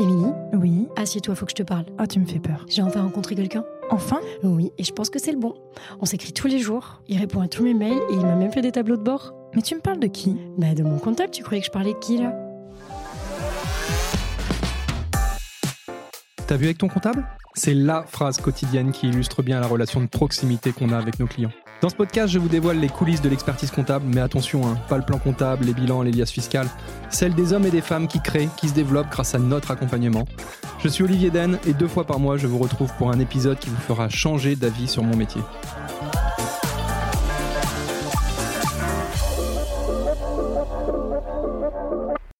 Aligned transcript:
Émilie 0.00 0.32
Oui. 0.52 0.88
Assieds-toi, 0.96 1.36
faut 1.36 1.44
que 1.44 1.52
je 1.52 1.56
te 1.56 1.62
parle. 1.62 1.84
Ah, 1.98 2.06
tu 2.08 2.18
me 2.18 2.26
fais 2.26 2.40
peur. 2.40 2.66
J'ai 2.68 2.82
enfin 2.82 3.02
rencontré 3.02 3.36
quelqu'un. 3.36 3.64
Enfin? 3.90 4.18
Oui, 4.42 4.72
et 4.76 4.82
je 4.82 4.92
pense 4.92 5.08
que 5.08 5.20
c'est 5.20 5.30
le 5.30 5.38
bon. 5.38 5.54
On 6.00 6.04
s'écrit 6.04 6.32
tous 6.32 6.48
les 6.48 6.58
jours, 6.58 7.00
il 7.06 7.16
répond 7.18 7.40
à 7.40 7.46
tous 7.46 7.62
mes 7.62 7.74
mails 7.74 8.00
et 8.10 8.14
il 8.14 8.20
m'a 8.20 8.34
même 8.34 8.50
fait 8.50 8.60
des 8.60 8.72
tableaux 8.72 8.96
de 8.96 9.02
bord. 9.02 9.34
Mais 9.54 9.62
tu 9.62 9.76
me 9.76 9.80
parles 9.80 10.00
de 10.00 10.08
qui? 10.08 10.36
Bah, 10.58 10.74
de 10.74 10.82
mon 10.82 10.98
comptable, 10.98 11.30
tu 11.30 11.44
croyais 11.44 11.60
que 11.60 11.66
je 11.66 11.70
parlais 11.70 11.92
de 11.92 11.98
qui 11.98 12.18
là? 12.18 12.32
T'as 16.46 16.56
vu 16.56 16.64
avec 16.64 16.78
ton 16.78 16.88
comptable? 16.88 17.24
C'est 17.54 17.74
la 17.74 18.02
phrase 18.02 18.38
quotidienne 18.38 18.90
qui 18.90 19.06
illustre 19.06 19.44
bien 19.44 19.60
la 19.60 19.68
relation 19.68 20.00
de 20.00 20.06
proximité 20.06 20.72
qu'on 20.72 20.90
a 20.90 20.98
avec 20.98 21.20
nos 21.20 21.26
clients. 21.26 21.52
Dans 21.84 21.90
ce 21.90 21.96
podcast, 21.96 22.32
je 22.32 22.38
vous 22.38 22.48
dévoile 22.48 22.78
les 22.78 22.88
coulisses 22.88 23.20
de 23.20 23.28
l'expertise 23.28 23.70
comptable, 23.70 24.06
mais 24.08 24.22
attention, 24.22 24.66
hein, 24.66 24.78
pas 24.88 24.96
le 24.96 25.02
plan 25.02 25.18
comptable, 25.18 25.66
les 25.66 25.74
bilans, 25.74 26.00
les 26.00 26.12
liasses 26.12 26.30
fiscales, 26.30 26.66
celles 27.10 27.34
des 27.34 27.52
hommes 27.52 27.66
et 27.66 27.70
des 27.70 27.82
femmes 27.82 28.08
qui 28.08 28.22
créent, 28.22 28.48
qui 28.56 28.70
se 28.70 28.74
développent 28.74 29.10
grâce 29.10 29.34
à 29.34 29.38
notre 29.38 29.70
accompagnement. 29.70 30.24
Je 30.82 30.88
suis 30.88 31.04
Olivier 31.04 31.28
Den 31.28 31.58
et 31.66 31.74
deux 31.74 31.86
fois 31.86 32.04
par 32.04 32.18
mois, 32.18 32.38
je 32.38 32.46
vous 32.46 32.56
retrouve 32.56 32.90
pour 32.96 33.10
un 33.10 33.18
épisode 33.20 33.58
qui 33.58 33.68
vous 33.68 33.76
fera 33.76 34.08
changer 34.08 34.56
d'avis 34.56 34.88
sur 34.88 35.02
mon 35.02 35.14
métier. 35.14 35.42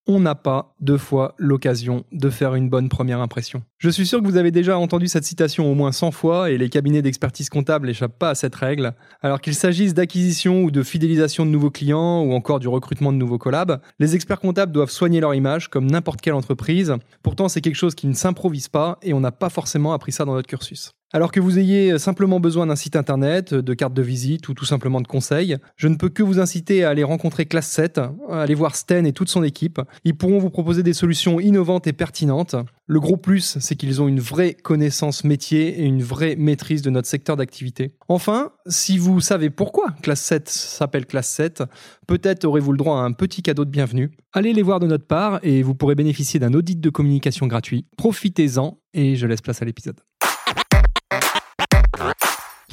On 0.07 0.21
n'a 0.21 0.35
pas 0.35 0.75
deux 0.81 0.99
fois 0.99 1.35
l'occasion 1.39 2.05
de 2.13 2.31
faire 2.31 2.55
une 2.55 2.69
bonne 2.69 2.89
première 2.89 3.21
impression. 3.21 3.63
Je 3.79 3.89
suis 3.91 4.07
sûr 4.07 4.21
que 4.21 4.27
vous 4.27 4.37
avez 4.37 4.51
déjà 4.51 4.79
entendu 4.79 5.09
cette 5.09 5.25
citation 5.25 5.71
au 5.71 5.75
moins 5.75 5.93
100 5.93 6.11
fois 6.11 6.51
et 6.51 6.59
les 6.59 6.69
cabinets 6.69 7.03
d'expertise 7.03 7.49
comptable 7.49 7.87
n'échappent 7.87 8.19
pas 8.19 8.31
à 8.31 8.35
cette 8.35 8.55
règle. 8.55 8.95
Alors 9.23 9.41
qu'il 9.41 9.55
s'agisse 9.55 9.95
d'acquisition 9.95 10.63
ou 10.63 10.71
de 10.71 10.83
fidélisation 10.83 11.47
de 11.47 11.51
nouveaux 11.51 11.71
clients 11.71 12.23
ou 12.23 12.33
encore 12.33 12.61
du 12.61 12.69
recrutement 12.69 13.13
de 13.13 13.19
nouveaux 13.19 13.39
collabs, 13.39 13.81
les 13.99 14.15
experts 14.15 14.41
comptables 14.41 14.73
doivent 14.73 14.91
soigner 14.91 15.21
leur 15.21 15.35
image 15.35 15.69
comme 15.69 15.91
n'importe 15.91 16.21
quelle 16.21 16.35
entreprise. 16.35 16.95
Pourtant, 17.23 17.49
c'est 17.49 17.61
quelque 17.61 17.75
chose 17.75 17.95
qui 17.95 18.07
ne 18.07 18.15
s'improvise 18.15 18.69
pas 18.69 18.99
et 19.03 19.15
on 19.15 19.21
n'a 19.21 19.33
pas 19.33 19.49
forcément 19.49 19.93
appris 19.93 20.13
ça 20.13 20.25
dans 20.25 20.35
notre 20.35 20.49
cursus. 20.49 20.93
Alors 21.15 21.31
que 21.31 21.39
vous 21.39 21.61
ayez 21.61 21.97
simplement 22.01 22.41
besoin 22.41 22.67
d'un 22.67 22.75
site 22.75 22.97
internet, 22.97 23.55
de 23.55 23.75
carte 23.75 23.95
de 23.95 24.03
visite 24.03 24.49
ou 24.49 24.55
tout 24.55 24.65
simplement 24.65 25.01
de 25.01 25.07
conseils, 25.07 25.59
je 25.77 25.87
ne 25.87 25.95
peux 25.95 26.09
que 26.09 26.25
vous 26.25 26.41
inciter 26.41 26.83
à 26.83 26.91
aller 26.91 27.05
rencontrer 27.05 27.47
Classe 27.47 27.69
7, 27.69 27.99
à 27.99 28.43
aller 28.43 28.57
voir 28.57 28.75
Sten 28.75 29.07
et 29.07 29.13
toute 29.13 29.29
son 29.29 29.45
équipe. 29.45 29.81
Ils 30.03 30.17
pourront 30.17 30.41
vous 30.41 30.51
proposer 30.51 30.83
des 30.83 30.93
solutions 30.93 31.39
innovantes 31.39 31.87
et 31.87 31.93
pertinentes. 31.93 32.57
Le 32.89 32.99
gros 32.99 33.17
plus, 33.17 33.59
c'est 33.61 33.77
qu'ils 33.77 34.03
ont 34.03 34.09
une 34.09 34.19
vraie 34.19 34.55
connaissance 34.55 35.23
métier 35.23 35.83
et 35.83 35.85
une 35.85 36.03
vraie 36.03 36.35
maîtrise 36.35 36.83
de 36.83 36.91
notre 36.91 37.07
secteur 37.07 37.37
d'activité. 37.37 37.95
Enfin, 38.09 38.51
si 38.67 38.99
vous 38.99 39.21
savez 39.21 39.51
pourquoi 39.51 39.95
Classe 40.03 40.23
7 40.23 40.49
s'appelle 40.49 41.07
Classe 41.07 41.29
7, 41.29 41.63
peut-être 42.09 42.45
aurez-vous 42.45 42.73
le 42.73 42.79
droit 42.79 42.99
à 42.99 43.03
un 43.03 43.13
petit 43.13 43.43
cadeau 43.43 43.65
de 43.65 43.71
bienvenue. 43.71 44.11
Allez 44.33 44.53
les 44.53 44.63
voir 44.63 44.81
de 44.81 44.89
notre 44.89 45.07
part 45.07 45.39
et 45.45 45.63
vous 45.63 45.77
pourrez 45.77 45.95
bénéficier 45.95 46.41
d'un 46.41 46.55
audit 46.55 46.81
de 46.81 46.91
communication 46.91 47.47
gratuit. 47.47 47.87
Profitez-en 47.97 48.81
et 48.95 49.15
je 49.15 49.29
laisse 49.29 49.43
place 49.43 49.63
à 49.63 49.65
l'épisode. 49.65 50.01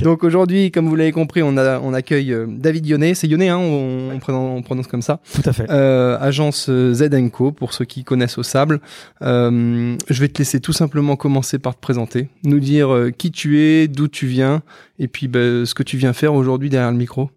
Donc 0.03 0.23
aujourd'hui, 0.23 0.71
comme 0.71 0.87
vous 0.87 0.95
l'avez 0.95 1.11
compris, 1.11 1.41
on, 1.43 1.57
a, 1.57 1.79
on 1.79 1.93
accueille 1.93 2.33
euh, 2.33 2.45
David 2.47 2.85
Yonnet. 2.85 3.13
C'est 3.13 3.27
Yonnet, 3.27 3.49
hein, 3.49 3.57
on, 3.57 4.11
on, 4.13 4.61
prononce 4.61 4.87
comme 4.87 5.01
ça. 5.01 5.19
Tout 5.33 5.41
à 5.45 5.53
fait. 5.53 5.69
Euh, 5.69 6.17
agence 6.19 6.67
euh, 6.69 6.93
Z&Co, 6.93 7.51
pour 7.51 7.73
ceux 7.73 7.85
qui 7.85 8.03
connaissent 8.03 8.37
au 8.37 8.43
sable. 8.43 8.81
Euh, 9.21 9.95
je 10.09 10.21
vais 10.21 10.27
te 10.27 10.39
laisser 10.39 10.59
tout 10.59 10.73
simplement 10.73 11.15
commencer 11.15 11.59
par 11.59 11.75
te 11.75 11.81
présenter, 11.81 12.29
nous 12.43 12.59
dire 12.59 12.93
euh, 12.93 13.11
qui 13.11 13.31
tu 13.31 13.59
es, 13.59 13.87
d'où 13.87 14.07
tu 14.07 14.27
viens, 14.27 14.61
et 14.99 15.07
puis 15.07 15.27
bah, 15.27 15.65
ce 15.65 15.73
que 15.73 15.83
tu 15.83 15.97
viens 15.97 16.13
faire 16.13 16.33
aujourd'hui 16.33 16.69
derrière 16.69 16.91
le 16.91 16.97
micro. 16.97 17.29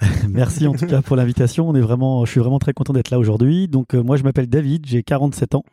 Merci 0.28 0.66
en 0.66 0.74
tout 0.74 0.86
cas 0.86 1.02
pour 1.02 1.16
l'invitation. 1.16 1.68
On 1.68 1.74
est 1.74 1.80
vraiment, 1.80 2.24
je 2.24 2.30
suis 2.30 2.40
vraiment 2.40 2.58
très 2.58 2.72
content 2.72 2.92
d'être 2.92 3.10
là 3.10 3.18
aujourd'hui. 3.18 3.68
Donc 3.68 3.94
euh, 3.94 4.02
moi 4.02 4.16
je 4.16 4.22
m'appelle 4.22 4.46
David, 4.46 4.86
j'ai 4.86 5.02
47 5.02 5.54
ans. 5.54 5.64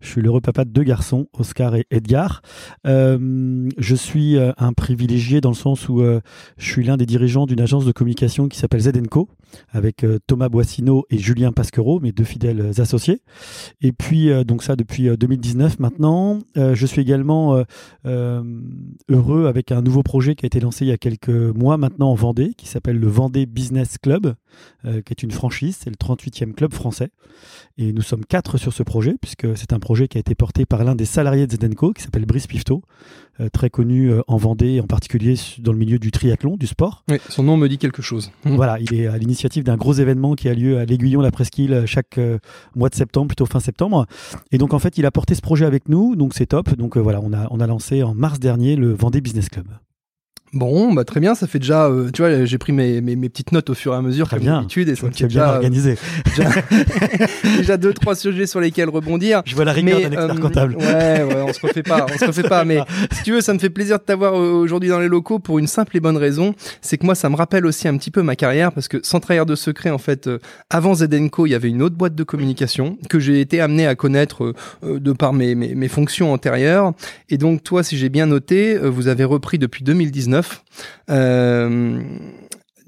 Je 0.00 0.08
suis 0.08 0.22
l'heureux 0.22 0.40
papa 0.40 0.64
de 0.64 0.70
deux 0.70 0.82
garçons, 0.82 1.26
Oscar 1.32 1.74
et 1.76 1.86
Edgar. 1.90 2.42
Euh, 2.86 3.68
je 3.78 3.94
suis 3.94 4.36
euh, 4.36 4.52
un 4.58 4.72
privilégié 4.72 5.40
dans 5.40 5.50
le 5.50 5.56
sens 5.56 5.88
où 5.88 6.02
je 6.02 6.70
suis 6.70 6.84
l'un 6.84 6.96
des 6.96 7.06
dirigeants 7.06 7.46
d'une 7.46 7.60
agence 7.60 7.84
de 7.84 7.92
communication 7.92 8.48
qui 8.48 8.58
s'appelle 8.58 8.80
ZenCo 8.80 9.28
avec 9.70 10.04
euh, 10.04 10.18
Thomas 10.26 10.48
Boissineau 10.48 11.06
et 11.10 11.18
Julien 11.18 11.52
Pasquereau, 11.52 12.00
mes 12.00 12.12
deux 12.12 12.24
fidèles 12.24 12.72
associés. 12.78 13.20
Et 13.80 13.92
puis 13.92 14.30
donc 14.44 14.62
ça 14.62 14.76
depuis 14.76 15.08
2019 15.16 15.78
maintenant. 15.78 16.38
je 16.54 16.86
suis 16.86 17.02
également 17.02 17.62
heureux 18.04 19.46
avec 19.46 19.72
un 19.72 19.82
nouveau 19.82 20.02
projet 20.02 20.34
qui 20.34 20.44
a 20.44 20.48
été 20.48 20.60
lancé 20.60 20.84
il 20.84 20.88
y 20.88 20.92
a 20.92 20.98
quelques 20.98 21.28
mois 21.28 21.76
maintenant 21.76 22.10
en 22.10 22.14
Vendée, 22.14 22.54
qui 22.56 22.66
s'appelle 22.66 22.98
le 22.98 23.08
Vendée 23.08 23.46
Business 23.46 23.98
Club, 23.98 24.34
euh, 24.84 25.02
qui 25.02 25.12
est 25.12 25.22
une 25.22 25.30
franchise, 25.30 25.78
c'est 25.80 25.90
le 25.90 25.96
38e 25.96 26.52
club 26.52 26.72
français. 26.72 27.10
Et 27.78 27.92
nous 27.92 28.02
sommes 28.02 28.24
quatre 28.24 28.58
sur 28.58 28.72
ce 28.72 28.82
projet, 28.82 29.16
puisque 29.20 29.56
c'est 29.56 29.72
un 29.72 29.78
projet 29.78 30.08
qui 30.08 30.18
a 30.18 30.20
été 30.20 30.34
porté 30.34 30.64
par 30.66 30.84
l'un 30.84 30.94
des 30.94 31.04
salariés 31.04 31.46
de 31.46 31.52
Zedenco, 31.52 31.92
qui 31.92 32.02
s'appelle 32.02 32.26
Brice 32.26 32.46
Pifto, 32.46 32.82
euh, 32.82 33.25
très 33.52 33.70
connu 33.70 34.10
euh, 34.10 34.22
en 34.28 34.36
Vendée, 34.36 34.80
en 34.80 34.86
particulier 34.86 35.34
dans 35.58 35.72
le 35.72 35.78
milieu 35.78 35.98
du 35.98 36.10
triathlon, 36.10 36.56
du 36.56 36.66
sport. 36.66 37.04
Oui, 37.10 37.18
son 37.28 37.42
nom 37.42 37.56
me 37.56 37.68
dit 37.68 37.78
quelque 37.78 38.02
chose. 38.02 38.30
Voilà, 38.44 38.78
il 38.80 38.94
est 38.94 39.06
à 39.06 39.18
l'initiative 39.18 39.64
d'un 39.64 39.76
gros 39.76 39.92
événement 39.92 40.34
qui 40.34 40.48
a 40.48 40.54
lieu 40.54 40.78
à 40.78 40.84
l'Aiguillon, 40.84 41.20
la 41.20 41.30
Presqu'île, 41.30 41.84
chaque 41.86 42.18
mois 42.74 42.88
de 42.88 42.94
septembre, 42.94 43.28
plutôt 43.28 43.44
fin 43.44 43.60
septembre. 43.60 44.06
Et 44.50 44.58
donc 44.58 44.72
en 44.72 44.78
fait, 44.78 44.96
il 44.96 45.04
a 45.04 45.10
porté 45.10 45.34
ce 45.34 45.42
projet 45.42 45.66
avec 45.66 45.88
nous, 45.88 46.16
donc 46.16 46.32
c'est 46.34 46.46
top. 46.46 46.74
Donc 46.76 46.96
voilà, 46.96 47.20
on 47.22 47.32
a, 47.32 47.46
on 47.50 47.60
a 47.60 47.66
lancé 47.66 48.02
en 48.02 48.14
mars 48.14 48.40
dernier 48.40 48.76
le 48.76 48.94
Vendée 48.94 49.20
Business 49.20 49.50
Club. 49.50 49.66
Bon, 50.52 50.92
bah 50.92 51.04
très 51.04 51.18
bien, 51.18 51.34
ça 51.34 51.46
fait 51.46 51.58
déjà, 51.58 51.86
euh, 51.86 52.10
tu 52.12 52.22
vois, 52.22 52.44
j'ai 52.44 52.58
pris 52.58 52.72
mes, 52.72 53.00
mes, 53.00 53.16
mes, 53.16 53.28
petites 53.28 53.50
notes 53.50 53.68
au 53.68 53.74
fur 53.74 53.92
et 53.92 53.96
à 53.96 54.02
mesure, 54.02 54.28
très 54.28 54.38
comme 54.38 54.46
d'habitude, 54.46 54.88
et 54.88 54.94
ça 54.94 55.06
me 55.06 55.12
fait 55.12 55.26
bien 55.26 55.44
organisé. 55.48 55.98
Déjà, 56.24 56.50
déjà, 57.56 57.76
deux, 57.76 57.92
trois 57.92 58.14
sujets 58.14 58.46
sur 58.46 58.60
lesquels 58.60 58.88
rebondir. 58.88 59.42
Je 59.44 59.56
vois 59.56 59.64
la 59.64 59.72
rigueur 59.72 60.00
d'un 60.00 60.12
expert 60.12 60.36
euh, 60.36 60.40
comptable. 60.40 60.76
Ouais, 60.76 61.24
ouais, 61.24 61.44
on 61.46 61.52
se 61.52 61.60
refait 61.60 61.82
pas, 61.82 62.06
on 62.12 62.16
se 62.16 62.24
refait 62.24 62.44
pas. 62.44 62.64
Mais 62.64 62.78
si 63.12 63.24
tu 63.24 63.32
veux, 63.32 63.40
ça 63.40 63.54
me 63.54 63.58
fait 63.58 63.70
plaisir 63.70 63.98
de 63.98 64.04
t'avoir 64.04 64.34
aujourd'hui 64.34 64.88
dans 64.88 65.00
les 65.00 65.08
locaux 65.08 65.40
pour 65.40 65.58
une 65.58 65.66
simple 65.66 65.96
et 65.96 66.00
bonne 66.00 66.16
raison, 66.16 66.54
c'est 66.80 66.96
que 66.96 67.04
moi, 67.04 67.16
ça 67.16 67.28
me 67.28 67.34
rappelle 67.34 67.66
aussi 67.66 67.88
un 67.88 67.96
petit 67.96 68.12
peu 68.12 68.22
ma 68.22 68.36
carrière, 68.36 68.70
parce 68.70 68.86
que 68.86 68.98
sans 69.02 69.18
trahir 69.18 69.46
de 69.46 69.56
secret, 69.56 69.90
en 69.90 69.98
fait, 69.98 70.28
euh, 70.28 70.38
avant 70.70 70.94
Zedenco, 70.94 71.46
il 71.46 71.50
y 71.50 71.54
avait 71.54 71.70
une 71.70 71.82
autre 71.82 71.96
boîte 71.96 72.14
de 72.14 72.24
communication 72.24 72.98
que 73.10 73.18
j'ai 73.18 73.40
été 73.40 73.60
amené 73.60 73.86
à 73.88 73.96
connaître 73.96 74.54
euh, 74.84 75.00
de 75.00 75.12
par 75.12 75.32
mes, 75.32 75.56
mes, 75.56 75.74
mes, 75.74 75.88
fonctions 75.88 76.32
antérieures. 76.32 76.92
Et 77.30 77.36
donc, 77.36 77.64
toi, 77.64 77.82
si 77.82 77.98
j'ai 77.98 78.08
bien 78.10 78.26
noté, 78.26 78.78
vous 78.78 79.08
avez 79.08 79.24
repris 79.24 79.58
depuis 79.58 79.82
2019. 79.82 80.35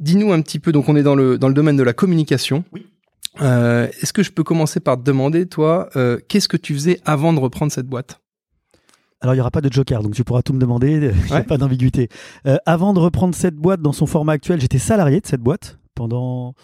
Dis-nous 0.01 0.33
un 0.33 0.41
petit 0.43 0.59
peu, 0.59 0.73
donc 0.73 0.89
on 0.89 0.97
est 0.97 1.03
dans 1.03 1.15
le, 1.15 1.39
dans 1.39 1.49
le 1.49 1.55
domaine 1.55 1.77
de 1.77 1.83
la 1.83 1.93
communication. 1.93 2.65
Est-ce 3.41 4.13
que 4.13 4.23
je 4.23 4.33
peux 4.33 4.45
commencer 4.45 4.81
par 4.81 4.97
te 4.97 5.03
demander, 5.03 5.47
toi, 5.47 5.89
qu'est-ce 6.29 6.49
que 6.49 6.57
tu 6.57 6.75
faisais 6.75 7.01
avant 7.05 7.33
de 7.33 7.39
reprendre 7.39 7.73
cette 7.73 7.87
boîte 7.87 8.21
alors, 9.21 9.35
il 9.35 9.39
n'y 9.39 9.41
aura 9.41 9.51
pas 9.51 9.61
de 9.61 9.73
joker, 9.73 10.01
donc 10.05 10.15
tu 10.15 10.23
pourras 10.23 10.43
tout 10.43 10.53
me 10.53 10.61
demander, 10.61 10.93
il 10.93 11.13
n'y 11.29 11.37
a 11.37 11.43
pas 11.43 11.59
d'ambiguïté. 11.59 12.09
Avant 12.67 12.95
de 12.95 13.01
reprendre 13.01 13.35
cette 13.35 13.57
boîte 13.57 13.81
dans 13.81 13.91
son 13.91 14.07
format 14.07 14.35
actuel, 14.35 14.61
j'étais 14.61 14.79
salarié 14.79 15.21
de 15.21 15.27
cette 15.27 15.41
boîte 15.41 15.81
pendant 15.97 16.55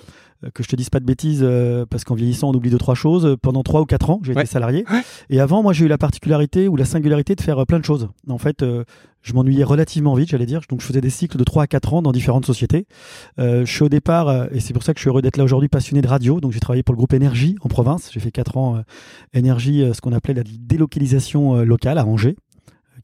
que 0.55 0.63
je 0.63 0.69
te 0.69 0.77
dise 0.77 0.89
pas 0.89 1.01
de 1.01 1.05
bêtises, 1.05 1.45
parce 1.91 2.05
qu'en 2.05 2.15
vieillissant, 2.15 2.51
on 2.51 2.55
oublie 2.55 2.71
deux, 2.71 2.79
trois 2.79 2.95
choses. 2.95 3.37
Pendant 3.43 3.65
trois 3.65 3.81
ou 3.81 3.87
quatre 3.87 4.09
ans, 4.09 4.21
j'ai 4.23 4.31
été 4.31 4.47
salarié. 4.47 4.85
Et 5.31 5.41
avant, 5.41 5.65
moi, 5.65 5.73
j'ai 5.73 5.87
eu 5.87 5.89
la 5.89 5.99
particularité 5.99 6.69
ou 6.69 6.77
la 6.77 6.85
singularité 6.85 7.35
de 7.35 7.41
faire 7.41 7.67
plein 7.67 7.81
de 7.81 7.85
choses. 7.85 8.09
En 8.29 8.39
fait, 8.39 8.65
je 9.25 9.33
m'ennuyais 9.33 9.65
relativement 9.65 10.15
vite, 10.15 10.29
j'allais 10.29 10.47
dire. 10.47 10.61
Donc, 10.69 10.83
je 10.83 10.87
faisais 10.87 11.01
des 11.01 11.11
cycles 11.11 11.39
de 11.39 11.45
trois 11.45 11.65
à 11.65 11.67
quatre 11.67 11.95
ans 11.95 12.03
dans 12.03 12.13
différentes 12.13 12.45
sociétés. 12.45 12.87
Euh, 13.39 13.65
je 13.65 13.73
suis 13.73 13.83
au 13.83 13.89
départ, 13.89 14.29
euh, 14.29 14.47
et 14.53 14.61
c'est 14.61 14.75
pour 14.75 14.83
ça 14.83 14.93
que 14.93 14.99
je 14.99 15.03
suis 15.03 15.09
heureux 15.09 15.23
d'être 15.23 15.39
là 15.39 15.45
aujourd'hui, 15.45 15.69
passionné 15.69 16.03
de 16.03 16.07
radio. 16.07 16.41
Donc, 16.41 16.53
j'ai 16.53 16.61
travaillé 16.61 16.83
pour 16.83 16.93
le 16.93 16.99
groupe 16.99 17.15
Énergie 17.15 17.57
en 17.63 17.69
province. 17.69 18.11
J'ai 18.13 18.21
fait 18.21 18.31
quatre 18.31 18.59
ans 18.59 18.77
euh, 18.77 18.83
Énergie, 19.33 19.83
euh, 19.83 19.95
ce 19.95 20.03
qu'on 20.03 20.13
appelait 20.13 20.35
la 20.35 20.43
délocalisation 20.45 21.57
locale 21.65 21.99
à 21.99 22.07
Angers 22.07 22.37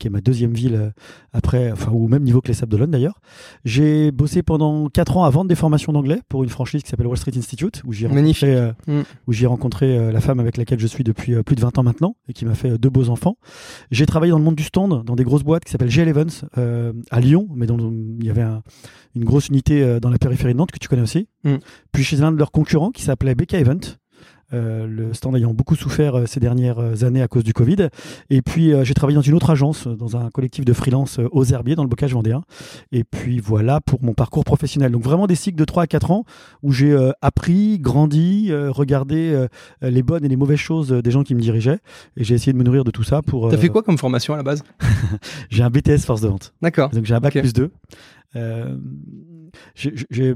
qui 0.00 0.08
est 0.08 0.10
ma 0.10 0.20
deuxième 0.20 0.52
ville 0.52 0.74
euh, 0.74 0.90
après, 1.32 1.70
enfin 1.70 1.92
au 1.92 2.08
même 2.08 2.24
niveau 2.24 2.40
que 2.40 2.48
les 2.48 2.54
Sables 2.54 2.72
d'Olonne 2.72 2.90
d'ailleurs. 2.90 3.20
J'ai 3.64 4.10
bossé 4.10 4.42
pendant 4.42 4.88
quatre 4.88 5.16
ans 5.16 5.24
à 5.24 5.30
vendre 5.30 5.48
des 5.48 5.54
formations 5.54 5.92
d'anglais 5.92 6.20
pour 6.28 6.42
une 6.42 6.48
franchise 6.48 6.82
qui 6.82 6.88
s'appelle 6.88 7.06
Wall 7.06 7.16
Street 7.18 7.32
Institute, 7.36 7.82
où 7.84 7.92
j'ai 7.92 8.06
rencontré, 8.08 8.56
euh, 8.56 8.72
Mm. 8.88 9.02
où 9.28 9.32
j'ai 9.32 9.46
rencontré 9.46 9.96
euh, 9.96 10.10
la 10.10 10.20
femme 10.20 10.40
avec 10.40 10.56
laquelle 10.56 10.80
je 10.80 10.86
suis 10.86 11.04
depuis 11.04 11.34
euh, 11.34 11.42
plus 11.42 11.54
de 11.54 11.60
20 11.60 11.78
ans 11.78 11.82
maintenant 11.82 12.16
et 12.28 12.32
qui 12.32 12.44
m'a 12.46 12.54
fait 12.54 12.78
deux 12.78 12.90
beaux 12.90 13.08
enfants. 13.10 13.36
J'ai 13.90 14.06
travaillé 14.06 14.30
dans 14.32 14.38
le 14.38 14.44
monde 14.44 14.56
du 14.56 14.64
stand, 14.64 15.04
dans 15.04 15.14
des 15.16 15.24
grosses 15.24 15.44
boîtes 15.44 15.64
qui 15.64 15.70
s'appellent 15.70 15.90
G. 15.90 16.02
Evans 16.02 16.30
à 17.10 17.20
Lyon, 17.20 17.46
mais 17.54 17.66
dont 17.66 17.78
il 18.18 18.24
y 18.24 18.30
avait 18.30 18.42
un- 18.42 18.62
une 19.14 19.24
grosse 19.24 19.48
unité 19.48 19.98
dans 20.00 20.08
la 20.10 20.18
périphérie 20.18 20.54
de 20.54 20.58
Nantes 20.58 20.70
que 20.72 20.78
tu 20.78 20.88
connais 20.88 21.02
aussi. 21.02 21.28
Mm. 21.44 21.56
Puis 21.92 22.02
chez 22.04 22.16
l'un 22.16 22.32
de 22.32 22.38
leurs 22.38 22.50
concurrents 22.52 22.90
qui 22.90 23.02
s'appelait 23.02 23.34
Becca 23.34 23.58
Event. 23.58 23.80
Euh, 24.52 24.86
le 24.86 25.14
stand 25.14 25.36
ayant 25.36 25.54
beaucoup 25.54 25.76
souffert 25.76 26.18
euh, 26.18 26.26
ces 26.26 26.40
dernières 26.40 26.78
euh, 26.78 27.04
années 27.04 27.22
à 27.22 27.28
cause 27.28 27.44
du 27.44 27.52
Covid. 27.52 27.88
Et 28.30 28.42
puis 28.42 28.72
euh, 28.72 28.84
j'ai 28.84 28.94
travaillé 28.94 29.14
dans 29.16 29.22
une 29.22 29.34
autre 29.34 29.50
agence, 29.50 29.86
dans 29.86 30.16
un 30.16 30.30
collectif 30.30 30.64
de 30.64 30.72
freelance 30.72 31.20
aux 31.30 31.44
Herbiers, 31.44 31.76
dans 31.76 31.82
le 31.82 31.88
bocage 31.88 32.12
vendéen. 32.12 32.42
Et 32.92 33.04
puis 33.04 33.38
voilà 33.38 33.80
pour 33.80 34.02
mon 34.02 34.14
parcours 34.14 34.44
professionnel. 34.44 34.92
Donc 34.92 35.02
vraiment 35.02 35.26
des 35.26 35.34
cycles 35.34 35.58
de 35.58 35.64
3 35.64 35.84
à 35.84 35.86
4 35.86 36.10
ans 36.10 36.24
où 36.62 36.72
j'ai 36.72 36.92
euh, 36.92 37.12
appris, 37.22 37.78
grandi, 37.78 38.48
euh, 38.50 38.70
regardé 38.70 39.32
euh, 39.32 39.48
les 39.82 40.02
bonnes 40.02 40.24
et 40.24 40.28
les 40.28 40.36
mauvaises 40.36 40.58
choses 40.58 40.90
des 40.90 41.10
gens 41.10 41.22
qui 41.22 41.34
me 41.34 41.40
dirigeaient. 41.40 41.78
Et 42.16 42.24
j'ai 42.24 42.34
essayé 42.34 42.52
de 42.52 42.58
me 42.58 42.64
nourrir 42.64 42.84
de 42.84 42.90
tout 42.90 43.04
ça 43.04 43.22
pour... 43.22 43.50
T'as 43.50 43.56
fait 43.56 43.68
quoi 43.68 43.82
comme 43.82 43.98
formation 43.98 44.34
à 44.34 44.36
la 44.36 44.42
base? 44.42 44.62
J'ai 45.50 45.62
un 45.62 45.70
BTS 45.70 45.98
force 46.04 46.20
de 46.20 46.28
vente. 46.28 46.52
D'accord. 46.62 46.90
Donc 46.90 47.04
j'ai 47.04 47.14
un 47.14 47.20
bac 47.20 47.32
plus 47.38 47.52
2. 47.52 47.70
Euh, 48.36 48.76
j'ai- 49.74 49.94
je 50.10 50.34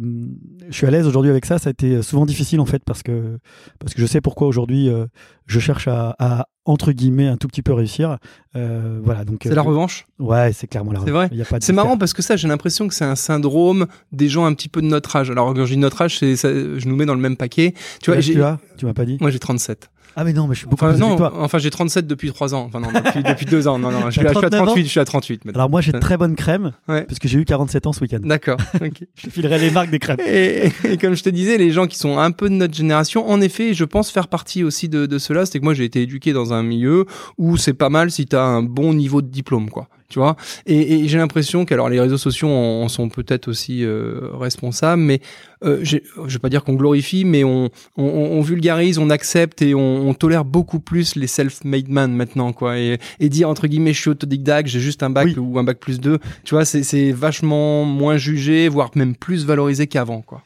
suis 0.70 0.86
à 0.86 0.90
l'aise 0.90 1.06
aujourd'hui 1.06 1.30
avec 1.30 1.44
ça. 1.44 1.58
Ça 1.58 1.68
a 1.68 1.72
été 1.72 2.02
souvent 2.02 2.26
difficile 2.26 2.60
en 2.60 2.66
fait 2.66 2.82
parce 2.84 3.02
que 3.02 3.38
parce 3.78 3.94
que 3.94 4.00
je 4.00 4.06
sais 4.06 4.20
pourquoi 4.20 4.46
aujourd'hui 4.48 4.88
euh, 4.88 5.06
je 5.46 5.58
cherche 5.60 5.88
à, 5.88 6.14
à, 6.18 6.46
entre 6.64 6.92
guillemets 6.92 7.26
un 7.28 7.36
tout 7.36 7.48
petit 7.48 7.62
peu 7.62 7.72
réussir. 7.72 8.18
Euh, 8.56 9.00
voilà 9.04 9.24
donc. 9.24 9.40
C'est 9.42 9.50
euh, 9.52 9.54
la 9.54 9.62
revanche? 9.62 10.06
Ouais, 10.18 10.52
c'est 10.52 10.66
clairement 10.66 10.92
la 10.92 11.00
C'est 11.00 11.06
revanche. 11.06 11.26
vrai 11.26 11.28
Il 11.32 11.38
y 11.38 11.42
a 11.42 11.44
pas 11.44 11.58
de 11.58 11.64
C'est 11.64 11.72
marrant 11.72 11.98
parce 11.98 12.12
que 12.12 12.22
ça, 12.22 12.36
j'ai 12.36 12.48
l'impression 12.48 12.88
que 12.88 12.94
c'est 12.94 13.04
un 13.04 13.16
syndrome 13.16 13.86
des 14.12 14.28
gens 14.28 14.44
un 14.46 14.54
petit 14.54 14.68
peu 14.68 14.80
de 14.80 14.86
notre 14.86 15.14
âge. 15.16 15.30
Alors, 15.30 15.52
quand 15.54 15.66
je 15.66 15.72
dis 15.74 15.78
notre 15.78 16.00
âge, 16.02 16.18
c'est, 16.18 16.36
ça- 16.36 16.50
je 16.52 16.88
nous 16.88 16.96
mets 16.96 17.06
dans 17.06 17.14
le 17.14 17.20
même 17.20 17.36
paquet. 17.36 17.74
Tu 18.02 18.10
vois, 18.10 18.20
tu 18.20 18.42
as? 18.42 18.58
Tu 18.76 18.86
m'as 18.86 18.94
pas 18.94 19.04
dit? 19.04 19.18
Moi 19.20 19.30
j'ai 19.30 19.38
37. 19.38 19.90
Ah 20.16 20.24
mais 20.24 20.32
non, 20.32 20.46
mais 20.46 20.54
je 20.54 20.60
suis 20.60 20.68
beaucoup 20.68 20.84
Enfin, 20.84 20.92
plus 20.94 21.00
non, 21.00 21.12
que 21.12 21.18
toi. 21.18 21.32
enfin 21.40 21.58
j'ai 21.58 21.70
37 21.70 22.06
depuis 22.06 22.32
3 22.32 22.54
ans. 22.54 22.64
Enfin 22.68 22.80
non, 22.80 22.88
depuis, 22.94 23.22
depuis 23.22 23.46
2 23.46 23.66
ans. 23.68 23.78
Non, 23.78 23.90
non, 23.90 24.06
je 24.06 24.10
suis, 24.12 24.20
T'as 24.22 24.30
à, 24.30 24.32
je 24.32 24.38
suis 24.38 24.46
à 24.46 24.50
39 24.50 24.60
ans 24.60 24.64
38. 24.66 24.84
Je 24.84 24.88
suis 24.88 25.00
à 25.00 25.04
38 25.04 25.44
maintenant. 25.44 25.60
Alors 25.60 25.70
moi 25.70 25.80
j'ai 25.80 25.92
très 25.92 26.16
bonne 26.16 26.36
crème 26.36 26.72
Ouais. 26.88 27.02
parce 27.04 27.18
que 27.18 27.26
j'ai 27.28 27.38
eu 27.38 27.44
47 27.44 27.86
ans 27.86 27.92
ce 27.92 28.00
week-end. 28.00 28.20
D'accord. 28.22 28.58
Je 29.16 29.22
te 29.26 29.30
filerai 29.30 29.58
les 29.58 29.70
marques 29.70 29.90
des 29.90 29.98
crèmes. 29.98 30.18
Et, 30.26 30.70
et 30.84 30.96
comme 30.98 31.14
je 31.14 31.22
te 31.22 31.28
disais, 31.30 31.58
les 31.58 31.70
gens 31.72 31.86
qui 31.86 31.98
sont 31.98 32.18
un 32.18 32.30
peu 32.30 32.48
de 32.48 32.54
notre 32.54 32.74
génération, 32.74 33.28
en 33.28 33.40
effet, 33.40 33.74
je 33.74 33.84
pense 33.84 34.10
faire 34.10 34.28
partie 34.28 34.62
aussi 34.64 34.88
de, 34.88 35.06
de 35.06 35.18
cela. 35.18 35.46
C'est 35.46 35.58
que 35.58 35.64
moi, 35.64 35.74
j'ai 35.74 35.84
été 35.84 36.02
éduqué 36.02 36.32
dans 36.32 36.52
un 36.52 36.62
milieu 36.62 37.06
où 37.38 37.56
c'est 37.56 37.74
pas 37.74 37.88
mal 37.90 38.10
si 38.10 38.26
tu 38.26 38.36
as 38.36 38.42
un 38.42 38.62
bon 38.62 38.94
niveau 38.94 39.22
de 39.22 39.28
diplôme, 39.28 39.70
quoi. 39.70 39.88
Tu 40.10 40.18
vois 40.18 40.36
Et, 40.66 41.00
et 41.00 41.08
j'ai 41.08 41.18
l'impression 41.18 41.64
que 41.64 41.72
alors 41.74 41.88
les 41.88 41.98
réseaux 41.98 42.18
sociaux 42.18 42.48
en, 42.48 42.82
en 42.82 42.88
sont 42.88 43.08
peut-être 43.08 43.48
aussi 43.48 43.84
euh, 43.84 44.28
responsables, 44.34 45.00
mais 45.02 45.20
euh, 45.64 45.82
je 45.82 45.98
vais 46.26 46.38
pas 46.38 46.50
dire 46.50 46.62
qu'on 46.62 46.74
glorifie, 46.74 47.24
mais 47.24 47.42
on, 47.42 47.70
on, 47.96 48.04
on 48.04 48.40
vulgarise, 48.42 48.98
on 48.98 49.08
accepte 49.10 49.62
et 49.62 49.74
on, 49.74 50.06
on 50.08 50.14
tolère 50.14 50.44
beaucoup 50.44 50.78
plus 50.78 51.16
les 51.16 51.26
self-made 51.26 51.88
man 51.88 52.12
maintenant, 52.14 52.52
quoi. 52.52 52.78
Et, 52.78 52.98
et 53.18 53.28
dire 53.30 53.48
entre 53.48 53.66
guillemets, 53.66 53.94
je 53.94 54.00
suis 54.02 54.10
autodidacte, 54.10 54.68
j'ai 54.68 54.80
juste 54.80 55.02
un 55.02 55.10
bac 55.10 55.26
Oui. 55.26 55.36
ou 55.38 55.58
un 55.58 55.64
bac 55.64 55.78
plus 55.78 55.98
2, 56.00 56.18
tu 56.44 56.54
vois, 56.54 56.64
c'est 56.64 56.82
c'est 56.82 57.10
vachement 57.12 57.84
moins 57.84 58.18
jugé, 58.18 58.68
voire 58.68 58.90
même 58.94 59.16
plus 59.16 59.46
valorisé 59.46 59.86
qu'avant, 59.86 60.20
quoi. 60.20 60.42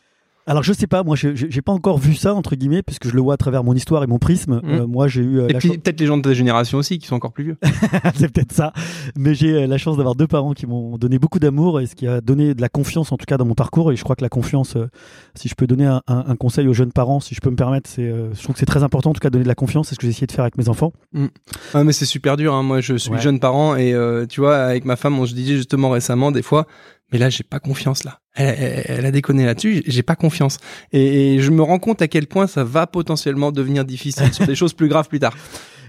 Alors 0.49 0.63
je 0.63 0.73
sais 0.73 0.87
pas, 0.87 1.05
moi 1.05 1.15
je- 1.15 1.35
j'ai 1.35 1.63
pas 1.63 1.73
encore 1.73 1.99
vu 1.99 2.15
ça 2.15 2.35
entre 2.35 2.57
guillemets 2.57 2.83
puisque 2.83 3.07
je 3.09 3.15
le 3.15 3.21
vois 3.21 3.35
à 3.35 3.37
travers 3.37 3.63
mon 3.63 3.75
histoire 3.75 4.03
et 4.03 4.07
mon 4.07 4.19
prisme. 4.19 4.61
Mhm. 4.65 4.71
Euh, 4.71 4.87
moi 4.87 5.07
j'ai 5.07 5.21
eu 5.23 5.41
euh, 5.41 5.49
Et 5.49 5.55
puis 5.55 5.69
chance- 5.69 5.77
peut-être 5.77 6.01
les 6.01 6.07
gens 6.07 6.17
de 6.17 6.23
ta 6.23 6.33
génération 6.33 6.79
aussi 6.79 6.99
qui 6.99 7.07
sont 7.07 7.15
encore 7.17 7.33
plus 7.33 7.45
vieux. 7.45 7.57
c'est 8.15 8.33
peut-être 8.33 8.53
ça, 8.53 8.73
mais 9.17 9.35
j'ai 9.35 9.53
euh, 9.53 9.67
la 9.67 9.79
chance 9.79 9.97
d'avoir 9.99 10.15
deux 10.15 10.27
parents 10.27 10.55
qui 10.55 10.67
m'ont 10.67 10.97
donné 10.99 11.19
beaucoup 11.19 11.39
d'amour 11.39 11.81
et 11.81 11.87
ce 11.87 11.95
qui 11.95 12.07
a 12.07 12.21
donné 12.21 12.55
de 12.55 12.61
la 12.63 12.69
confiance 12.69 13.13
en 13.13 13.17
tout 13.19 13.27
cas 13.27 13.37
dans 13.37 13.45
mon 13.45 13.55
parcours 13.55 13.93
et 13.93 13.97
je 13.97 14.03
crois 14.03 14.17
que 14.17 14.23
la 14.23 14.29
confiance, 14.31 14.75
euh, 14.77 14.87
si 15.35 15.49
je 15.49 15.55
peux 15.55 15.67
donner 15.67 15.85
un, 15.87 16.01
un- 16.09 16.25
un 16.29 16.37
conseil 16.37 16.67
aux 16.67 16.73
jeunes 16.75 16.93
parents, 16.93 17.21
si 17.21 17.35
je 17.35 17.41
peux 17.41 17.51
me 17.51 17.57
permettre, 17.57 17.89
c'est 17.91 18.03
euh, 18.03 18.33
je 18.35 18.43
trouve 18.43 18.55
que 18.55 18.61
c'est 18.61 18.67
très 18.67 18.83
important 18.83 19.11
en 19.11 19.13
tout 19.13 19.21
cas 19.21 19.29
de 19.29 19.35
donner 19.35 19.45
de 19.45 19.49
la 19.49 19.55
confiance, 19.55 19.89
c'est 19.89 19.95
ce 19.95 20.01
que 20.01 20.07
j'ai 20.07 20.11
essayé 20.13 20.27
de 20.27 20.33
faire 20.33 20.45
avec 20.45 20.57
mes 20.57 20.69
enfants. 20.71 20.93
Ah, 21.75 21.85
mais 21.85 21.93
c'est 21.93 22.07
super 22.07 22.37
dur. 22.39 22.55
Hein. 22.55 22.63
Moi, 22.63 22.81
je 22.81 22.95
suis 22.95 23.11
Ouais. 23.11 23.21
jeune 23.21 23.39
parent 23.39 23.77
et 23.77 23.93
euh, 23.93 24.25
tu 24.27 24.41
vois, 24.41 24.57
avec 24.57 24.85
ma 24.87 24.97
femme, 24.97 25.19
on 25.19 25.27
se 25.27 25.35
disait 25.35 25.57
justement 25.57 25.91
récemment 25.91 26.31
des 26.33 26.43
fois, 26.43 26.67
mais 27.13 27.19
là, 27.19 27.31
j'ai 27.31 27.45
pas 27.45 27.61
confiance 27.61 28.05
là. 28.05 28.21
Elle, 28.35 29.05
a 29.05 29.11
déconné 29.11 29.45
là-dessus. 29.47 29.83
J'ai 29.87 30.03
pas 30.03 30.15
confiance. 30.15 30.59
Et, 30.93 31.35
et 31.35 31.41
je 31.41 31.51
me 31.51 31.63
rends 31.63 31.79
compte 31.79 32.03
à 32.03 32.09
quel 32.09 32.27
point 32.27 32.47
ça 32.47 32.63
va 32.63 32.87
potentiellement 32.87 33.51
devenir 33.51 33.85
difficile 33.85 34.33
sur 34.33 34.47
des 34.47 34.55
choses 34.57 34.75
plus 34.75 34.89
graves 34.89 35.09
plus 35.09 35.19
tard. 35.19 35.35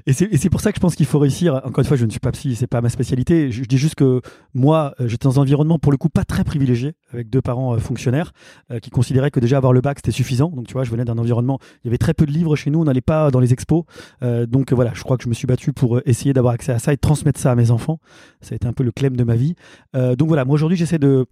Et 0.10 0.38
c'est 0.38 0.50
pour 0.50 0.60
ça 0.60 0.72
que 0.72 0.78
je 0.78 0.80
pense 0.80 0.96
qu'il 0.96 1.06
faut 1.06 1.20
réussir. 1.20 1.62
Encore 1.64 1.80
une 1.80 1.86
fois, 1.86 1.96
je 1.96 2.04
ne 2.04 2.10
suis 2.10 2.20
pas 2.20 2.32
psy, 2.32 2.56
c'est 2.56 2.66
pas 2.66 2.82
ma 2.82 2.90
spécialité. 2.90 3.52
Je, 3.52 3.64
dis 3.64 3.78
juste 3.78 3.94
que 3.94 4.22
moi, 4.56 4.96
euh, 5.00 5.08
j'étais 5.08 5.26
dans 5.26 5.38
un 5.38 5.44
environnement 5.44 5.78
pour 5.78 5.92
le 5.92 6.00
coup 6.00 6.10
pas 6.10 6.24
très 6.24 6.44
privilégié, 6.44 6.96
avec 7.14 7.30
deux 7.30 7.44
parents 7.44 7.76
euh, 7.76 7.78
fonctionnaires 7.78 8.32
euh, 8.72 8.80
qui 8.80 8.90
considéraient 8.90 9.30
que 9.30 9.40
déjà 9.40 9.58
avoir 9.58 9.72
le 9.72 9.82
bac 9.82 10.00
c'était 10.00 10.12
suffisant. 10.12 10.50
Donc 10.50 10.66
tu 10.66 10.74
vois, 10.74 10.84
je 10.84 10.90
venais 10.90 11.06
d'un 11.06 11.20
environnement, 11.20 11.60
il 11.84 11.88
y 11.88 11.90
avait 11.90 12.00
très 12.00 12.16
peu 12.16 12.26
de 12.26 12.32
livres 12.32 12.56
chez 12.56 12.72
nous, 12.72 12.82
on 12.82 12.86
n'allait 12.86 13.02
pas 13.02 13.30
dans 13.30 13.40
les 13.40 13.54
expos. 13.54 13.84
Donc 14.22 14.74
voilà, 14.74 14.94
je 14.96 15.04
crois 15.04 15.18
que 15.18 15.24
je 15.24 15.30
me 15.30 15.36
suis 15.36 15.46
battu 15.46 15.74
pour 15.74 16.02
essayer 16.06 16.34
d'avoir 16.34 16.56
accès 16.56 16.72
à 16.72 16.80
ça 16.80 16.92
et 16.92 16.98
transmettre 16.98 17.40
ça 17.40 17.52
à 17.52 17.56
mes 17.56 17.70
enfants. 17.70 18.00
Ça 18.42 18.54
a 18.54 18.56
été 18.56 18.68
un 18.68 18.74
peu 18.74 18.84
le 18.84 18.92
clem 18.92 19.16
de 19.16 19.24
ma 19.24 19.36
vie. 19.36 19.54
Donc 19.94 20.28
voilà, 20.28 20.44
moi 20.44 20.56
aujourd'hui 20.56 20.78
j'essaie 20.78 20.98
de 20.98 21.28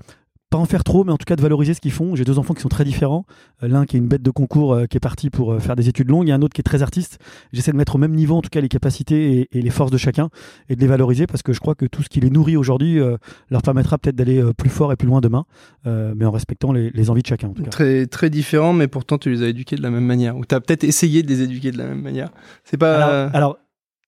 pas 0.49 0.57
en 0.57 0.65
faire 0.65 0.83
trop, 0.83 1.03
mais 1.03 1.11
en 1.11 1.17
tout 1.17 1.25
cas 1.25 1.35
de 1.35 1.41
valoriser 1.41 1.73
ce 1.73 1.81
qu'ils 1.81 1.91
font. 1.91 2.15
J'ai 2.15 2.23
deux 2.23 2.39
enfants 2.39 2.53
qui 2.53 2.61
sont 2.61 2.69
très 2.69 2.85
différents. 2.85 3.25
Euh, 3.63 3.67
L'un 3.67 3.85
qui 3.85 3.97
est 3.97 3.99
une 3.99 4.07
bête 4.07 4.21
de 4.21 4.31
concours, 4.31 4.73
euh, 4.73 4.85
qui 4.85 4.97
est 4.97 5.01
parti 5.01 5.29
pour 5.29 5.51
euh, 5.53 5.59
faire 5.59 5.75
des 5.75 5.89
études 5.89 6.09
longues, 6.09 6.29
et 6.29 6.31
un 6.31 6.41
autre 6.41 6.53
qui 6.53 6.61
est 6.61 6.63
très 6.63 6.81
artiste. 6.81 7.19
J'essaie 7.51 7.71
de 7.71 7.77
mettre 7.77 7.95
au 7.95 7.97
même 7.97 8.13
niveau, 8.13 8.35
en 8.35 8.41
tout 8.41 8.49
cas, 8.49 8.61
les 8.61 8.69
capacités 8.69 9.39
et, 9.39 9.57
et 9.57 9.61
les 9.61 9.69
forces 9.69 9.91
de 9.91 9.97
chacun, 9.97 10.29
et 10.69 10.75
de 10.75 10.81
les 10.81 10.87
valoriser, 10.87 11.27
parce 11.27 11.43
que 11.43 11.53
je 11.53 11.59
crois 11.59 11.75
que 11.75 11.85
tout 11.85 12.03
ce 12.03 12.09
qui 12.09 12.19
les 12.19 12.29
nourrit 12.29 12.57
aujourd'hui 12.57 12.99
euh, 12.99 13.17
leur 13.49 13.61
permettra 13.61 13.97
peut-être 13.97 14.15
d'aller 14.15 14.41
plus 14.57 14.69
fort 14.69 14.91
et 14.93 14.95
plus 14.95 15.07
loin 15.07 15.21
demain, 15.21 15.45
euh, 15.85 16.13
mais 16.15 16.25
en 16.25 16.31
respectant 16.31 16.71
les, 16.71 16.91
les 16.91 17.09
envies 17.09 17.23
de 17.23 17.27
chacun. 17.27 17.49
En 17.49 17.53
tout 17.53 17.63
cas. 17.63 17.69
Très 17.69 18.07
très 18.07 18.29
différent, 18.29 18.73
mais 18.73 18.87
pourtant 18.87 19.17
tu 19.17 19.29
les 19.29 19.43
as 19.43 19.47
éduqués 19.47 19.75
de 19.75 19.81
la 19.81 19.89
même 19.89 20.05
manière. 20.05 20.37
Ou 20.37 20.45
t'as 20.45 20.59
peut-être 20.59 20.83
essayé 20.83 21.23
de 21.23 21.27
les 21.27 21.41
éduquer 21.41 21.71
de 21.71 21.77
la 21.77 21.85
même 21.85 22.01
manière. 22.01 22.29
C'est 22.63 22.77
pas. 22.77 22.95
Alors, 22.95 23.35
alors, 23.35 23.57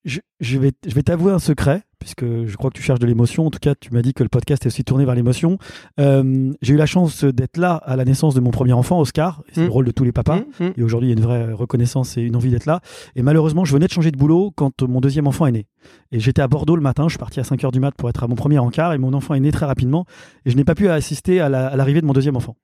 je, 0.05 0.19
je 0.39 0.57
vais, 0.57 0.71
je 0.87 0.93
vais 0.95 1.03
t'avouer 1.03 1.31
un 1.31 1.39
secret, 1.39 1.83
puisque 1.99 2.23
je 2.23 2.55
crois 2.55 2.69
que 2.69 2.75
tu 2.77 2.81
cherches 2.81 2.99
de 2.99 3.05
l'émotion. 3.05 3.45
En 3.45 3.49
tout 3.51 3.59
cas, 3.59 3.75
tu 3.75 3.91
m'as 3.93 4.01
dit 4.01 4.13
que 4.13 4.23
le 4.23 4.29
podcast 4.29 4.63
est 4.65 4.67
aussi 4.67 4.83
tourné 4.85 5.03
vers 5.05 5.15
l'émotion. 5.15 5.57
Euh, 5.99 6.51
j'ai 6.61 6.73
eu 6.73 6.77
la 6.77 6.85
chance 6.85 7.25
d'être 7.25 7.57
là 7.57 7.73
à 7.75 7.95
la 7.95 8.05
naissance 8.05 8.33
de 8.33 8.39
mon 8.39 8.51
premier 8.51 8.73
enfant, 8.73 8.99
Oscar. 8.99 9.43
C'est 9.53 9.61
Mm. 9.61 9.65
le 9.65 9.69
rôle 9.71 9.85
de 9.85 9.91
tous 9.91 10.03
les 10.05 10.11
papas. 10.11 10.37
Hum, 10.37 10.45
hum. 10.61 10.73
Et 10.77 10.83
aujourd'hui, 10.83 11.09
il 11.09 11.11
y 11.11 11.15
a 11.15 11.17
une 11.17 11.23
vraie 11.25 11.51
reconnaissance 11.51 12.17
et 12.17 12.21
une 12.21 12.35
envie 12.35 12.51
d'être 12.51 12.65
là. 12.65 12.79
Et 13.15 13.21
malheureusement, 13.21 13.65
je 13.65 13.73
venais 13.73 13.87
de 13.87 13.91
changer 13.91 14.11
de 14.11 14.17
boulot 14.17 14.51
quand 14.55 14.81
mon 14.83 15.01
deuxième 15.01 15.27
enfant 15.27 15.45
est 15.47 15.51
né. 15.51 15.67
Et 16.11 16.19
j'étais 16.19 16.41
à 16.41 16.47
Bordeaux 16.47 16.75
le 16.77 16.81
matin, 16.81 17.03
je 17.05 17.09
suis 17.09 17.19
parti 17.19 17.39
à 17.39 17.43
5h 17.43 17.71
du 17.71 17.79
mat 17.81 17.91
pour 17.97 18.09
être 18.09 18.23
à 18.23 18.27
mon 18.27 18.35
premier 18.35 18.59
encart, 18.59 18.93
et 18.93 18.97
mon 18.97 19.13
enfant 19.13 19.33
est 19.33 19.39
né 19.41 19.51
très 19.51 19.65
rapidement. 19.65 20.05
Et 20.45 20.51
je 20.51 20.55
n'ai 20.55 20.63
pas 20.63 20.75
pu 20.75 20.87
assister 20.89 21.41
à 21.41 21.49
la- 21.49 21.67
à 21.67 21.75
l'arrivée 21.75 21.99
de 22.01 22.05
mon 22.05 22.13
deuxième 22.13 22.37
enfant. 22.37 22.55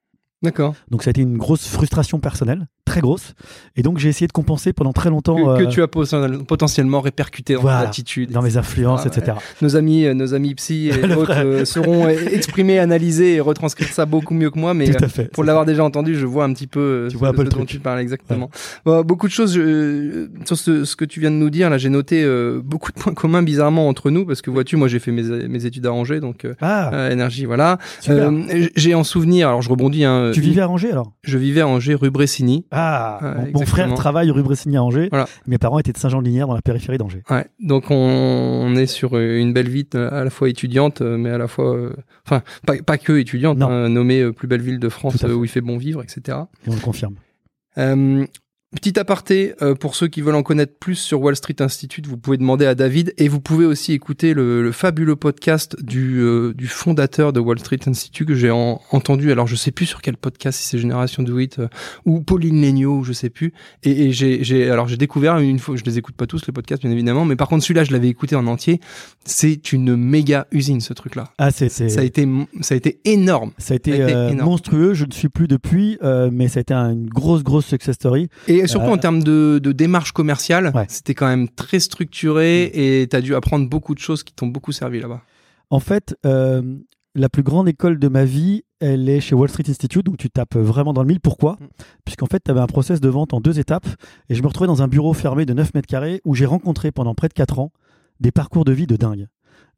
D'accord. 0.41 0.75
Donc 0.91 1.03
ça 1.03 1.09
a 1.09 1.11
été 1.11 1.21
une 1.21 1.37
grosse 1.37 1.67
frustration 1.67 2.19
personnelle, 2.19 2.67
très 2.85 3.01
grosse. 3.01 3.33
Et 3.75 3.81
donc 3.81 3.97
j'ai 3.97 4.09
essayé 4.09 4.27
de 4.27 4.31
compenser 4.31 4.71
pendant 4.71 4.93
très 4.93 5.09
longtemps 5.09 5.35
Que, 5.35 5.63
que 5.63 5.67
euh, 5.67 5.69
tu 5.69 5.81
as 5.81 5.87
poten- 5.87 6.43
potentiellement 6.45 7.01
répercuté 7.01 7.55
dans 7.55 7.61
Voilà. 7.61 7.81
ton 7.83 7.87
attitude. 7.89 8.31
dans 8.31 8.41
mes 8.41 8.57
influences, 8.57 9.01
Ah, 9.05 9.09
ouais. 9.09 9.17
etc. 9.17 9.37
Nos 9.61 9.75
amis, 9.75 10.05
euh, 10.05 10.13
nos 10.13 10.33
amis 10.33 10.53
psy 10.55 10.89
et 10.93 11.13
autres 11.15 11.33
euh, 11.35 11.65
seront 11.65 12.07
exprimés, 12.07 12.79
analysés 12.79 13.35
et 13.35 13.39
retranscrire 13.41 13.89
ça 13.89 14.05
beaucoup 14.05 14.33
mieux 14.33 14.49
que 14.51 14.59
moi. 14.59 14.73
Mais 14.73 14.89
Tout 14.89 15.03
à 15.03 15.07
fait. 15.07 15.31
pour 15.31 15.43
l'avoir 15.43 15.65
déjà 15.65 15.83
entendu, 15.83 16.15
je 16.15 16.25
vois 16.25 16.43
un 16.45 16.53
petit 16.53 16.67
peu 16.67 17.07
Tu 17.09 17.15
ce, 17.15 17.17
vois 17.19 17.33
ce 17.35 17.41
dont 17.43 17.65
tu 17.65 17.79
parles 17.79 17.99
exactement. 17.99 18.49
Bon, 18.85 19.01
beaucoup 19.01 19.27
de 19.27 19.31
choses 19.33 19.53
sur 20.45 20.57
ce, 20.57 20.85
ce 20.85 20.95
que 20.95 21.05
tu 21.05 21.19
viens 21.19 21.31
de 21.31 21.35
nous 21.37 21.49
dire. 21.49 21.69
Là, 21.69 21.77
j'ai 21.77 21.89
noté 21.89 22.23
euh, 22.23 22.61
beaucoup 22.63 22.91
de 22.91 22.99
points 22.99 23.13
communs 23.13 23.43
bizarrement 23.43 23.87
entre 23.87 24.11
nous 24.11 24.25
parce 24.25 24.41
que 24.41 24.51
vois-tu, 24.51 24.75
moi 24.77 24.87
j'ai 24.87 24.99
fait 24.99 25.11
mes, 25.11 25.23
mes 25.47 25.65
études 25.65 25.85
à 25.87 25.91
Angers, 25.93 26.19
donc 26.19 26.47
Ah, 26.61 27.09
énergie, 27.11 27.45
voilà. 27.45 27.79
j'ai 28.75 28.93
en 28.95 29.03
souvenir. 29.03 29.47
Alors 29.49 29.61
je 29.61 29.69
rebondis. 29.69 30.03
Hein, 30.05 30.31
tu 30.33 30.41
vivais 30.41 30.61
à 30.61 30.69
Angers 30.69 30.91
alors? 30.91 31.11
Je 31.23 31.37
vivais 31.37 31.61
à 31.61 31.67
Angers, 31.67 31.95
rue 31.95 32.11
Bressini. 32.11 32.65
Ah, 32.77 33.19
Ouais, 33.21 33.51
mon- 33.53 33.65
frère 33.65 33.93
travaille 33.93 34.29
rue 34.31 34.43
Bressigny 34.43 34.77
à 34.77 34.83
Angers. 34.83 35.07
Voilà. 35.09 35.25
Mes 35.47 35.57
parents 35.57 35.79
étaient 35.79 35.91
de 35.93 35.97
Saint-Jean-de-Linière 35.97 36.47
dans 36.47 36.53
la 36.55 36.61
périphérie 36.61 36.97
d'Angers. 36.97 37.23
Ouais, 37.29 37.45
donc 37.59 37.85
on, 37.89 37.95
on 37.95 38.75
est 38.75 38.85
sur 38.87 39.15
euh, 39.17 39.37
une 39.39 39.53
belle 39.53 39.69
ville 39.69 39.85
euh, 39.95 40.09
à 40.21 40.23
la 40.23 40.29
fois 40.29 40.49
étudiante, 40.49 41.01
euh, 41.01 41.17
mais 41.17 41.29
à 41.29 41.37
la 41.37 41.47
fois, 41.47 41.75
euh, 41.75 41.93
enfin, 42.25 42.41
pas, 42.65 42.75
pas 42.85 42.97
que 42.97 43.13
étudiante, 43.17 43.61
hein, 43.61 43.89
nommée 43.89 44.31
plus 44.31 44.47
belle 44.47 44.61
ville 44.61 44.79
de 44.79 44.89
France 44.89 45.23
où 45.23 45.43
il 45.45 45.49
fait 45.49 45.61
bon 45.61 45.77
vivre, 45.77 46.03
etc. 46.03 46.37
Et 46.65 46.69
on 46.69 46.73
le 46.75 46.81
confirme. 46.81 47.15
Euh, 47.77 48.25
Petit 48.75 48.99
aparté, 48.99 49.53
euh, 49.61 49.73
pour 49.73 49.95
ceux 49.95 50.07
qui 50.07 50.21
veulent 50.21 50.35
en 50.35 50.43
connaître 50.43 50.73
plus 50.79 50.95
sur 50.95 51.21
Wall 51.21 51.35
Street 51.35 51.55
Institute, 51.59 52.05
vous 52.07 52.17
pouvez 52.17 52.37
demander 52.37 52.65
à 52.65 52.75
David 52.75 53.13
et 53.17 53.27
vous 53.29 53.39
pouvez 53.39 53.65
aussi 53.65 53.93
écouter 53.93 54.33
le, 54.33 54.61
le 54.61 54.71
fabuleux 54.71 55.15
podcast 55.15 55.75
du, 55.81 56.19
euh, 56.19 56.53
du 56.53 56.67
fondateur 56.67 57.31
de 57.33 57.39
Wall 57.39 57.57
Street 57.59 57.79
Institute 57.87 58.27
que 58.27 58.35
j'ai 58.35 58.51
en- 58.51 58.81
entendu. 58.91 59.31
Alors 59.31 59.47
je 59.47 59.55
sais 59.55 59.71
plus 59.71 59.85
sur 59.85 60.01
quel 60.01 60.17
podcast, 60.17 60.59
si 60.59 60.67
c'est 60.67 60.77
Génération 60.77 61.23
Do 61.23 61.39
It 61.39 61.57
euh, 61.59 61.67
ou 62.05 62.21
Pauline 62.21 62.61
Legnaud, 62.61 63.03
je 63.03 63.13
sais 63.13 63.29
plus. 63.29 63.53
Et, 63.83 64.05
et 64.07 64.11
j'ai, 64.11 64.43
j'ai, 64.43 64.69
alors 64.69 64.87
j'ai 64.87 64.97
découvert 64.97 65.37
une 65.37 65.57
fois, 65.59 65.75
je 65.77 65.83
les 65.83 65.97
écoute 65.97 66.15
pas 66.15 66.27
tous 66.27 66.45
les 66.45 66.53
podcasts 66.53 66.81
bien 66.83 66.91
évidemment, 66.91 67.23
mais 67.25 67.35
par 67.37 67.47
contre 67.47 67.63
celui-là 67.63 67.85
je 67.85 67.91
l'avais 67.93 68.09
écouté 68.09 68.35
en 68.35 68.45
entier. 68.45 68.79
C'est 69.23 69.71
une 69.73 69.95
méga 69.95 70.47
usine 70.51 70.81
ce 70.81 70.93
truc-là. 70.93 71.25
Ah, 71.37 71.49
c'est, 71.51 71.69
c'est- 71.69 71.89
Ça 71.89 72.01
a 72.01 72.03
été, 72.03 72.27
ça 72.61 72.73
a 72.73 72.77
été 72.77 72.99
énorme. 73.05 73.51
ça 73.57 73.73
a 73.73 73.77
été, 73.77 73.91
ça 73.97 73.97
a 73.97 74.09
été 74.09 74.13
euh, 74.15 74.29
énorme. 74.29 74.49
monstrueux. 74.49 74.93
Je 74.93 75.05
ne 75.05 75.11
suis 75.11 75.29
plus 75.29 75.47
depuis, 75.47 75.97
euh, 76.03 76.29
mais 76.31 76.47
ça 76.49 76.59
a 76.59 76.61
été 76.61 76.73
un- 76.73 76.91
une 76.91 77.07
grosse, 77.09 77.43
grosse 77.43 77.65
success 77.65 77.95
story. 77.95 78.27
Et 78.47 78.64
surtout 78.67 78.87
Euh, 78.89 78.93
en 78.93 78.97
termes 78.97 79.23
de, 79.23 79.59
de 79.61 79.71
démarche 79.71 80.11
commerciale, 80.11 80.71
Ouais. 80.75 80.85
c'était 80.89 81.13
quand 81.13 81.27
même 81.27 81.49
très 81.49 81.79
structuré 81.79 82.71
et 82.73 83.07
tu 83.07 83.15
as 83.15 83.21
dû 83.21 83.35
apprendre 83.35 83.67
beaucoup 83.69 83.93
de 83.95 83.99
choses 83.99 84.23
qui 84.23 84.33
t'ont 84.33 84.47
beaucoup 84.47 84.71
servi 84.71 84.99
là-bas. 84.99 85.21
En 85.69 85.79
fait, 85.79 86.15
euh, 86.25 86.61
la 87.15 87.29
plus 87.29 87.43
grande 87.43 87.67
école 87.69 87.97
de 87.97 88.07
ma 88.07 88.25
vie, 88.25 88.63
elle 88.79 89.07
est 89.09 89.21
chez 89.21 89.35
Wall 89.35 89.49
Street 89.49 89.63
Institute, 89.69 90.05
donc 90.05 90.17
tu 90.17 90.29
tapes 90.29 90.55
vraiment 90.57 90.93
dans 90.93 91.01
le 91.01 91.07
mille. 91.07 91.19
Pourquoi 91.21 91.53
Mm. 91.53 91.65
Puisqu'en 92.03 92.25
fait, 92.27 92.41
tu 92.43 92.51
avais 92.51 92.59
un 92.59 92.67
process 92.67 92.99
de 93.01 93.09
vente 93.09 93.33
en 93.33 93.39
deux 93.41 93.57
étapes, 93.59 93.87
et 94.29 94.35
je 94.35 94.41
me 94.43 94.47
retrouvais 94.47 94.67
dans 94.67 94.81
un 94.81 94.87
bureau 94.87 95.13
fermé 95.13 95.45
de 95.45 95.53
9 95.53 95.73
mètres 95.73 95.87
carrés 95.87 96.21
où 96.25 96.35
j'ai 96.35 96.45
rencontré 96.45 96.91
pendant 96.91 97.15
près 97.15 97.27
de 97.29 97.33
4 97.33 97.59
ans 97.59 97.71
des 98.19 98.31
parcours 98.31 98.65
de 98.65 98.71
vie 98.73 98.85
de 98.87 98.95
dingue. 98.95 99.27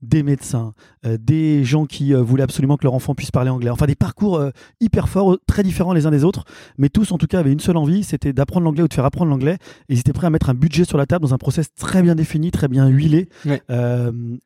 Des 0.03 0.21
médecins, 0.21 0.73
euh, 1.05 1.17
des 1.19 1.63
gens 1.63 1.85
qui 1.85 2.13
euh, 2.13 2.21
voulaient 2.21 2.43
absolument 2.43 2.77
que 2.77 2.83
leur 2.83 2.93
enfant 2.93 3.15
puisse 3.15 3.31
parler 3.31 3.49
anglais. 3.49 3.71
Enfin, 3.71 3.87
des 3.87 3.95
parcours 3.95 4.37
euh, 4.37 4.51
hyper 4.79 5.09
forts, 5.09 5.37
très 5.47 5.63
différents 5.63 5.93
les 5.93 6.05
uns 6.05 6.11
des 6.11 6.23
autres, 6.23 6.43
mais 6.77 6.89
tous 6.89 7.11
en 7.11 7.17
tout 7.17 7.25
cas 7.25 7.39
avaient 7.39 7.51
une 7.51 7.59
seule 7.59 7.77
envie, 7.77 8.03
c'était 8.03 8.31
d'apprendre 8.31 8.65
l'anglais 8.65 8.83
ou 8.83 8.87
de 8.87 8.93
faire 8.93 9.05
apprendre 9.05 9.31
l'anglais. 9.31 9.57
Et 9.89 9.93
ils 9.95 9.99
étaient 9.99 10.13
prêts 10.13 10.27
à 10.27 10.29
mettre 10.29 10.49
un 10.51 10.53
budget 10.53 10.85
sur 10.85 10.97
la 10.99 11.07
table 11.07 11.23
dans 11.25 11.33
un 11.33 11.39
process 11.39 11.73
très 11.73 12.03
bien 12.03 12.13
défini, 12.13 12.51
très 12.51 12.67
bien 12.67 12.87
huilé. 12.87 13.27
Ouais. 13.45 13.61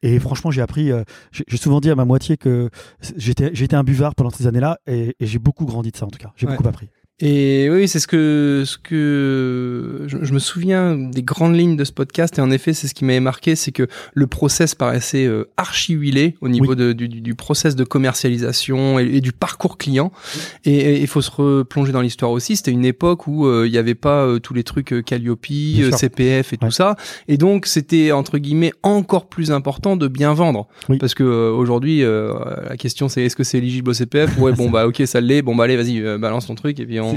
Et 0.02 0.20
franchement, 0.20 0.52
j'ai 0.52 0.62
appris. 0.62 0.90
j'ai 1.32 1.44
j'ai 1.48 1.58
souvent 1.58 1.82
dit 1.82 1.90
à 1.90 1.96
ma 1.96 2.06
moitié 2.06 2.38
que 2.38 2.70
j'étais 3.18 3.52
j'étais 3.54 3.76
un 3.76 3.84
buvard 3.84 4.16
pendant 4.16 4.30
ces 4.30 4.48
années-là, 4.48 4.80
et, 4.88 5.16
et 5.20 5.26
j'ai 5.26 5.40
beaucoup 5.40 5.66
grandi 5.66 5.92
de 5.92 5.98
ça 5.98 6.06
en 6.06 6.10
tout 6.10 6.20
cas. 6.20 6.32
J'ai 6.38 6.48
Ouais. 6.48 6.56
beaucoup 6.56 6.68
appris. 6.70 6.90
Et 7.22 7.70
oui, 7.70 7.88
c'est 7.88 8.00
ce 8.00 8.08
que, 8.08 8.64
ce 8.66 8.78
que 8.80 10.06
je, 10.08 10.18
je, 10.24 10.34
me 10.34 10.40
souviens 10.40 10.96
des 10.96 11.22
grandes 11.22 11.56
lignes 11.56 11.76
de 11.76 11.84
ce 11.84 11.92
podcast. 11.92 12.40
Et 12.40 12.42
en 12.42 12.50
effet, 12.50 12.74
c'est 12.74 12.88
ce 12.88 12.96
qui 12.96 13.06
m'avait 13.06 13.20
marqué, 13.20 13.56
c'est 13.56 13.72
que 13.72 13.88
le 14.16 14.26
process 14.26 14.74
paraissait 14.74 15.28
euh, 15.28 15.48
archi 15.56 15.94
huilé 15.94 16.36
au 16.42 16.50
niveau 16.50 16.74
de, 16.74 16.94
du, 16.94 17.08
du, 17.08 17.36
process 17.36 17.76
de 17.76 17.84
commercialisation 17.84 18.98
et, 18.98 19.22
du 19.22 19.34
parcours 19.34 19.78
client. 19.78 20.12
Et 20.66 21.00
il 21.00 21.08
faut 21.08 21.22
se 21.22 21.30
replonger 21.30 21.92
dans 21.92 22.02
l'histoire 22.02 22.32
aussi. 22.32 22.56
C'était 22.56 22.72
une 22.72 22.86
époque 22.86 23.28
où 23.28 23.46
euh, 23.46 23.68
il 23.68 23.72
n'y 23.72 23.78
avait 23.78 23.94
pas 23.94 24.26
euh, 24.26 24.40
tous 24.40 24.56
les 24.56 24.64
trucs 24.64 25.06
Calliope, 25.06 25.46
CPF 25.46 26.54
et 26.54 26.58
tout 26.58 26.72
ça. 26.72 26.96
Et 27.28 27.38
donc, 27.38 27.68
c'était 27.68 28.12
entre 28.12 28.40
guillemets 28.40 28.74
encore 28.82 29.30
plus 29.30 29.52
important 29.52 29.96
de 29.96 30.08
bien 30.08 30.34
vendre. 30.34 30.68
Parce 31.00 31.14
que 31.14 31.52
aujourd'hui, 31.52 32.02
la 32.02 32.78
question 32.78 33.10
c'est 33.10 33.24
est-ce 33.24 33.36
que 33.36 33.44
c'est 33.44 33.60
éligible 33.60 33.92
au 33.92 33.94
CPF 33.94 34.40
Ouais, 34.40 34.54
bon 34.54 34.70
bah 34.72 34.88
ok, 34.88 35.04
ça 35.06 35.22
l'est. 35.22 35.44
Bon 35.44 35.56
bah 35.56 35.66
allez, 35.66 35.78
vas-y, 35.78 36.02
balance 36.18 36.48
ton 36.48 36.56
truc 36.56 36.80
et 36.80 36.86
puis 36.86 37.00
on 37.00 37.11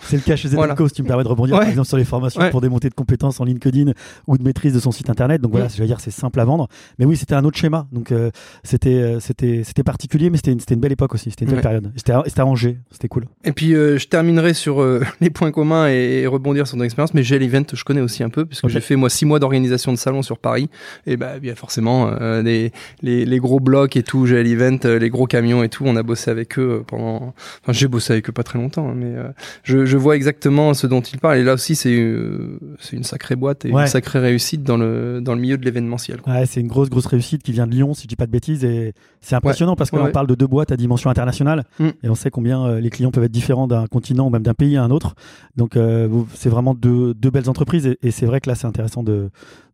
c'est 0.00 0.16
le 0.16 0.22
cas 0.22 0.36
chez 0.36 0.48
Zedenco, 0.48 0.88
si 0.88 0.94
tu 0.94 1.02
me 1.02 1.08
permets 1.08 1.24
de 1.24 1.28
rebondir 1.28 1.58
par 1.58 1.68
exemple 1.68 1.88
sur 1.88 1.96
les 1.96 2.04
formations 2.04 2.50
pour 2.50 2.60
des 2.60 2.68
montées 2.68 2.88
de 2.88 2.94
compétences 2.94 3.40
en 3.40 3.44
LinkedIn 3.44 3.92
ou 4.26 4.38
de 4.38 4.42
maîtrise 4.42 4.74
de 4.74 4.80
son 4.80 4.92
site 4.92 5.10
internet. 5.10 5.40
Donc 5.40 5.52
voilà, 5.52 5.68
je 5.68 5.80
veux 5.80 5.86
dire, 5.86 6.00
c'est 6.00 6.10
simple 6.10 6.40
à 6.40 6.44
vendre. 6.44 6.68
Mais 6.98 7.04
oui, 7.04 7.16
c'était 7.16 7.34
un 7.34 7.44
autre 7.44 7.58
schéma. 7.58 7.86
Donc 7.92 8.12
euh, 8.12 8.30
c'était 8.62 8.94
euh, 8.94 9.20
c'était 9.20 9.62
c'était 9.64 9.82
particulier, 9.82 10.30
mais 10.30 10.36
c'était 10.36 10.52
une, 10.52 10.60
une 10.70 10.80
belle 10.80 10.92
époque 10.92 11.14
aussi. 11.14 11.30
C'était 11.30 11.44
une 11.44 11.52
belle 11.52 11.60
période. 11.60 11.92
C'était 11.96 12.42
Angers, 12.42 12.78
c'était 12.90 13.08
cool. 13.08 13.26
Et 13.44 13.52
puis 13.52 13.74
euh, 13.74 13.98
je 13.98 14.06
terminerai 14.08 14.54
sur 14.54 14.84
les 15.20 15.30
points 15.30 15.50
communs 15.50 15.88
et, 15.88 16.26
rebondir 16.26 16.66
sur 16.66 16.76
ton 16.76 16.84
expérience. 16.84 17.14
Mais 17.14 17.22
GL 17.22 17.42
Event, 17.42 17.64
je 17.72 17.84
connais 17.84 18.00
aussi 18.00 18.22
un 18.22 18.30
peu 18.30 18.44
puisque 18.44 18.68
j'ai 18.68 18.80
fait 18.80 18.96
moi 18.96 19.10
six 19.10 19.24
mois 19.24 19.38
d'organisation 19.38 19.92
de 19.92 19.98
salon 19.98 20.22
sur 20.22 20.38
Paris. 20.38 20.68
Et 21.06 21.16
bah 21.16 21.38
bien 21.38 21.54
forcément 21.54 22.10
les, 22.42 22.72
les, 23.02 23.24
les 23.24 23.38
gros 23.38 23.60
blocs 23.60 23.96
et 23.96 24.02
tout, 24.02 24.26
GL 24.26 24.46
Event, 24.46 24.78
les 24.84 25.10
gros 25.10 25.26
camions 25.26 25.62
et 25.62 25.68
tout, 25.68 25.84
on 25.86 25.96
a 25.96 26.02
bossé 26.02 26.30
avec 26.30 26.58
eux 26.58 26.84
pendant. 26.86 27.34
Enfin, 27.62 27.72
j'ai 27.72 27.88
bossé 27.88 28.12
avec 28.12 28.28
eux 28.28 28.32
pas 28.32 28.42
très 28.42 28.58
longtemps, 28.58 28.90
hein, 28.90 28.94
mais 28.96 29.14
je, 29.62 29.84
je 29.84 29.96
vois 29.96 30.16
exactement 30.16 30.74
ce 30.74 30.86
dont 30.86 31.00
il 31.00 31.18
parle. 31.18 31.38
Et 31.38 31.44
là 31.44 31.54
aussi, 31.54 31.74
c'est 31.74 31.96
euh, 31.96 32.58
une 32.92 33.04
sacrée 33.04 33.36
boîte 33.36 33.64
et 33.64 33.70
une 33.70 33.86
sacrée 33.86 34.18
réussite 34.18 34.62
dans 34.62 34.76
le, 34.76 35.20
dans 35.20 35.34
le 35.34 35.40
milieu 35.40 35.58
de 35.58 35.64
l'événementiel. 35.64 36.20
Ouais, 36.26 36.46
c'est 36.46 36.60
une 36.60 36.68
grosse, 36.68 36.90
grosse 36.90 37.06
réussite 37.06 37.42
qui 37.42 37.52
vient 37.52 37.66
de 37.66 37.72
Lyon, 37.72 37.94
si 37.94 38.02
je 38.02 38.08
dis 38.08 38.16
pas 38.16 38.26
de 38.26 38.32
bêtises. 38.32 38.64
Et 38.64 38.94
c'est 39.20 39.36
impressionnant 39.36 39.76
parce 39.76 39.90
qu'on 39.90 40.10
parle 40.10 40.26
de 40.26 40.34
deux 40.34 40.46
boîtes 40.46 40.72
à 40.72 40.76
dimension 40.76 41.10
internationale 41.10 41.64
mm. 41.78 41.88
et 42.02 42.08
on 42.08 42.14
sait 42.14 42.30
combien 42.30 42.64
euh, 42.64 42.80
les 42.80 42.90
clients 42.90 43.10
peuvent 43.10 43.24
être 43.24 43.32
différents 43.32 43.66
d'un 43.66 43.86
continent 43.86 44.26
ou 44.26 44.30
même 44.30 44.42
d'un 44.42 44.54
pays 44.54 44.76
à 44.76 44.84
un 44.84 44.90
autre. 44.90 45.14
Donc, 45.56 45.76
euh, 45.76 46.08
c'est 46.34 46.50
vraiment 46.50 46.74
deux, 46.74 47.14
deux, 47.14 47.30
belles 47.30 47.48
entreprises 47.48 47.86
et, 47.86 47.98
et 48.02 48.10
c'est 48.10 48.26
vrai 48.26 48.40
que 48.40 48.48
là, 48.48 48.54
c'est 48.54 48.66
intéressant 48.66 49.02
de, 49.02 49.30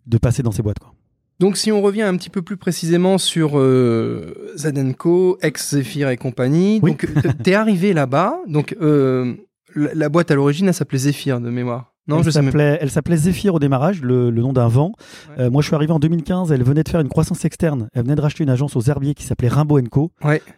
de 0.06 0.18
passer 0.18 0.42
dans 0.42 0.52
ces 0.52 0.62
boîtes. 0.62 0.78
Quoi. 0.78 0.93
Donc 1.40 1.56
si 1.56 1.72
on 1.72 1.82
revient 1.82 2.02
un 2.02 2.16
petit 2.16 2.30
peu 2.30 2.42
plus 2.42 2.56
précisément 2.56 3.18
sur 3.18 3.58
euh, 3.58 4.52
Zadenco, 4.56 5.38
ex-Zephyr 5.42 6.08
et 6.10 6.16
compagnie, 6.16 6.80
donc 6.80 7.06
t'es 7.42 7.54
arrivé 7.54 7.92
là-bas, 7.92 8.38
donc 8.46 8.76
euh, 8.80 9.34
la, 9.74 10.08
boîte 10.08 10.30
à 10.30 10.34
l'origine, 10.34 10.68
elle 10.68 10.74
s'appelait 10.74 10.98
Zephyr 10.98 11.40
de 11.40 11.50
mémoire. 11.50 11.93
Non, 12.06 12.22
elle 12.22 12.32
s'appelait, 12.32 12.78
elle 12.80 12.90
s'appelait 12.90 13.16
Zephyr 13.16 13.54
au 13.54 13.58
démarrage, 13.58 14.02
le, 14.02 14.30
nom 14.30 14.52
d'un 14.52 14.68
vent. 14.68 14.92
Euh, 15.38 15.50
moi, 15.50 15.62
je 15.62 15.68
suis 15.68 15.74
arrivé 15.74 15.92
en 15.92 15.98
2015. 15.98 16.52
Elle 16.52 16.62
venait 16.62 16.82
de 16.82 16.88
faire 16.88 17.00
une 17.00 17.08
croissance 17.08 17.44
externe. 17.44 17.88
Elle 17.94 18.02
venait 18.02 18.14
de 18.14 18.20
racheter 18.20 18.44
une 18.44 18.50
agence 18.50 18.76
aux 18.76 18.82
herbiers 18.82 19.14
qui 19.14 19.24
s'appelait 19.24 19.48
Rimbaud 19.48 19.80
Co. 19.90 20.10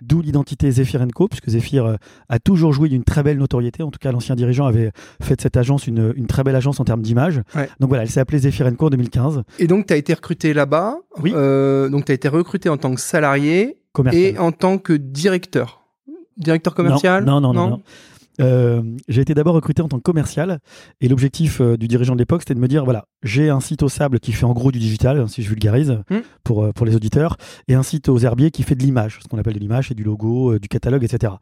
D'où 0.02 0.22
l'identité 0.22 0.70
Zephyr 0.70 1.06
Co, 1.14 1.28
puisque 1.28 1.48
Zephyr 1.48 1.86
euh, 1.86 1.96
a 2.28 2.38
toujours 2.38 2.72
joué 2.72 2.88
d'une 2.88 3.04
très 3.04 3.22
belle 3.22 3.38
notoriété. 3.38 3.82
En 3.82 3.90
tout 3.90 3.98
cas, 4.00 4.10
l'ancien 4.10 4.34
dirigeant 4.34 4.66
avait 4.66 4.90
fait 5.22 5.36
de 5.36 5.40
cette 5.40 5.56
agence 5.56 5.86
une, 5.86 6.12
une 6.16 6.26
très 6.26 6.42
belle 6.42 6.56
agence 6.56 6.80
en 6.80 6.84
termes 6.84 7.02
d'image. 7.02 7.40
Donc 7.80 7.88
voilà, 7.88 8.02
elle 8.02 8.10
s'est 8.10 8.20
appelée 8.20 8.38
Zephyr 8.38 8.76
Co 8.76 8.86
en 8.86 8.90
2015. 8.90 9.42
Et 9.58 9.66
donc, 9.66 9.86
tu 9.86 9.92
as 9.92 9.96
été 9.96 10.14
recruté 10.14 10.52
là-bas. 10.52 10.96
Oui. 11.22 11.32
Euh, 11.34 11.88
donc, 11.88 12.06
tu 12.06 12.12
as 12.12 12.14
été 12.14 12.28
recruté 12.28 12.68
en 12.68 12.76
tant 12.76 12.94
que 12.94 13.00
salarié 13.00 13.78
et 14.12 14.38
en 14.38 14.52
tant 14.52 14.78
que 14.78 14.92
directeur. 14.92 15.82
Directeur 16.36 16.74
commercial 16.74 17.24
non, 17.24 17.40
non. 17.40 17.54
non. 17.54 17.70
non. 17.70 17.82
Euh, 18.40 18.82
j'ai 19.08 19.22
été 19.22 19.34
d'abord 19.34 19.54
recruté 19.54 19.82
en 19.82 19.88
tant 19.88 19.96
que 19.96 20.02
commercial 20.02 20.58
et 21.00 21.08
l'objectif 21.08 21.60
euh, 21.60 21.76
du 21.76 21.88
dirigeant 21.88 22.14
de 22.14 22.18
l'époque 22.18 22.42
c'était 22.42 22.54
de 22.54 22.60
me 22.60 22.68
dire 22.68 22.84
voilà 22.84 23.06
j'ai 23.22 23.48
un 23.48 23.60
site 23.60 23.82
au 23.82 23.88
sable 23.88 24.20
qui 24.20 24.32
fait 24.32 24.44
en 24.44 24.52
gros 24.52 24.70
du 24.70 24.78
digital 24.78 25.26
si 25.28 25.42
je 25.42 25.48
vulgarise 25.48 26.02
hmm. 26.10 26.18
pour, 26.44 26.64
euh, 26.64 26.72
pour 26.72 26.84
les 26.84 26.94
auditeurs 26.94 27.36
et 27.66 27.74
un 27.74 27.82
site 27.82 28.10
aux 28.10 28.18
herbiers 28.18 28.50
qui 28.50 28.62
fait 28.62 28.74
de 28.74 28.82
l'image 28.82 29.20
ce 29.22 29.28
qu'on 29.28 29.38
appelle 29.38 29.54
de 29.54 29.58
l'image 29.58 29.88
c'est 29.88 29.94
du 29.94 30.04
logo 30.04 30.58
du 30.58 30.68
catalogue 30.68 31.02
etc 31.02 31.32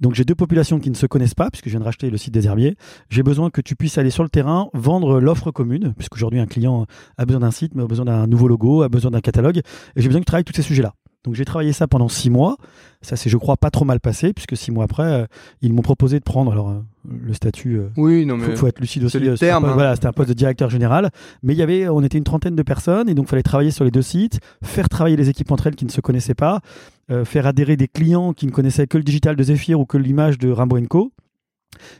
donc 0.00 0.14
j'ai 0.14 0.24
deux 0.24 0.34
populations 0.34 0.78
qui 0.78 0.90
ne 0.90 0.94
se 0.94 1.06
connaissent 1.06 1.34
pas 1.34 1.50
puisque 1.50 1.66
je 1.66 1.70
viens 1.70 1.80
de 1.80 1.84
racheter 1.84 2.10
le 2.10 2.16
site 2.16 2.34
des 2.34 2.46
herbiers. 2.46 2.76
J'ai 3.08 3.22
besoin 3.22 3.50
que 3.50 3.60
tu 3.60 3.76
puisses 3.76 3.98
aller 3.98 4.10
sur 4.10 4.22
le 4.22 4.28
terrain 4.28 4.68
vendre 4.74 5.20
l'offre 5.20 5.50
commune 5.50 5.94
puisqu'aujourd'hui 5.94 6.40
un 6.40 6.46
client 6.46 6.86
a 7.18 7.24
besoin 7.24 7.40
d'un 7.40 7.50
site 7.50 7.74
mais 7.74 7.82
a 7.82 7.86
besoin 7.86 8.04
d'un 8.04 8.26
nouveau 8.26 8.48
logo 8.48 8.82
a 8.82 8.88
besoin 8.88 9.10
d'un 9.10 9.20
catalogue 9.20 9.58
et 9.58 9.62
j'ai 10.02 10.08
besoin 10.08 10.20
que 10.20 10.24
tu 10.24 10.30
travailles 10.30 10.44
tous 10.44 10.54
ces 10.54 10.62
sujets 10.62 10.82
là 10.82 10.94
donc 11.24 11.34
j'ai 11.34 11.44
travaillé 11.44 11.72
ça 11.72 11.86
pendant 11.86 12.08
six 12.08 12.30
mois. 12.30 12.56
Ça 13.00 13.16
s'est, 13.16 13.30
je 13.30 13.36
crois, 13.36 13.56
pas 13.56 13.70
trop 13.70 13.84
mal 13.84 14.00
passé, 14.00 14.32
puisque 14.32 14.56
six 14.56 14.70
mois 14.70 14.84
après, 14.84 15.02
euh, 15.02 15.26
ils 15.60 15.72
m'ont 15.72 15.82
proposé 15.82 16.18
de 16.18 16.24
prendre 16.24 16.52
alors 16.52 16.70
euh, 16.70 16.80
le 17.08 17.32
statut. 17.32 17.76
Euh, 17.76 17.88
oui, 17.96 18.26
non 18.26 18.36
mais 18.36 18.56
faut, 18.56 18.66
être 18.66 18.80
lucide 18.80 19.04
aussi. 19.04 19.18
Le 19.18 19.38
terme, 19.38 19.64
hein. 19.64 19.72
Voilà, 19.74 19.94
c'était 19.94 20.06
un 20.06 20.12
poste 20.12 20.28
de 20.28 20.34
directeur 20.34 20.70
général, 20.70 21.10
mais 21.42 21.52
il 21.52 21.58
y 21.58 21.62
avait, 21.62 21.88
on 21.88 22.02
était 22.02 22.18
une 22.18 22.24
trentaine 22.24 22.56
de 22.56 22.62
personnes, 22.62 23.08
et 23.08 23.14
donc 23.14 23.26
il 23.26 23.30
fallait 23.30 23.42
travailler 23.42 23.70
sur 23.70 23.84
les 23.84 23.90
deux 23.90 24.02
sites, 24.02 24.40
faire 24.62 24.88
travailler 24.88 25.16
les 25.16 25.28
équipes 25.28 25.50
entre 25.50 25.68
elles 25.68 25.76
qui 25.76 25.84
ne 25.84 25.90
se 25.90 26.00
connaissaient 26.00 26.34
pas, 26.34 26.60
faire 27.24 27.46
adhérer 27.46 27.76
des 27.76 27.88
clients 27.88 28.32
qui 28.32 28.46
ne 28.46 28.52
connaissaient 28.52 28.86
que 28.86 28.96
le 28.96 29.04
digital 29.04 29.36
de 29.36 29.42
Zephyr 29.42 29.78
ou 29.78 29.84
que 29.84 29.98
l'image 29.98 30.38
de 30.38 30.50
Rimbaud 30.50 30.80
Co 30.88 31.12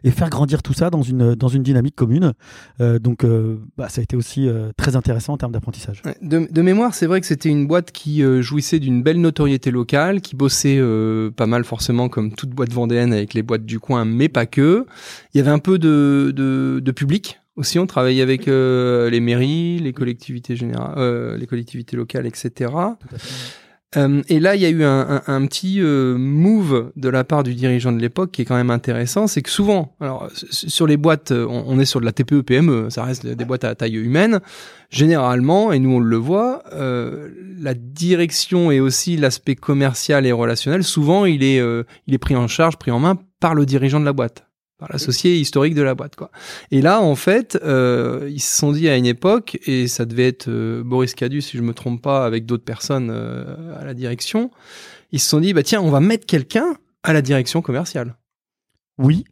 et 0.05 0.11
faire 0.11 0.31
grandir 0.31 0.63
tout 0.63 0.73
ça 0.73 0.91
dans 0.91 1.03
une, 1.03 1.35
dans 1.35 1.49
une 1.49 1.63
dynamique 1.63 1.97
commune. 1.97 2.33
Euh, 2.81 2.99
donc, 2.99 3.25
euh, 3.25 3.59
bah, 3.77 3.89
ça 3.89 4.01
a 4.01 4.03
été 4.03 4.17
aussi 4.17 4.49
euh, 4.49 4.71
très 4.77 4.97
intéressant 4.97 5.35
en 5.35 5.37
termes 5.37 5.53
d'apprentissage. 5.53 6.03
De, 6.21 6.63
mémoire, 6.63 6.95
c'est 6.95 7.07
vrai 7.07 7.21
que 7.21 7.27
c'était 7.27 7.49
une 7.49 7.67
boîte 7.67 7.93
qui 7.93 8.23
jouissait 8.41 8.79
d'une 8.79 9.03
belle 9.03 9.21
notoriété 9.21 9.71
locale, 9.71 10.21
qui 10.21 10.37
bossait 10.37 10.81
pas 11.37 11.47
mal 11.47 11.65
forcément 11.65 12.09
comme 12.09 12.33
toute 12.33 12.51
boîte 12.51 12.73
vendéenne 12.73 13.13
avec 13.13 13.35
les 13.35 13.43
boîtes 13.43 13.65
du 13.65 13.81
coin, 13.81 14.05
mais 14.05 14.29
pas 14.29 14.47
que. 14.47 14.87
Il 15.35 15.39
y 15.39 15.41
avait 15.41 15.51
un 15.51 15.59
peu 15.59 15.79
de, 15.79 16.33
de, 16.35 16.81
de 16.81 16.93
public. 16.93 17.41
Aussi, 17.57 17.79
on 17.79 17.87
travaillait 17.87 18.23
avec 18.23 18.47
les 18.47 19.21
mairies, 19.21 19.79
les 19.79 19.93
collectivités 19.93 20.57
générales, 20.57 21.37
les 21.37 21.47
collectivités 21.47 21.97
locales, 21.97 22.27
etc. 22.27 22.71
Euh, 23.97 24.23
et 24.29 24.41
là, 24.41 24.57
il 24.57 24.63
y 24.63 24.67
a 24.67 24.71
eu 24.71 24.85
un, 24.85 25.47
petit 25.47 25.81
euh, 25.81 26.17
move 26.17 26.93
de 26.97 27.09
la 27.09 27.25
part 27.25 27.43
du 27.43 27.55
dirigeant 27.55 27.93
de 27.93 28.01
l'époque 28.01 28.31
qui 28.33 28.43
est 28.43 28.45
quand 28.45 28.57
même 28.57 28.71
intéressant, 28.71 29.27
c'est 29.27 29.43
que 29.43 29.51
souvent, 29.51 29.95
alors 30.01 30.29
sur 30.51 30.87
les 30.87 30.97
boîtes, 30.97 31.33
euh, 31.33 31.47
on, 31.49 31.79
est 31.79 31.85
sur 31.85 32.01
de 32.01 32.07
la 32.07 32.13
TPE 32.13 32.43
PME, 32.43 32.91
ça 32.91 33.05
reste 33.05 33.27
des 33.27 33.45
boîtes 33.45 33.65
à 33.65 33.75
taille 33.75 33.97
humaine. 33.97 34.41
Généralement, 34.91 35.73
et 35.73 35.79
nous 35.79 35.97
on 35.97 36.01
le 36.01 36.17
voit, 36.17 36.63
la 36.71 37.75
direction 37.75 38.71
et 38.71 38.81
aussi 38.81 39.17
l'aspect 39.17 39.55
commercial 39.55 40.27
et 40.27 40.33
relationnel, 40.33 40.85
souvent 40.85 41.25
il 41.25 41.43
est 41.43 41.63
il 42.07 42.15
est 42.15 42.19
pris 42.19 42.37
en 42.37 42.47
charge, 42.47 42.77
pris 42.77 42.91
en 42.91 42.99
main 42.99 43.17
par 43.41 43.55
le 43.55 43.65
dirigeant 43.65 44.01
de 44.01 44.05
la 44.05 44.13
boîte 44.13 44.45
l'associé 44.91 45.37
historique 45.37 45.75
de 45.75 45.83
la 45.83 45.95
boîte. 45.95 46.17
Quoi. 46.17 46.31
Et 46.71 46.81
là, 46.81 47.01
en 47.01 47.15
fait, 47.15 47.59
euh, 47.63 48.29
ils 48.31 48.41
se 48.41 48.57
sont 48.57 48.73
dit 48.73 48.89
à 48.89 48.97
une 48.97 49.07
époque, 49.07 49.59
et 49.67 49.89
ça 49.89 50.05
devait 50.05 50.27
être 50.27 50.49
euh, 50.49 50.83
Boris 50.83 51.15
Cadu, 51.15 51.41
si 51.41 51.57
je 51.57 51.63
me 51.63 51.75
trompe 51.75 52.03
pas, 52.03 52.25
avec 52.25 52.47
d'autres 52.47 52.65
personnes 52.65 53.11
euh, 53.11 53.79
à 53.79 53.85
la 53.85 53.95
direction, 53.95 54.51
ils 55.11 55.21
se 55.21 55.29
sont 55.29 55.41
dit, 55.41 55.53
bah 55.53 55.63
tiens, 55.63 55.81
on 55.81 55.91
va 55.91 56.01
mettre 56.01 56.27
quelqu'un 56.27 56.77
à 57.03 57.13
la 57.13 57.23
direction 57.23 57.63
commerciale. 57.63 58.17
Oui. 58.99 59.25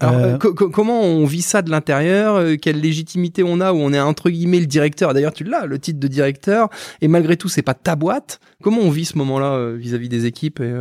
Alors, 0.00 0.38
comment 0.38 1.00
on 1.00 1.24
vit 1.26 1.42
ça 1.42 1.62
de 1.62 1.70
l'intérieur 1.70 2.44
Quelle 2.60 2.80
légitimité 2.80 3.44
on 3.44 3.60
a 3.60 3.72
où 3.72 3.76
on 3.76 3.92
est 3.92 4.00
entre 4.00 4.30
guillemets 4.30 4.58
le 4.58 4.66
directeur 4.66 5.14
D'ailleurs, 5.14 5.32
tu 5.32 5.44
l'as, 5.44 5.64
le 5.64 5.78
titre 5.78 6.00
de 6.00 6.08
directeur, 6.08 6.70
et 7.00 7.06
malgré 7.06 7.36
tout, 7.36 7.48
c'est 7.48 7.62
pas 7.62 7.74
ta 7.74 7.94
boîte. 7.94 8.40
Comment 8.62 8.80
on 8.80 8.90
vit 8.90 9.04
ce 9.04 9.16
moment-là 9.18 9.74
vis-à-vis 9.74 10.08
des 10.08 10.26
équipes 10.26 10.58
et, 10.58 10.74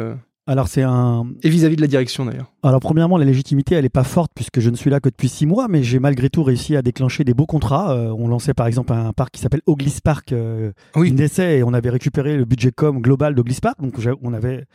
alors 0.47 0.67
c'est 0.67 0.81
un 0.81 1.27
et 1.43 1.49
vis-à-vis 1.49 1.75
de 1.75 1.81
la 1.81 1.87
direction 1.87 2.25
d'ailleurs. 2.25 2.51
Alors 2.63 2.79
premièrement 2.79 3.17
la 3.17 3.25
légitimité 3.25 3.75
elle 3.75 3.85
est 3.85 3.89
pas 3.89 4.03
forte 4.03 4.31
puisque 4.33 4.59
je 4.59 4.69
ne 4.69 4.75
suis 4.75 4.89
là 4.89 4.99
que 4.99 5.09
depuis 5.09 5.29
six 5.29 5.45
mois 5.45 5.67
mais 5.67 5.83
j'ai 5.83 5.99
malgré 5.99 6.29
tout 6.29 6.43
réussi 6.43 6.75
à 6.75 6.81
déclencher 6.81 7.23
des 7.23 7.33
beaux 7.33 7.45
contrats. 7.45 7.93
Euh, 7.93 8.13
on 8.17 8.27
lançait 8.27 8.53
par 8.53 8.67
exemple 8.67 8.93
un 8.93 9.13
parc 9.13 9.31
qui 9.33 9.41
s'appelle 9.41 9.61
Oglis 9.67 9.99
Park, 10.03 10.31
euh, 10.31 10.71
oui. 10.95 11.15
et 11.39 11.63
on 11.63 11.73
avait 11.73 11.89
récupéré 11.89 12.37
le 12.37 12.45
budget 12.45 12.71
com 12.71 13.01
global 13.01 13.35
d'Oglis 13.35 13.59
Park 13.61 13.81
donc 13.81 13.95
on 14.21 14.33
avait 14.33 14.65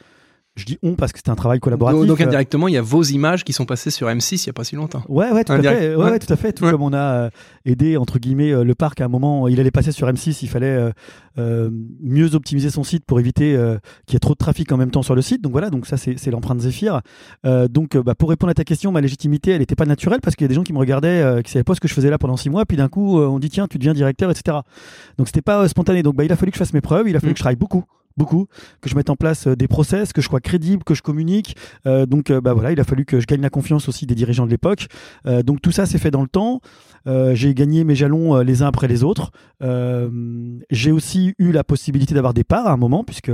je 0.57 0.65
dis 0.65 0.79
on 0.83 0.95
parce 0.95 1.13
que 1.13 1.19
c'était 1.19 1.31
un 1.31 1.37
travail 1.37 1.61
collaboratif. 1.61 2.07
Donc, 2.07 2.21
indirectement, 2.21 2.67
il 2.67 2.75
y 2.75 2.79
a 2.79 2.83
vos 2.83 3.03
images 3.03 3.45
qui 3.45 3.53
sont 3.53 3.67
passées 3.67 3.91
sur 3.91 4.09
M6 4.09 4.43
il 4.43 4.47
n'y 4.47 4.51
a 4.51 4.53
pas 4.55 4.65
si 4.65 4.75
longtemps. 4.75 5.03
Ouais, 5.09 5.31
ouais, 5.31 5.45
tout 5.45 5.53
à 5.53 5.63
fait. 5.63 5.95
Ouais, 5.95 6.19
tout 6.19 6.33
à 6.33 6.37
fait. 6.37 6.53
Tout 6.53 6.69
comme 6.71 6.83
on 6.83 6.93
a 6.95 6.99
euh, 6.99 7.31
aidé 7.67 7.97
entre 7.97 8.19
guillemets 8.19 8.53
euh, 8.53 8.65
le 8.65 8.75
parc 8.75 9.01
à 9.01 9.05
un 9.05 9.09
moment, 9.09 9.49
il 9.49 9.61
allait 9.61 9.71
passer 9.71 9.93
sur 9.93 10.09
M6, 10.09 10.39
il 10.43 10.49
fallait 10.49 10.93
euh, 11.39 11.71
mieux 12.01 12.35
optimiser 12.35 12.71
son 12.71 12.85
site 12.85 13.05
pour 13.05 13.21
éviter 13.21 13.57
qu'il 14.07 14.15
y 14.15 14.17
ait 14.17 14.21
trop 14.21 14.33
de 14.33 14.39
trafic 14.39 14.73
en 14.73 14.79
même 14.79 14.91
temps 14.91 15.03
sur 15.03 15.15
le 15.15 15.23
site. 15.23 15.43
Donc 15.43 15.53
voilà, 15.53 15.69
donc 15.69 15.87
ça 15.87 15.97
c'est 15.99 16.31
l'empreinte 16.31 16.61
Zephyr. 16.61 17.01
donc 17.69 17.97
bah, 17.99 18.15
pour 18.15 18.31
répondre 18.31 18.51
à 18.51 18.55
ta 18.55 18.65
question, 18.65 18.93
ma 18.93 19.03
légitimité, 19.03 19.51
elle 19.51 19.61
n'était 19.61 19.77
pas 19.77 19.87
naturelle 19.87 20.21
parce 20.23 20.37
qu'il 20.37 20.45
y 20.45 20.47
a 20.47 20.49
des 20.49 20.55
gens 20.55 20.63
qui 20.63 20.73
me 20.73 20.79
regardaient, 20.79 21.43
qui 21.45 21.53
savaient 21.53 21.65
pas 21.65 21.75
ce 21.75 21.81
que 21.81 21.89
je 21.89 21.95
faisais 21.95 22.11
là 22.11 22.19
pendant 22.19 22.37
six 22.37 22.49
mois, 22.49 22.65
puis 22.65 22.79
d'un 22.79 22.89
coup 22.89 23.21
on 23.21 23.39
dit 23.39 23.51
tiens 23.51 23.69
tu 23.69 23.79
deviens 23.79 23.93
directeur, 23.93 24.31
etc. 24.31 24.59
Donc 25.19 25.27
c'était 25.27 25.43
pas 25.43 25.69
spontané. 25.69 26.03
Donc 26.03 26.17
bah, 26.17 26.25
il 26.25 26.33
a 26.33 26.37
fallu 26.37 26.51
que 26.51 26.57
je 26.57 26.61
fasse 26.61 26.73
mes 26.73 26.81
preuves, 26.81 27.09
il 27.09 27.17
a 27.17 27.21
fallu 27.21 27.33
mm. 27.33 27.35
que 27.35 27.39
je 27.39 27.43
travaille 27.43 27.57
beaucoup 27.57 27.85
beaucoup, 28.17 28.47
que 28.81 28.89
je 28.89 28.95
mette 28.95 29.11
en 29.11 29.17
place 29.17 29.47
des 29.47 29.69
process, 29.69 30.13
que 30.13 30.21
je 30.21 30.29
sois 30.29 30.41
crédible, 30.41 30.85
que 30.85 30.95
je 30.95 31.03
communique. 31.03 31.57
donc, 31.85 32.33
bah 32.33 32.53
voilà, 32.53 32.73
il 32.73 32.81
a 32.81 32.85
fallu 32.85 33.05
que 33.05 33.21
je 33.21 33.27
gagne 33.27 33.41
la 33.41 33.51
confiance 33.51 33.89
aussi 33.89 34.07
des 34.07 34.15
dirigeants 34.15 34.47
de 34.47 34.51
l'époque. 34.51 34.87
donc 35.45 35.61
tout 35.61 35.73
ça 35.73 35.87
s'est 35.87 35.99
fait 35.99 36.11
dans 36.11 36.23
le 36.23 36.29
temps. 36.29 36.61
j'ai 37.07 37.55
gagné 37.55 37.85
mes 37.85 37.95
jalons 37.95 38.41
les 38.41 38.63
uns 38.63 38.67
après 38.67 38.89
les 38.89 39.05
autres. 39.05 39.31
j'ai 40.71 40.93
aussi 40.93 41.35
eu 41.39 41.53
la 41.53 41.65
possibilité 41.65 42.15
d'avoir 42.15 42.35
des 42.35 42.45
parts 42.45 42.67
à 42.67 42.73
un 42.73 42.77
moment, 42.77 43.05
puisque 43.05 43.33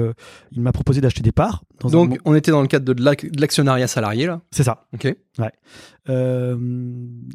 il 0.52 0.60
m'a 0.60 0.72
proposé 0.72 1.00
d'acheter 1.00 1.22
des 1.22 1.32
parts. 1.32 1.64
Donc, 1.90 2.18
on 2.24 2.34
était 2.34 2.50
dans 2.50 2.62
le 2.62 2.68
cadre 2.68 2.92
de 2.92 3.40
l'actionnariat 3.40 3.86
salarié, 3.86 4.26
là? 4.26 4.40
C'est 4.50 4.64
ça. 4.64 4.86
Ok. 4.94 5.14
Ouais. 5.38 5.52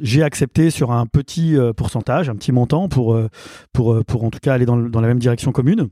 j'ai 0.02 0.24
accepté 0.24 0.70
sur 0.70 0.92
un 0.92 1.06
petit 1.06 1.56
pourcentage, 1.76 2.30
un 2.30 2.36
petit 2.36 2.52
montant 2.52 2.90
pour, 2.90 3.18
pour, 3.74 4.04
pour 4.06 4.24
en 4.24 4.30
tout 4.30 4.40
cas 4.40 4.54
aller 4.54 4.66
dans, 4.66 4.78
dans 4.78 5.02
la 5.02 5.08
même 5.08 5.20
direction 5.20 5.52
commune. 5.52 5.90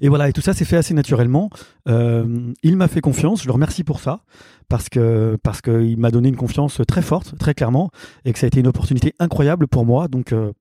Et 0.00 0.08
voilà, 0.08 0.28
et 0.28 0.32
tout 0.32 0.40
ça 0.40 0.54
s'est 0.54 0.64
fait 0.64 0.76
assez 0.76 0.94
naturellement. 0.94 1.50
Euh, 1.88 2.52
il 2.62 2.76
m'a 2.76 2.88
fait 2.88 3.00
confiance, 3.00 3.42
je 3.42 3.46
le 3.46 3.52
remercie 3.52 3.84
pour 3.84 4.00
ça, 4.00 4.24
parce 4.68 4.88
qu'il 4.88 5.96
m'a 5.98 6.10
donné 6.10 6.28
une 6.28 6.36
confiance 6.36 6.80
très 6.86 7.02
forte, 7.02 7.36
très 7.38 7.54
clairement, 7.54 7.90
et 8.24 8.32
que 8.32 8.38
ça 8.38 8.46
a 8.46 8.48
été 8.48 8.60
une 8.60 8.66
opportunité 8.66 9.14
incroyable 9.18 9.68
pour 9.68 9.84
moi. 9.84 10.08
Donc, 10.08 10.32
euh, 10.32 10.52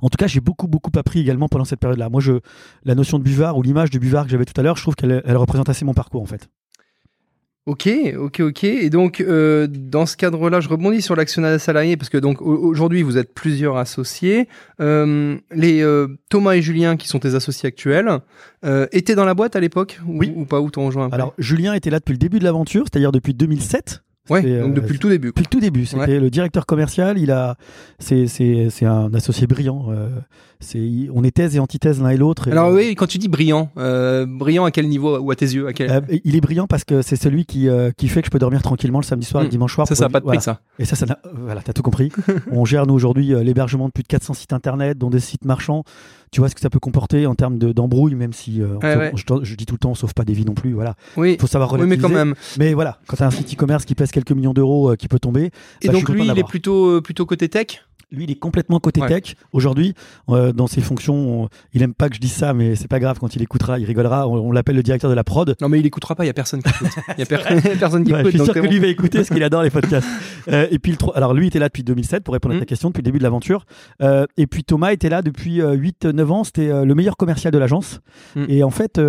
en 0.00 0.08
tout 0.08 0.16
cas, 0.18 0.26
j'ai 0.26 0.40
beaucoup 0.40 0.68
beaucoup 0.68 0.90
appris 0.96 1.20
également 1.20 1.48
pendant 1.48 1.64
cette 1.64 1.80
période-là. 1.80 2.10
Moi, 2.10 2.20
je 2.20 2.40
la 2.84 2.94
notion 2.94 3.18
de 3.18 3.24
buvard 3.24 3.56
ou 3.56 3.62
l'image 3.62 3.90
de 3.90 3.98
buvard 3.98 4.24
que 4.24 4.30
j'avais 4.30 4.44
tout 4.44 4.58
à 4.60 4.62
l'heure, 4.62 4.76
je 4.76 4.82
trouve 4.82 4.94
qu'elle 4.94 5.22
elle 5.24 5.36
représente 5.36 5.68
assez 5.68 5.84
mon 5.84 5.94
parcours 5.94 6.22
en 6.22 6.26
fait. 6.26 6.48
Ok, 7.64 7.88
ok, 8.18 8.40
ok. 8.40 8.64
Et 8.64 8.90
donc, 8.90 9.20
euh, 9.20 9.68
dans 9.70 10.04
ce 10.04 10.16
cadre-là, 10.16 10.58
je 10.58 10.68
rebondis 10.68 11.00
sur 11.00 11.14
l'actionnariat 11.14 11.60
salarié 11.60 11.96
parce 11.96 12.08
que 12.08 12.18
donc 12.18 12.42
aujourd'hui, 12.42 13.02
vous 13.02 13.18
êtes 13.18 13.32
plusieurs 13.32 13.76
associés. 13.76 14.48
Euh, 14.80 15.38
les 15.52 15.80
euh, 15.80 16.08
Thomas 16.28 16.54
et 16.54 16.62
Julien, 16.62 16.96
qui 16.96 17.06
sont 17.06 17.20
tes 17.20 17.36
associés 17.36 17.68
actuels, 17.68 18.18
euh, 18.64 18.88
étaient 18.90 19.14
dans 19.14 19.24
la 19.24 19.34
boîte 19.34 19.54
à 19.54 19.60
l'époque 19.60 20.00
Oui. 20.08 20.32
Ou, 20.34 20.44
pas 20.44 20.60
Où 20.60 20.72
t'ont 20.72 20.86
rejoint 20.86 21.08
Alors, 21.12 21.34
Julien 21.38 21.74
était 21.74 21.90
là 21.90 22.00
depuis 22.00 22.12
le 22.12 22.18
début 22.18 22.40
de 22.40 22.44
l'aventure, 22.44 22.86
c'est-à-dire 22.90 23.12
depuis 23.12 23.32
2007. 23.32 24.02
Ouais, 24.30 24.42
donc 24.42 24.70
euh, 24.70 24.74
depuis 24.74 24.92
le 24.92 24.98
tout 24.98 25.08
début. 25.08 25.28
Depuis 25.28 25.42
le 25.42 25.48
tout 25.48 25.60
début. 25.60 25.84
C'était 25.84 26.20
le 26.20 26.30
directeur 26.30 26.64
commercial. 26.64 27.18
Il 27.18 27.32
a, 27.32 27.56
c'est, 27.98 28.28
c'est, 28.28 28.68
c'est 28.70 28.86
un 28.86 29.12
associé 29.14 29.48
brillant. 29.48 29.86
Euh, 29.90 30.10
c'est, 30.60 31.08
on 31.12 31.24
est 31.24 31.32
thèse 31.32 31.56
et 31.56 31.58
antithèse 31.58 32.00
l'un 32.00 32.10
et 32.10 32.16
l'autre. 32.16 32.48
Alors 32.48 32.70
oui, 32.70 32.94
quand 32.94 33.08
tu 33.08 33.18
dis 33.18 33.26
brillant, 33.26 33.70
euh, 33.78 34.24
brillant 34.26 34.64
à 34.64 34.70
quel 34.70 34.88
niveau 34.88 35.18
ou 35.18 35.32
à 35.32 35.34
tes 35.34 35.46
yeux 35.46 35.66
à 35.66 35.72
quel... 35.72 36.02
Il 36.24 36.36
est 36.36 36.40
brillant 36.40 36.68
parce 36.68 36.84
que 36.84 37.02
c'est 37.02 37.16
celui 37.16 37.46
qui, 37.46 37.68
qui 37.96 38.08
fait 38.08 38.22
que 38.22 38.26
je 38.26 38.30
peux 38.30 38.38
dormir 38.38 38.62
tranquillement 38.62 39.00
le 39.00 39.04
samedi 39.04 39.26
soir, 39.26 39.42
et 39.42 39.46
le 39.46 39.48
hmm. 39.48 39.50
dimanche 39.50 39.74
soir. 39.74 39.88
Ça, 39.88 39.96
ça 39.96 40.04
n'a 40.04 40.10
pas 40.10 40.20
de 40.20 40.26
prix, 40.26 40.40
ça. 40.40 40.60
Et 40.78 40.84
ça, 40.84 40.94
ça 40.94 41.06
voilà, 41.34 41.60
t'as 41.62 41.72
tout 41.72 41.82
compris. 41.82 42.12
on 42.52 42.64
gère 42.64 42.86
nous 42.86 42.94
aujourd'hui 42.94 43.34
l'hébergement 43.42 43.86
de 43.86 43.92
plus 43.92 44.04
de 44.04 44.08
400 44.08 44.34
sites 44.34 44.52
internet, 44.52 44.98
dont 44.98 45.10
des 45.10 45.20
sites 45.20 45.44
marchands 45.44 45.82
tu 46.32 46.40
vois 46.40 46.48
ce 46.48 46.54
que 46.54 46.62
ça 46.62 46.70
peut 46.70 46.80
comporter 46.80 47.26
en 47.26 47.34
termes 47.34 47.58
d'embrouille, 47.58 48.14
même 48.14 48.32
si 48.32 48.62
euh, 48.62 48.78
je, 49.14 49.54
dis 49.54 49.66
tout 49.66 49.74
le 49.74 49.78
temps, 49.78 49.94
sauf 49.94 50.14
pas 50.14 50.24
des 50.24 50.32
vies 50.32 50.46
non 50.46 50.54
plus. 50.54 50.72
Voilà. 50.72 50.94
Oui. 51.18 51.36
Faut 51.38 51.46
savoir 51.46 51.68
relativiser. 51.68 51.96
mais 51.96 52.02
quand 52.02 52.12
même. 52.12 52.34
Mais 52.58 52.72
voilà, 52.72 52.98
quand 53.06 53.18
tu 53.18 53.22
as 53.22 53.26
un 53.26 53.30
site 53.30 53.52
e-commerce 53.52 53.84
qui 53.84 53.94
pèse 53.94 54.10
quelques 54.10 54.32
millions 54.32 54.54
d'euros, 54.54 54.92
euh, 54.92 54.96
qui 54.96 55.08
peut 55.08 55.18
tomber. 55.18 55.50
Et 55.82 55.88
bah, 55.88 55.92
donc 55.92 56.08
lui, 56.08 56.26
il 56.26 56.38
est 56.38 56.48
plutôt 56.48 56.86
euh, 56.86 57.00
plutôt 57.02 57.26
côté 57.26 57.50
tech? 57.50 57.84
Lui, 58.12 58.24
il 58.24 58.30
est 58.30 58.38
complètement 58.38 58.78
côté 58.78 59.00
tech. 59.08 59.34
Aujourd'hui, 59.52 59.94
euh, 60.28 60.52
dans 60.52 60.66
ses 60.66 60.82
fonctions, 60.82 61.48
il 61.72 61.82
aime 61.82 61.94
pas 61.94 62.10
que 62.10 62.16
je 62.16 62.20
dise 62.20 62.32
ça, 62.32 62.52
mais 62.52 62.76
c'est 62.76 62.88
pas 62.88 62.98
grave. 62.98 63.18
Quand 63.18 63.34
il 63.34 63.42
écoutera, 63.42 63.78
il 63.78 63.84
rigolera. 63.86 64.28
On, 64.28 64.52
l'appelle 64.52 64.76
le 64.76 64.82
directeur 64.82 65.08
de 65.08 65.14
la 65.14 65.24
prod. 65.24 65.56
Non, 65.60 65.68
mais 65.70 65.80
il 65.80 65.86
écoutera 65.86 66.14
pas. 66.14 66.24
Il 66.24 66.26
y 66.26 66.30
a 66.30 66.34
personne 66.34 66.62
qui 66.62 66.68
écoute. 66.68 66.88
Il 67.16 67.20
y 67.20 67.22
a 67.22 67.26
personne 67.78 68.04
qui 68.04 68.10
écoute. 68.10 68.24
Je 68.26 68.36
suis 68.36 68.44
sûr 68.44 68.54
que 68.54 68.60
lui 68.60 68.78
va 68.78 68.86
écouter 68.88 69.18
parce 69.18 69.30
qu'il 69.30 69.42
adore 69.42 69.62
les 69.62 69.70
podcasts. 69.70 70.08
Euh, 70.48 70.66
et 70.72 70.80
puis, 70.80 70.90
le 70.90 70.98
alors 71.16 71.34
lui 71.34 71.46
était 71.46 71.60
là 71.60 71.68
depuis 71.68 71.84
2007 71.84 72.24
pour 72.24 72.34
répondre 72.34 72.56
à 72.56 72.58
ta 72.58 72.64
mm. 72.64 72.66
question 72.66 72.88
depuis 72.88 73.00
le 73.00 73.04
début 73.04 73.18
de 73.18 73.22
l'aventure. 73.22 73.64
Euh, 74.02 74.26
et 74.36 74.48
puis 74.48 74.64
Thomas 74.64 74.92
était 74.92 75.08
là 75.08 75.22
depuis 75.22 75.60
8-9 75.60 76.26
ans. 76.30 76.42
C'était 76.42 76.84
le 76.84 76.94
meilleur 76.96 77.16
commercial 77.16 77.52
de 77.52 77.58
l'agence. 77.58 78.00
Mm. 78.34 78.44
Et 78.48 78.64
en 78.64 78.70
fait, 78.70 79.00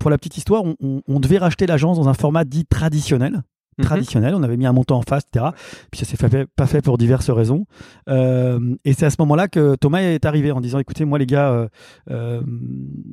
pour 0.00 0.10
la 0.10 0.16
petite 0.16 0.38
histoire, 0.38 0.64
on, 0.64 1.02
on 1.06 1.20
devait 1.20 1.36
racheter 1.36 1.66
l'agence 1.66 1.98
dans 1.98 2.08
un 2.08 2.14
format 2.14 2.44
dit 2.44 2.64
traditionnel. 2.64 3.42
Mhm. 3.78 3.84
traditionnel. 3.84 4.34
On 4.34 4.42
avait 4.42 4.56
mis 4.56 4.66
un 4.66 4.72
montant 4.72 4.98
en 4.98 5.02
face, 5.02 5.24
etc. 5.32 5.46
Puis 5.90 6.00
ça 6.00 6.06
s'est 6.06 6.16
fait, 6.16 6.46
pas 6.56 6.66
fait 6.66 6.82
pour 6.82 6.98
diverses 6.98 7.30
raisons. 7.30 7.66
Euh, 8.08 8.76
et 8.84 8.92
c'est 8.92 9.06
à 9.06 9.10
ce 9.10 9.16
moment-là 9.20 9.48
que 9.48 9.76
Thomas 9.76 10.00
est 10.00 10.24
arrivé 10.24 10.50
en 10.52 10.60
disant 10.60 10.78
écoutez, 10.78 11.04
moi 11.04 11.18
les 11.18 11.26
gars, 11.26 11.50
euh, 11.50 11.68
euh, 12.10 12.40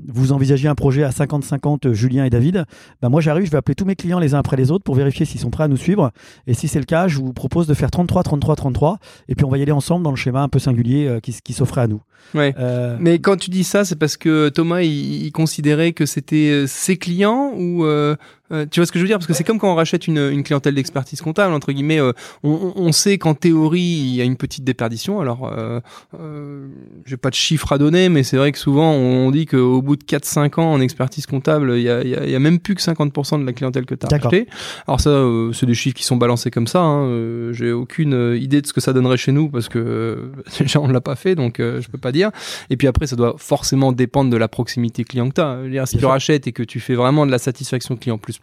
vous 0.07 0.31
envisagez 0.31 0.67
un 0.67 0.75
projet 0.75 1.03
à 1.03 1.09
50-50 1.09 1.93
Julien 1.93 2.25
et 2.25 2.29
David. 2.29 2.65
Ben 3.01 3.09
moi 3.09 3.21
j'arrive, 3.21 3.45
je 3.45 3.51
vais 3.51 3.57
appeler 3.57 3.75
tous 3.75 3.85
mes 3.85 3.95
clients 3.95 4.19
les 4.19 4.33
uns 4.33 4.39
après 4.39 4.57
les 4.57 4.71
autres 4.71 4.83
pour 4.83 4.95
vérifier 4.95 5.25
s'ils 5.25 5.41
sont 5.41 5.51
prêts 5.51 5.63
à 5.63 5.67
nous 5.67 5.77
suivre. 5.77 6.11
Et 6.47 6.53
si 6.53 6.67
c'est 6.67 6.79
le 6.79 6.85
cas, 6.85 7.07
je 7.07 7.19
vous 7.19 7.33
propose 7.33 7.67
de 7.67 7.73
faire 7.73 7.91
33, 7.91 8.23
33, 8.23 8.55
33. 8.55 8.99
Et 9.27 9.35
puis 9.35 9.45
on 9.45 9.49
va 9.49 9.57
y 9.57 9.61
aller 9.61 9.71
ensemble 9.71 10.03
dans 10.03 10.11
le 10.11 10.15
schéma 10.15 10.41
un 10.41 10.49
peu 10.49 10.59
singulier 10.59 11.19
qui, 11.21 11.35
qui 11.43 11.53
s'offrait 11.53 11.81
à 11.81 11.87
nous. 11.87 12.01
Ouais. 12.33 12.55
Mais 12.99 13.19
quand 13.19 13.37
tu 13.37 13.49
dis 13.49 13.63
ça, 13.63 13.85
c'est 13.85 13.97
parce 13.97 14.17
que 14.17 14.49
Thomas 14.49 14.81
il, 14.81 15.25
il 15.25 15.31
considérait 15.31 15.93
que 15.93 16.05
c'était 16.05 16.65
ses 16.67 16.97
clients 16.97 17.51
ou 17.55 17.85
euh, 17.85 18.15
tu 18.49 18.79
vois 18.79 18.85
ce 18.85 18.91
que 18.91 18.99
je 18.99 19.03
veux 19.03 19.07
dire? 19.07 19.17
Parce 19.17 19.27
que 19.27 19.33
c'est 19.33 19.43
comme 19.43 19.59
quand 19.59 19.71
on 19.71 19.75
rachète 19.75 20.07
une, 20.07 20.17
une 20.17 20.43
clientèle 20.43 20.75
d'expertise 20.75 21.21
comptable, 21.21 21.53
entre 21.53 21.71
guillemets, 21.71 21.99
euh, 21.99 22.13
on, 22.43 22.73
on, 22.75 22.91
sait 22.91 23.17
qu'en 23.17 23.33
théorie, 23.33 23.79
il 23.79 24.15
y 24.15 24.21
a 24.21 24.23
une 24.23 24.37
petite 24.37 24.63
déperdition. 24.63 25.19
Alors, 25.19 25.51
euh, 25.51 25.79
euh, 26.19 26.67
j'ai 27.05 27.17
pas 27.17 27.29
de 27.29 27.35
chiffres 27.35 27.71
à 27.71 27.77
donner, 27.77 28.09
mais 28.09 28.23
c'est 28.23 28.37
vrai 28.37 28.51
que 28.51 28.57
souvent, 28.57 28.91
on, 28.91 29.31
dit 29.31 29.45
qu'au 29.45 29.81
bout 29.81 29.95
de 29.95 30.03
4-5 30.03 30.59
ans 30.59 30.73
en 30.73 30.81
expertise 30.81 31.25
comptable, 31.25 31.73
il 31.75 31.81
y 31.81 31.89
a, 31.89 32.03
y, 32.03 32.15
a, 32.15 32.25
y 32.25 32.35
a, 32.35 32.39
même 32.39 32.59
plus 32.59 32.75
que 32.75 32.81
50% 32.81 33.41
de 33.41 33.45
la 33.45 33.53
clientèle 33.53 33.85
que 33.85 33.95
tu 33.95 34.05
as 34.05 34.09
racheté. 34.09 34.47
Alors 34.87 35.01
ça, 35.01 35.09
euh, 35.09 35.51
c'est 35.51 35.65
des 35.65 35.73
chiffres 35.73 35.95
qui 35.95 36.03
sont 36.03 36.17
balancés 36.17 36.51
comme 36.51 36.67
ça. 36.67 36.81
Hein. 36.81 37.51
j'ai 37.51 37.71
aucune 37.71 38.35
idée 38.39 38.61
de 38.61 38.67
ce 38.67 38.73
que 38.73 38.81
ça 38.81 38.93
donnerait 38.93 39.17
chez 39.17 39.31
nous, 39.31 39.49
parce 39.49 39.69
que 39.69 40.31
déjà, 40.59 40.79
on 40.79 40.87
l'a 40.87 41.01
pas 41.01 41.15
fait, 41.15 41.35
donc 41.35 41.55
je 41.59 41.87
peux 41.87 41.97
pas 41.97 42.11
dire. 42.11 42.31
Et 42.69 42.77
puis 42.77 42.87
après, 42.87 43.07
ça 43.07 43.15
doit 43.15 43.35
forcément 43.37 43.91
dépendre 43.91 44.29
de 44.29 44.37
la 44.37 44.47
proximité 44.47 45.03
client 45.03 45.29
que 45.29 45.35
tu 45.35 45.41
as. 45.81 45.85
Si 45.85 45.97
tu 45.97 46.05
rachètes 46.05 46.47
et 46.47 46.51
que 46.51 46.63
tu 46.63 46.79
fais 46.79 46.95
vraiment 46.95 47.25
de 47.25 47.31
la 47.31 47.39
satisfaction 47.39 47.95
client 47.95 48.17
plus, 48.17 48.34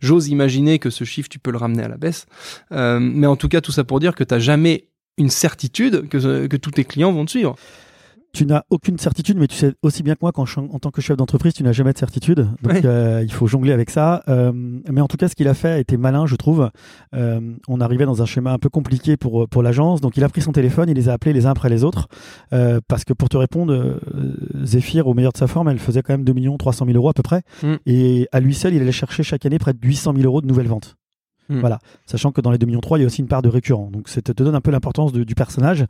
j'ose 0.00 0.28
imaginer 0.28 0.78
que 0.78 0.90
ce 0.90 1.04
chiffre, 1.04 1.28
tu 1.28 1.38
peux 1.38 1.50
le 1.50 1.58
ramener 1.58 1.82
à 1.82 1.88
la 1.88 1.96
baisse. 1.96 2.26
Euh, 2.72 2.98
mais 3.00 3.26
en 3.26 3.36
tout 3.36 3.48
cas, 3.48 3.60
tout 3.60 3.72
ça 3.72 3.84
pour 3.84 4.00
dire 4.00 4.14
que 4.14 4.24
tu 4.24 4.34
n'as 4.34 4.40
jamais 4.40 4.88
une 5.18 5.30
certitude 5.30 6.08
que, 6.08 6.46
que 6.46 6.56
tous 6.56 6.72
tes 6.72 6.84
clients 6.84 7.12
vont 7.12 7.24
te 7.24 7.30
suivre 7.30 7.56
tu 8.34 8.46
n'as 8.46 8.64
aucune 8.68 8.98
certitude, 8.98 9.38
mais 9.38 9.46
tu 9.46 9.56
sais 9.56 9.72
aussi 9.82 10.02
bien 10.02 10.14
que 10.14 10.18
moi 10.22 10.32
qu'en 10.32 10.44
en 10.44 10.78
tant 10.78 10.90
que 10.90 11.00
chef 11.00 11.16
d'entreprise, 11.16 11.54
tu 11.54 11.62
n'as 11.62 11.72
jamais 11.72 11.92
de 11.92 11.98
certitude. 11.98 12.48
Donc 12.62 12.84
euh, 12.84 13.22
il 13.22 13.32
faut 13.32 13.46
jongler 13.46 13.72
avec 13.72 13.90
ça. 13.90 14.22
Euh, 14.28 14.52
mais 14.52 15.00
en 15.00 15.06
tout 15.06 15.16
cas, 15.16 15.28
ce 15.28 15.34
qu'il 15.34 15.48
a 15.48 15.54
fait 15.54 15.80
était 15.80 15.96
malin, 15.96 16.26
je 16.26 16.34
trouve. 16.36 16.70
Euh, 17.14 17.40
on 17.68 17.80
arrivait 17.80 18.04
dans 18.04 18.22
un 18.22 18.26
schéma 18.26 18.52
un 18.52 18.58
peu 18.58 18.68
compliqué 18.68 19.16
pour, 19.16 19.48
pour 19.48 19.62
l'agence. 19.62 20.00
Donc 20.00 20.16
il 20.16 20.24
a 20.24 20.28
pris 20.28 20.42
son 20.42 20.52
téléphone, 20.52 20.88
il 20.88 20.96
les 20.96 21.08
a 21.08 21.12
appelés 21.12 21.32
les 21.32 21.46
uns 21.46 21.50
après 21.50 21.68
les 21.68 21.84
autres. 21.84 22.08
parce 22.50 23.04
que 23.04 23.12
pour 23.12 23.28
te 23.28 23.36
répondre, 23.36 24.00
Zephyr, 24.64 25.06
au 25.06 25.14
meilleur 25.14 25.32
de 25.32 25.38
sa 25.38 25.46
forme, 25.46 25.68
elle 25.68 25.78
faisait 25.78 26.02
quand 26.02 26.12
même 26.12 26.24
2 26.24 26.34
300 26.58 26.84
000 26.86 26.96
euros 26.98 27.08
à 27.08 27.14
peu 27.14 27.22
près. 27.22 27.42
Mm. 27.62 27.74
Et 27.86 28.28
à 28.32 28.40
lui 28.40 28.54
seul, 28.54 28.74
il 28.74 28.82
allait 28.82 28.92
chercher 28.92 29.22
chaque 29.22 29.46
année 29.46 29.58
près 29.58 29.72
de 29.72 29.78
800 29.82 30.12
000 30.16 30.26
euros 30.26 30.40
de 30.40 30.46
nouvelles 30.46 30.66
ventes. 30.66 30.96
Hmm. 31.48 31.60
Voilà, 31.60 31.78
sachant 32.06 32.32
que 32.32 32.40
dans 32.40 32.50
les 32.50 32.58
2 32.58 32.66
millions 32.66 32.80
3, 32.80 32.98
il 32.98 33.02
y 33.02 33.04
a 33.04 33.06
aussi 33.06 33.20
une 33.20 33.28
part 33.28 33.42
de 33.42 33.48
récurrent. 33.48 33.90
Donc 33.90 34.08
ça 34.08 34.22
te 34.22 34.32
donne 34.32 34.54
un 34.54 34.60
peu 34.60 34.70
l'importance 34.70 35.12
du 35.12 35.34
personnage. 35.34 35.84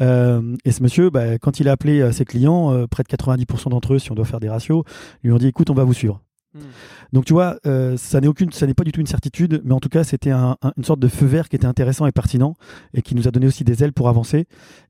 Euh, 0.00 0.56
et 0.64 0.72
ce 0.72 0.82
monsieur, 0.82 1.10
bah, 1.10 1.38
quand 1.38 1.60
il 1.60 1.68
a 1.68 1.72
appelé 1.72 2.00
euh, 2.00 2.12
ses 2.12 2.24
clients, 2.24 2.72
euh, 2.72 2.86
près 2.86 3.02
de 3.02 3.08
90% 3.08 3.70
d'entre 3.70 3.94
eux, 3.94 3.98
si 3.98 4.12
on 4.12 4.14
doit 4.14 4.26
faire 4.26 4.40
des 4.40 4.50
ratios, 4.50 4.84
lui 5.22 5.32
ont 5.32 5.38
dit 5.38 5.46
écoute, 5.46 5.70
on 5.70 5.74
va 5.74 5.84
vous 5.84 5.94
suivre. 5.94 6.20
Hmm. 6.54 6.60
Donc 7.12 7.24
tu 7.24 7.32
vois, 7.32 7.58
ça 7.96 8.20
n'est 8.20 8.26
aucune, 8.26 8.52
ça 8.52 8.66
n'est 8.66 8.74
pas 8.74 8.84
du 8.84 8.92
tout 8.92 9.00
une 9.00 9.06
certitude, 9.06 9.62
mais 9.64 9.72
en 9.72 9.80
tout 9.80 9.88
cas 9.88 10.04
c'était 10.04 10.32
une 10.32 10.84
sorte 10.84 11.00
de 11.00 11.08
feu 11.08 11.26
vert 11.26 11.48
qui 11.48 11.56
était 11.56 11.66
intéressant 11.66 12.06
et 12.06 12.12
pertinent 12.12 12.54
et 12.94 13.02
qui 13.02 13.14
nous 13.14 13.28
a 13.28 13.30
donné 13.30 13.46
aussi 13.46 13.64
des 13.64 13.84
ailes 13.84 13.92
pour 13.92 14.08
avancer. 14.08 14.46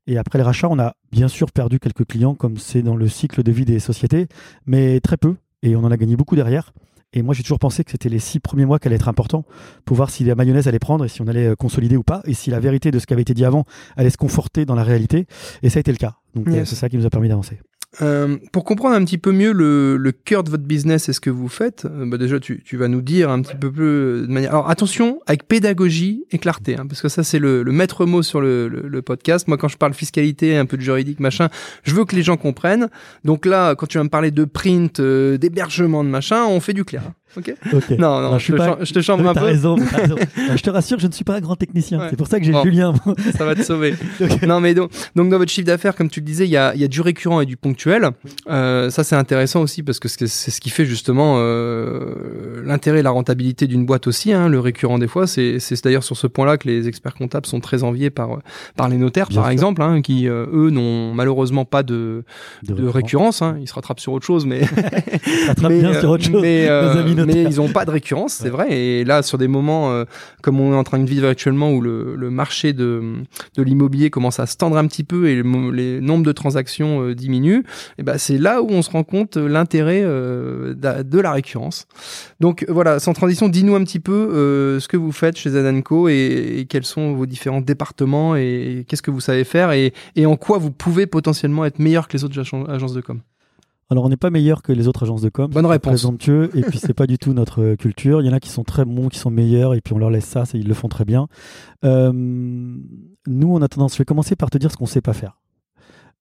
Et 0.07 0.17
après 0.17 0.37
le 0.37 0.45
rachat, 0.45 0.67
on 0.69 0.79
a 0.79 0.95
bien 1.11 1.27
sûr 1.27 1.51
perdu 1.51 1.79
quelques 1.79 2.05
clients 2.05 2.33
comme 2.33 2.57
c'est 2.57 2.81
dans 2.81 2.95
le 2.95 3.07
cycle 3.07 3.43
de 3.43 3.51
vie 3.51 3.65
des 3.65 3.79
sociétés, 3.79 4.27
mais 4.65 4.99
très 4.99 5.17
peu 5.17 5.35
et 5.63 5.75
on 5.75 5.83
en 5.83 5.91
a 5.91 5.97
gagné 5.97 6.15
beaucoup 6.15 6.35
derrière. 6.35 6.73
Et 7.13 7.23
moi, 7.23 7.33
j'ai 7.33 7.43
toujours 7.43 7.59
pensé 7.59 7.83
que 7.83 7.91
c'était 7.91 8.09
les 8.09 8.19
six 8.19 8.39
premiers 8.39 8.65
mois 8.65 8.77
qui 8.77 8.87
allaient 8.87 8.95
être 8.95 9.07
importants 9.07 9.43
pour 9.85 9.97
voir 9.97 10.09
si 10.09 10.23
la 10.23 10.35
mayonnaise 10.35 10.67
allait 10.67 10.79
prendre 10.79 11.05
et 11.05 11.07
si 11.07 11.21
on 11.21 11.27
allait 11.27 11.47
euh, 11.47 11.55
consolider 11.55 11.97
ou 11.97 12.03
pas, 12.03 12.21
et 12.25 12.33
si 12.33 12.51
la 12.51 12.59
vérité 12.59 12.91
de 12.91 12.99
ce 12.99 13.07
qui 13.07 13.13
avait 13.13 13.23
été 13.23 13.33
dit 13.33 13.45
avant 13.45 13.65
allait 13.97 14.11
se 14.11 14.17
conforter 14.17 14.65
dans 14.65 14.75
la 14.75 14.83
réalité. 14.83 15.25
Et 15.63 15.69
ça 15.69 15.77
a 15.77 15.81
été 15.81 15.91
le 15.91 15.97
cas. 15.97 16.17
Donc, 16.35 16.47
euh, 16.49 16.65
c'est 16.65 16.75
ça 16.75 16.87
qui 16.87 16.97
nous 16.97 17.05
a 17.05 17.09
permis 17.09 17.29
d'avancer. 17.29 17.59
Euh, 18.03 18.37
pour 18.51 18.65
comprendre 18.65 18.95
un 18.95 19.03
petit 19.03 19.17
peu 19.17 19.31
mieux 19.31 19.51
le, 19.51 19.97
le 19.97 20.11
cœur 20.11 20.43
de 20.43 20.51
votre 20.51 20.63
business 20.63 21.09
et 21.09 21.13
ce 21.13 21.19
que 21.19 21.31
vous 21.31 21.47
faites, 21.47 21.85
euh, 21.85 22.05
bah 22.05 22.19
déjà 22.19 22.39
tu, 22.39 22.61
tu, 22.63 22.77
vas 22.77 22.87
nous 22.87 23.01
dire 23.01 23.31
un 23.31 23.41
petit 23.41 23.55
peu 23.55 23.71
plus 23.71 24.21
de 24.21 24.27
manière. 24.27 24.51
Alors 24.51 24.69
attention, 24.69 25.21
avec 25.25 25.47
pédagogie 25.47 26.23
et 26.29 26.37
clarté, 26.37 26.77
hein, 26.77 26.85
parce 26.87 27.01
que 27.01 27.09
ça 27.09 27.23
c'est 27.23 27.39
le, 27.39 27.63
le, 27.63 27.71
maître 27.71 28.05
mot 28.05 28.21
sur 28.21 28.41
le, 28.41 28.67
le, 28.67 29.01
podcast. 29.01 29.47
Moi, 29.47 29.57
quand 29.57 29.69
je 29.69 29.77
parle 29.77 29.95
fiscalité, 29.95 30.55
un 30.55 30.67
peu 30.67 30.77
de 30.77 30.83
juridique, 30.83 31.19
machin, 31.19 31.49
je 31.83 31.95
veux 31.95 32.05
que 32.05 32.15
les 32.15 32.21
gens 32.21 32.37
comprennent. 32.37 32.89
Donc 33.25 33.47
là, 33.47 33.73
quand 33.73 33.87
tu 33.87 33.97
vas 33.97 34.03
me 34.03 34.09
parler 34.09 34.29
de 34.29 34.45
print, 34.45 34.99
euh, 34.99 35.37
d'hébergement, 35.37 36.03
de 36.03 36.09
machin, 36.09 36.45
on 36.45 36.59
fait 36.59 36.73
du 36.73 36.85
clair. 36.85 37.01
Ok. 37.37 37.53
Ok. 37.73 37.89
Non, 37.91 38.21
non, 38.21 38.31
Non, 38.31 38.39
je, 38.39 38.51
te 38.51 38.57
pas- 38.57 38.77
je 38.81 38.91
te 38.93 39.01
chambre 39.01 39.23
Oui, 39.23 39.29
un 39.29 39.33
peu. 39.33 39.45
raison, 39.45 39.75
raison. 39.75 40.15
Non, 40.37 40.55
je 40.57 40.63
te 40.63 40.69
rassure, 40.69 40.99
je 40.99 41.07
ne 41.07 41.11
suis 41.11 41.23
pas 41.23 41.35
un 41.35 41.41
grand 41.41 41.55
technicien. 41.55 41.99
Ouais. 41.99 42.07
C'est 42.09 42.15
pour 42.15 42.27
ça 42.27 42.39
que 42.39 42.45
j'ai 42.45 42.51
Bon. 42.51 42.63
Julien. 42.63 42.93
Ça 43.37 43.45
va 43.45 43.55
te 43.55 43.61
sauver. 43.63 43.93
Ok. 44.21 44.41
non, 44.43 44.59
mais 44.59 44.73
donc, 44.73 44.91
donc 45.15 45.29
dans 45.29 45.37
votre 45.37 45.51
chiffre 45.51 45.67
d'affaires, 45.67 45.95
comme 45.95 46.09
tu 46.09 46.19
le 46.19 46.25
disais, 46.25 46.45
il 46.45 46.49
y 46.51 46.57
a, 46.57 46.75
y 46.75 46.83
a 46.83 46.87
du 46.87 47.01
récurrent 47.01 47.41
et 47.41 47.45
du 47.45 47.55
ponctuel. 47.57 48.09
Euh, 48.49 48.89
ça, 48.89 49.03
c'est 49.03 49.15
intéressant 49.15 49.61
aussi 49.61 49.83
parce 49.83 49.99
que 49.99 50.07
c'est 50.07 50.27
ce 50.27 50.59
qui 50.61 50.69
fait 50.69 50.85
justement 50.85 51.35
euh, 51.37 52.61
l'intérêt 52.65 52.99
et 52.99 53.03
la 53.03 53.11
rentabilité 53.11 53.67
d'une 53.67 53.85
boîte 53.85 54.07
aussi. 54.07 54.33
Hein, 54.33 54.49
le 54.49 54.59
récurrent, 54.59 54.97
des 54.99 55.07
fois, 55.07 55.27
c'est 55.27 55.57
d'ailleurs 55.83 56.03
sur 56.03 56.17
ce 56.17 56.27
point-là 56.27 56.57
que 56.57 56.67
les 56.67 56.87
experts 56.87 57.13
comptables 57.15 57.45
sont 57.45 57.59
très 57.59 57.83
enviés 57.83 58.09
par, 58.09 58.39
par 58.75 58.89
les 58.89 58.97
notaires, 58.97 59.27
Bien 59.27 59.35
par 59.37 59.45
sûr. 59.45 59.51
exemple, 59.51 59.81
hein, 59.81 60.01
qui, 60.01 60.27
euh, 60.27 60.45
eux, 60.53 60.69
n'ont 60.69 61.13
malheureusement 61.13 61.65
pas 61.65 61.83
de, 61.83 62.23
de 62.63 62.87
récurrence. 62.87 63.41
Hein. 63.41 63.57
Ils 63.61 63.67
se 63.67 63.73
rattrapent 63.73 63.99
sur 63.99 64.13
autre 64.13 64.25
chose, 64.25 64.45
mais 64.45 64.61
Rattrape 65.47 65.71
mais, 65.71 65.79
bien 65.79 65.91
euh, 65.93 65.99
sur 65.99 66.09
autre 66.09 66.23
chose. 66.23 66.41
Mais, 66.41 66.67
euh, 66.67 66.93
nos 66.93 66.99
amis. 66.99 67.15
Mais 67.25 67.43
ils 67.43 67.57
n'ont 67.57 67.69
pas 67.69 67.85
de 67.85 67.91
récurrence, 67.91 68.33
c'est 68.33 68.49
vrai. 68.49 68.71
Et 68.71 69.03
là, 69.03 69.21
sur 69.21 69.37
des 69.37 69.47
moments 69.47 69.91
euh, 69.91 70.05
comme 70.41 70.59
on 70.59 70.73
est 70.73 70.75
en 70.75 70.83
train 70.83 70.99
de 70.99 71.09
vivre 71.09 71.27
actuellement, 71.27 71.71
où 71.71 71.81
le, 71.81 72.15
le 72.15 72.29
marché 72.29 72.73
de, 72.73 73.01
de 73.55 73.63
l'immobilier 73.63 74.09
commence 74.09 74.39
à 74.39 74.45
se 74.45 74.57
tendre 74.57 74.77
un 74.77 74.87
petit 74.87 75.03
peu 75.03 75.27
et 75.29 75.35
le 75.35 75.71
les 75.71 76.01
nombres 76.01 76.25
de 76.25 76.31
transactions 76.31 77.01
euh, 77.01 77.15
diminuent, 77.15 77.63
et 77.97 78.03
ben 78.03 78.17
c'est 78.17 78.37
là 78.37 78.61
où 78.61 78.69
on 78.69 78.81
se 78.81 78.91
rend 78.91 79.03
compte 79.03 79.37
euh, 79.37 79.47
l'intérêt 79.47 80.01
euh, 80.03 80.73
de 80.73 81.19
la 81.19 81.31
récurrence. 81.31 81.87
Donc 82.39 82.65
voilà, 82.69 82.99
sans 82.99 83.13
transition, 83.13 83.49
dis-nous 83.49 83.75
un 83.75 83.83
petit 83.83 83.99
peu 83.99 84.11
euh, 84.11 84.79
ce 84.79 84.87
que 84.87 84.97
vous 84.97 85.11
faites 85.11 85.37
chez 85.37 85.51
Zadanco 85.51 86.07
et, 86.07 86.59
et 86.59 86.65
quels 86.65 86.85
sont 86.85 87.13
vos 87.13 87.25
différents 87.25 87.61
départements 87.61 88.35
et, 88.35 88.85
qu'est-ce 88.87 89.01
que 89.01 89.11
vous 89.11 89.19
savez 89.19 89.43
faire 89.43 89.71
et, 89.71 89.93
et 90.15 90.25
en 90.25 90.35
quoi 90.35 90.57
vous 90.57 90.71
pouvez 90.71 91.07
potentiellement 91.07 91.65
être 91.65 91.79
meilleur 91.79 92.07
que 92.07 92.17
les 92.17 92.23
autres 92.23 92.39
agen- 92.39 92.69
agences 92.69 92.93
de 92.93 93.01
com? 93.01 93.21
Alors, 93.91 94.05
on 94.05 94.09
n'est 94.09 94.17
pas 94.17 94.29
meilleur 94.29 94.61
que 94.61 94.71
les 94.71 94.87
autres 94.87 95.03
agences 95.03 95.21
de 95.21 95.29
com. 95.29 95.49
Bonne 95.51 95.65
réponse. 95.65 95.91
Présomptueux. 95.91 96.51
Et 96.55 96.61
puis, 96.61 96.77
c'est 96.77 96.93
pas 96.93 97.07
du 97.07 97.17
tout 97.17 97.33
notre 97.33 97.61
euh, 97.61 97.75
culture. 97.75 98.21
Il 98.21 98.27
y 98.27 98.29
en 98.29 98.33
a 98.33 98.39
qui 98.39 98.49
sont 98.49 98.63
très 98.63 98.85
bons, 98.85 99.09
qui 99.09 99.17
sont 99.17 99.31
meilleurs, 99.31 99.73
et 99.73 99.81
puis 99.81 99.93
on 99.93 99.97
leur 99.97 100.09
laisse 100.11 100.25
ça, 100.25 100.43
ils 100.53 100.67
le 100.67 100.73
font 100.75 100.89
très 100.89 101.05
bien. 101.05 101.27
Euh, 101.83 102.11
nous, 102.13 103.47
on 103.47 103.61
a 103.61 103.67
tendance. 103.67 103.93
Je 103.93 103.97
vais 103.97 104.05
commencer 104.05 104.35
par 104.35 104.49
te 104.49 104.57
dire 104.57 104.71
ce 104.71 104.77
qu'on 104.77 104.85
sait 104.85 105.01
pas 105.01 105.13
faire. 105.13 105.39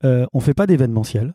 Euh, 0.05 0.27
on 0.33 0.41
fait 0.41 0.55
pas 0.55 0.67
d'événementiel. 0.67 1.35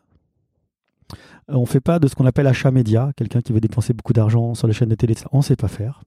Euh, 1.50 1.54
On 1.54 1.66
fait 1.66 1.80
pas 1.80 1.98
de 1.98 2.08
ce 2.08 2.14
qu'on 2.14 2.26
appelle 2.26 2.46
achat 2.46 2.70
média, 2.70 3.12
quelqu'un 3.16 3.40
qui 3.40 3.52
veut 3.52 3.60
dépenser 3.60 3.92
beaucoup 3.92 4.12
d'argent 4.12 4.54
sur 4.54 4.66
les 4.66 4.72
chaînes 4.72 4.88
de 4.88 4.94
télé, 4.94 5.12
etc. 5.12 5.26
on 5.32 5.42
sait 5.42 5.56
pas 5.56 5.68
faire. 5.68 6.02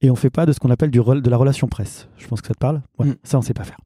Et 0.00 0.10
on 0.10 0.16
fait 0.16 0.30
pas 0.30 0.46
de 0.46 0.52
ce 0.52 0.58
qu'on 0.58 0.70
appelle 0.70 0.90
du 0.90 0.98
de 0.98 1.30
la 1.30 1.36
relation 1.36 1.68
presse. 1.68 2.08
Je 2.18 2.26
pense 2.26 2.40
que 2.40 2.48
ça 2.48 2.54
te 2.54 2.58
parle? 2.58 2.82
Ouais, 2.98 3.06
Mm. 3.06 3.14
Ça, 3.22 3.38
on 3.38 3.42
sait 3.42 3.54
pas 3.54 3.62
faire. 3.64 3.78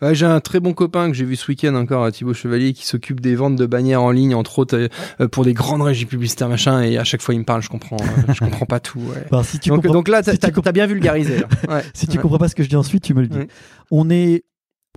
Ouais, 0.00 0.12
j'ai 0.14 0.26
un 0.26 0.40
très 0.40 0.58
bon 0.58 0.74
copain 0.74 1.06
que 1.08 1.14
j'ai 1.14 1.24
vu 1.24 1.36
ce 1.36 1.46
week-end 1.48 1.74
encore, 1.76 2.10
Thibaut 2.10 2.34
Chevalier, 2.34 2.72
qui 2.72 2.84
s'occupe 2.84 3.20
des 3.20 3.36
ventes 3.36 3.54
de 3.54 3.64
bannières 3.64 4.02
en 4.02 4.10
ligne, 4.10 4.34
entre 4.34 4.58
autres 4.58 4.76
euh, 4.76 4.88
euh, 5.20 5.28
pour 5.28 5.44
des 5.44 5.54
grandes 5.54 5.82
régies 5.82 6.04
publicitaires, 6.06 6.48
machin. 6.48 6.82
Et 6.82 6.98
à 6.98 7.04
chaque 7.04 7.22
fois, 7.22 7.32
il 7.34 7.38
me 7.38 7.44
parle, 7.44 7.62
je 7.62 7.68
comprends, 7.68 7.96
euh, 8.00 8.32
je 8.32 8.40
comprends 8.44 8.66
pas 8.66 8.80
tout. 8.80 8.98
ouais. 8.98 9.24
Alors, 9.30 9.44
si 9.44 9.60
tu 9.60 9.68
donc, 9.70 10.08
là, 10.08 10.20
t'as 10.22 10.32
si 10.32 10.38
t'as 10.38 10.72
bien 10.72 10.86
vulgarisé. 10.86 11.44
Ouais. 11.68 11.84
Si 11.94 12.08
tu 12.08 12.18
comprends 12.18 12.38
pas 12.38 12.48
ce 12.48 12.56
que 12.56 12.64
je 12.64 12.68
dis 12.68 12.74
ensuite, 12.76 13.04
tu 13.04 13.14
me 13.14 13.20
le 13.20 13.28
dis. 13.28 13.38
Ouais. 13.38 13.48
On 13.92 14.10
est, 14.10 14.42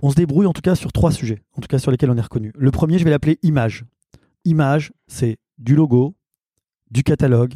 on 0.02 0.10
se 0.10 0.16
débrouille 0.16 0.46
en 0.46 0.52
tout 0.52 0.62
cas 0.62 0.74
sur 0.74 0.92
trois 0.92 1.12
sujets, 1.12 1.42
en 1.56 1.60
tout 1.60 1.68
cas 1.68 1.78
sur 1.78 1.92
lesquels 1.92 2.10
on 2.10 2.16
est 2.16 2.20
reconnu. 2.20 2.52
Le 2.56 2.70
premier, 2.72 2.98
je 2.98 3.04
vais 3.04 3.10
l'appeler 3.10 3.38
image. 3.44 3.84
Image, 4.44 4.92
c'est 5.06 5.36
du 5.58 5.76
logo, 5.76 6.16
du 6.90 7.04
catalogue, 7.04 7.54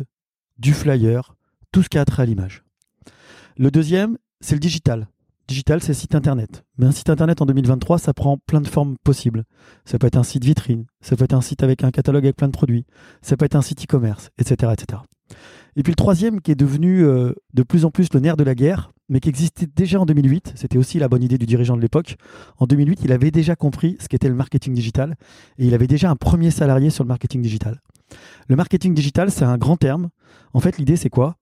du 0.59 0.73
flyer, 0.75 1.35
tout 1.73 1.83
ce 1.83 1.89
qui 1.89 1.99
a 1.99 2.05
trait 2.05 2.23
à 2.23 2.27
l'image. 2.27 2.65
Le 3.57 3.71
deuxième, 3.71 4.19
c'est 4.41 4.55
le 4.55 4.61
digital. 4.61 5.09
Digital, 5.49 5.83
c'est 5.83 5.95
site 5.95 6.15
internet. 6.15 6.65
Mais 6.79 6.87
un 6.87 6.93
site 6.93 7.11
internet 7.11 7.43
en 7.43 7.47
2023, 7.47 7.99
ça 7.99 8.15
prend 8.15 8.39
plein 8.39 8.61
de 8.61 8.69
formes 8.69 8.97
possibles. 9.03 9.45
Ça 9.85 9.99
peut 9.99 10.07
être 10.07 10.17
un 10.17 10.23
site 10.23 10.45
vitrine, 10.45 10.87
ça 11.01 11.17
peut 11.17 11.25
être 11.25 11.35
un 11.35 11.41
site 11.41 11.63
avec 11.65 11.83
un 11.83 11.91
catalogue 11.91 12.25
avec 12.25 12.37
plein 12.37 12.47
de 12.47 12.53
produits, 12.53 12.87
ça 13.21 13.37
peut 13.37 13.45
être 13.45 13.57
un 13.57 13.63
site 13.63 13.83
e-commerce, 13.83 14.31
etc., 14.39 14.73
etc. 14.73 15.03
Et 15.77 15.83
puis 15.83 15.93
le 15.93 15.97
troisième, 15.97 16.41
qui 16.41 16.51
est 16.53 16.57
devenu 16.57 17.05
euh, 17.05 17.33
de 17.55 17.63
plus 17.63 17.85
en 17.85 17.91
plus 17.91 18.13
le 18.13 18.21
nerf 18.21 18.37
de 18.37 18.45
la 18.45 18.55
guerre, 18.55 18.93
mais 19.09 19.21
qui 19.21 19.29
existait 19.29 19.67
déjà 19.67 20.01
en 20.01 20.07
2008, 20.07 20.53
c'était 20.55 20.79
aussi 20.79 20.99
la 20.99 21.09
bonne 21.09 21.23
idée 21.23 21.37
du 21.37 21.47
dirigeant 21.47 21.77
de 21.77 21.83
l'époque. 21.83 22.17
En 22.59 22.67
2008, 22.67 23.01
il 23.05 23.13
avait 23.13 23.31
déjà 23.31 23.57
compris 23.57 23.97
ce 24.01 24.09
qu'était 24.09 24.29
le 24.29 24.35
marketing 24.35 24.73
digital 24.73 25.17
et 25.59 25.67
il 25.67 25.75
avait 25.75 25.89
déjà 25.89 26.11
un 26.11 26.17
premier 26.17 26.51
salarié 26.51 26.91
sur 26.91 27.03
le 27.03 27.09
marketing 27.09 27.43
digital. 27.43 27.81
Le 28.49 28.57
marketing 28.57 28.95
digital, 28.95 29.31
c'est 29.31 29.45
un 29.45 29.59
grand 29.59 29.77
terme. 29.77 30.11
En 30.53 30.61
fait, 30.61 30.79
l'idée, 30.79 30.97
c'est 30.97 31.11
quoi? 31.11 31.37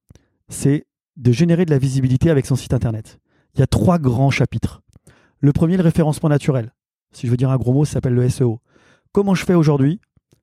C'est 0.48 0.86
de 1.16 1.32
générer 1.32 1.64
de 1.64 1.70
la 1.70 1.78
visibilité 1.78 2.30
avec 2.30 2.46
son 2.46 2.56
site 2.56 2.72
internet. 2.72 3.18
Il 3.54 3.60
y 3.60 3.62
a 3.62 3.66
trois 3.66 3.98
grands 3.98 4.30
chapitres. 4.30 4.82
Le 5.40 5.52
premier, 5.52 5.76
le 5.76 5.82
référencement 5.82 6.28
naturel. 6.28 6.72
Si 7.12 7.26
je 7.26 7.30
veux 7.30 7.36
dire 7.36 7.50
un 7.50 7.56
gros 7.56 7.72
mot, 7.72 7.84
ça 7.84 7.94
s'appelle 7.94 8.14
le 8.14 8.28
SEO. 8.28 8.60
Comment 9.12 9.34
je 9.34 9.44
fais 9.44 9.54
aujourd'hui 9.54 10.00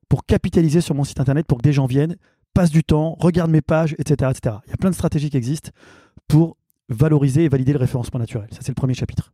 pour 0.08 0.24
capitaliser 0.24 0.80
sur 0.80 0.94
mon 0.94 1.04
site 1.04 1.20
internet 1.20 1.46
pour 1.46 1.58
que 1.58 1.62
des 1.62 1.72
gens 1.72 1.86
viennent, 1.86 2.16
passent 2.54 2.70
du 2.70 2.84
temps, 2.84 3.16
regardent 3.18 3.50
mes 3.50 3.60
pages, 3.60 3.94
etc., 3.98 4.30
etc. 4.30 4.56
Il 4.66 4.70
y 4.70 4.74
a 4.74 4.76
plein 4.76 4.90
de 4.90 4.94
stratégies 4.94 5.30
qui 5.30 5.36
existent 5.36 5.70
pour 6.28 6.56
valoriser 6.88 7.44
et 7.44 7.48
valider 7.48 7.72
le 7.72 7.78
référencement 7.78 8.18
naturel. 8.18 8.48
Ça, 8.52 8.58
c'est 8.60 8.70
le 8.70 8.74
premier 8.74 8.94
chapitre. 8.94 9.32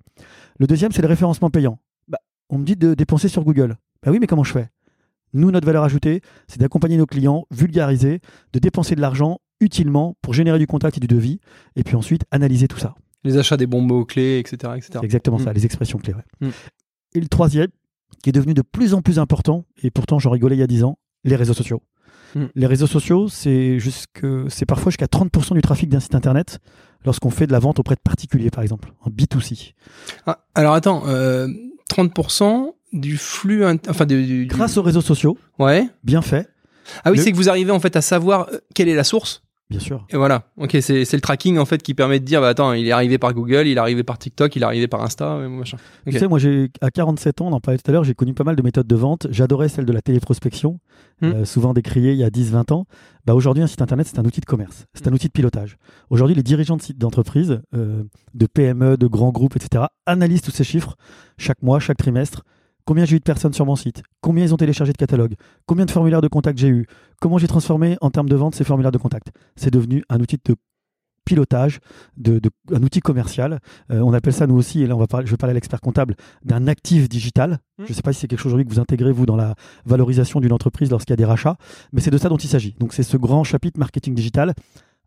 Le 0.59 0.67
deuxième, 0.67 0.93
c'est 0.93 1.03
le 1.03 1.09
référencement 1.09 1.51
payant. 1.51 1.79
Bah, 2.09 2.19
on 2.49 2.59
me 2.59 2.65
dit 2.65 2.77
de 2.77 2.95
dépenser 2.95 3.29
sur 3.29 3.45
Google. 3.45 3.77
Bah 4.03 4.11
oui, 4.11 4.19
mais 4.19 4.27
comment 4.27 4.45
je 4.45 4.53
fais? 4.53 4.69
Nous, 5.35 5.51
notre 5.51 5.67
valeur 5.67 5.85
ajoutée, 5.85 6.21
c'est 6.49 6.61
d'accompagner 6.61 6.97
nos 6.97 7.07
clients, 7.07 7.47
vulgariser, 7.51 8.21
de 8.53 8.59
dépenser 8.59 8.95
de 8.95 9.01
l'argent 9.01 9.39
utilement 9.61 10.17
pour 10.23 10.35
générer 10.35 10.59
du 10.59 10.67
contact 10.67 10.97
et 10.97 11.01
du 11.01 11.07
devis, 11.07 11.41
et 11.77 11.85
puis 11.85 11.95
ensuite 11.97 12.25
analyser 12.31 12.69
tout 12.69 12.79
ça. 12.79 12.95
Les 13.25 13.39
achats 13.39 13.57
des 13.57 13.67
bons 13.67 13.81
mots-clés, 13.81 14.39
etc. 14.41 14.73
etc. 14.77 14.91
C'est 14.95 15.05
exactement 15.05 15.39
Mm. 15.39 15.45
ça, 15.45 15.53
les 15.53 15.65
expressions 15.65 15.99
clés. 15.99 16.15
ouais. 16.15 16.49
Mm. 16.49 16.51
Et 17.15 17.21
le 17.21 17.29
troisième, 17.29 17.69
qui 18.23 18.31
est 18.31 18.33
devenu 18.33 18.55
de 18.55 18.63
plus 18.63 18.95
en 18.95 19.01
plus 19.03 19.19
important, 19.19 19.65
et 19.83 19.91
pourtant 19.91 20.19
j'en 20.19 20.31
rigolais 20.31 20.57
il 20.57 20.61
y 20.61 20.63
a 20.63 20.67
10 20.67 20.83
ans, 20.85 20.99
les 21.25 21.37
réseaux 21.37 21.55
sociaux. 21.55 21.83
Mm. 22.35 22.45
Les 22.57 22.67
réseaux 22.67 22.87
sociaux, 22.89 23.29
c'est 23.29 23.79
jusque, 23.79 24.25
c'est 24.49 24.67
parfois 24.67 24.91
jusqu'à 24.91 25.07
30% 25.07 25.55
du 25.55 25.63
trafic 25.63 25.89
d'un 25.89 26.01
site 26.01 26.15
internet 26.17 26.59
lorsqu'on 27.05 27.31
fait 27.31 27.47
de 27.47 27.53
la 27.53 27.59
vente 27.61 27.79
auprès 27.79 27.95
de 27.95 28.01
particuliers, 28.01 28.51
par 28.51 28.63
exemple, 28.63 28.93
en 29.01 29.11
B2C. 29.11 29.75
Ah, 30.27 30.45
alors 30.55 30.75
attends, 30.75 31.05
euh, 31.07 31.47
30% 31.91 32.75
du 32.93 33.17
flux, 33.17 33.65
enfin 33.89 34.07
du, 34.07 34.25
du- 34.27 34.47
Grâce 34.47 34.77
aux 34.77 34.83
réseaux 34.83 35.01
sociaux, 35.01 35.37
Ouais. 35.59 35.89
bien 36.05 36.23
fait, 36.23 36.49
Ah 37.05 37.11
oui, 37.11 37.17
Le- 37.17 37.23
c'est 37.23 37.33
que 37.33 37.37
vous 37.37 37.49
arrivez 37.49 37.71
en 37.71 37.81
fait 37.81 37.95
à 37.97 38.01
savoir 38.03 38.49
euh, 38.53 38.59
quelle 38.75 38.89
est 38.89 38.95
la 38.95 39.05
source. 39.05 39.43
bien 39.71 39.81
sûr. 39.81 40.05
Et 40.11 40.17
voilà. 40.17 40.51
Ok, 40.59 40.77
c'est 40.83 41.11
le 41.11 41.21
tracking 41.21 41.57
en 41.57 41.65
fait 41.65 41.83
qui 41.83 41.95
permet 41.95 42.21
de 42.21 42.25
dire, 42.27 42.41
bah 42.43 42.49
attends, 42.49 42.73
il 42.75 42.87
est 42.87 42.91
arrivé 42.93 43.17
par 43.17 43.33
Google, 43.33 43.67
il 43.69 43.77
est 43.79 43.81
arrivé 43.81 44.03
par 44.03 44.19
TikTok, 44.19 44.55
il 44.57 44.63
est 44.63 44.67
arrivé 44.67 44.87
par 44.89 45.01
Insta, 45.03 45.37
euh, 45.37 45.49
machin. 45.49 45.79
Ok. 46.07 46.13
Tu 46.13 46.19
sais, 46.19 46.29
moi, 46.29 46.39
j'ai, 46.39 46.71
à 46.83 46.91
47 46.91 47.41
ans, 47.41 47.47
on 47.47 47.53
en 47.53 47.61
parlait 47.61 47.79
tout 47.79 47.91
à 47.91 47.93
l'heure, 47.93 48.05
j'ai 48.05 48.13
connu 48.15 48.35
pas 48.35 48.45
mal 48.45 48.57
de 48.57 48.61
méthodes 48.63 48.87
de 48.87 48.97
vente. 48.97 49.29
J'adorais 49.31 49.69
celle 49.71 49.87
de 49.87 49.93
la 49.93 50.03
téléprospection, 50.03 50.79
Hmm. 51.23 51.27
euh, 51.27 51.45
souvent 51.45 51.73
décriée 51.73 52.13
il 52.13 52.19
y 52.19 52.25
a 52.25 52.31
10-20 52.31 52.73
ans. 52.73 52.87
Bah, 53.25 53.35
aujourd'hui, 53.35 53.63
un 53.63 53.67
site 53.69 53.81
internet, 53.81 54.09
c'est 54.11 54.19
un 54.19 54.25
outil 54.25 54.41
de 54.41 54.45
commerce, 54.47 54.87
c'est 54.93 55.07
un 55.09 55.13
outil 55.13 55.29
de 55.29 55.33
pilotage. 55.33 55.79
Aujourd'hui, 56.11 56.35
les 56.35 56.43
dirigeants 56.43 56.77
de 56.77 56.83
sites 56.83 56.99
d'entreprise, 56.99 57.61
euh, 57.75 58.03
de 58.35 58.47
PME, 58.47 58.97
de 58.99 59.07
grands 59.07 59.31
groupes, 59.31 59.57
etc., 59.57 59.85
analysent 60.05 60.43
tous 60.43 60.51
ces 60.51 60.65
chiffres 60.65 60.97
chaque 61.39 61.63
mois, 61.63 61.79
chaque 61.81 61.97
trimestre. 61.99 62.43
Combien 62.85 63.05
j'ai 63.05 63.17
eu 63.17 63.19
de 63.19 63.25
personnes 63.25 63.53
sur 63.53 63.65
mon 63.67 63.77
site? 63.77 64.03
Combien 64.21 64.45
ils 64.45 64.53
ont 64.53 64.57
téléchargé 64.57 64.93
de 64.93 64.99
catalogue? 64.99 65.35
Combien 65.67 65.85
de 65.85 65.91
formulaires 65.91 66.21
de 66.21 66.29
contact 66.29 66.59
j'ai 66.59 66.69
eu? 66.69 66.87
Comment 67.21 67.39
j'ai 67.39 67.47
transformé 67.49 67.97
en 68.01 68.11
termes 68.11 68.29
de 68.29 68.37
vente 68.37 68.55
ces 68.55 68.65
formulaires 68.65 68.93
de 68.93 68.99
contact? 68.99 69.29
C'est 69.57 69.71
devenu 69.73 70.03
un 70.09 70.19
outil 70.21 70.39
de 70.45 70.57
pilotage, 71.25 71.79
de, 72.17 72.41
de- 72.41 72.51
un 72.75 72.83
outil 72.83 72.99
commercial. 73.01 73.61
Euh, 73.93 74.01
on 74.01 74.13
appelle 74.13 74.33
ça 74.33 74.49
nous 74.49 74.57
aussi, 74.57 74.83
et 74.83 74.89
là 74.89 74.97
on 74.97 74.99
va 74.99 75.07
parler, 75.07 75.27
je 75.27 75.31
vais 75.31 75.37
parler 75.37 75.53
à 75.53 75.55
l'expert 75.55 75.81
comptable, 75.81 76.17
d'un 76.45 76.67
actif 76.67 77.09
digital. 77.09 77.51
Mhm. 77.79 77.87
Je 77.87 77.91
ne 77.93 77.95
sais 77.95 78.03
pas 78.03 78.13
si 78.13 78.19
c'est 78.21 78.27
quelque 78.27 78.41
chose 78.41 78.47
aujourd'hui 78.53 78.67
que 78.67 78.75
vous 78.75 78.81
intégrez 78.81 79.13
vous 79.13 79.25
dans 79.25 79.37
la 79.37 79.55
valorisation 79.87 80.41
d'une 80.41 80.53
entreprise 80.53 80.91
lorsqu'il 80.91 81.13
y 81.13 81.15
a 81.15 81.17
des 81.17 81.25
rachats, 81.25 81.57
mais 81.93 82.01
c'est 82.01 82.11
de 82.11 82.19
ça 82.19 82.29
dont 82.29 82.37
il 82.39 82.49
s'agit. 82.49 82.75
Donc 82.81 82.93
c'est 82.93 83.05
ce 83.05 83.17
grand 83.17 83.45
chapitre 83.45 83.79
marketing 83.79 84.15
digital, 84.17 84.53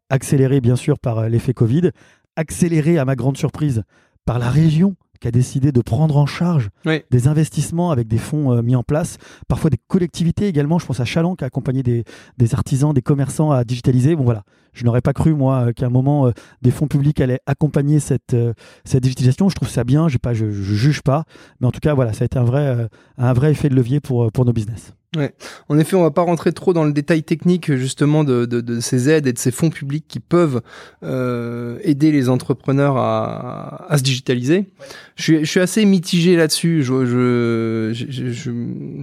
accéléré 0.09 0.61
bien 0.61 0.77
sûr 0.77 0.99
par 0.99 1.19
euh, 1.19 1.27
l'effet 1.27 1.53
Covid, 1.53 1.89
accéléré 2.37 2.97
à 2.97 3.03
ma 3.03 3.15
grande 3.17 3.35
surprise 3.37 3.83
par 4.25 4.39
la 4.39 4.49
région 4.49 4.95
qui 5.19 5.27
a 5.27 5.31
décidé 5.31 5.71
de 5.71 5.81
prendre 5.81 6.17
en 6.17 6.25
charge 6.25 6.69
Oui. 6.85 7.01
des 7.11 7.27
investissements 7.27 7.91
avec 7.91 8.07
des 8.07 8.17
fonds 8.17 8.51
euh, 8.53 8.61
mis 8.61 8.75
en 8.75 8.83
place, 8.83 9.17
parfois 9.47 9.69
des 9.69 9.79
collectivités 9.87 10.47
également. 10.47 10.79
Je 10.79 10.85
pense 10.85 10.99
à 10.99 11.05
Chaland 11.05 11.35
qui 11.35 11.43
a 11.43 11.47
accompagné 11.47 11.83
des, 11.83 12.03
des 12.37 12.53
artisans, 12.53 12.93
des 12.93 13.01
commerçants 13.01 13.51
à 13.51 13.63
digitaliser. 13.63 14.15
Bon 14.15 14.23
voilà, 14.23 14.43
je 14.75 14.83
n'aurais 14.83 15.01
pas 15.01 15.13
cru 15.13 15.33
moi 15.33 15.67
euh, 15.67 15.71
qu'à 15.71 15.87
un 15.87 15.89
moment 15.89 16.27
euh, 16.27 16.31
des 16.61 16.71
fonds 16.71 16.87
publics 16.87 17.19
allaient 17.21 17.39
accompagner 17.45 17.99
cette, 17.99 18.33
euh, 18.33 18.53
cette 18.83 19.03
digitalisation. 19.03 19.49
Je 19.49 19.55
trouve 19.55 19.69
ça 19.69 19.83
bien, 19.83 20.07
pas, 20.21 20.33
je, 20.33 20.51
je 20.51 20.75
juge 20.75 21.01
pas, 21.01 21.23
mais 21.59 21.67
en 21.67 21.71
tout 21.71 21.79
cas 21.79 21.93
voilà, 21.93 22.13
ça 22.13 22.23
a 22.23 22.25
été 22.25 22.37
un 22.37 22.43
vrai, 22.43 22.87
un 23.17 23.33
vrai 23.33 23.51
effet 23.51 23.69
de 23.69 23.75
levier 23.75 23.99
pour, 23.99 24.31
pour 24.31 24.45
nos 24.45 24.53
business. 24.53 24.93
En 25.69 25.79
effet, 25.79 25.95
on 25.95 26.01
va 26.01 26.11
pas 26.11 26.23
rentrer 26.23 26.51
trop 26.51 26.73
dans 26.73 26.83
le 26.83 26.91
détail 26.91 27.23
technique 27.23 27.73
justement 27.73 28.25
de, 28.25 28.45
de, 28.45 28.79
ces 28.81 29.09
aides 29.09 29.27
et 29.27 29.33
de 29.33 29.37
ces 29.37 29.51
fonds 29.51 29.69
publics 29.69 30.05
qui 30.07 30.19
peuvent 30.19 30.61
aider 31.01 32.11
les 32.11 32.27
entrepreneurs 32.27 32.97
à, 32.97 33.89
à 33.89 33.97
se 33.97 34.03
digitaliser. 34.03 34.65
Je, 35.15 35.23
suis, 35.23 35.39
je 35.39 35.49
suis 35.49 35.59
assez 35.61 35.85
mitigé 35.85 36.35
là-dessus. 36.35 36.83
Je, 36.83 37.05
je, 37.93 38.51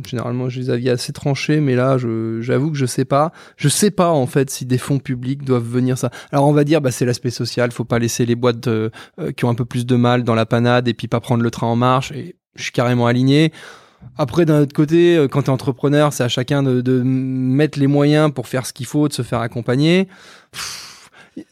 généralement, 0.06 0.50
j'ai 0.50 0.62
des 0.62 0.70
avis 0.70 0.90
assez 0.90 1.12
tranchés, 1.12 1.60
mais 1.60 1.74
là, 1.74 1.96
j'avoue 2.40 2.70
que 2.70 2.76
je 2.76 2.86
sais 2.86 3.06
pas. 3.06 3.32
Je 3.56 3.68
sais 3.68 3.90
pas 3.90 4.10
en 4.10 4.26
fait 4.26 4.50
si 4.50 4.66
des 4.66 4.78
fonds 4.78 4.98
publics 4.98 5.44
doivent 5.44 5.61
venir 5.62 5.98
ça. 5.98 6.10
Alors 6.30 6.46
on 6.46 6.52
va 6.52 6.64
dire, 6.64 6.80
bah, 6.80 6.90
c'est 6.90 7.04
l'aspect 7.04 7.30
social. 7.30 7.70
Faut 7.72 7.84
pas 7.84 7.98
laisser 7.98 8.26
les 8.26 8.34
boîtes 8.34 8.66
euh, 8.68 8.90
qui 9.36 9.44
ont 9.44 9.50
un 9.50 9.54
peu 9.54 9.64
plus 9.64 9.86
de 9.86 9.96
mal 9.96 10.24
dans 10.24 10.34
la 10.34 10.46
panade 10.46 10.88
et 10.88 10.94
puis 10.94 11.08
pas 11.08 11.20
prendre 11.20 11.42
le 11.42 11.50
train 11.50 11.66
en 11.66 11.76
marche. 11.76 12.12
Et 12.12 12.36
je 12.54 12.64
suis 12.64 12.72
carrément 12.72 13.06
aligné. 13.06 13.52
Après, 14.18 14.44
d'un 14.44 14.62
autre 14.62 14.74
côté, 14.74 15.16
euh, 15.16 15.28
quand 15.28 15.42
tu 15.42 15.46
es 15.46 15.52
entrepreneur, 15.52 16.12
c'est 16.12 16.24
à 16.24 16.28
chacun 16.28 16.62
de 16.62 17.02
mettre 17.02 17.78
les 17.78 17.86
moyens 17.86 18.32
pour 18.32 18.48
faire 18.48 18.66
ce 18.66 18.72
qu'il 18.72 18.86
faut, 18.86 19.08
de 19.08 19.12
se 19.12 19.22
faire 19.22 19.40
accompagner. 19.40 20.08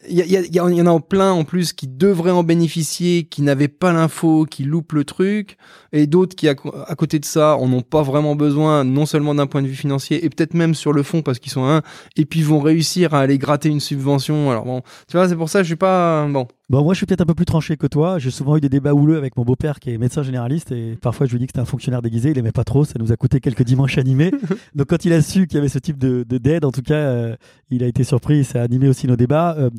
Il 0.07 0.19
y, 0.19 0.21
y, 0.21 0.55
y, 0.55 0.59
en 0.59 0.95
a 0.95 0.99
plein 0.99 1.31
en 1.31 1.43
plus 1.43 1.73
qui 1.73 1.87
devraient 1.87 2.29
en 2.29 2.43
bénéficier, 2.43 3.23
qui 3.23 3.41
n'avaient 3.41 3.67
pas 3.67 3.91
l'info, 3.91 4.45
qui 4.45 4.63
loupent 4.63 4.93
le 4.93 5.05
truc, 5.05 5.57
et 5.91 6.05
d'autres 6.05 6.35
qui, 6.35 6.47
à, 6.47 6.55
à, 6.85 6.95
côté 6.95 7.17
de 7.17 7.25
ça, 7.25 7.57
en 7.57 7.71
ont 7.73 7.81
pas 7.81 8.03
vraiment 8.03 8.35
besoin, 8.35 8.83
non 8.83 9.07
seulement 9.07 9.33
d'un 9.33 9.47
point 9.47 9.63
de 9.63 9.67
vue 9.67 9.75
financier, 9.75 10.23
et 10.23 10.29
peut-être 10.29 10.53
même 10.53 10.75
sur 10.75 10.93
le 10.93 11.01
fond 11.01 11.23
parce 11.23 11.39
qu'ils 11.39 11.51
sont 11.51 11.65
un, 11.65 11.81
et 12.15 12.25
puis 12.25 12.43
vont 12.43 12.59
réussir 12.59 13.15
à 13.15 13.21
aller 13.21 13.39
gratter 13.39 13.69
une 13.69 13.79
subvention. 13.79 14.51
Alors 14.51 14.65
bon, 14.65 14.81
tu 15.07 15.17
vois, 15.17 15.27
c'est 15.27 15.35
pour 15.35 15.49
ça 15.49 15.59
que 15.59 15.63
je 15.63 15.69
suis 15.69 15.75
pas 15.75 16.27
bon. 16.27 16.47
Bon, 16.71 16.85
moi, 16.85 16.93
je 16.93 16.99
suis 16.99 17.05
peut-être 17.05 17.19
un 17.19 17.25
peu 17.25 17.33
plus 17.33 17.43
tranché 17.43 17.75
que 17.75 17.85
toi. 17.85 18.17
J'ai 18.17 18.31
souvent 18.31 18.55
eu 18.55 18.61
des 18.61 18.69
débats 18.69 18.93
houleux 18.93 19.17
avec 19.17 19.35
mon 19.35 19.43
beau-père 19.43 19.81
qui 19.81 19.89
est 19.89 19.97
médecin 19.97 20.23
généraliste 20.23 20.71
et 20.71 20.95
parfois 21.01 21.25
je 21.25 21.33
lui 21.33 21.39
dis 21.39 21.45
que 21.45 21.49
c'était 21.49 21.59
un 21.59 21.65
fonctionnaire 21.65 22.01
déguisé. 22.01 22.31
Il 22.31 22.37
aimait 22.37 22.53
pas 22.53 22.63
trop. 22.63 22.85
Ça 22.85 22.93
nous 22.97 23.11
a 23.11 23.17
coûté 23.17 23.41
quelques 23.41 23.63
dimanches 23.63 23.97
animés. 23.97 24.31
Donc, 24.73 24.87
quand 24.87 25.03
il 25.03 25.11
a 25.11 25.21
su 25.21 25.47
qu'il 25.47 25.57
y 25.57 25.59
avait 25.59 25.67
ce 25.67 25.79
type 25.79 25.97
de 25.97 26.23
d'aide, 26.23 26.63
en 26.63 26.71
tout 26.71 26.81
cas, 26.81 26.93
euh, 26.93 27.35
il 27.71 27.83
a 27.83 27.87
été 27.87 28.05
surpris. 28.05 28.45
Ça 28.45 28.61
a 28.61 28.63
animé 28.63 28.87
aussi 28.87 29.05
nos 29.05 29.17
débats. 29.17 29.53
Euh, 29.57 29.69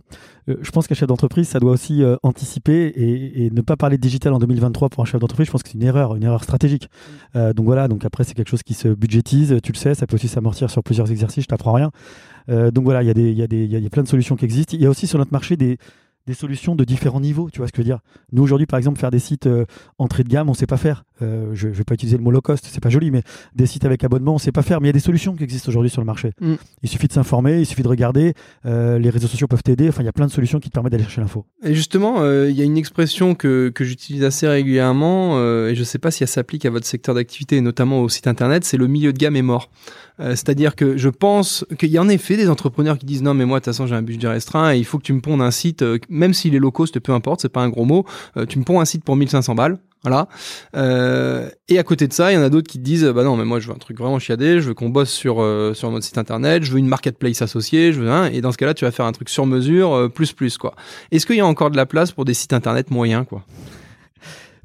euh, 0.49 0.57
je 0.61 0.71
pense 0.71 0.87
qu'un 0.87 0.95
chef 0.95 1.09
d'entreprise, 1.09 1.49
ça 1.49 1.61
doit 1.61 1.73
aussi 1.73 2.03
euh, 2.03 2.17
anticiper 2.23 2.89
et, 2.89 3.47
et, 3.47 3.51
ne 3.51 3.61
pas 3.61 3.77
parler 3.77 3.97
de 3.97 4.03
digital 4.03 4.33
en 4.33 4.39
2023 4.39 4.89
pour 4.89 5.03
un 5.03 5.07
chef 5.07 5.21
d'entreprise. 5.21 5.47
Je 5.47 5.53
pense 5.53 5.63
que 5.63 5.71
c'est 5.71 5.79
une 5.79 5.85
erreur, 5.85 6.17
une 6.17 6.25
erreur 6.25 6.43
stratégique. 6.43 6.89
Euh, 7.37 7.53
donc 7.53 7.67
voilà. 7.67 7.89
Donc 7.89 8.05
après, 8.05 8.25
c'est 8.25 8.35
quelque 8.35 8.51
chose 8.51 8.63
qui 8.63 8.75
se 8.75 8.89
budgétise. 8.89 9.57
Tu 9.63 9.73
le 9.73 9.79
sais, 9.79 9.95
ça 9.95 10.07
peut 10.07 10.17
aussi 10.17 10.29
s'amortir 10.29 10.71
sur 10.71 10.83
plusieurs 10.83 11.11
exercices. 11.11 11.45
Je 11.45 11.49
t'apprends 11.49 11.73
rien. 11.73 11.91
donc 12.49 12.85
voilà, 12.85 13.03
il 13.03 13.07
y 13.07 13.11
a 13.11 13.15
des, 13.15 13.31
il 13.31 13.39
y 13.39 13.43
a 13.43 13.47
des, 13.47 13.65
il 13.65 13.79
y 13.79 13.87
a 13.87 13.91
plein 13.91 14.03
de 14.03 14.09
solutions 14.09 14.37
qui 14.37 14.45
existent. 14.45 14.77
Il 14.77 14.83
y 14.83 14.87
a 14.87 14.91
aussi 14.91 15.07
sur 15.07 15.19
notre 15.19 15.33
marché 15.33 15.57
des 15.57 15.79
des 16.27 16.35
solutions 16.35 16.75
de 16.75 16.85
différents 16.85 17.21
niveaux. 17.21 17.51
Tu 17.51 17.59
vois 17.59 17.67
ce 17.67 17.73
que 17.73 17.79
je 17.79 17.83
veux 17.83 17.87
dire? 17.87 18.01
Nous, 18.33 18.43
aujourd'hui, 18.43 18.67
par 18.67 18.79
exemple, 18.79 18.99
faire 18.99 19.11
des 19.11 19.19
sites 19.19 19.47
euh, 19.47 19.65
entrée 19.99 20.25
de 20.25 20.29
gamme, 20.29 20.49
on 20.49 20.53
ne 20.53 20.57
sait 20.57 20.67
pas 20.67 20.77
faire. 20.77 21.05
Euh, 21.23 21.51
je 21.55 21.69
ne 21.69 21.73
vais 21.73 21.85
pas 21.85 21.95
utiliser 21.95 22.17
le 22.17 22.23
mot 22.23 22.31
low 22.31 22.41
cost, 22.41 22.67
c'est 22.69 22.83
pas 22.83 22.91
joli, 22.91 23.11
mais 23.11 23.23
des 23.55 23.67
sites 23.67 23.85
avec 23.85 24.05
abonnement, 24.05 24.33
on 24.33 24.37
ne 24.37 24.41
sait 24.41 24.53
pas 24.53 24.63
faire. 24.63 24.81
Mais 24.81 24.87
il 24.87 24.89
y 24.89 24.91
a 24.91 24.95
des 24.95 25.01
solutions 25.01 25.35
qui 25.37 25.45
existent 25.45 25.69
aujourd'hui 25.69 25.91
sur 25.91 26.01
le 26.01 26.07
marché. 26.07 26.33
Mm. 26.41 26.55
Il 26.83 26.89
suffit 26.89 27.09
de 27.09 27.13
s'informer, 27.13 27.61
il 27.61 27.67
suffit 27.67 27.83
de 27.83 27.89
regarder. 27.89 28.35
Euh, 28.67 28.99
les 28.99 29.11
réseaux 29.11 29.29
sociaux 29.29 29.47
peuvent 29.47 29.63
t'aider. 29.63 29.89
Enfin, 29.89 30.03
il 30.03 30.07
y 30.07 30.09
a 30.09 30.13
plein 30.13 30.27
de 30.27 30.33
solutions 30.33 30.61
qui 30.61 30.69
te 30.69 30.75
permettent 30.75 30.93
d'aller 30.93 31.05
chercher 31.05 31.21
l'info. 31.21 31.45
Et 31.65 31.75
justement, 31.75 32.17
euh, 32.21 32.51
il 32.51 32.57
y 32.57 32.63
a 32.63 32.65
une 32.65 32.77
expression 32.77 33.35
que, 33.35 33.71
que 33.71 33.85
j'utilise 33.85 34.25
assez 34.25 34.49
régulièrement, 34.49 35.39
et 35.41 35.75
je 35.75 35.81
ne 35.81 35.85
sais 35.85 35.99
pas 35.99 36.11
si 36.11 36.23
elle 36.23 36.29
s'applique 36.29 36.65
à 36.67 36.71
votre 36.71 36.87
secteur 36.87 37.15
d'activité, 37.15 37.61
notamment 37.61 38.01
au 38.01 38.09
site 38.09 38.27
internet, 38.27 38.65
c'est 38.65 38.77
le 38.77 38.87
milieu 38.87 39.13
de 39.13 39.19
gamme 39.19 39.37
est 39.37 39.43
mort. 39.43 39.71
C'est-à-dire 40.19 40.77
que 40.77 40.97
je 40.97 41.09
pense 41.09 41.65
qu'il 41.79 41.91
y 41.91 41.99
a 41.99 42.03
en 42.03 42.09
effet 42.09 42.37
des 42.37 42.49
entrepreneurs 42.49 42.99
qui 42.99 43.07
disent 43.07 43.23
non 43.23 43.35
mais 43.35 43.45
moi 43.45 43.59
de 43.59 43.65
toute 43.65 43.73
façon 43.73 43.87
j'ai 43.87 43.95
un 43.95 44.03
budget 44.03 44.29
restreint 44.29 44.73
et 44.73 44.79
il 44.79 44.85
faut 44.85 44.99
que 44.99 45.03
tu 45.03 45.13
me 45.13 45.21
pondes 45.21 45.41
un 45.41 45.51
site, 45.51 45.83
même 46.13 46.35
s'il 46.35 46.55
est 46.55 46.59
low 46.59 46.71
cost, 46.71 46.99
peu 47.01 47.13
importe, 47.13 47.41
c'est 47.41 47.49
pas 47.49 47.63
un 47.63 47.69
gros 47.69 47.85
mot, 47.85 48.05
tu 48.49 48.59
me 48.59 48.65
ponds 48.65 48.81
un 48.81 48.85
site 48.85 49.05
pour 49.05 49.17
1500 49.17 49.55
balles. 49.55 49.79
Voilà. 50.03 50.29
Euh, 50.75 51.49
et 51.69 51.79
à 51.79 51.85
côté 51.85 52.09
de 52.09 52.13
ça, 52.13 52.33
il 52.33 52.35
y 52.35 52.39
en 52.39 52.43
a 52.43 52.49
d'autres 52.49 52.69
qui 52.69 52.81
disent 52.81 53.05
bah 53.05 53.23
non, 53.23 53.37
mais 53.37 53.45
moi 53.45 53.61
je 53.61 53.69
veux 53.69 53.75
un 53.75 53.79
truc 53.79 53.99
vraiment 53.99 54.19
chiadé, 54.19 54.61
je 54.61 54.69
veux 54.69 54.75
qu'on 54.75 54.89
bosse 54.89 55.11
sur 55.11 55.41
euh, 55.41 55.75
sur 55.75 55.91
notre 55.93 56.05
site 56.05 56.19
internet, 56.19 56.65
je 56.65 56.73
veux 56.73 56.79
une 56.79 56.89
marketplace 56.89 57.41
associée, 57.41 57.93
je 57.93 58.01
veux 58.01 58.11
un, 58.11 58.27
et 58.27 58.41
dans 58.41 58.51
ce 58.51 58.59
cas-là, 58.59 58.75
tu 58.75 58.85
vas 58.85 58.91
faire 58.91 59.07
un 59.07 59.13
truc 59.13 59.29
sur 59.29 59.47
mesure 59.47 59.93
euh, 59.93 60.09
plus 60.09 60.33
plus 60.33 60.59
quoi. 60.59 60.75
Est-ce 61.13 61.25
qu'il 61.25 61.37
y 61.37 61.41
a 61.41 61.47
encore 61.47 61.71
de 61.71 61.77
la 61.77 61.87
place 61.87 62.11
pour 62.11 62.25
des 62.25 62.35
sites 62.35 62.53
internet 62.53 62.91
moyens 62.91 63.25
quoi? 63.29 63.45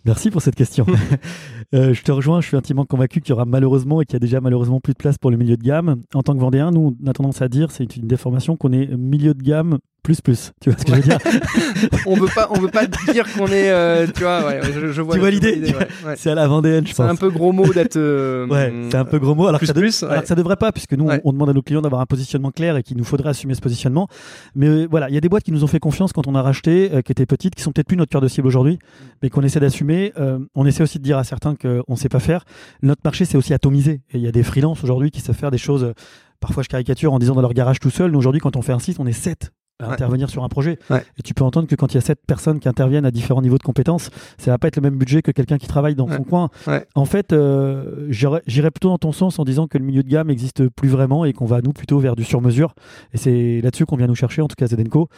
Merci 0.06 0.32
pour 0.32 0.42
cette 0.42 0.56
question. 0.56 0.88
euh, 1.76 1.94
je 1.94 2.02
te 2.02 2.12
rejoins, 2.12 2.42
je 2.42 2.48
suis 2.48 2.58
intimement 2.58 2.86
convaincu 2.86 3.22
qu'il 3.22 3.32
y 3.32 3.34
aura 3.34 3.46
malheureusement 3.46 4.02
et 4.02 4.06
qu'il 4.06 4.14
y 4.14 4.16
a 4.16 4.20
déjà 4.20 4.40
malheureusement 4.42 4.80
plus 4.80 4.94
de 4.94 4.98
place 4.98 5.18
pour 5.18 5.30
le 5.30 5.38
milieu 5.38 5.58
de 5.58 5.64
gamme. 5.64 6.02
En 6.16 6.24
tant 6.24 6.34
que 6.34 6.40
Vendéen, 6.40 6.72
nous, 6.72 6.96
on 7.04 7.08
a 7.08 7.14
tendance 7.14 7.42
à 7.42 7.50
dire, 7.50 7.72
c'est 7.72 7.98
une 7.98 8.08
déformation, 8.08 8.56
qu'on 8.56 8.72
est 8.72 8.88
milieu 8.96 9.34
de 9.34 9.44
gamme 9.44 9.80
plus 10.08 10.22
plus. 10.22 10.54
Tu 10.62 10.70
vois 10.70 10.80
ce 10.80 10.86
que 10.86 10.92
je 10.92 10.96
veux 10.96 11.04
dire 11.04 11.18
On 12.06 12.16
veut 12.16 12.30
pas, 12.34 12.48
on 12.52 12.60
veut 12.60 12.70
pas 12.70 12.86
dire 13.12 13.26
qu'on 13.34 13.48
est, 13.48 13.70
euh, 13.70 14.08
tu 14.08 14.24
vois, 14.24 14.46
ouais, 14.46 14.62
je, 14.64 14.94
je 14.94 15.02
vois. 15.02 15.16
Tu 15.16 15.20
vois 15.20 15.30
l'idée 15.30 15.74
ouais, 16.06 16.16
C'est 16.16 16.30
à 16.30 16.36
la 16.36 16.48
vendéenne, 16.48 16.88
je 16.88 16.94
pense. 16.96 17.06
C'est 17.06 17.12
un 17.12 17.18
peu 17.18 17.30
gros 17.30 17.52
mot 17.52 17.74
d'être. 17.74 17.98
Euh, 17.98 18.48
ouais, 18.48 18.74
c'est 18.90 18.96
un 18.96 19.04
peu 19.04 19.20
gros 19.20 19.36
mot. 19.36 19.48
Alors, 19.48 19.60
plus, 19.60 19.68
que, 19.68 19.74
ça 19.74 19.80
plus, 19.80 20.04
alors 20.04 20.22
que 20.22 20.28
ça 20.30 20.36
devrait 20.36 20.56
pas, 20.56 20.72
puisque 20.72 20.94
nous, 20.94 21.10
on, 21.10 21.20
on, 21.26 21.34
demande 21.34 21.50
à 21.50 21.54
nos 21.54 21.62
clients 21.62 21.82
d'avoir 21.82 22.00
un 22.00 22.06
positionnement 22.06 22.52
clair 22.52 22.78
et 22.78 22.84
qu'il 22.84 22.96
nous 22.96 23.04
faudrait 23.04 23.32
assumer 23.32 23.54
ce 23.54 23.60
positionnement. 23.60 24.08
Mais 24.56 24.68
euh, 24.68 24.88
voilà, 24.90 25.10
il 25.10 25.14
y 25.14 25.18
a 25.18 25.22
des 25.22 25.28
boîtes 25.28 25.44
qui 25.44 25.52
nous 25.52 25.66
ont 25.66 25.68
fait 25.68 25.82
confiance 25.82 26.14
quand 26.14 26.26
on 26.26 26.36
a 26.36 26.42
racheté, 26.42 26.90
qui 27.04 27.12
étaient 27.12 27.26
petites, 27.26 27.56
qui 27.56 27.62
sont 27.62 27.74
peut-être 27.74 27.88
plus 27.88 27.98
notre 27.98 28.12
cœur 28.12 28.22
de 28.22 28.30
cible 28.30 28.48
aujourd'hui, 28.48 28.80
mais 29.22 29.30
qu'on 29.30 29.42
essaie 29.42 29.60
d'assumer. 29.60 30.14
On 30.56 30.66
essaie 30.66 30.84
aussi 30.84 31.00
de 31.00 31.04
dire 31.04 31.18
à 31.18 31.26
certains 31.26 31.56
qu'on 31.56 31.98
sait 31.98 32.10
pas 32.10 32.22
faire. 32.22 32.46
Notre 32.82 33.02
marché, 33.04 33.26
c'est 33.26 33.38
aussi 33.38 33.54
atomisé. 33.54 34.00
Et 34.14 34.20
il 34.20 34.22
y 34.22 34.28
a 34.28 34.32
des 34.32 34.44
freelances 34.44 34.86
aujourd'hui 34.86 35.12
qui 35.12 35.20
savent 35.20 35.36
faire 35.36 35.52
des 35.52 35.58
choses 35.58 35.94
parfois 36.40 36.64
je 36.64 36.70
caricature 36.70 37.14
en 37.14 37.20
disant 37.20 37.36
dans 37.36 37.42
leur 37.42 37.54
garage 37.54 37.80
tout 37.80 37.90
seul. 37.90 38.12
Nous 38.12 38.20
aujourd'hui, 38.20 38.40
quand 38.40 38.56
on 38.56 38.62
fait 38.62 38.74
un 38.74 38.80
site, 38.80 39.00
on 39.00 39.08
est 39.08 39.12
7 39.12 39.52
à 39.80 39.88
ouais. 39.88 39.94
intervenir 39.94 40.30
sur 40.30 40.44
un 40.44 40.50
projet. 40.50 40.80
Ouais. 40.90 41.04
Et 41.20 41.24
tu 41.24 41.34
peux 41.34 41.44
entendre 41.44 41.68
que 41.68 41.76
quand 41.76 41.94
il 41.94 41.96
y 41.96 41.98
a 41.98 42.02
sept 42.02 42.20
personnes 42.26 42.60
qui 42.60 42.68
interviennent 42.68 43.06
à 43.06 43.12
différents 43.12 43.42
niveaux 43.42 43.58
de 43.58 43.64
compétences, 43.64 44.10
ça 44.38 44.52
va 44.52 44.58
pas 44.58 44.68
être 44.68 44.76
le 44.78 44.82
même 44.82 44.98
budget 44.98 45.22
que 45.22 45.32
quelqu'un 45.32 45.58
qui 45.58 45.68
travaille 45.68 45.96
dans 45.96 46.08
ouais. 46.08 46.18
son 46.18 46.24
coin. 46.24 46.50
En 46.96 47.06
fait, 47.06 47.34
euh, 47.34 48.08
j'irais 48.10 48.72
plutôt 48.72 48.90
dans 48.90 48.98
ton 48.98 49.12
sens 49.12 49.40
en 49.40 49.44
disant 49.44 49.68
que 49.68 49.78
le 49.78 49.86
milieu 49.86 50.04
de 50.04 50.10
gamme 50.10 50.28
n'existe 50.28 50.68
plus 50.70 50.90
vraiment 50.90 51.26
et 51.26 51.34
qu'on 51.34 51.46
va 51.46 51.62
nous 51.62 51.74
plutôt 51.74 52.00
vers 52.00 52.16
du 52.16 52.24
sur-mesure. 52.24 52.74
Et 53.14 53.18
c'est 53.18 53.62
là-dessus 53.64 53.86
qu'on 53.86 53.98
vient 53.98 54.08
nous 54.08 54.16
chercher, 54.16 54.42
en 54.42 54.48
tout 54.48 54.56
cas 54.56 54.68
Zedenco. 54.68 55.10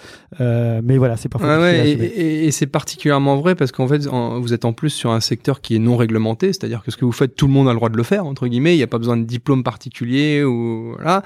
Euh, 0.41 0.81
mais 0.83 0.97
voilà, 0.97 1.17
c'est 1.17 1.29
parfois. 1.29 1.71
et, 1.71 1.91
et, 1.91 2.45
et 2.47 2.51
c'est 2.51 2.67
particulièrement 2.67 3.37
vrai 3.37 3.55
parce 3.55 3.71
qu'en 3.71 3.87
fait, 3.87 4.07
en, 4.07 4.39
vous 4.39 4.53
êtes 4.53 4.65
en 4.65 4.73
plus 4.73 4.89
sur 4.89 5.11
un 5.11 5.19
secteur 5.19 5.61
qui 5.61 5.75
est 5.75 5.79
non 5.79 5.97
réglementé, 5.97 6.47
c'est-à-dire 6.47 6.83
que 6.83 6.91
ce 6.91 6.97
que 6.97 7.05
vous 7.05 7.11
faites, 7.11 7.35
tout 7.35 7.47
le 7.47 7.53
monde 7.53 7.67
a 7.67 7.71
le 7.71 7.77
droit 7.77 7.89
de 7.89 7.97
le 7.97 8.03
faire 8.03 8.25
entre 8.25 8.47
guillemets. 8.47 8.73
Il 8.73 8.77
n'y 8.77 8.83
a 8.83 8.87
pas 8.87 8.97
besoin 8.97 9.17
de 9.17 9.23
diplôme 9.23 9.63
particulier 9.63 10.43
ou 10.43 10.93
voilà. 10.95 11.23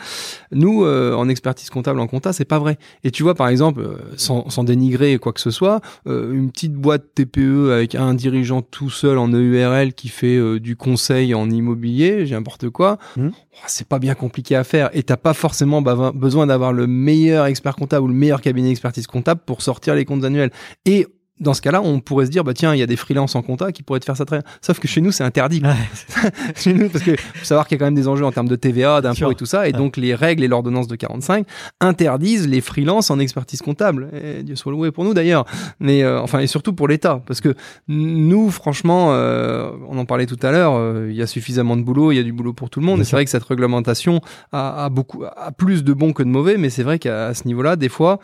Nous, 0.51 0.83
euh, 0.83 1.15
en 1.15 1.29
expertise 1.29 1.69
comptable, 1.69 1.99
en 1.99 2.07
compta, 2.07 2.33
c'est 2.33 2.45
pas 2.45 2.59
vrai. 2.59 2.77
Et 3.03 3.11
tu 3.11 3.22
vois, 3.23 3.35
par 3.35 3.47
exemple 3.47 3.83
sans, 4.17 4.49
sans, 4.49 4.63
dénigrer 4.63 5.17
quoi 5.17 5.33
que 5.33 5.39
ce 5.39 5.51
soit, 5.51 5.81
euh, 6.07 6.33
une 6.33 6.51
petite 6.51 6.73
boîte 6.73 7.03
TPE 7.15 7.71
avec 7.71 7.95
un 7.95 8.13
dirigeant 8.13 8.61
tout 8.61 8.89
seul 8.89 9.17
en 9.17 9.29
EURL 9.29 9.93
qui 9.93 10.09
fait 10.09 10.37
euh, 10.37 10.59
du 10.59 10.75
conseil 10.75 11.33
en 11.33 11.49
immobilier, 11.49 12.25
j'ai 12.25 12.35
n'importe 12.35 12.69
quoi, 12.69 12.97
mmh. 13.17 13.29
c'est 13.67 13.87
pas 13.87 13.99
bien 13.99 14.15
compliqué 14.15 14.55
à 14.55 14.63
faire. 14.63 14.89
Et 14.93 15.03
t'as 15.03 15.17
pas 15.17 15.33
forcément 15.33 15.81
besoin 15.81 16.47
d'avoir 16.47 16.73
le 16.73 16.87
meilleur 16.87 17.45
expert 17.45 17.75
comptable 17.75 18.05
ou 18.05 18.07
le 18.07 18.13
meilleur 18.13 18.41
cabinet 18.41 18.69
d'expertise 18.69 19.07
comptable 19.07 19.41
pour 19.45 19.61
sortir 19.61 19.95
les 19.95 20.05
comptes 20.05 20.23
annuels. 20.23 20.51
Et 20.85 21.07
dans 21.39 21.53
ce 21.53 21.61
cas-là, 21.61 21.81
on 21.81 21.99
pourrait 21.99 22.27
se 22.27 22.31
dire, 22.31 22.43
bah 22.43 22.53
tiens, 22.53 22.75
il 22.75 22.79
y 22.79 22.83
a 22.83 22.85
des 22.85 22.95
freelances 22.95 23.35
en 23.35 23.41
compta 23.41 23.71
qui 23.71 23.81
pourraient 23.81 23.99
te 23.99 24.05
faire 24.05 24.15
ça 24.15 24.23
très 24.23 24.37
bien. 24.37 24.45
Sauf 24.61 24.79
que 24.79 24.87
chez 24.87 25.01
nous, 25.01 25.11
c'est 25.11 25.23
interdit. 25.23 25.63
Ouais. 25.63 26.31
chez 26.55 26.73
nous, 26.73 26.89
parce 26.89 27.03
que 27.03 27.15
faut 27.15 27.45
savoir 27.45 27.67
qu'il 27.67 27.75
y 27.75 27.77
a 27.77 27.79
quand 27.79 27.85
même 27.85 27.95
des 27.95 28.07
enjeux 28.07 28.25
en 28.25 28.31
termes 28.31 28.47
de 28.47 28.55
TVA, 28.55 29.01
d'impôts 29.01 29.31
et 29.31 29.35
tout 29.35 29.47
ça. 29.47 29.67
Et 29.67 29.71
ouais. 29.71 29.77
donc, 29.77 29.97
les 29.97 30.13
règles 30.13 30.43
et 30.43 30.47
l'ordonnance 30.47 30.87
de 30.87 30.95
45 30.95 31.47
interdisent 31.81 32.47
les 32.47 32.61
freelances 32.61 33.09
en 33.09 33.17
expertise 33.17 33.63
comptable. 33.63 34.09
Et 34.13 34.43
Dieu 34.43 34.55
soit 34.55 34.71
loué 34.71 34.91
pour 34.91 35.03
nous 35.05 35.15
d'ailleurs. 35.15 35.45
Mais 35.79 36.03
euh, 36.03 36.21
enfin, 36.21 36.39
et 36.39 36.47
surtout 36.47 36.73
pour 36.73 36.87
l'État. 36.87 37.21
Parce 37.25 37.41
que 37.41 37.55
nous, 37.87 38.51
franchement, 38.51 39.09
euh, 39.13 39.71
on 39.89 39.97
en 39.97 40.05
parlait 40.05 40.27
tout 40.27 40.39
à 40.43 40.51
l'heure, 40.51 40.75
euh, 40.75 41.07
il 41.09 41.15
y 41.15 41.21
a 41.23 41.27
suffisamment 41.27 41.75
de 41.75 41.81
boulot, 41.81 42.11
il 42.11 42.15
y 42.15 42.19
a 42.19 42.23
du 42.23 42.33
boulot 42.33 42.53
pour 42.53 42.69
tout 42.69 42.79
le 42.79 42.85
monde. 42.85 42.97
Bien 42.97 43.03
et 43.03 43.05
c'est 43.05 43.15
vrai 43.15 43.25
que 43.25 43.31
cette 43.31 43.43
réglementation 43.43 44.21
a, 44.51 44.85
a, 44.85 44.89
beaucoup, 44.89 45.23
a 45.23 45.51
plus 45.51 45.83
de 45.83 45.93
bons 45.93 46.13
que 46.13 46.21
de 46.21 46.29
mauvais. 46.29 46.57
Mais 46.57 46.69
c'est 46.69 46.83
vrai 46.83 46.99
qu'à 46.99 47.33
ce 47.33 47.47
niveau-là, 47.47 47.75
des 47.75 47.89
fois, 47.89 48.19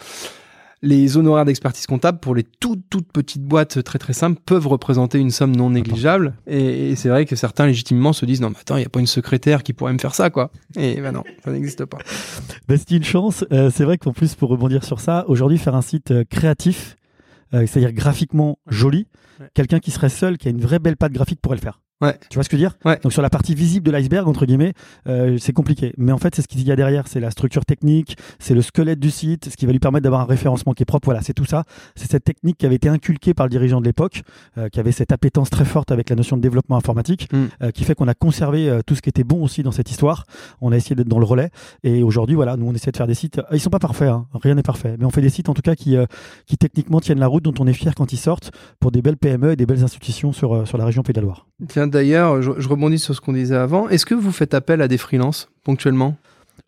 les 0.81 1.17
honoraires 1.17 1.45
d'expertise 1.45 1.85
comptable 1.87 2.19
pour 2.19 2.35
les 2.35 2.43
toutes 2.43 2.83
toutes 2.89 3.11
petites 3.11 3.43
boîtes 3.43 3.83
très 3.83 3.99
très 3.99 4.13
simples 4.13 4.39
peuvent 4.45 4.67
représenter 4.67 5.19
une 5.19 5.31
somme 5.31 5.55
non 5.55 5.69
négligeable. 5.71 6.33
Et, 6.47 6.91
et 6.91 6.95
c'est 6.95 7.09
vrai 7.09 7.25
que 7.25 7.35
certains 7.35 7.65
légitimement 7.65 8.13
se 8.13 8.25
disent 8.25 8.41
non 8.41 8.49
mais 8.49 8.57
attends 8.59 8.77
il 8.77 8.81
n'y 8.81 8.85
a 8.85 8.89
pas 8.89 8.99
une 8.99 9.07
secrétaire 9.07 9.63
qui 9.63 9.73
pourrait 9.73 9.93
me 9.93 9.99
faire 9.99 10.15
ça 10.15 10.29
quoi. 10.29 10.51
Et 10.77 11.01
ben 11.01 11.11
non 11.11 11.23
ça 11.43 11.51
n'existe 11.51 11.85
pas. 11.85 11.97
Ben, 12.67 12.77
c'est 12.77 12.95
une 12.95 13.03
chance. 13.03 13.43
Euh, 13.51 13.71
c'est 13.73 13.83
vrai 13.83 13.97
qu'en 13.97 14.13
plus 14.13 14.35
pour 14.35 14.49
rebondir 14.49 14.83
sur 14.83 14.99
ça 14.99 15.25
aujourd'hui 15.27 15.57
faire 15.57 15.75
un 15.75 15.81
site 15.81 16.11
euh, 16.11 16.23
créatif 16.29 16.95
euh, 17.53 17.65
c'est-à-dire 17.65 17.93
graphiquement 17.93 18.59
joli 18.67 19.07
ouais. 19.39 19.47
quelqu'un 19.53 19.79
qui 19.79 19.91
serait 19.91 20.09
seul 20.09 20.37
qui 20.37 20.47
a 20.47 20.51
une 20.51 20.61
vraie 20.61 20.79
belle 20.79 20.97
patte 20.97 21.13
graphique 21.13 21.41
pourrait 21.41 21.57
le 21.57 21.61
faire 21.61 21.79
Ouais. 22.01 22.17
Tu 22.29 22.35
vois 22.35 22.43
ce 22.43 22.49
que 22.49 22.57
je 22.57 22.63
veux 22.63 22.69
dire 22.69 22.77
ouais. 22.85 22.99
Donc 23.03 23.11
sur 23.11 23.21
la 23.21 23.29
partie 23.29 23.55
visible 23.55 23.85
de 23.85 23.91
l'iceberg 23.91 24.27
entre 24.27 24.45
guillemets, 24.45 24.73
euh, 25.07 25.37
c'est 25.39 25.53
compliqué. 25.53 25.93
Mais 25.97 26.11
en 26.11 26.17
fait, 26.17 26.35
c'est 26.35 26.41
ce 26.41 26.47
qu'il 26.47 26.65
y 26.65 26.71
a 26.71 26.75
derrière, 26.75 27.07
c'est 27.07 27.19
la 27.19 27.31
structure 27.31 27.65
technique, 27.65 28.17
c'est 28.39 28.53
le 28.53 28.61
squelette 28.61 28.99
du 28.99 29.11
site, 29.11 29.49
ce 29.49 29.57
qui 29.57 29.65
va 29.65 29.71
lui 29.71 29.79
permettre 29.79 30.03
d'avoir 30.03 30.21
un 30.21 30.25
référencement 30.25 30.73
qui 30.73 30.83
est 30.83 30.85
propre. 30.85 31.05
Voilà, 31.05 31.21
c'est 31.21 31.33
tout 31.33 31.45
ça. 31.45 31.63
C'est 31.95 32.09
cette 32.09 32.23
technique 32.23 32.57
qui 32.57 32.65
avait 32.65 32.75
été 32.75 32.89
inculquée 32.89 33.33
par 33.33 33.45
le 33.45 33.49
dirigeant 33.49 33.81
de 33.81 33.85
l'époque, 33.85 34.21
euh, 34.57 34.69
qui 34.69 34.79
avait 34.79 34.91
cette 34.91 35.11
appétence 35.11 35.49
très 35.49 35.65
forte 35.65 35.91
avec 35.91 36.09
la 36.09 36.15
notion 36.15 36.37
de 36.37 36.41
développement 36.41 36.77
informatique, 36.77 37.27
mm. 37.31 37.45
euh, 37.63 37.71
qui 37.71 37.83
fait 37.83 37.95
qu'on 37.95 38.07
a 38.07 38.13
conservé 38.13 38.69
euh, 38.69 38.81
tout 38.85 38.95
ce 38.95 39.01
qui 39.01 39.09
était 39.09 39.23
bon 39.23 39.43
aussi 39.43 39.63
dans 39.63 39.71
cette 39.71 39.91
histoire. 39.91 40.25
On 40.61 40.71
a 40.71 40.77
essayé 40.77 40.95
d'être 40.95 41.07
dans 41.07 41.19
le 41.19 41.25
relais. 41.25 41.49
Et 41.83 42.03
aujourd'hui, 42.03 42.35
voilà, 42.35 42.57
nous 42.57 42.67
on 42.67 42.73
essaie 42.73 42.91
de 42.91 42.97
faire 42.97 43.07
des 43.07 43.13
sites. 43.13 43.41
Ils 43.51 43.59
sont 43.59 43.69
pas 43.69 43.79
parfaits, 43.79 44.09
hein, 44.09 44.27
rien 44.33 44.55
n'est 44.55 44.63
parfait, 44.63 44.95
mais 44.97 45.05
on 45.05 45.09
fait 45.09 45.21
des 45.21 45.29
sites 45.29 45.49
en 45.49 45.53
tout 45.53 45.61
cas 45.61 45.75
qui, 45.75 45.95
euh, 45.95 46.05
qui 46.45 46.57
techniquement 46.57 46.99
tiennent 46.99 47.19
la 47.19 47.27
route, 47.27 47.43
dont 47.43 47.53
on 47.59 47.67
est 47.67 47.73
fier 47.73 47.95
quand 47.95 48.13
ils 48.13 48.17
sortent 48.17 48.51
pour 48.79 48.91
des 48.91 49.01
belles 49.01 49.17
PME 49.17 49.51
et 49.51 49.55
des 49.55 49.65
belles 49.65 49.83
institutions 49.83 50.31
sur 50.31 50.55
euh, 50.55 50.65
sur 50.65 50.77
la 50.77 50.85
région 50.85 51.03
Pays 51.03 51.13
de 51.13 51.19
la 51.19 51.25
Loire. 51.25 51.47
Tiens, 51.67 51.87
d'ailleurs, 51.89 52.41
je, 52.41 52.67
rebondis 52.67 52.99
sur 52.99 53.15
ce 53.15 53.21
qu'on 53.21 53.33
disait 53.33 53.55
avant. 53.55 53.89
Est-ce 53.89 54.05
que 54.05 54.15
vous 54.15 54.31
faites 54.31 54.53
appel 54.53 54.81
à 54.81 54.87
des 54.87 54.97
freelances 54.97 55.49
ponctuellement? 55.63 56.15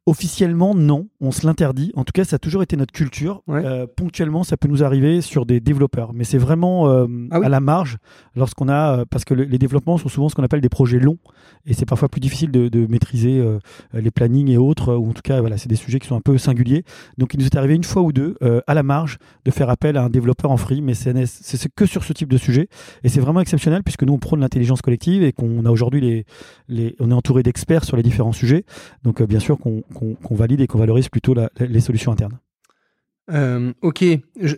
Officiellement, 0.07 0.73
non, 0.73 1.09
on 1.21 1.29
se 1.31 1.45
l'interdit. 1.45 1.91
En 1.95 2.03
tout 2.03 2.11
cas, 2.11 2.23
ça 2.23 2.37
a 2.37 2.39
toujours 2.39 2.63
été 2.63 2.75
notre 2.75 2.91
culture. 2.91 3.43
Ouais. 3.45 3.63
Euh, 3.63 3.85
ponctuellement, 3.85 4.43
ça 4.43 4.57
peut 4.57 4.67
nous 4.67 4.83
arriver 4.83 5.21
sur 5.21 5.45
des 5.45 5.59
développeurs, 5.59 6.11
mais 6.13 6.23
c'est 6.23 6.39
vraiment 6.39 6.89
euh, 6.89 7.05
Ah 7.29 7.39
oui. 7.39 7.45
à 7.45 7.49
la 7.49 7.59
marge 7.59 7.97
lorsqu'on 8.35 8.67
a, 8.67 8.97
euh, 9.01 9.05
parce 9.07 9.25
que 9.25 9.35
le- 9.35 9.43
les 9.43 9.59
développements 9.59 9.99
sont 9.99 10.09
souvent 10.09 10.27
ce 10.27 10.33
qu'on 10.33 10.41
appelle 10.43 10.59
des 10.61 10.69
projets 10.69 10.97
longs, 10.97 11.19
et 11.67 11.75
c'est 11.75 11.85
parfois 11.85 12.09
plus 12.09 12.19
difficile 12.19 12.49
de, 12.49 12.67
de 12.67 12.87
maîtriser 12.87 13.37
euh, 13.39 13.59
les 13.93 14.09
plannings 14.09 14.49
et 14.49 14.57
autres, 14.57 14.95
ou 14.95 15.09
en 15.11 15.13
tout 15.13 15.21
cas, 15.21 15.39
voilà, 15.39 15.59
c'est 15.59 15.69
des 15.69 15.75
sujets 15.75 15.99
qui 15.99 16.07
sont 16.07 16.15
un 16.15 16.21
peu 16.21 16.39
singuliers. 16.39 16.83
Donc, 17.19 17.35
il 17.35 17.39
nous 17.39 17.45
est 17.45 17.55
arrivé 17.55 17.75
une 17.75 17.83
fois 17.83 18.01
ou 18.01 18.11
deux, 18.11 18.37
à 18.65 18.73
la 18.73 18.81
marge, 18.81 19.19
de 19.45 19.51
faire 19.51 19.69
appel 19.69 19.97
à 19.97 20.03
un 20.03 20.09
développeur 20.09 20.49
en 20.49 20.57
free, 20.57 20.81
mais 20.81 20.95
c'est 20.95 21.13
que 21.75 21.85
sur 21.85 22.03
ce 22.03 22.13
type 22.13 22.29
de 22.29 22.37
sujet, 22.37 22.69
et 23.03 23.09
c'est 23.09 23.19
vraiment 23.19 23.39
exceptionnel 23.41 23.83
puisque 23.83 24.01
nous 24.03 24.13
on 24.13 24.19
prône 24.19 24.39
l'intelligence 24.39 24.81
collective 24.81 25.21
et 25.21 25.31
qu'on 25.31 25.63
a 25.65 25.69
aujourd'hui 25.69 26.01
les, 26.01 26.25
les, 26.69 26.95
on 26.99 27.11
est 27.11 27.13
entouré 27.13 27.43
d'experts 27.43 27.83
sur 27.83 27.97
les 27.97 28.03
différents 28.03 28.31
sujets. 28.31 28.65
Donc, 29.03 29.21
bien 29.21 29.39
sûr, 29.39 29.59
qu'on 29.59 29.83
qu'on- 29.93 30.35
valide 30.35 30.61
et 30.61 30.67
qu'on 30.67 30.79
valorise 30.79 31.09
plutôt 31.09 31.33
la- 31.33 31.49
les 31.59 31.79
solutions 31.79 32.11
internes. 32.11 32.39
Euh, 33.31 33.71
ok, 33.81 34.03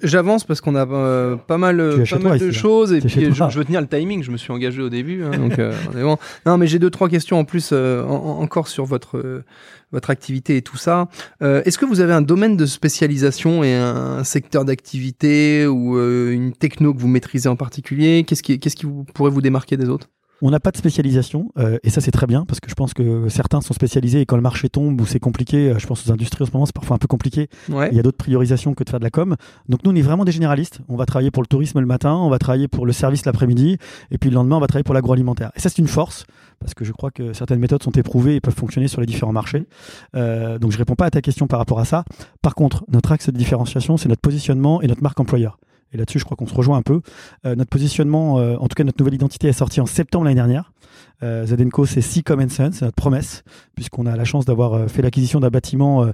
j'avance 0.02 0.46
parce 0.46 0.60
qu'on 0.62 0.74
a 0.76 0.88
euh, 0.88 1.36
pas 1.36 1.58
mal, 1.60 1.78
pas 1.78 2.38
de 2.40 2.50
ici, 2.50 2.58
choses 2.60 2.92
et 2.94 3.02
puis 3.02 3.26
je, 3.26 3.58
veux 3.60 3.66
tenir 3.66 3.82
le 3.82 3.88
timing. 3.88 4.24
Je 4.24 4.32
me 4.32 4.38
suis 4.38 4.52
engagé 4.52 4.82
au 4.82 4.90
début, 4.90 5.22
hein, 5.24 5.32
donc 5.38 5.60
euh, 5.60 5.74
bon. 5.94 6.18
Non, 6.46 6.58
mais 6.58 6.66
j'ai 6.66 6.80
deux 6.80 6.90
trois 6.90 7.08
questions 7.10 7.38
en 7.38 7.44
plus 7.44 7.72
en- 7.72 7.76
en- 8.10 8.40
encore 8.42 8.68
sur 8.70 8.86
votre 8.86 9.44
votre 9.92 10.10
activité 10.10 10.58
et 10.58 10.62
tout 10.64 10.78
ça. 10.78 11.08
Est-ce 11.42 11.78
que 11.78 11.86
vous 11.86 12.00
avez 12.00 12.14
un 12.14 12.22
domaine 12.22 12.58
de 12.58 12.66
spécialisation 12.66 13.64
et 13.64 13.76
un 13.76 14.24
secteur 14.24 14.66
d'activité 14.66 15.68
ou 15.68 16.00
une 16.32 16.54
techno 16.54 16.94
que 16.96 17.00
vous 17.00 17.10
maîtrisez 17.10 17.50
en 17.50 17.58
particulier? 17.58 18.24
Qu'est-ce 18.26 18.42
qui 18.42 18.60
qu'est-ce 18.60 18.78
qui 18.78 18.86
vous, 18.88 19.04
pourrait 19.14 19.30
vous 19.32 19.42
démarquer 19.42 19.78
des 19.78 19.90
autres? 19.90 20.10
On 20.46 20.52
n'a 20.52 20.60
pas 20.60 20.72
de 20.72 20.78
spécialisation 20.78 21.54
euh, 21.58 21.78
et 21.84 21.90
ça 21.90 22.02
c'est 22.02 22.12
très 22.12 22.28
bien 22.28 22.44
parce 22.44 22.60
que 22.60 22.70
je 22.70 22.76
pense 22.76 22.94
que 22.94 23.30
certains 23.30 23.62
sont 23.62 23.74
spécialisés 23.74 24.20
et 24.20 24.26
quand 24.26 24.36
le 24.36 24.42
marché 24.42 24.68
tombe 24.68 25.00
ou 25.00 25.06
c'est 25.06 25.22
compliqué, 25.22 25.70
euh, 25.70 25.80
je 25.80 25.88
pense 25.88 26.06
aux 26.06 26.12
industries 26.12 26.44
en 26.44 26.48
ce 26.48 26.52
moment 26.52 26.66
c'est 26.66 26.76
parfois 26.76 26.98
un 26.98 27.00
peu 27.00 27.08
compliqué. 27.08 27.48
Ouais. 27.70 27.88
Il 27.92 27.96
y 27.96 28.00
a 28.02 28.04
d'autres 28.04 28.18
priorisations 28.18 28.74
que 28.74 28.84
de 28.84 28.90
faire 28.90 29.00
de 29.00 29.06
la 29.06 29.10
com. 29.10 29.38
Donc 29.70 29.86
nous 29.86 29.92
on 29.92 29.96
est 29.96 30.02
vraiment 30.02 30.26
des 30.26 30.34
généralistes. 30.34 30.82
On 30.90 30.98
va 30.98 31.06
travailler 31.06 31.32
pour 31.32 31.44
le 31.44 31.48
tourisme 31.48 31.80
le 31.80 31.86
matin, 31.86 32.16
on 32.16 32.30
va 32.30 32.40
travailler 32.40 32.68
pour 32.68 32.86
le 32.86 32.92
service 32.92 33.26
l'après-midi 33.26 33.78
et 34.12 34.18
puis 34.18 34.30
le 34.32 34.36
lendemain 34.36 34.58
on 34.58 34.60
va 34.60 34.68
travailler 34.68 34.84
pour 34.84 34.94
l'agroalimentaire. 34.94 35.50
Et 35.56 35.62
ça 35.62 35.70
c'est 35.70 35.78
une 35.78 35.88
force 35.88 36.26
parce 36.60 36.74
que 36.74 36.84
je 36.84 36.92
crois 36.92 37.10
que 37.10 37.32
certaines 37.32 37.60
méthodes 37.60 37.82
sont 37.82 37.92
éprouvées 37.92 38.36
et 38.36 38.42
peuvent 38.42 38.54
fonctionner 38.54 38.90
sur 38.90 39.00
les 39.00 39.08
différents 39.08 39.32
marchés. 39.32 39.66
Euh, 40.14 40.60
donc 40.60 40.74
je 40.74 40.78
réponds 40.78 40.96
pas 40.96 41.06
à 41.06 41.10
ta 41.10 41.22
question 41.22 41.48
par 41.48 41.60
rapport 41.60 41.80
à 41.80 41.86
ça. 41.86 42.04
Par 42.42 42.54
contre 42.54 42.84
notre 42.90 43.14
axe 43.14 43.30
de 43.30 43.38
différenciation 43.38 43.96
c'est 43.96 44.10
notre 44.10 44.20
positionnement 44.20 44.82
et 44.82 44.88
notre 44.88 45.04
marque 45.04 45.22
employeur. 45.22 45.58
Et 45.94 45.98
là-dessus, 45.98 46.20
je 46.20 46.26
crois 46.26 46.36
qu'on 46.36 46.48
se 46.48 46.54
rejoint 46.54 46.78
un 46.78 46.82
peu. 46.82 47.02
Euh, 47.46 47.56
notre 47.56 47.70
positionnement, 47.70 48.40
euh, 48.40 48.56
en 48.58 48.68
tout 48.68 48.76
cas 48.76 48.84
notre 48.84 49.00
nouvelle 49.00 49.14
identité, 49.14 49.48
est 49.48 49.54
sortie 49.54 49.80
en 49.82 49.86
septembre 49.86 50.26
l'année 50.26 50.36
dernière. 50.36 50.74
Euh, 51.22 51.46
Zadenco, 51.46 51.86
c'est 51.86 52.02
See 52.02 52.24
Common 52.24 52.50
Sense, 52.50 52.76
c'est 52.76 52.86
notre 52.86 52.96
promesse, 52.96 53.44
puisqu'on 53.76 54.06
a 54.06 54.16
la 54.16 54.26
chance 54.26 54.46
d'avoir 54.46 54.74
euh, 54.74 54.88
fait 54.88 55.02
l'acquisition 55.02 55.40
d'un 55.40 55.50
bâtiment 55.50 56.06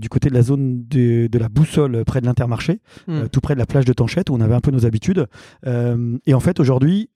du 0.00 0.08
côté 0.08 0.28
de 0.28 0.34
la 0.34 0.42
zone 0.42 0.84
de, 0.88 1.26
de 1.26 1.38
la 1.38 1.48
boussole, 1.48 2.04
près 2.04 2.20
de 2.20 2.26
l'Intermarché, 2.26 2.80
Hmm. 3.06 3.28
tout 3.28 3.40
près 3.40 3.54
de 3.54 3.58
la 3.58 3.66
plage 3.66 3.84
de 3.84 3.92
Tanchette, 3.92 4.30
où 4.30 4.34
on 4.34 4.40
avait 4.40 4.54
un 4.54 4.60
peu 4.60 4.70
nos 4.70 4.84
habitudes. 4.86 5.26
Et 5.66 6.34
en 6.34 6.40
fait, 6.40 6.60
aujourd'hui, 6.60 7.08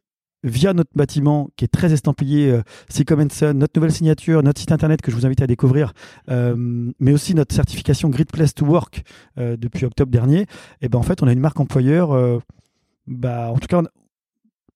via 0.45 0.73
notre 0.75 0.91
bâtiment 0.95 1.49
qui 1.57 1.65
est 1.65 1.69
très 1.69 1.93
estampillé 1.93 2.51
euh, 2.53 2.63
Sense, 2.89 3.43
notre 3.55 3.73
nouvelle 3.77 3.91
signature, 3.93 4.43
notre 4.45 4.61
site 4.61 4.71
internet 4.71 5.03
que 5.03 5.11
je 5.11 5.17
vous 5.17 5.27
invite 5.27 5.43
à 5.43 5.47
découvrir, 5.49 5.93
euh, 6.31 6.55
mais 7.01 7.13
aussi 7.13 7.35
notre 7.35 7.55
certification 7.55 8.09
Great 8.11 8.31
Place 8.31 8.55
to 8.55 8.65
Work 8.67 9.03
euh, 9.39 9.57
depuis 9.57 9.85
octobre 9.87 10.13
dernier, 10.13 10.47
et 10.83 10.89
ben 10.89 10.99
en 10.99 11.03
fait, 11.03 11.23
on 11.23 11.27
a 11.27 11.33
une 11.33 11.41
marque 11.41 11.59
employeur. 11.59 12.13
euh, 12.13 12.39
bah, 13.07 13.51
en 13.53 13.59
tout 13.59 13.67
cas, 13.67 13.79
on- 13.83 13.89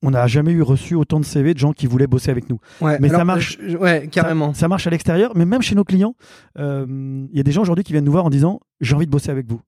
on 0.02 0.10
n'a 0.12 0.26
jamais 0.26 0.52
eu 0.52 0.62
reçu 0.62 0.94
autant 0.94 1.18
de 1.18 1.24
CV 1.24 1.54
de 1.54 1.58
gens 1.58 1.72
qui 1.72 1.86
voulaient 1.86 2.06
bosser 2.06 2.30
avec 2.30 2.48
nous. 2.48 2.60
Ouais, 2.80 2.98
Mais 3.00 3.08
ça 3.08 3.24
marche. 3.24 3.58
je- 3.60 3.76
ouais, 3.76 4.08
carrément. 4.12 4.54
Ça, 4.54 4.60
ça 4.60 4.68
marche 4.68 4.86
à 4.86 4.90
l'extérieur, 4.90 5.32
mais 5.34 5.44
même 5.44 5.60
chez 5.62 5.74
nos 5.74 5.82
clients, 5.84 6.14
euh, 6.58 6.86
il 6.88 7.36
y 7.36 7.40
a 7.40 7.42
des 7.42 7.50
gens 7.52 7.62
aujourd'hui 7.62 7.82
qui 7.84 7.92
viennent 7.92 8.04
nous 8.04 8.12
voir 8.12 8.24
en 8.24 8.30
disant 8.30 8.60
j'ai 8.80 8.94
envie 8.94 9.06
de 9.06 9.10
bosser 9.10 9.30
avec 9.30 9.48
vous. 9.48 9.60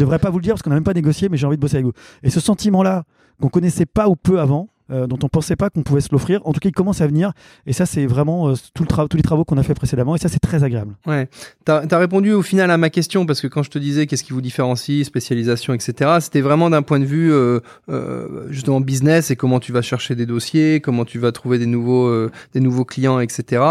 devrais 0.00 0.18
pas 0.18 0.30
vous 0.30 0.38
le 0.38 0.42
dire 0.42 0.54
parce 0.54 0.62
qu'on 0.62 0.70
n'a 0.70 0.76
même 0.76 0.82
pas 0.84 0.94
négocié, 0.94 1.28
mais 1.28 1.36
j'ai 1.36 1.46
envie 1.46 1.56
de 1.56 1.60
bosser 1.60 1.76
avec 1.76 1.86
vous. 1.86 1.92
Et 2.24 2.30
ce 2.30 2.40
sentiment-là 2.40 3.04
qu'on 3.40 3.48
connaissait 3.48 3.86
pas 3.86 4.08
ou 4.08 4.16
peu 4.16 4.40
avant, 4.40 4.68
euh, 4.90 5.06
dont 5.06 5.18
on 5.22 5.28
pensait 5.28 5.56
pas 5.56 5.70
qu'on 5.70 5.82
pouvait 5.82 6.00
se 6.00 6.08
l'offrir, 6.12 6.40
en 6.46 6.52
tout 6.52 6.60
cas, 6.60 6.68
il 6.68 6.72
commence 6.72 7.00
à 7.00 7.06
venir. 7.06 7.32
Et 7.66 7.72
ça, 7.72 7.86
c'est 7.86 8.06
vraiment 8.06 8.48
euh, 8.48 8.54
tout 8.74 8.84
le 8.84 9.08
tous 9.08 9.16
les 9.16 9.22
travaux 9.22 9.44
qu'on 9.44 9.58
a 9.58 9.62
fait 9.62 9.74
précédemment. 9.74 10.16
Et 10.16 10.18
ça, 10.18 10.28
c'est 10.28 10.38
très 10.38 10.64
agréable. 10.64 10.94
Ouais, 11.06 11.28
t'as 11.64 11.84
as 11.88 11.98
répondu 11.98 12.32
au 12.32 12.42
final 12.42 12.70
à 12.70 12.76
ma 12.76 12.90
question 12.90 13.26
parce 13.26 13.40
que 13.40 13.46
quand 13.46 13.62
je 13.62 13.70
te 13.70 13.78
disais 13.78 14.06
qu'est-ce 14.06 14.24
qui 14.24 14.32
vous 14.32 14.40
différencie, 14.40 15.04
spécialisation, 15.06 15.74
etc., 15.74 16.18
c'était 16.20 16.40
vraiment 16.40 16.70
d'un 16.70 16.82
point 16.82 17.00
de 17.00 17.04
vue 17.04 17.32
euh, 17.32 17.60
euh, 17.88 18.46
justement 18.50 18.80
business 18.80 19.30
et 19.30 19.36
comment 19.36 19.60
tu 19.60 19.72
vas 19.72 19.82
chercher 19.82 20.14
des 20.14 20.26
dossiers, 20.26 20.80
comment 20.80 21.04
tu 21.04 21.18
vas 21.18 21.32
trouver 21.32 21.58
des 21.58 21.66
nouveaux, 21.66 22.06
euh, 22.06 22.30
des 22.54 22.60
nouveaux 22.60 22.84
clients, 22.84 23.20
etc. 23.20 23.62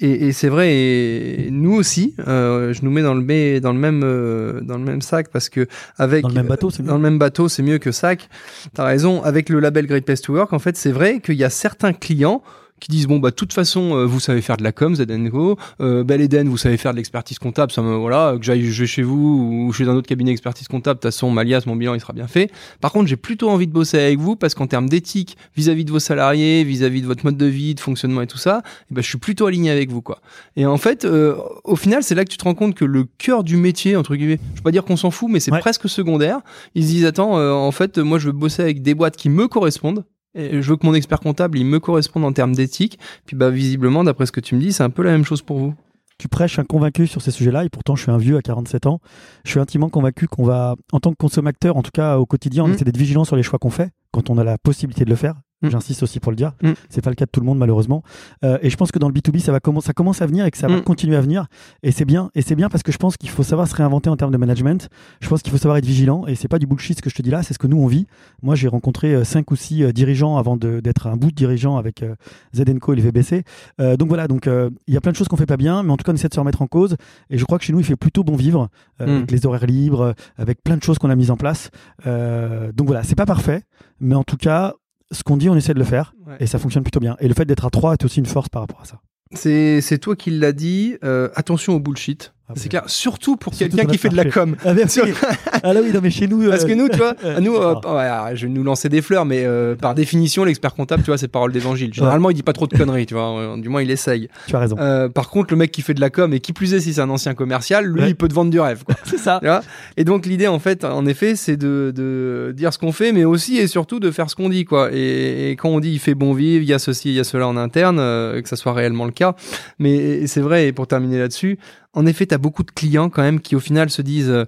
Et, 0.00 0.28
et 0.28 0.32
c'est 0.32 0.48
vrai, 0.48 0.74
et 0.74 1.48
nous 1.50 1.74
aussi, 1.74 2.14
euh, 2.26 2.72
je 2.72 2.84
nous 2.84 2.90
mets 2.90 3.02
dans 3.02 3.14
le, 3.14 3.60
dans 3.60 3.72
le 3.72 3.78
même, 3.78 4.02
euh, 4.04 4.60
dans 4.60 4.78
le 4.78 4.84
même 4.84 5.02
sac 5.02 5.28
parce 5.32 5.48
que 5.48 5.66
avec 5.96 6.22
Dans 6.22 6.28
le 6.28 6.34
même 6.34 6.46
bateau, 6.46 6.70
c'est 6.70 6.82
dans 6.82 6.92
mieux. 6.92 6.98
le 6.98 7.02
même 7.02 7.18
bateau, 7.18 7.48
c'est 7.48 7.62
mieux 7.62 7.78
que 7.78 7.92
sac. 7.92 8.28
T'as 8.74 8.84
raison. 8.84 9.22
Avec 9.22 9.48
le 9.48 9.60
label 9.60 9.86
Great 9.86 10.04
Place 10.04 10.20
to 10.22 10.34
Work, 10.34 10.52
en 10.58 10.60
fait, 10.60 10.76
c'est 10.76 10.90
vrai 10.90 11.20
qu'il 11.20 11.36
y 11.36 11.44
a 11.44 11.50
certains 11.50 11.92
clients 11.92 12.42
qui 12.80 12.92
disent 12.92 13.08
bon 13.08 13.18
bah 13.18 13.30
de 13.30 13.34
toute 13.34 13.52
façon 13.52 13.96
euh, 13.96 14.04
vous 14.06 14.20
savez 14.20 14.40
faire 14.40 14.56
de 14.56 14.62
la 14.62 14.70
com 14.70 14.94
Zedenco 14.94 15.58
euh, 15.80 16.04
Bel 16.04 16.20
Eden 16.20 16.48
vous 16.48 16.56
savez 16.56 16.76
faire 16.76 16.92
de 16.92 16.96
l'expertise 16.98 17.40
comptable. 17.40 17.72
Ça 17.72 17.82
me 17.82 17.96
voilà 17.96 18.36
que 18.38 18.44
j'aille 18.44 18.64
je 18.70 18.80
vais 18.82 18.86
chez 18.86 19.02
vous 19.02 19.64
ou 19.66 19.72
chez 19.72 19.82
un 19.88 19.96
autre 19.96 20.06
cabinet 20.06 20.30
d'expertise 20.30 20.68
comptable 20.68 20.98
de 20.98 21.02
toute 21.02 21.12
façon 21.12 21.28
Malias 21.32 21.64
mon 21.66 21.74
bilan 21.74 21.94
il 21.94 22.00
sera 22.00 22.12
bien 22.12 22.28
fait. 22.28 22.52
Par 22.80 22.92
contre 22.92 23.08
j'ai 23.08 23.16
plutôt 23.16 23.50
envie 23.50 23.66
de 23.66 23.72
bosser 23.72 23.98
avec 23.98 24.20
vous 24.20 24.36
parce 24.36 24.54
qu'en 24.54 24.68
termes 24.68 24.88
d'éthique 24.88 25.36
vis-à-vis 25.56 25.84
de 25.86 25.90
vos 25.90 25.98
salariés 25.98 26.62
vis-à-vis 26.62 27.02
de 27.02 27.08
votre 27.08 27.24
mode 27.24 27.36
de 27.36 27.46
vie 27.46 27.74
de 27.74 27.80
fonctionnement 27.80 28.22
et 28.22 28.28
tout 28.28 28.38
ça 28.38 28.62
eh 28.92 28.94
ben, 28.94 29.02
je 29.02 29.08
suis 29.08 29.18
plutôt 29.18 29.46
aligné 29.46 29.72
avec 29.72 29.90
vous 29.90 30.00
quoi. 30.00 30.20
Et 30.54 30.64
en 30.64 30.76
fait 30.78 31.04
euh, 31.04 31.34
au 31.64 31.74
final 31.74 32.04
c'est 32.04 32.14
là 32.14 32.24
que 32.24 32.30
tu 32.30 32.36
te 32.36 32.44
rends 32.44 32.54
compte 32.54 32.76
que 32.76 32.84
le 32.84 33.06
cœur 33.18 33.42
du 33.42 33.56
métier 33.56 33.96
entre 33.96 34.14
guillemets 34.14 34.38
je 34.52 34.58
veux 34.60 34.62
pas 34.62 34.70
dire 34.70 34.84
qu'on 34.84 34.96
s'en 34.96 35.10
fout 35.10 35.28
mais 35.28 35.40
c'est 35.40 35.52
Ouais. 35.52 35.58
presque 35.58 35.88
secondaire. 35.88 36.42
Ils 36.76 36.84
se 36.84 36.88
disent 36.90 37.06
attends 37.06 37.38
euh, 37.38 37.50
en 37.50 37.72
fait 37.72 37.98
moi 37.98 38.20
je 38.20 38.26
veux 38.26 38.32
bosser 38.32 38.62
avec 38.62 38.82
des 38.82 38.94
boîtes 38.94 39.16
qui 39.16 39.30
me 39.30 39.48
correspondent. 39.48 40.04
et 40.04 40.17
je 40.34 40.60
veux 40.70 40.76
que 40.76 40.86
mon 40.86 40.94
expert 40.94 41.20
comptable 41.20 41.58
il 41.58 41.64
me 41.64 41.80
corresponde 41.80 42.24
en 42.24 42.32
termes 42.32 42.54
d'éthique 42.54 42.98
puis 43.26 43.36
bah 43.36 43.50
visiblement 43.50 44.04
d'après 44.04 44.26
ce 44.26 44.32
que 44.32 44.40
tu 44.40 44.54
me 44.54 44.60
dis 44.60 44.72
c'est 44.72 44.82
un 44.82 44.90
peu 44.90 45.02
la 45.02 45.10
même 45.12 45.24
chose 45.24 45.42
pour 45.42 45.58
vous 45.58 45.74
Tu 46.18 46.26
prêches 46.28 46.58
un 46.58 46.64
convaincu 46.64 47.06
sur 47.06 47.22
ces 47.22 47.30
sujets-là, 47.30 47.64
et 47.64 47.68
pourtant 47.68 47.94
je 47.94 48.02
suis 48.02 48.10
un 48.10 48.18
vieux 48.18 48.36
à 48.36 48.42
47 48.42 48.86
ans. 48.86 48.98
Je 49.44 49.50
suis 49.52 49.60
intimement 49.60 49.88
convaincu 49.88 50.26
qu'on 50.26 50.42
va, 50.44 50.74
en 50.92 50.98
tant 50.98 51.10
que 51.12 51.16
consommateur, 51.16 51.76
en 51.76 51.82
tout 51.82 51.92
cas 51.92 52.18
au 52.18 52.26
quotidien, 52.26 52.64
on 52.64 52.68
Mm. 52.68 52.74
essaie 52.74 52.84
d'être 52.84 52.96
vigilant 52.96 53.24
sur 53.24 53.36
les 53.36 53.44
choix 53.44 53.60
qu'on 53.60 53.70
fait 53.70 53.90
quand 54.10 54.28
on 54.28 54.36
a 54.36 54.42
la 54.42 54.58
possibilité 54.58 55.04
de 55.04 55.10
le 55.10 55.16
faire. 55.16 55.34
Mm. 55.62 55.70
J'insiste 55.70 56.02
aussi 56.02 56.20
pour 56.20 56.30
le 56.32 56.36
dire. 56.36 56.52
Mm. 56.62 56.72
C'est 56.88 57.02
pas 57.02 57.10
le 57.10 57.16
cas 57.16 57.24
de 57.26 57.30
tout 57.30 57.40
le 57.40 57.46
monde 57.46 57.58
malheureusement. 57.58 58.02
Euh, 58.44 58.58
et 58.62 58.70
je 58.70 58.76
pense 58.76 58.92
que 58.92 58.98
dans 58.98 59.08
le 59.08 59.14
B2B, 59.14 59.40
ça 59.40 59.52
va 59.52 59.60
commencer, 59.60 59.86
ça 59.88 59.92
commence 59.92 60.22
à 60.22 60.26
venir 60.26 60.44
et 60.46 60.50
que 60.50 60.58
ça 60.58 60.68
va 60.68 60.76
Mm. 60.76 60.82
continuer 60.82 61.16
à 61.16 61.20
venir. 61.20 61.46
Et 61.82 61.90
c'est 61.92 62.04
bien. 62.04 62.30
Et 62.34 62.42
c'est 62.42 62.54
bien 62.54 62.68
parce 62.68 62.82
que 62.82 62.92
je 62.92 62.98
pense 62.98 63.16
qu'il 63.16 63.28
faut 63.30 63.42
savoir 63.42 63.66
se 63.68 63.74
réinventer 63.74 64.08
en 64.10 64.16
termes 64.16 64.30
de 64.32 64.36
management. 64.36 64.88
Je 65.20 65.28
pense 65.28 65.42
qu'il 65.42 65.50
faut 65.50 65.58
savoir 65.58 65.76
être 65.78 65.86
vigilant. 65.86 66.26
Et 66.26 66.34
c'est 66.34 66.48
pas 66.48 66.58
du 66.58 66.66
bullshit 66.66 66.96
ce 66.98 67.02
que 67.02 67.10
je 67.10 67.14
te 67.14 67.22
dis 67.22 67.30
là, 67.30 67.42
c'est 67.42 67.54
ce 67.54 67.58
que 67.58 67.66
nous 67.66 67.78
on 67.78 67.86
vit. 67.86 68.06
Moi, 68.42 68.54
j'ai 68.54 68.68
rencontré 68.68 69.14
euh, 69.14 69.24
cinq 69.24 69.50
ou 69.50 69.56
six 69.56 69.82
euh, 69.82 69.92
dirigeants 69.92 70.36
avant 70.36 70.56
d'être 70.56 71.06
un 71.06 71.16
bout 71.16 71.30
de 71.30 71.36
dirigeant 71.36 71.76
avec 71.76 72.02
euh, 72.02 72.14
Zedenco 72.54 72.92
et 72.92 72.96
le 72.96 73.02
VBC. 73.02 73.42
Euh, 73.80 73.96
donc 73.96 74.08
voilà. 74.08 74.28
Donc 74.28 74.46
euh, 74.46 74.70
il 74.86 74.94
y 74.94 74.96
a 74.96 75.00
plein 75.00 75.12
de 75.12 75.16
choses 75.16 75.28
qu'on 75.28 75.36
fait 75.36 75.46
pas 75.46 75.56
bien, 75.56 75.82
mais 75.82 75.90
en 75.92 75.96
tout 75.96 76.04
cas 76.04 76.12
on 76.12 76.14
essaie 76.14 76.28
de 76.28 76.34
se 76.34 76.40
remettre 76.40 76.62
en 76.62 76.66
cause. 76.66 76.96
Et 77.30 77.38
je 77.38 77.44
crois 77.44 77.58
que 77.58 77.64
chez 77.64 77.72
nous, 77.72 77.80
il 77.80 77.84
fait 77.84 77.96
plutôt 77.96 78.22
bon 78.24 78.36
vivre 78.36 78.68
euh, 79.00 79.06
Mm. 79.06 79.10
avec 79.16 79.30
les 79.30 79.46
horaires 79.46 79.66
libres, 79.66 80.00
euh, 80.02 80.12
avec 80.36 80.62
plein 80.62 80.76
de 80.76 80.82
choses 80.82 80.98
qu'on 80.98 81.10
a 81.10 81.16
mises 81.16 81.30
en 81.30 81.36
place. 81.36 81.70
Euh, 82.06 82.72
donc 82.72 82.86
voilà, 82.86 83.02
c'est 83.02 83.14
pas 83.14 83.26
parfait, 83.26 83.62
mais 84.00 84.14
en 84.14 84.24
tout 84.24 84.36
cas, 84.36 84.74
ce 85.12 85.22
qu'on 85.22 85.36
dit, 85.36 85.48
on 85.48 85.56
essaie 85.56 85.74
de 85.74 85.78
le 85.78 85.84
faire 85.84 86.14
et 86.40 86.46
ça 86.46 86.58
fonctionne 86.58 86.82
plutôt 86.82 87.00
bien. 87.00 87.16
Et 87.20 87.28
le 87.28 87.34
fait 87.34 87.44
d'être 87.44 87.64
à 87.64 87.70
trois 87.70 87.94
est 87.94 88.04
aussi 88.04 88.18
une 88.18 88.26
force 88.26 88.48
par 88.48 88.62
rapport 88.62 88.80
à 88.80 88.84
ça. 88.84 89.00
c'est 89.32 89.80
c'est 89.80 89.98
toi 89.98 90.16
qui 90.16 90.30
l'as 90.30 90.52
dit 90.52 90.96
euh, 91.04 91.28
attention 91.34 91.74
au 91.74 91.80
bullshit 91.80 92.34
Ah 92.50 92.54
c'est 92.56 92.64
ouais. 92.64 92.68
clair 92.70 92.82
surtout 92.86 93.36
pour 93.36 93.52
quelqu'un 93.52 93.84
qui 93.84 93.98
fait 93.98 94.08
de 94.08 94.16
la 94.16 94.24
com 94.24 94.56
Ah, 94.64 94.72
merci. 94.74 95.00
ah 95.62 95.72
là 95.74 95.80
oui, 95.82 95.90
non 95.92 96.00
mais 96.02 96.10
chez 96.10 96.26
nous. 96.26 96.48
Parce 96.48 96.64
euh, 96.64 96.68
que 96.68 96.72
nous, 96.72 96.88
tu 96.88 96.96
vois, 96.96 97.14
euh, 97.24 97.40
nous, 97.40 97.54
euh, 97.56 97.74
ah. 97.84 97.94
ouais, 97.94 98.02
alors, 98.02 98.36
je 98.36 98.46
vais 98.46 98.52
nous 98.52 98.62
lancer 98.62 98.88
des 98.88 99.02
fleurs, 99.02 99.24
mais 99.26 99.44
euh, 99.44 99.74
par 99.74 99.94
définition, 99.94 100.44
l'expert 100.44 100.74
comptable, 100.74 101.02
tu 101.02 101.10
vois, 101.10 101.18
c'est 101.18 101.28
parole 101.28 101.52
d'évangile. 101.52 101.92
Généralement, 101.92 102.30
il 102.30 102.34
dit 102.34 102.42
pas 102.42 102.52
trop 102.54 102.66
de 102.66 102.76
conneries, 102.76 103.06
tu 103.06 103.14
vois. 103.14 103.38
euh, 103.38 103.56
Du 103.58 103.68
moins, 103.68 103.82
il 103.82 103.90
essaye. 103.90 104.28
tu 104.46 104.56
as 104.56 104.60
raison. 104.60 104.76
Euh, 104.78 105.08
par 105.10 105.28
contre, 105.28 105.52
le 105.52 105.58
mec 105.58 105.70
qui 105.70 105.82
fait 105.82 105.94
de 105.94 106.00
la 106.00 106.10
com 106.10 106.32
et 106.32 106.40
qui 106.40 106.52
plus 106.52 106.72
est, 106.74 106.80
si 106.80 106.94
c'est 106.94 107.00
un 107.02 107.10
ancien 107.10 107.34
commercial, 107.34 107.84
lui, 107.84 108.00
Ouais. 108.00 108.08
il 108.10 108.16
peut 108.16 108.28
te 108.28 108.34
vendre 108.34 108.50
du 108.50 108.60
rêve, 108.60 108.82
c'est 109.04 109.18
ça. 109.18 109.38
Tu 109.42 109.46
vois 109.48 109.60
et 109.96 110.04
donc 110.04 110.24
l'idée 110.26 110.46
en 110.46 110.58
fait, 110.58 110.84
en 110.84 111.04
effet, 111.06 111.36
c'est 111.36 111.56
de, 111.56 111.92
de 111.94 112.54
dire 112.56 112.72
ce 112.72 112.78
qu'on 112.78 112.92
fait, 112.92 113.12
mais 113.12 113.24
aussi 113.24 113.58
et 113.58 113.66
surtout 113.66 114.00
de 114.00 114.10
faire 114.10 114.30
ce 114.30 114.36
qu'on 114.36 114.48
dit, 114.48 114.64
quoi. 114.64 114.90
Et, 114.92 115.50
et 115.50 115.56
quand 115.56 115.68
on 115.68 115.80
dit 115.80 115.90
il 115.90 115.98
fait 115.98 116.14
bon 116.14 116.32
vivre, 116.32 116.62
il 116.62 116.68
y 116.68 116.72
a 116.72 116.78
ceci, 116.78 117.10
il 117.10 117.14
y 117.14 117.20
a 117.20 117.24
cela 117.24 117.46
en 117.46 117.56
interne, 117.58 117.98
euh, 118.00 118.40
que 118.40 118.48
ça 118.48 118.56
soit 118.56 118.72
réellement 118.72 119.04
le 119.04 119.10
cas. 119.12 119.34
Mais 119.78 120.26
c'est 120.26 120.40
vrai. 120.40 120.66
Et 120.68 120.72
pour 120.72 120.86
terminer 120.86 121.18
là-dessus, 121.18 121.58
en 121.94 122.06
effet, 122.06 122.26
t'as 122.26 122.38
beaucoup 122.38 122.62
de 122.62 122.70
clients 122.70 123.10
quand 123.10 123.22
même 123.22 123.40
qui 123.40 123.56
au 123.56 123.60
final 123.60 123.90
se 123.90 124.02
disent 124.02 124.28
euh, 124.30 124.44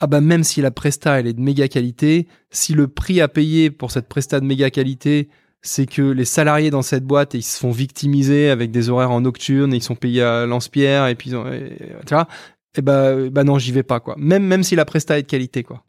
ah 0.00 0.06
bah 0.06 0.20
même 0.20 0.44
si 0.44 0.60
la 0.62 0.70
presta 0.70 1.18
elle 1.20 1.26
est 1.26 1.32
de 1.34 1.40
méga 1.40 1.68
qualité, 1.68 2.26
si 2.50 2.72
le 2.74 2.88
prix 2.88 3.20
à 3.20 3.28
payer 3.28 3.70
pour 3.70 3.90
cette 3.90 4.08
presta 4.08 4.40
de 4.40 4.46
méga 4.46 4.70
qualité 4.70 5.28
c'est 5.62 5.84
que 5.84 6.00
les 6.00 6.24
salariés 6.24 6.70
dans 6.70 6.80
cette 6.80 7.04
boîte 7.04 7.34
ils 7.34 7.42
se 7.42 7.58
font 7.58 7.70
victimiser 7.70 8.48
avec 8.48 8.70
des 8.70 8.88
horaires 8.88 9.10
en 9.10 9.20
nocturne, 9.20 9.74
et 9.74 9.76
ils 9.76 9.82
sont 9.82 9.94
payés 9.94 10.22
à 10.22 10.46
lance-pierre 10.46 11.06
et 11.08 11.14
puis 11.14 11.32
et- 11.34 11.76
tu 12.06 12.14
vois, 12.14 12.28
et 12.76 12.80
bah, 12.82 13.28
bah 13.30 13.44
non 13.44 13.58
j'y 13.58 13.72
vais 13.72 13.82
pas 13.82 14.00
quoi. 14.00 14.14
Même 14.16 14.44
même 14.46 14.62
si 14.62 14.74
la 14.74 14.84
presta 14.86 15.18
est 15.18 15.22
de 15.22 15.26
qualité 15.28 15.62
quoi. 15.62 15.84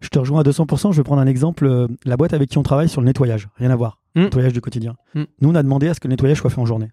Je 0.00 0.08
te 0.08 0.18
rejoins 0.18 0.40
à 0.40 0.42
200%. 0.42 0.92
Je 0.92 0.96
vais 0.98 1.02
prendre 1.04 1.22
un 1.22 1.26
exemple. 1.26 1.64
euh, 1.66 1.86
La 2.04 2.16
boîte 2.18 2.34
avec 2.34 2.50
qui 2.50 2.58
on 2.58 2.62
travaille 2.62 2.88
sur 2.90 3.00
le 3.00 3.06
nettoyage, 3.06 3.48
rien 3.56 3.70
à 3.70 3.76
voir. 3.76 4.00
Mm. 4.16 4.22
Nettoyage 4.24 4.52
du 4.52 4.60
quotidien. 4.60 4.96
Mm. 5.14 5.22
Nous, 5.40 5.48
on 5.50 5.54
a 5.54 5.62
demandé 5.62 5.88
à 5.88 5.94
ce 5.94 6.00
que 6.00 6.08
le 6.08 6.12
nettoyage 6.12 6.38
soit 6.38 6.50
fait 6.50 6.60
en 6.60 6.66
journée. 6.66 6.90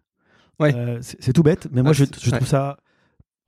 Ouais. 0.59 0.73
Euh, 0.75 0.97
c'est 1.01 1.33
tout 1.33 1.43
bête, 1.43 1.67
mais 1.73 1.81
moi, 1.81 1.89
Ah, 1.91 1.93
je, 1.93 2.05
trouve 2.05 2.33
ouais. 2.33 2.45
ça 2.45 2.77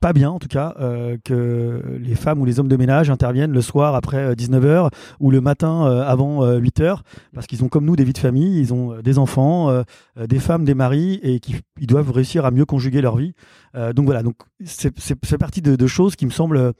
pas 0.04 0.12
bien 0.12 0.28
en 0.28 0.38
tout 0.38 0.48
cas 0.48 0.74
euh, 0.80 1.16
que 1.24 1.80
les 1.98 2.14
femmes 2.14 2.38
ou 2.38 2.44
les 2.44 2.60
hommes 2.60 2.68
de 2.68 2.76
ménage 2.76 3.08
interviennent 3.08 3.52
le 3.52 3.62
soir 3.62 3.94
après 3.94 4.34
19h 4.34 4.90
ou 5.18 5.30
le 5.30 5.40
matin 5.40 5.86
avant 6.06 6.46
8h 6.46 6.98
parce 7.32 7.46
qu'ils 7.46 7.64
ont 7.64 7.68
comme 7.68 7.86
nous 7.86 7.96
des 7.96 8.04
vies 8.04 8.12
de 8.12 8.18
famille, 8.18 8.60
ils 8.60 8.74
ont 8.74 9.00
des 9.00 9.18
enfants, 9.18 9.82
des 10.22 10.38
femmes, 10.40 10.66
des 10.66 10.74
maris 10.74 11.20
et 11.22 11.40
qu'ils 11.40 11.60
ils 11.80 11.86
doivent 11.86 12.10
réussir 12.10 12.44
à 12.44 12.50
mieux 12.50 12.66
conjuguer 12.66 13.00
leur 13.00 13.16
vie. 13.16 13.32
donc 13.94 14.04
voilà, 14.04 14.22
donc 14.22 14.34
c'est 14.66 15.38
partie 15.38 15.62
de, 15.62 15.74
de, 15.74 15.86
choses 15.86 16.16
qui 16.16 16.26
me 16.26 16.30
semblent 16.30 16.74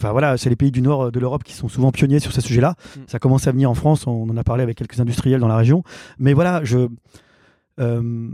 Enfin 0.00 0.12
voilà, 0.12 0.38
c'est 0.38 0.48
les 0.48 0.56
pays 0.56 0.70
du 0.70 0.80
nord 0.80 1.12
de 1.12 1.20
l'Europe 1.20 1.44
qui 1.44 1.52
sont 1.52 1.68
souvent 1.68 1.92
pionniers 1.92 2.20
sur 2.20 2.32
ces 2.32 2.40
sujets-là. 2.40 2.76
Mm. 2.96 3.00
Ça 3.08 3.18
commence 3.18 3.46
à 3.46 3.52
venir 3.52 3.70
en 3.70 3.74
France, 3.74 4.06
on 4.06 4.26
en 4.30 4.36
a 4.38 4.44
parlé 4.44 4.62
avec 4.62 4.78
quelques 4.78 4.98
industriels 4.98 5.40
dans 5.40 5.48
la 5.48 5.58
région. 5.58 5.82
Mais 6.18 6.32
voilà, 6.32 6.64
je. 6.64 6.88
Euh, 7.78 8.30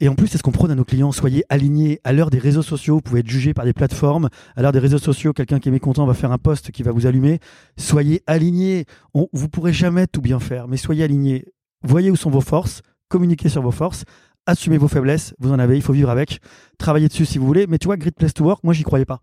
et 0.00 0.08
en 0.08 0.14
plus, 0.14 0.26
c'est 0.26 0.38
ce 0.38 0.42
qu'on 0.42 0.50
prône 0.50 0.70
à 0.70 0.74
nos 0.74 0.84
clients. 0.84 1.12
Soyez 1.12 1.44
alignés. 1.48 2.00
À 2.02 2.12
l'heure 2.12 2.30
des 2.30 2.38
réseaux 2.38 2.62
sociaux, 2.62 2.96
vous 2.96 3.00
pouvez 3.00 3.20
être 3.20 3.28
jugé 3.28 3.54
par 3.54 3.64
des 3.64 3.72
plateformes. 3.72 4.28
À 4.56 4.62
l'heure 4.62 4.72
des 4.72 4.80
réseaux 4.80 4.98
sociaux, 4.98 5.32
quelqu'un 5.32 5.60
qui 5.60 5.68
est 5.68 5.72
mécontent 5.72 6.04
va 6.04 6.14
faire 6.14 6.32
un 6.32 6.38
post 6.38 6.72
qui 6.72 6.82
va 6.82 6.90
vous 6.90 7.06
allumer. 7.06 7.38
Soyez 7.76 8.22
alignés. 8.26 8.86
On, 9.14 9.28
vous 9.32 9.48
pourrez 9.48 9.72
jamais 9.72 10.06
tout 10.06 10.20
bien 10.20 10.40
faire, 10.40 10.66
mais 10.66 10.76
soyez 10.76 11.04
alignés. 11.04 11.44
Voyez 11.82 12.10
où 12.10 12.16
sont 12.16 12.30
vos 12.30 12.40
forces. 12.40 12.82
Communiquez 13.08 13.48
sur 13.48 13.62
vos 13.62 13.70
forces. 13.70 14.04
Assumez 14.46 14.78
vos 14.78 14.88
faiblesses. 14.88 15.34
Vous 15.38 15.52
en 15.52 15.58
avez. 15.58 15.76
Il 15.76 15.82
faut 15.82 15.92
vivre 15.92 16.10
avec. 16.10 16.40
Travaillez 16.76 17.08
dessus 17.08 17.24
si 17.24 17.38
vous 17.38 17.46
voulez. 17.46 17.66
Mais 17.68 17.78
tu 17.78 17.86
vois, 17.86 17.96
Great 17.96 18.16
Place 18.16 18.34
to 18.34 18.44
Work, 18.44 18.64
moi, 18.64 18.74
j'y 18.74 18.82
croyais 18.82 19.04
pas. 19.04 19.20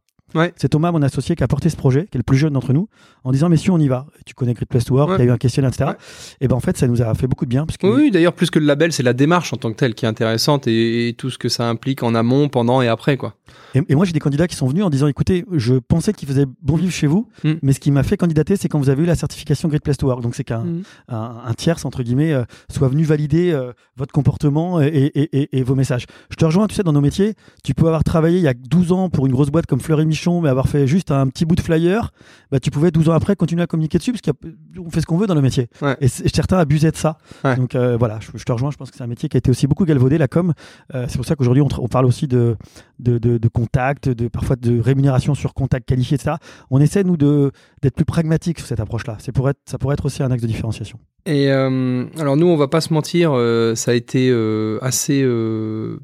C'est 0.56 0.70
Thomas, 0.70 0.92
mon 0.92 1.02
associé, 1.02 1.36
qui 1.36 1.44
a 1.44 1.48
porté 1.48 1.70
ce 1.70 1.76
projet, 1.76 2.08
qui 2.12 2.18
est 2.18 2.20
le 2.20 2.24
plus 2.24 2.38
jeune 2.38 2.54
d'entre 2.54 2.74
nous, 2.74 2.88
en 3.24 3.32
disant 3.32 3.50
Messieurs, 3.50 3.72
on 3.72 3.80
y 3.80 3.88
va. 3.88 4.08
tu 4.26 4.34
connais 4.34 4.54
Great 4.54 4.70
Place 4.70 4.86
to 4.86 4.96
Work, 4.96 5.12
il 5.18 5.20
y 5.20 5.22
a 5.24 5.26
eu 5.26 5.32
un 5.32 5.38
questionnaire, 5.38 5.72
etc. 5.72 5.92
Et 6.40 6.48
ben 6.48 6.56
en 6.56 6.60
fait, 6.60 6.78
ça 6.78 6.88
nous 6.88 7.02
a 7.02 7.14
fait 7.16 7.28
beaucoup 7.28 7.46
de 7.46 7.50
bien. 7.50 7.66
Parce 7.66 7.78
que... 7.78 7.88
Oui, 7.88 8.12
d'ailleurs, 8.12 8.34
plus 8.34 8.50
que 8.50 8.60
le 8.60 8.66
label, 8.66 8.92
c'est 8.92 9.04
la 9.04 9.14
démarche 9.14 9.54
en 9.54 9.58
tant 9.58 9.72
que 9.72 9.78
telle 9.78 9.94
qui 9.94 10.06
est 10.06 10.08
intéressante 10.08 10.68
et, 10.68 11.16
tout 11.18 11.30
ce 11.30 11.38
que 11.38 11.50
ça 11.50 11.68
implique 11.68 12.04
en 12.04 12.16
amont, 12.16 12.50
pendant 12.50 12.82
et 12.82 12.88
après. 12.88 13.18
quoi. 13.18 13.36
Et, 13.74 13.96
moi, 13.96 14.06
j'ai 14.06 14.14
des 14.14 14.20
candidats 14.20 14.48
qui 14.48 14.56
sont 14.56 14.68
venus 14.68 14.84
en 14.84 14.90
disant 14.90 15.08
écoutez, 15.08 15.46
je 15.52 15.76
pensais 15.76 16.14
qu'il 16.14 16.28
faisait 16.28 16.46
bon 16.62 16.76
vivre 16.76 16.92
chez 16.92 17.08
vous, 17.08 17.28
mm. 17.44 17.54
mais 17.62 17.74
ce 17.74 17.80
qui 17.80 17.92
m'a 17.92 18.04
fait 18.04 18.18
candidater, 18.18 18.56
c'est 18.56 18.70
quand 18.70 18.80
vous 18.80 18.90
avez 18.90 19.04
eu 19.04 19.06
la 19.06 19.16
certification 19.16 19.68
Great 19.68 19.84
Place 19.84 19.98
to 19.98 20.08
Work. 20.08 20.22
Donc, 20.22 20.36
c'est 20.36 20.44
qu'un 20.44 20.64
mm. 20.64 20.84
un, 21.10 21.54
tierce, 21.56 21.86
entre 21.86 22.04
guillemets, 22.04 22.34
euh, 22.34 22.44
soit 22.70 22.88
venu 22.88 23.04
valider 23.04 23.52
euh, 23.52 23.74
votre 23.98 24.14
comportement 24.14 24.82
et, 24.82 25.12
et, 25.14 25.64
vos 25.64 25.76
messages. 25.76 26.06
Je 26.30 26.36
te 26.36 26.46
rejoins, 26.46 26.68
tu 26.68 26.76
sais, 26.76 26.84
dans 26.84 26.94
nos 26.94 27.02
métiers, 27.02 27.34
tu 27.64 27.74
peux 27.74 27.88
avoir 27.88 28.04
travaillé 28.04 28.38
il 28.38 28.44
y 28.44 28.48
a 28.48 28.54
12 28.54 28.92
ans 28.92 29.10
pour 29.10 29.26
une 29.26 29.32
grosse 29.32 29.50
boîte 29.50 29.66
comme 29.66 29.80
Fleury 29.80 30.06
Mais 30.30 30.50
avoir 30.50 30.68
fait 30.68 30.88
juste 30.88 31.12
un 31.12 31.28
petit 31.28 31.46
bout 31.46 31.56
de 31.56 31.62
flyer, 31.62 32.12
bah, 32.52 32.60
tu 32.60 32.72
pouvais 32.72 32.92
12 32.92 33.10
ans 33.10 33.14
après 33.14 33.36
continuer 33.36 33.64
à 33.64 33.68
communiquer 33.68 33.98
dessus, 33.98 34.12
parce 34.12 34.22
qu'on 34.22 34.90
fait 34.90 35.02
ce 35.02 35.06
qu'on 35.06 35.18
veut 35.18 35.28
dans 35.28 35.36
le 35.36 35.42
métier. 35.42 35.68
Et, 36.00 36.08
certains 36.08 36.58
abusaient 36.58 36.92
de 36.92 36.98
ça. 36.98 37.18
Donc, 37.58 37.76
euh, 37.76 37.98
voilà, 37.98 38.20
je, 38.22 38.44
te 38.44 38.52
rejoins, 38.52 38.72
je 38.72 38.78
pense 38.78 38.92
que 38.92 38.98
c'est 38.98 39.04
un 39.04 39.08
métier 39.08 39.30
qui 39.30 39.38
a 39.38 39.40
été 39.40 39.50
aussi 39.50 39.68
beaucoup 39.68 39.86
galvaudé, 39.86 40.18
la 40.18 40.28
com. 40.28 40.54
c'est 40.94 41.16
pour 41.16 41.26
ça 41.26 41.36
qu'aujourd'hui, 41.36 41.64
on, 41.64 41.70
on, 41.80 41.88
parle 41.88 42.06
aussi 42.06 42.28
de, 42.28 42.56
de, 43.00 43.18
de, 43.18 43.38
de 43.38 43.48
contact, 43.48 44.10
de 44.10 44.28
parfois 44.28 44.56
de 44.56 44.80
rémunération 44.80 45.34
sur 45.34 45.54
contact 45.54 45.88
qualifié, 45.88 46.16
etc. 46.16 46.36
On 46.70 46.80
essaie, 46.80 47.04
nous, 47.04 47.18
d'être 47.18 47.96
plus 47.96 48.06
pragmatique 48.06 48.60
sur 48.60 48.68
cette 48.68 48.80
approche-là. 48.80 49.18
Pour 49.34 49.50
être, 49.50 49.60
ça 49.66 49.78
pourrait 49.78 49.94
être 49.94 50.06
aussi 50.06 50.24
un 50.24 50.32
axe 50.32 50.42
de 50.42 50.48
différenciation. 50.48 51.00
Et 51.28 51.52
euh, 51.52 52.06
alors, 52.18 52.36
nous, 52.36 52.48
on 52.48 52.58
va 52.58 52.68
pas 52.68 52.82
se 52.82 52.94
mentir, 52.94 53.32
euh, 53.34 53.76
ça 53.76 53.92
a 53.92 53.94
été 53.94 54.30
euh, 54.32 54.80
assez 54.82 55.24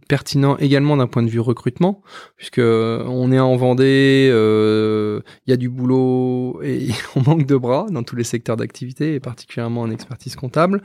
pertinent 0.07 0.57
également 0.57 0.95
d'un 0.97 1.07
point 1.07 1.23
de 1.23 1.29
vue 1.29 1.39
recrutement, 1.39 2.01
puisque 2.35 2.59
on 2.59 3.31
est 3.31 3.39
en 3.39 3.55
Vendée, 3.55 4.06
il 4.27 5.49
y 5.49 5.53
a 5.53 5.57
du 5.57 5.69
boulot 5.69 6.61
et 6.63 6.89
on 7.15 7.21
manque 7.21 7.45
de 7.45 7.55
bras 7.55 7.87
dans 7.89 8.03
tous 8.03 8.15
les 8.15 8.23
secteurs 8.23 8.57
d'activité, 8.57 9.15
et 9.15 9.19
particulièrement 9.19 9.81
en 9.81 9.91
expertise 9.91 10.35
comptable. 10.35 10.81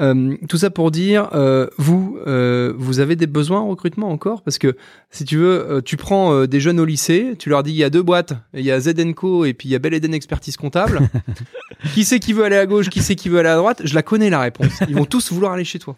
Euh, 0.00 0.34
tout 0.48 0.56
ça 0.56 0.70
pour 0.70 0.90
dire, 0.90 1.28
euh, 1.34 1.66
vous, 1.76 2.18
euh, 2.26 2.72
vous 2.76 3.00
avez 3.00 3.16
des 3.16 3.26
besoins 3.26 3.60
en 3.60 3.68
recrutement 3.68 4.10
encore? 4.10 4.42
Parce 4.42 4.58
que 4.58 4.76
si 5.10 5.24
tu 5.24 5.36
veux, 5.36 5.82
tu 5.84 5.96
prends 5.96 6.46
des 6.46 6.60
jeunes 6.60 6.80
au 6.80 6.84
lycée, 6.84 7.34
tu 7.38 7.50
leur 7.50 7.62
dis 7.62 7.70
il 7.70 7.76
y 7.76 7.84
a 7.84 7.90
deux 7.90 8.02
boîtes, 8.02 8.34
il 8.54 8.64
y 8.64 8.70
a 8.70 8.80
ZNCO 8.80 9.44
et 9.44 9.52
puis 9.52 9.68
il 9.68 9.72
y 9.72 9.74
a 9.74 9.78
Bel 9.78 9.94
Eden 9.94 10.14
Expertise 10.14 10.56
Comptable. 10.56 11.00
qui 11.94 12.04
sait 12.04 12.18
qui 12.18 12.32
veut 12.32 12.44
aller 12.44 12.56
à 12.56 12.66
gauche, 12.66 12.88
qui 12.88 13.02
sait 13.02 13.14
qui 13.14 13.28
veut 13.28 13.40
aller 13.40 13.48
à 13.48 13.56
droite? 13.56 13.82
Je 13.84 13.94
la 13.94 14.02
connais 14.02 14.30
la 14.30 14.40
réponse. 14.40 14.80
Ils 14.88 14.94
vont 14.94 15.04
tous 15.04 15.32
vouloir 15.32 15.52
aller 15.52 15.64
chez 15.64 15.78
toi. 15.78 15.96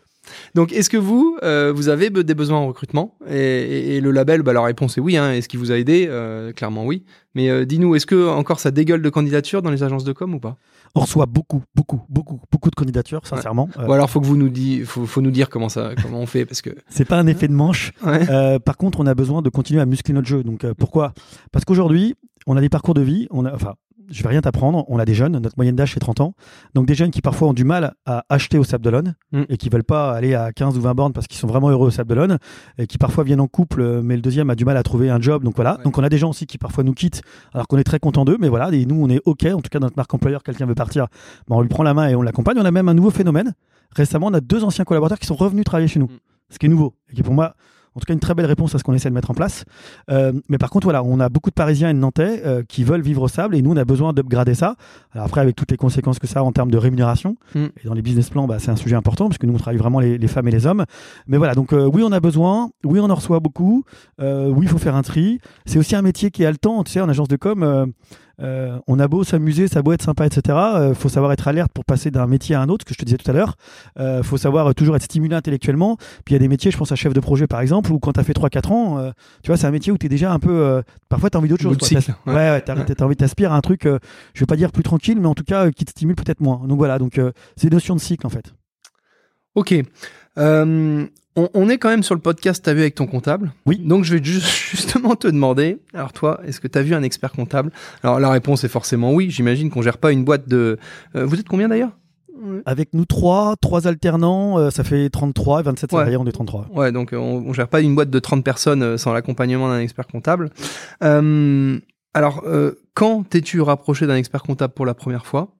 Donc, 0.54 0.72
est-ce 0.72 0.90
que 0.90 0.96
vous, 0.96 1.38
vous 1.74 1.88
avez 1.88 2.10
des 2.10 2.34
besoins 2.34 2.58
en 2.58 2.66
recrutement 2.66 3.16
et, 3.28 4.00
le 4.00 4.10
label, 4.10 4.42
bah, 4.42 4.52
la 4.52 4.62
réponse 4.62 4.98
est 4.98 5.00
oui. 5.00 5.16
Hein. 5.16 5.32
Est-ce 5.32 5.48
qu'il 5.48 5.58
vous 5.58 5.72
a 5.72 5.78
aidé? 5.78 6.08
Clairement 6.56 6.84
oui. 6.84 7.04
Mais 7.34 7.66
dis-nous, 7.66 7.94
est-ce 7.94 8.06
que 8.06 8.28
encore 8.28 8.60
ça 8.60 8.70
dégueule 8.70 9.02
de 9.02 9.10
candidature 9.10 9.62
dans 9.62 9.70
les 9.70 9.82
agences 9.82 10.04
de 10.04 10.12
com 10.12 10.34
ou 10.34 10.40
pas? 10.40 10.56
On 10.94 11.00
reçoit 11.00 11.26
beaucoup, 11.26 11.62
beaucoup, 11.74 12.02
beaucoup, 12.10 12.40
beaucoup 12.50 12.70
de 12.70 12.74
candidatures, 12.74 13.26
sincèrement. 13.26 13.68
Ou 13.78 13.92
alors, 13.92 14.10
faut 14.10 14.20
que 14.20 14.26
vous 14.26 14.36
nous 14.36 14.50
dites, 14.50 14.84
faut, 14.84 15.06
faut, 15.06 15.22
nous 15.22 15.30
dire 15.30 15.48
comment 15.48 15.70
ça, 15.70 15.92
comment 16.00 16.20
on 16.20 16.26
fait, 16.26 16.44
parce 16.44 16.60
que 16.60 16.70
c'est 16.88 17.06
pas 17.06 17.18
un 17.18 17.26
effet 17.26 17.48
de 17.48 17.54
manche. 17.54 17.92
Euh, 18.06 18.58
par 18.58 18.76
contre, 18.76 19.00
on 19.00 19.06
a 19.06 19.14
besoin 19.14 19.40
de 19.40 19.48
continuer 19.48 19.80
à 19.80 19.86
muscler 19.86 20.12
notre 20.12 20.28
jeu. 20.28 20.42
Donc, 20.42 20.64
euh, 20.64 20.74
pourquoi? 20.76 21.14
Parce 21.50 21.64
qu'aujourd'hui, 21.64 22.14
on 22.46 22.56
a 22.56 22.60
des 22.60 22.68
parcours 22.68 22.94
de 22.94 23.00
vie. 23.00 23.26
On 23.30 23.46
a, 23.46 23.54
enfin, 23.54 23.74
je 24.12 24.22
vais 24.22 24.28
rien 24.28 24.40
t'apprendre, 24.40 24.84
on 24.88 24.98
a 24.98 25.04
des 25.04 25.14
jeunes, 25.14 25.38
notre 25.38 25.56
moyenne 25.56 25.74
d'âge 25.74 25.94
c'est 25.94 26.00
30 26.00 26.20
ans, 26.20 26.34
donc 26.74 26.86
des 26.86 26.94
jeunes 26.94 27.10
qui 27.10 27.22
parfois 27.22 27.48
ont 27.48 27.52
du 27.52 27.64
mal 27.64 27.94
à 28.06 28.24
acheter 28.28 28.58
au 28.58 28.64
Sable 28.64 28.84
d'Olonne 28.84 29.14
mm. 29.32 29.42
et 29.48 29.56
qui 29.56 29.68
veulent 29.68 29.84
pas 29.84 30.12
aller 30.12 30.34
à 30.34 30.52
15 30.52 30.76
ou 30.76 30.80
20 30.80 30.94
bornes 30.94 31.12
parce 31.12 31.26
qu'ils 31.26 31.38
sont 31.38 31.46
vraiment 31.46 31.70
heureux 31.70 31.88
au 31.88 31.90
Sable 31.90 32.10
d'Olonne 32.10 32.38
et 32.78 32.86
qui 32.86 32.98
parfois 32.98 33.24
viennent 33.24 33.40
en 33.40 33.48
couple 33.48 34.02
mais 34.02 34.16
le 34.16 34.22
deuxième 34.22 34.50
a 34.50 34.54
du 34.54 34.64
mal 34.64 34.76
à 34.76 34.82
trouver 34.82 35.10
un 35.10 35.20
job, 35.20 35.44
donc 35.44 35.56
voilà. 35.56 35.78
Donc 35.84 35.98
on 35.98 36.04
a 36.04 36.08
des 36.08 36.18
gens 36.18 36.30
aussi 36.30 36.46
qui 36.46 36.58
parfois 36.58 36.84
nous 36.84 36.94
quittent 36.94 37.22
alors 37.52 37.66
qu'on 37.66 37.78
est 37.78 37.84
très 37.84 37.98
content 37.98 38.24
d'eux, 38.24 38.36
mais 38.40 38.48
voilà, 38.48 38.70
et 38.72 38.84
nous 38.84 39.02
on 39.02 39.08
est 39.08 39.20
ok, 39.24 39.46
en 39.46 39.60
tout 39.60 39.70
cas 39.70 39.78
notre 39.78 39.96
marque 39.96 40.12
employeur, 40.12 40.42
quelqu'un 40.42 40.66
veut 40.66 40.74
partir, 40.74 41.06
ben, 41.48 41.56
on 41.56 41.60
lui 41.60 41.68
prend 41.68 41.82
la 41.82 41.94
main 41.94 42.08
et 42.08 42.14
on 42.14 42.22
l'accompagne. 42.22 42.58
On 42.58 42.64
a 42.64 42.70
même 42.70 42.88
un 42.88 42.94
nouveau 42.94 43.10
phénomène. 43.10 43.54
Récemment, 43.94 44.28
on 44.28 44.34
a 44.34 44.40
deux 44.40 44.64
anciens 44.64 44.84
collaborateurs 44.84 45.18
qui 45.18 45.26
sont 45.26 45.34
revenus 45.34 45.64
travailler 45.64 45.88
chez 45.88 46.00
nous, 46.00 46.06
mm. 46.06 46.18
ce 46.50 46.58
qui 46.58 46.66
est 46.66 46.68
nouveau 46.68 46.94
et 47.10 47.14
qui 47.14 47.22
pour 47.22 47.34
moi 47.34 47.54
en 47.94 48.00
tout 48.00 48.06
cas 48.06 48.14
une 48.14 48.20
très 48.20 48.34
belle 48.34 48.46
réponse 48.46 48.74
à 48.74 48.78
ce 48.78 48.84
qu'on 48.84 48.94
essaie 48.94 49.10
de 49.10 49.14
mettre 49.14 49.30
en 49.30 49.34
place. 49.34 49.64
Euh, 50.10 50.32
mais 50.48 50.58
par 50.58 50.70
contre, 50.70 50.86
voilà, 50.86 51.02
on 51.02 51.20
a 51.20 51.28
beaucoup 51.28 51.50
de 51.50 51.54
Parisiens 51.54 51.90
et 51.90 51.94
de 51.94 51.98
Nantais 51.98 52.42
euh, 52.44 52.62
qui 52.66 52.84
veulent 52.84 53.02
vivre 53.02 53.22
au 53.22 53.28
sable 53.28 53.54
et 53.54 53.62
nous, 53.62 53.72
on 53.72 53.76
a 53.76 53.84
besoin 53.84 54.12
d'upgrader 54.12 54.54
ça. 54.54 54.76
Alors 55.12 55.26
après, 55.26 55.40
avec 55.40 55.56
toutes 55.56 55.70
les 55.70 55.76
conséquences 55.76 56.18
que 56.18 56.26
ça 56.26 56.40
a 56.40 56.42
en 56.42 56.52
termes 56.52 56.70
de 56.70 56.78
rémunération, 56.78 57.36
mm. 57.54 57.64
et 57.82 57.86
dans 57.86 57.94
les 57.94 58.02
business 58.02 58.30
plans, 58.30 58.46
bah, 58.46 58.58
c'est 58.58 58.70
un 58.70 58.76
sujet 58.76 58.96
important 58.96 59.28
parce 59.28 59.38
que 59.38 59.46
nous, 59.46 59.54
on 59.54 59.58
travaille 59.58 59.78
vraiment 59.78 60.00
les, 60.00 60.28
femmes 60.28 60.48
et 60.48 60.52
les 60.52 60.66
hommes. 60.66 60.84
Mais 61.26 61.36
voilà, 61.36 61.54
donc 61.54 61.72
euh, 61.72 61.84
oui, 61.92 62.02
on 62.04 62.12
a 62.12 62.20
besoin, 62.20 62.70
oui, 62.84 63.00
on 63.00 63.10
en 63.10 63.14
reçoit 63.14 63.40
beaucoup, 63.40 63.84
oui, 64.18 64.62
il 64.62 64.68
faut 64.68 64.78
faire 64.78 64.96
un 64.96 65.02
tri. 65.02 65.40
C'est 65.66 65.78
aussi 65.78 65.94
un 65.96 66.02
métier 66.02 66.30
qui 66.30 66.42
est 66.42 66.46
haletant, 66.46 66.84
tu 66.84 66.92
sais, 66.92 67.00
en 67.00 67.08
agence 67.08 67.28
de 67.28 67.36
com 67.36 67.92
euh, 68.40 68.78
on 68.86 68.98
a 68.98 69.08
beau 69.08 69.24
s'amuser, 69.24 69.68
ça 69.68 69.80
a 69.80 69.82
beau 69.82 69.92
être 69.92 70.02
sympa, 70.02 70.26
etc. 70.26 70.58
Euh, 70.58 70.94
faut 70.94 71.08
savoir 71.08 71.32
être 71.32 71.48
alerte 71.48 71.72
pour 71.72 71.84
passer 71.84 72.10
d'un 72.10 72.26
métier 72.26 72.54
à 72.54 72.60
un 72.60 72.68
autre, 72.68 72.84
ce 72.84 72.88
que 72.88 72.94
je 72.94 72.98
te 72.98 73.04
disais 73.04 73.18
tout 73.18 73.30
à 73.30 73.34
l'heure. 73.34 73.56
Euh, 73.98 74.22
faut 74.22 74.36
savoir 74.36 74.74
toujours 74.74 74.96
être 74.96 75.02
stimulé 75.02 75.34
intellectuellement. 75.34 75.96
Puis 76.24 76.30
il 76.30 76.32
y 76.34 76.36
a 76.36 76.38
des 76.38 76.48
métiers, 76.48 76.70
je 76.70 76.76
pense 76.76 76.92
à 76.92 76.96
chef 76.96 77.12
de 77.12 77.20
projet 77.20 77.46
par 77.46 77.60
exemple, 77.60 77.92
où 77.92 77.98
quand 77.98 78.12
tu 78.12 78.20
as 78.20 78.24
fait 78.24 78.32
3-4 78.32 78.72
ans, 78.72 79.12
tu 79.42 79.48
vois, 79.48 79.56
c'est 79.56 79.66
un 79.66 79.70
métier 79.70 79.92
où 79.92 79.98
tu 79.98 80.06
es 80.06 80.08
déjà 80.08 80.32
un 80.32 80.38
peu. 80.38 80.82
parfois, 81.08 81.30
tu 81.30 81.36
as 81.36 81.40
envie 81.40 81.48
d'autre 81.48 81.62
chose. 81.62 81.76
ouais, 82.26 82.34
ouais, 82.34 82.62
tu 82.62 82.70
as, 82.70 83.04
envie 83.04 83.16
t'aspires 83.16 83.52
à 83.52 83.56
un 83.56 83.60
truc, 83.60 83.82
je 83.84 84.40
vais 84.40 84.46
pas 84.46 84.56
dire 84.56 84.72
plus 84.72 84.82
tranquille, 84.82 85.18
mais 85.20 85.28
en 85.28 85.34
tout 85.34 85.44
cas 85.44 85.70
qui 85.70 85.84
te 85.84 85.90
stimule 85.90 86.16
peut-être 86.16 86.40
moins. 86.40 86.62
Donc 86.66 86.78
voilà, 86.78 86.98
donc 86.98 87.20
c'est 87.56 87.68
une 87.68 87.74
notion 87.74 87.94
de 87.94 88.00
cycle 88.00 88.26
en 88.26 88.30
fait. 88.30 88.52
Ok. 89.54 89.74
Euh, 90.38 91.06
on, 91.36 91.68
est 91.68 91.78
quand 91.78 91.88
même 91.88 92.02
sur 92.02 92.14
le 92.14 92.20
podcast 92.20 92.62
T'as 92.64 92.74
vu 92.74 92.80
avec 92.80 92.94
ton 92.94 93.06
comptable. 93.06 93.52
Oui. 93.66 93.78
Donc 93.78 94.04
je 94.04 94.14
vais 94.14 94.22
justement 94.24 95.16
te 95.16 95.28
demander, 95.28 95.78
alors 95.94 96.12
toi, 96.12 96.40
est-ce 96.46 96.60
que 96.60 96.68
tu 96.68 96.78
as 96.78 96.82
vu 96.82 96.94
un 96.94 97.02
expert 97.02 97.32
comptable? 97.32 97.72
Alors 98.02 98.20
la 98.20 98.30
réponse 98.30 98.64
est 98.64 98.68
forcément 98.68 99.12
oui. 99.12 99.30
J'imagine 99.30 99.70
qu'on 99.70 99.82
gère 99.82 99.98
pas 99.98 100.12
une 100.12 100.24
boîte 100.24 100.48
de... 100.48 100.78
Euh, 101.16 101.24
vous 101.24 101.38
êtes 101.38 101.48
combien 101.48 101.68
d'ailleurs? 101.68 101.92
Avec 102.66 102.92
nous 102.92 103.04
trois, 103.04 103.54
trois 103.60 103.86
alternants, 103.86 104.58
euh, 104.58 104.70
ça 104.70 104.82
fait 104.82 105.08
33 105.10 105.60
et 105.60 105.62
27 105.62 105.90
salariés, 105.92 106.16
on 106.16 106.26
est 106.26 106.32
33. 106.32 106.66
Ouais, 106.74 106.90
donc 106.90 107.10
on, 107.12 107.16
on, 107.16 107.52
gère 107.52 107.68
pas 107.68 107.80
une 107.80 107.94
boîte 107.94 108.10
de 108.10 108.18
30 108.18 108.42
personnes 108.42 108.98
sans 108.98 109.12
l'accompagnement 109.12 109.68
d'un 109.68 109.78
expert 109.78 110.08
comptable. 110.08 110.50
alors, 111.00 112.44
quand 112.94 113.22
t'es-tu 113.28 113.60
rapproché 113.60 114.08
d'un 114.08 114.16
expert 114.16 114.42
comptable 114.42 114.74
pour 114.74 114.86
la 114.86 114.94
première 114.94 115.24
fois? 115.24 115.54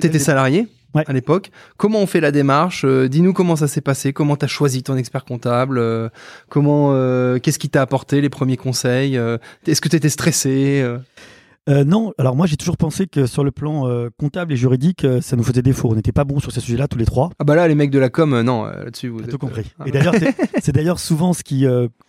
T'étais 0.00 0.18
salarié? 0.18 0.66
À 0.94 1.12
l'époque. 1.12 1.50
Comment 1.76 2.00
on 2.00 2.06
fait 2.06 2.20
la 2.20 2.32
démarche 2.32 2.84
euh, 2.84 3.08
Dis-nous 3.08 3.32
comment 3.32 3.56
ça 3.56 3.68
s'est 3.68 3.80
passé, 3.80 4.12
comment 4.12 4.36
tu 4.36 4.44
as 4.44 4.48
choisi 4.48 4.82
ton 4.82 4.96
expert 4.96 5.24
comptable, 5.24 5.78
euh, 5.78 6.08
comment, 6.48 6.90
euh, 6.92 7.38
qu'est-ce 7.38 7.58
qui 7.58 7.68
t'a 7.68 7.82
apporté 7.82 8.20
les 8.20 8.28
premiers 8.28 8.56
conseils 8.56 9.18
Est-ce 9.66 9.80
que 9.80 9.88
tu 9.88 9.96
étais 9.96 10.08
stressé 10.08 10.84
non, 11.68 12.14
alors 12.16 12.34
moi 12.34 12.46
j'ai 12.46 12.56
toujours 12.56 12.78
pensé 12.78 13.06
que 13.06 13.26
sur 13.26 13.44
le 13.44 13.50
plan 13.50 13.86
comptable 14.18 14.54
et 14.54 14.56
juridique, 14.56 15.06
ça 15.20 15.36
nous 15.36 15.42
faisait 15.42 15.60
défaut. 15.60 15.90
On 15.90 15.94
n'était 15.94 16.12
pas 16.12 16.24
bons 16.24 16.40
sur 16.40 16.50
ces 16.50 16.60
sujets-là 16.60 16.88
tous 16.88 16.96
les 16.96 17.04
trois. 17.04 17.28
Ah 17.38 17.44
bah 17.44 17.56
là, 17.56 17.68
les 17.68 17.74
mecs 17.74 17.90
de 17.90 17.98
la 17.98 18.08
com, 18.08 18.40
non, 18.40 18.64
là-dessus 18.64 19.08
vous. 19.08 19.20
As 19.20 19.26
tout 19.26 19.36
compris. 19.36 19.70
Et 19.84 19.90
d'ailleurs, 19.90 20.14
c'est 20.62 20.72
d'ailleurs 20.72 20.98
souvent 20.98 21.34
ce 21.34 21.42
qui 21.42 21.66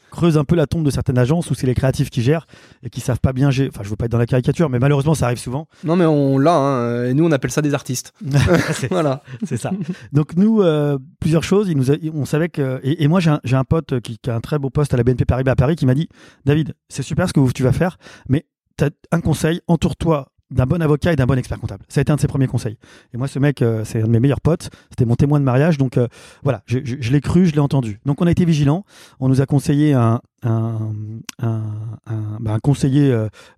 creuse 0.10 0.38
un 0.38 0.44
peu 0.44 0.56
la 0.56 0.68
tombe 0.68 0.84
de 0.84 0.92
certaines 0.92 1.18
agences 1.18 1.50
où 1.52 1.54
c'est 1.54 1.68
les 1.68 1.76
créatifs 1.76 2.10
qui 2.10 2.22
gèrent 2.22 2.48
et 2.84 2.90
qui 2.90 3.02
savent 3.02 3.20
pas 3.20 3.34
bien 3.34 3.52
gérer. 3.52 3.70
Enfin, 3.74 3.84
je 3.84 3.90
veux 3.90 3.96
pas 3.96 4.06
être 4.06 4.12
dans 4.12 4.18
la 4.18 4.26
caricature, 4.26 4.70
mais 4.70 4.80
malheureusement, 4.80 5.14
ça 5.14 5.26
arrive 5.26 5.40
souvent. 5.40 5.68
Non, 5.84 5.96
mais 5.96 6.06
on 6.06 6.38
l'a, 6.38 6.56
hein, 6.56 7.06
et 7.06 7.14
nous, 7.14 7.26
on 7.26 7.32
appelle 7.32 7.52
ça 7.52 7.62
des 7.62 7.74
artistes. 7.74 8.14
voilà. 8.92 9.24
C'est 9.46 9.58
ça. 9.58 9.72
Donc, 10.12 10.36
nous, 10.36 10.62
euh, 10.62 10.98
plusieurs 11.20 11.44
choses. 11.44 11.70
Il 11.70 11.78
nous 11.78 11.92
on 12.14 12.26
savait 12.26 12.50
que. 12.50 12.80
Et, 12.84 13.08
moi, 13.08 13.20
j'ai 13.20 13.30
un, 13.30 13.40
un, 13.52 13.64
pote 13.64 14.00
qui, 14.02 14.18
qui, 14.18 14.30
a 14.30 14.36
un 14.36 14.42
très 14.42 14.60
beau 14.60 14.70
poste 14.70 14.94
à 14.94 14.98
la 14.98 15.04
BNP 15.04 15.26
Paribas 15.26 15.52
à 15.52 15.56
Paris 15.56 15.76
qui 15.76 15.86
m'a 15.86 15.96
dit 15.96 16.10
David, 16.46 16.74
c'est 16.90 17.04
super 17.04 17.28
ce 17.28 17.34
que 17.34 17.52
tu 17.52 17.64
vas 17.64 17.72
faire, 17.72 17.98
mais 18.28 18.46
tu 18.78 18.86
as 18.86 18.90
un 19.12 19.22
conseil, 19.22 19.62
entoure-toi 19.68 20.32
d'un 20.52 20.66
bon 20.66 20.82
avocat 20.82 21.14
et 21.14 21.16
d'un 21.16 21.26
bon 21.26 21.38
expert 21.38 21.60
comptable. 21.60 21.84
Ça 21.90 22.00
a 22.00 22.02
été 22.02 22.12
un 22.12 22.16
de 22.16 22.22
ses 22.22 22.28
premiers 22.28 22.48
conseils. 22.48 22.78
Et 23.14 23.18
moi, 23.18 23.28
ce 23.28 23.40
mec, 23.40 23.62
euh, 23.62 23.84
c'est 23.86 24.02
un 24.02 24.08
de 24.08 24.12
mes 24.12 24.20
meilleurs 24.20 24.42
potes. 24.42 24.70
C'était 24.90 25.06
mon 25.06 25.16
témoin 25.16 25.40
de 25.40 25.46
mariage. 25.46 25.78
Donc 25.78 25.98
euh, 25.98 26.08
voilà, 26.44 26.62
je, 26.66 26.80
je, 26.84 27.12
l'ai 27.12 27.22
cru, 27.22 27.46
je 27.46 27.54
l'ai 27.54 27.60
entendu. 27.60 28.00
Donc 28.06 28.22
on 28.22 28.28
a 28.28 28.32
été 28.32 28.46
vigilants. 28.46 28.84
On 29.20 29.30
nous 29.30 29.42
a 29.42 29.46
conseillé 29.46 29.94
un, 29.94 30.22
un, 30.44 30.94
un, 31.40 31.62
bah, 32.40 32.54
un 32.54 32.60
conseiller 32.60 33.14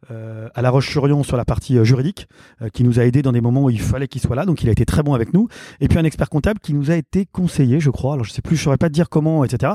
à 0.09 0.61
La 0.61 0.69
Roche-sur-Yon 0.69 1.23
sur 1.23 1.37
la 1.37 1.45
partie 1.45 1.83
juridique 1.85 2.27
qui 2.73 2.83
nous 2.83 2.99
a 2.99 3.03
aidé 3.03 3.21
dans 3.21 3.31
des 3.31 3.41
moments 3.41 3.63
où 3.63 3.69
il 3.69 3.81
fallait 3.81 4.07
qu'il 4.07 4.21
soit 4.21 4.35
là. 4.35 4.45
Donc 4.45 4.63
il 4.63 4.69
a 4.69 4.71
été 4.71 4.85
très 4.85 5.03
bon 5.03 5.13
avec 5.13 5.33
nous. 5.33 5.47
Et 5.79 5.87
puis 5.87 5.97
un 5.99 6.03
expert 6.03 6.29
comptable 6.29 6.59
qui 6.59 6.73
nous 6.73 6.91
a 6.91 6.95
été 6.95 7.25
conseillé, 7.31 7.79
je 7.79 7.89
crois. 7.89 8.13
Alors 8.13 8.25
je 8.25 8.31
sais 8.31 8.41
plus, 8.41 8.55
je 8.55 8.63
saurais 8.63 8.77
pas 8.77 8.89
te 8.89 8.93
dire 8.93 9.09
comment, 9.09 9.43
etc. 9.43 9.73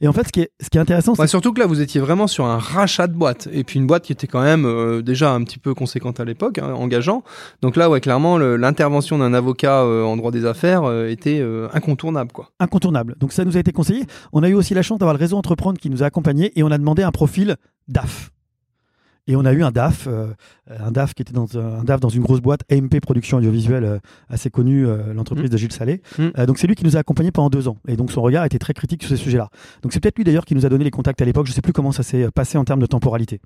Et 0.00 0.08
en 0.08 0.12
fait, 0.12 0.26
ce 0.26 0.32
qui 0.32 0.40
est, 0.40 0.50
ce 0.60 0.70
qui 0.70 0.78
est 0.78 0.80
intéressant, 0.80 1.14
c'est 1.14 1.26
surtout 1.26 1.52
que 1.52 1.60
là, 1.60 1.66
vous 1.66 1.80
étiez 1.80 2.00
vraiment 2.00 2.26
sur 2.26 2.44
un 2.46 2.58
rachat 2.58 3.06
de 3.06 3.14
boîte 3.14 3.48
et 3.52 3.64
puis 3.64 3.78
une 3.78 3.86
boîte 3.86 4.04
qui 4.04 4.12
était 4.12 4.26
quand 4.26 4.42
même 4.42 5.02
déjà 5.02 5.32
un 5.32 5.42
petit 5.44 5.58
peu 5.58 5.74
conséquente 5.74 6.20
à 6.20 6.24
l'époque, 6.24 6.58
hein, 6.58 6.72
engageant. 6.74 7.22
Donc 7.62 7.76
là, 7.76 7.88
ouais, 7.88 8.00
clairement, 8.00 8.38
l'intervention 8.38 9.18
d'un 9.18 9.34
avocat 9.34 9.84
en 9.84 10.16
droit 10.16 10.30
des 10.30 10.44
affaires 10.44 10.90
était 11.06 11.42
incontournable, 11.72 12.32
quoi. 12.32 12.50
Incontournable. 12.60 13.14
Donc 13.18 13.32
ça 13.32 13.44
nous 13.44 13.56
a 13.56 13.60
été 13.60 13.72
conseillé. 13.72 14.04
On 14.32 14.42
a 14.42 14.48
eu 14.48 14.54
aussi 14.54 14.74
la 14.74 14.82
chance 14.82 14.98
d'avoir 14.98 15.14
le 15.14 15.20
réseau 15.20 15.36
Entreprendre 15.36 15.78
qui 15.78 15.90
nous 15.90 16.02
a 16.02 16.06
accompagnés 16.06 16.41
et 16.54 16.62
on 16.62 16.70
a 16.70 16.78
demandé 16.78 17.02
un 17.02 17.12
profil 17.12 17.56
DAF. 17.88 18.32
Et 19.28 19.36
on 19.36 19.44
a 19.44 19.52
eu 19.52 19.62
un 19.62 19.70
DAF, 19.70 20.08
euh, 20.08 20.32
un 20.66 20.90
DAF 20.90 21.14
qui 21.14 21.22
était 21.22 21.32
dans 21.32 21.56
un 21.56 21.84
DAF 21.84 22.00
dans 22.00 22.08
une 22.08 22.22
grosse 22.22 22.40
boîte, 22.40 22.62
AMP 22.72 23.00
Production 23.00 23.36
Audiovisuelle, 23.36 23.84
euh, 23.84 23.98
assez 24.28 24.50
connue, 24.50 24.86
euh, 24.86 25.14
l'entreprise 25.14 25.48
mmh. 25.48 25.52
de 25.52 25.56
Gilles 25.56 25.72
Salé. 25.72 26.02
Mmh. 26.18 26.44
donc 26.46 26.58
c'est 26.58 26.66
lui 26.66 26.74
qui 26.74 26.84
nous 26.84 26.96
a 26.96 27.00
accompagnés 27.00 27.30
pendant 27.30 27.48
deux 27.48 27.68
ans. 27.68 27.76
Et 27.86 27.96
donc 27.96 28.10
son 28.10 28.20
regard 28.20 28.44
était 28.44 28.58
très 28.58 28.74
critique 28.74 29.02
sur 29.02 29.10
ces 29.10 29.22
sujets-là. 29.22 29.50
Donc 29.82 29.92
c'est 29.92 30.00
peut-être 30.00 30.16
lui 30.16 30.24
d'ailleurs 30.24 30.44
qui 30.44 30.56
nous 30.56 30.66
a 30.66 30.68
donné 30.68 30.82
les 30.82 30.90
contacts 30.90 31.22
à 31.22 31.24
l'époque. 31.24 31.46
Je 31.46 31.52
ne 31.52 31.54
sais 31.54 31.62
plus 31.62 31.72
comment 31.72 31.92
ça 31.92 32.02
s'est 32.02 32.30
passé 32.32 32.58
en 32.58 32.64
termes 32.64 32.80
de 32.80 32.86
temporalité. 32.86 33.40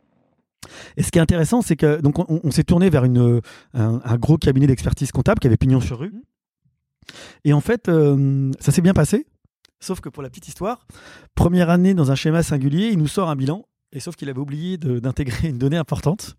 Et 0.97 1.03
ce 1.03 1.11
qui 1.11 1.19
est 1.19 1.23
intéressant, 1.23 1.61
c'est 1.61 1.77
que 1.77 2.01
donc 2.01 2.19
on, 2.19 2.51
s'est 2.51 2.65
tourné 2.65 2.89
vers 2.89 3.05
une, 3.05 3.41
un, 3.75 4.17
gros 4.17 4.39
cabinet 4.39 4.67
d'expertise 4.67 5.13
comptable 5.13 5.39
qui 5.39 5.47
avait 5.47 5.59
pignon 5.59 5.81
sur 5.81 5.99
rue. 5.99 6.13
Et 7.45 7.53
en 7.53 7.61
fait, 7.61 7.89
ça 8.59 8.73
s'est 8.73 8.83
bien 8.83 8.95
passé. 8.95 9.27
Sauf 9.81 10.01
que 10.01 10.09
pour 10.09 10.23
la 10.23 10.31
petite 10.31 10.49
histoire, 10.49 10.87
première 11.35 11.71
année 11.71 11.95
dans 11.95 12.11
un 12.11 12.15
schéma 12.15 12.43
singulier, 12.43 12.89
il 12.89 12.99
nous 12.99 13.09
sort 13.09 13.29
un 13.29 13.37
bilan. 13.37 13.65
Et 13.93 14.01
sauf 14.01 14.17
qu'il 14.17 14.29
avait 14.29 14.41
oublié 14.41 14.77
d'intégrer 14.79 15.49
une 15.49 15.59
donnée 15.59 15.77
importante, 15.77 16.37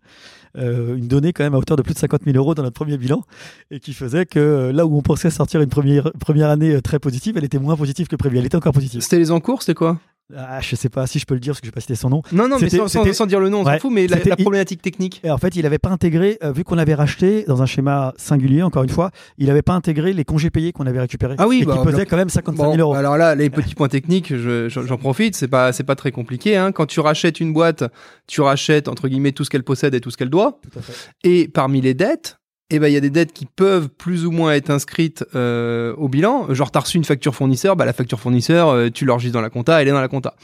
euh, 0.56 0.96
une 0.96 1.08
donnée 1.08 1.32
quand 1.32 1.44
même 1.44 1.54
à 1.54 1.58
hauteur 1.58 1.76
de 1.76 1.82
plus 1.82 1.94
de 1.94 1.98
50 1.98 2.22
000 2.24 2.36
euros 2.36 2.54
dans 2.54 2.62
notre 2.62 2.74
premier 2.74 2.98
bilan, 2.98 3.22
et 3.70 3.80
qui 3.80 3.94
faisait 3.94 4.26
que 4.26 4.38
euh, 4.38 4.72
là 4.72 4.86
où 4.86 4.96
on 4.96 5.02
pensait 5.02 5.30
sortir 5.30 5.60
une 5.60 5.68
première, 5.68 6.12
année 6.50 6.74
euh, 6.74 6.80
très 6.80 6.98
positive, 6.98 7.36
elle 7.36 7.44
était 7.44 7.58
moins 7.58 7.76
positive 7.76 8.06
que 8.06 8.16
prévu. 8.16 8.38
Elle 8.38 8.46
était 8.46 8.56
encore 8.56 8.74
positive. 8.74 9.00
C'était 9.00 9.18
les 9.18 9.30
encours, 9.30 9.62
c'était 9.62 9.74
quoi? 9.74 9.98
Ah, 10.36 10.60
je 10.60 10.76
sais 10.76 10.90
pas 10.90 11.06
si 11.06 11.18
je 11.18 11.24
peux 11.24 11.34
le 11.34 11.40
dire 11.40 11.52
parce 11.52 11.60
que 11.60 11.66
je 11.66 11.70
vais 11.70 11.74
pas 11.74 11.80
citer 11.80 11.94
son 11.94 12.10
nom. 12.10 12.22
Non, 12.32 12.48
non, 12.48 12.58
mais 12.60 12.68
sans, 12.68 13.26
dire 13.26 13.40
le 13.40 13.48
nom, 13.48 13.60
on 13.60 13.64
s'en 13.64 13.78
fout, 13.78 13.90
mais 13.90 14.06
la, 14.06 14.18
problématique 14.36 14.82
technique. 14.82 15.20
Et 15.24 15.30
en 15.30 15.38
fait, 15.38 15.56
il 15.56 15.62
n'avait 15.62 15.78
pas 15.78 15.88
intégré, 15.88 16.38
euh, 16.42 16.52
vu 16.52 16.64
qu'on 16.64 16.76
avait 16.76 16.94
racheté 16.94 17.44
dans 17.48 17.62
un 17.62 17.66
schéma 17.66 18.12
singulier, 18.18 18.62
encore 18.62 18.82
une 18.82 18.90
fois, 18.90 19.10
il 19.38 19.46
n'avait 19.46 19.62
pas 19.62 19.72
intégré 19.72 20.12
les 20.12 20.24
congés 20.24 20.50
payés 20.50 20.72
qu'on 20.72 20.86
avait 20.86 21.00
récupérés. 21.00 21.36
Ah 21.38 21.48
oui, 21.48 21.60
et 21.62 21.64
bah, 21.64 21.78
qui 21.78 21.84
pesaient 21.84 22.04
quand 22.04 22.18
même 22.18 22.28
55 22.28 22.62
000 22.62 22.76
euros. 22.76 22.94
Alors 22.94 23.16
là, 23.16 23.34
les 23.34 23.48
petits 23.48 23.74
points 23.74 23.88
techniques, 23.88 24.34
j'en 24.34 24.98
profite, 24.98 25.34
c'est 25.34 25.48
pas, 25.48 25.72
pas 25.72 25.94
très 25.94 26.10
compliqué. 26.10 26.56
Hein. 26.56 26.72
Quand 26.72 26.86
tu 26.86 27.00
rachètes 27.00 27.40
une 27.40 27.52
boîte, 27.52 27.84
tu 28.26 28.42
rachètes 28.42 28.88
entre 28.88 29.08
guillemets 29.08 29.32
tout 29.32 29.44
ce 29.44 29.50
qu'elle 29.50 29.64
possède 29.64 29.94
et 29.94 30.00
tout 30.00 30.10
ce 30.10 30.18
qu'elle 30.18 30.30
doit. 30.30 30.60
Tout 30.62 30.78
à 30.78 30.82
fait. 30.82 30.92
Et 31.24 31.48
parmi 31.48 31.80
les 31.80 31.94
dettes, 31.94 32.37
eh 32.70 32.78
ben 32.78 32.88
il 32.88 32.92
y 32.92 32.96
a 32.96 33.00
des 33.00 33.10
dettes 33.10 33.32
qui 33.32 33.46
peuvent 33.46 33.88
plus 33.88 34.26
ou 34.26 34.30
moins 34.30 34.52
être 34.52 34.70
inscrites 34.70 35.24
euh, 35.34 35.94
au 35.96 36.08
bilan. 36.08 36.52
Genre 36.52 36.70
t'as 36.70 36.80
reçu 36.80 36.98
une 36.98 37.04
facture 37.04 37.34
fournisseur, 37.34 37.76
bah 37.76 37.86
la 37.86 37.94
facture 37.94 38.20
fournisseur, 38.20 38.68
euh, 38.68 38.90
tu 38.90 39.04
l'enregistres 39.04 39.34
dans 39.34 39.40
la 39.40 39.50
compta, 39.50 39.80
elle 39.80 39.88
est 39.88 39.92
dans 39.92 40.00
la 40.00 40.08
compta. 40.08 40.34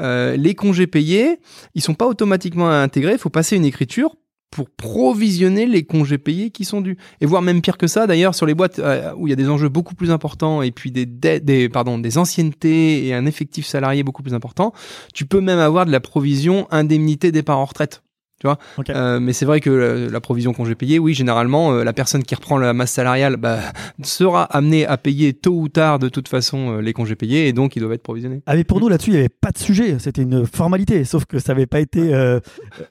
Euh, 0.00 0.36
les 0.36 0.54
congés 0.54 0.88
payés, 0.88 1.38
ils 1.74 1.82
sont 1.82 1.94
pas 1.94 2.06
automatiquement 2.06 2.68
intégrés, 2.68 3.12
il 3.12 3.18
faut 3.18 3.30
passer 3.30 3.56
une 3.56 3.64
écriture 3.64 4.16
pour 4.50 4.68
provisionner 4.68 5.64
les 5.64 5.84
congés 5.84 6.18
payés 6.18 6.50
qui 6.50 6.64
sont 6.64 6.80
dus. 6.80 6.96
Et 7.20 7.26
voire 7.26 7.40
même 7.40 7.62
pire 7.62 7.78
que 7.78 7.86
ça, 7.86 8.08
d'ailleurs, 8.08 8.34
sur 8.34 8.46
les 8.46 8.54
boîtes 8.54 8.80
où 9.16 9.28
il 9.28 9.30
y 9.30 9.32
a 9.32 9.36
des 9.36 9.48
enjeux 9.48 9.68
beaucoup 9.68 9.94
plus 9.94 10.10
importants 10.10 10.60
et 10.62 10.72
puis 10.72 10.90
des, 10.90 11.06
des, 11.06 11.68
pardon, 11.68 11.98
des 11.98 12.18
anciennetés 12.18 13.06
et 13.06 13.14
un 13.14 13.26
effectif 13.26 13.64
salarié 13.64 14.02
beaucoup 14.02 14.24
plus 14.24 14.34
important, 14.34 14.72
tu 15.14 15.24
peux 15.24 15.40
même 15.40 15.60
avoir 15.60 15.86
de 15.86 15.92
la 15.92 16.00
provision 16.00 16.66
indemnité 16.72 17.30
départ 17.30 17.58
en 17.58 17.64
retraite. 17.64 18.02
Tu 18.40 18.46
vois 18.46 18.58
euh, 18.88 19.20
mais 19.20 19.34
c'est 19.34 19.44
vrai 19.44 19.60
que 19.60 20.08
la, 20.10 20.20
provision 20.20 20.54
congé 20.54 20.74
payé, 20.74 20.98
oui, 20.98 21.12
généralement, 21.12 21.74
euh, 21.74 21.84
la 21.84 21.92
personne 21.92 22.22
qui 22.22 22.34
reprend 22.34 22.56
la 22.56 22.72
masse 22.72 22.92
salariale 22.92 23.36
bah, 23.36 23.58
sera 24.02 24.44
amenée 24.44 24.86
à 24.86 24.96
payer 24.96 25.34
tôt 25.34 25.52
ou 25.52 25.68
tard 25.68 25.98
de 25.98 26.08
toute 26.08 26.26
façon 26.26 26.78
euh, 26.78 26.80
les 26.80 26.94
congés 26.94 27.16
payés 27.16 27.48
et 27.48 27.52
donc 27.52 27.76
ils 27.76 27.80
doivent 27.80 27.92
être 27.92 28.02
provisionnés. 28.02 28.40
Ah 28.46 28.56
mais 28.56 28.64
pour 28.64 28.80
nous 28.80 28.88
là-dessus, 28.88 29.10
il 29.10 29.14
n'y 29.14 29.18
avait 29.18 29.28
pas 29.28 29.50
de 29.50 29.58
sujet, 29.58 29.98
c'était 29.98 30.22
une 30.22 30.46
formalité, 30.46 31.04
sauf 31.04 31.26
que 31.26 31.38
ça 31.38 31.52
n'avait 31.52 31.66
pas 31.66 31.80
été. 31.80 32.00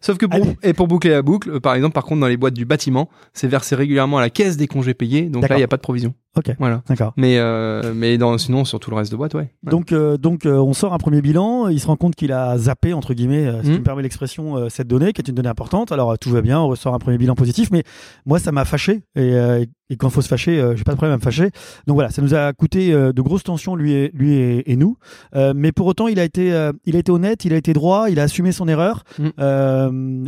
Sauf 0.02 0.20
que 0.20 0.28
pour, 0.28 0.46
et 0.62 0.74
pour 0.74 0.88
boucler 0.88 1.10
la 1.10 1.24
boucle, 1.24 1.60
par 1.60 1.74
exemple, 1.74 1.94
par 1.94 2.04
contre, 2.04 2.22
dans 2.22 2.28
les 2.28 2.38
boîtes 2.38 2.54
du 2.54 2.66
bâtiment, 2.66 3.10
c'est 3.34 3.48
versé 3.48 3.76
régulièrement 3.76 4.20
à 4.20 4.22
la 4.22 4.30
caisse 4.30 4.56
des 4.56 4.68
congés 4.68 4.94
payés, 4.94 5.24
donc 5.24 5.50
là, 5.50 5.56
il 5.56 5.58
n'y 5.58 5.64
a 5.64 5.68
pas 5.68 5.78
de 5.78 5.82
provision. 5.82 6.14
Ok. 6.38 6.56
Voilà. 6.60 6.84
D'accord. 6.88 7.14
Mais 7.18 7.38
euh, 7.38 7.94
mais 7.96 8.18
dans, 8.18 8.38
sinon 8.38 8.64
sur 8.64 8.80
tout 8.80 8.92
le 8.92 8.96
reste 8.96 9.12
de 9.12 9.18
boîte, 9.18 9.34
ouais. 9.34 9.52
Donc 9.64 9.92
euh, 9.92 10.18
donc 10.18 10.46
euh, 10.46 10.58
on 10.58 10.74
sort 10.74 10.94
un 10.94 10.98
premier 10.98 11.22
bilan. 11.22 11.70
Il 11.70 11.80
se 11.80 11.88
rend 11.88 11.96
compte 11.96 12.16
qu'il 12.16 12.32
a 12.32 12.58
zappé 12.58 12.94
entre 12.94 13.14
guillemets, 13.14 13.52
ce 13.64 13.64
qui 13.64 13.70
hmm. 13.72 13.80
me 13.80 13.84
permet 13.84 14.04
l'expression, 14.04 14.70
cette 14.70 14.88
donnée 14.88 15.12
qui 15.12 15.22
est 15.22 15.28
une 15.28 15.36
donnée 15.36 15.50
importante. 15.50 15.92
Alors 15.92 16.18
tout 16.20 16.30
va 16.30 16.42
bien, 16.42 16.60
on 16.60 16.68
ressort 16.68 16.94
un 16.94 17.00
premier 17.00 17.18
bilan 17.18 17.36
positif, 17.36 17.70
mais 17.72 17.84
moi 18.26 18.40
ça 18.40 18.52
m'a 18.52 18.66
fâché 18.66 19.02
et, 19.16 19.68
et 19.90 19.98
quand 19.98 20.08
il 20.08 20.14
faut 20.14 20.22
se 20.22 20.28
fâcher, 20.28 20.56
j'ai 20.76 20.84
pas 20.84 20.92
de 20.92 20.98
problème 20.98 21.14
à 21.14 21.18
me 21.18 21.22
fâcher. 21.22 21.50
Donc 21.88 21.96
voilà, 21.96 22.10
ça 22.10 22.22
nous 22.22 22.34
a 22.34 22.54
coûté 22.54 22.92
de 22.92 23.22
grosses 23.22 23.44
tensions 23.44 23.76
lui 23.76 23.94
et 23.94 24.12
lui 24.14 24.34
et, 24.66 24.76
nous. 24.76 24.98
mais 25.56 25.72
pour 25.72 25.88
autant, 25.88 26.08
il 26.08 26.20
a 26.20 26.24
été 26.24 26.70
il 26.86 26.96
a 26.96 27.00
été 27.00 27.12
honnête, 27.12 27.46
il 27.46 27.54
a 27.54 27.58
été 27.58 27.74
droit, 27.74 28.10
il 28.10 28.20
a 28.20 28.24
assumé 28.24 28.52
son 28.52 28.68
erreur. 28.68 29.04
Hmm. 29.18 29.30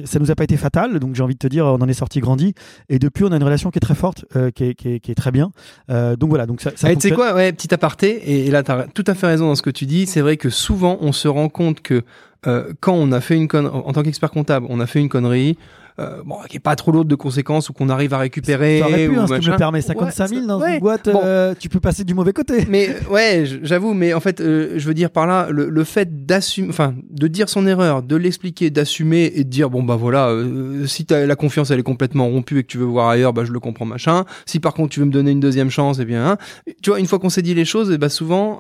ça 0.05 0.20
nous 0.20 0.32
a 0.32 0.36
pas 0.36 0.43
été 0.43 0.57
fatal. 0.57 0.99
Donc 0.99 1.16
j'ai 1.16 1.24
envie 1.24 1.36
de 1.36 1.39
te 1.39 1.47
dire, 1.47 1.66
on 1.66 1.82
en 1.82 1.88
est 1.88 1.93
sorti 1.93 2.20
grandi. 2.20 2.53
Et 2.89 2.99
depuis, 2.99 3.24
on 3.24 3.32
a 3.32 3.36
une 3.36 3.43
relation 3.43 3.72
qui 3.72 3.78
est 3.78 3.82
très 3.82 3.95
forte, 3.95 4.26
qui 4.55 4.64
est, 4.64 4.74
qui, 4.74 4.89
est, 4.89 4.99
qui, 4.99 5.12
est, 5.12 5.16
très 5.16 5.32
bien. 5.32 5.51
Euh, 5.89 6.16
donc 6.16 6.30
voilà, 6.30 6.45
donc 6.45 6.62
ça. 6.62 6.72
ça 6.76 6.93
tu 6.93 6.99
sais 6.99 7.12
quoi, 7.12 7.34
ouais, 7.34 7.51
petit 7.51 7.74
aparté, 7.74 8.45
et, 8.45 8.51
là 8.51 8.64
tu 8.64 8.72
as 8.72 8.88
tout 8.93 9.03
à 9.07 9.14
fait 9.14 9.28
raison 9.28 9.47
dans 9.47 9.55
ce 9.55 9.62
que 9.62 9.70
tu 9.70 9.86
dis. 9.86 10.05
C'est 10.05 10.22
vrai 10.22 10.38
que 10.38 10.49
souvent 10.49 10.97
on 11.01 11.12
se 11.12 11.28
rend 11.28 11.49
compte 11.49 11.82
que 11.82 12.03
euh, 12.47 12.74
quand 12.80 12.93
on 12.93 13.12
a 13.12 13.22
fait 13.22 13.36
une 13.36 13.47
connerie, 13.47 13.74
en 13.74 13.93
tant 13.93 14.03
qu'expert 14.03 14.32
comptable, 14.32 14.66
on 14.70 14.80
a 14.80 14.88
fait 14.88 14.99
une 14.99 15.09
connerie, 15.09 15.57
euh, 16.00 16.22
bon, 16.26 16.38
qui 16.50 16.58
est 16.58 16.62
pas 16.62 16.76
trop 16.76 16.92
lourde 16.92 17.08
de 17.08 17.16
conséquences 17.16 17.70
ou 17.70 17.74
qu'on 17.74 17.89
arrive 17.89 18.14
à 18.14 18.18
récupérer. 18.18 18.80
Ça 18.80 18.86
pu, 18.88 19.18
hein, 19.18 19.28
si 19.28 19.39
tu 19.39 19.52
me 19.52 19.58
permets, 19.58 19.82
55 19.82 20.28
000 20.28 20.46
dans 20.46 20.64
une 20.64 20.80
boîte, 20.80 21.08
euh, 21.08 21.54
tu 21.58 21.70
peux 21.70 21.80
passer 21.80 22.04
du 22.04 22.14
mauvais 22.14 22.34
côté. 22.34 22.66
Mais 22.70 22.89
ouais, 23.10 23.44
j'avoue, 23.64 23.94
mais 23.94 24.14
en 24.14 24.20
fait, 24.20 24.42
euh, 24.42 24.74
je 24.78 24.88
veux 24.88 24.94
dire 24.94 25.10
par 25.10 25.28
là, 25.28 25.48
le, 25.50 25.70
le 25.70 25.84
fait 25.84 26.26
d'assumer, 26.26 26.70
enfin, 26.70 26.96
de 27.10 27.28
dire 27.28 27.50
son 27.50 27.68
erreur, 27.68 28.04
de 28.04 28.16
l'expliquer, 28.16 28.70
d'assumer 28.70 29.32
et 29.36 29.44
de 29.44 29.50
dire 29.50 29.70
bon 29.70 29.84
bah 29.84 29.96
voilà, 29.96 30.30
euh, 30.30 30.86
si 30.86 31.06
as, 31.12 31.26
la 31.26 31.36
confiance 31.36 31.72
elle 31.72 31.80
est 31.80 31.84
complètement 31.84 32.28
rompue 32.28 32.60
et 32.60 32.64
que 32.64 32.68
tu 32.68 32.78
veux 32.78 32.86
voir 32.86 33.10
ailleurs, 33.10 33.34
bah 33.34 33.44
je 33.46 33.52
le 33.52 33.60
comprends 33.60 33.86
machin. 33.86 34.26
Si 34.46 34.60
par 34.60 34.74
contre 34.74 34.89
tu 34.89 35.00
veux 35.00 35.06
me 35.06 35.12
donner 35.12 35.32
une 35.32 35.39
deuxième 35.39 35.70
chance, 35.70 36.00
et 36.00 36.04
eh 36.04 36.06
bien, 36.06 36.26
hein, 36.26 36.38
tu 36.82 36.89
vois, 36.89 37.00
une 37.00 37.08
fois 37.08 37.20
qu'on 37.20 37.30
s'est 37.30 37.42
dit 37.42 37.54
les 37.54 37.66
choses, 37.66 37.92
et 37.92 37.96
eh 37.96 37.98
bah 37.98 38.10
souvent 38.10 38.60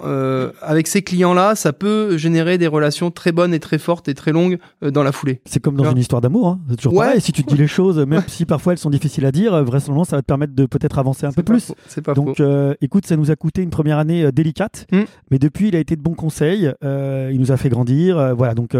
avec 0.61 0.87
ces 0.87 1.01
clients 1.01 1.33
là, 1.33 1.55
ça 1.55 1.73
peut 1.73 2.17
générer 2.17 2.57
des 2.57 2.67
relations 2.67 3.11
très 3.11 3.31
bonnes 3.31 3.53
et 3.53 3.59
très 3.59 3.77
fortes 3.77 4.07
et 4.07 4.13
très 4.13 4.31
longues 4.31 4.57
dans 4.81 5.03
la 5.03 5.11
foulée. 5.11 5.41
C'est 5.45 5.61
comme 5.61 5.75
dans 5.75 5.91
une 5.91 5.97
histoire 5.97 6.21
d'amour, 6.21 6.47
hein. 6.47 6.59
c'est 6.69 6.75
toujours 6.77 6.95
pareil 6.95 7.21
si 7.21 7.30
tu 7.31 7.43
te 7.43 7.49
dis 7.49 7.57
les 7.57 7.67
choses, 7.67 7.99
même 7.99 8.23
si 8.27 8.45
parfois 8.45 8.73
elles 8.73 8.79
sont 8.79 8.89
difficiles 8.89 9.25
à 9.25 9.31
dire, 9.31 9.51
vraisemblablement 9.63 10.05
ça 10.05 10.15
va 10.15 10.21
te 10.21 10.27
permettre 10.27 10.53
de 10.53 10.65
peut-être 10.65 10.99
avancer 10.99 11.25
un 11.25 11.31
peu 11.31 11.43
plus. 11.43 11.71
C'est 11.87 12.01
pas 12.01 12.13
Donc, 12.13 12.39
euh, 12.39 12.73
écoute, 12.81 13.05
ça 13.05 13.15
nous 13.15 13.31
a 13.31 13.35
coûté 13.35 13.61
une 13.61 13.69
première 13.69 13.97
année 13.97 14.23
euh, 14.23 14.31
délicate, 14.31 14.87
hmm. 14.91 15.03
mais 15.29 15.39
depuis 15.39 15.69
il 15.69 15.75
a 15.75 15.79
été 15.79 15.95
de 15.95 16.01
bons 16.01 16.13
conseils. 16.13 16.71
Euh, 16.83 17.29
il 17.33 17.39
nous 17.39 17.51
a 17.51 17.57
fait 17.57 17.69
grandir. 17.69 18.35
voilà, 18.35 18.53
donc 18.53 18.75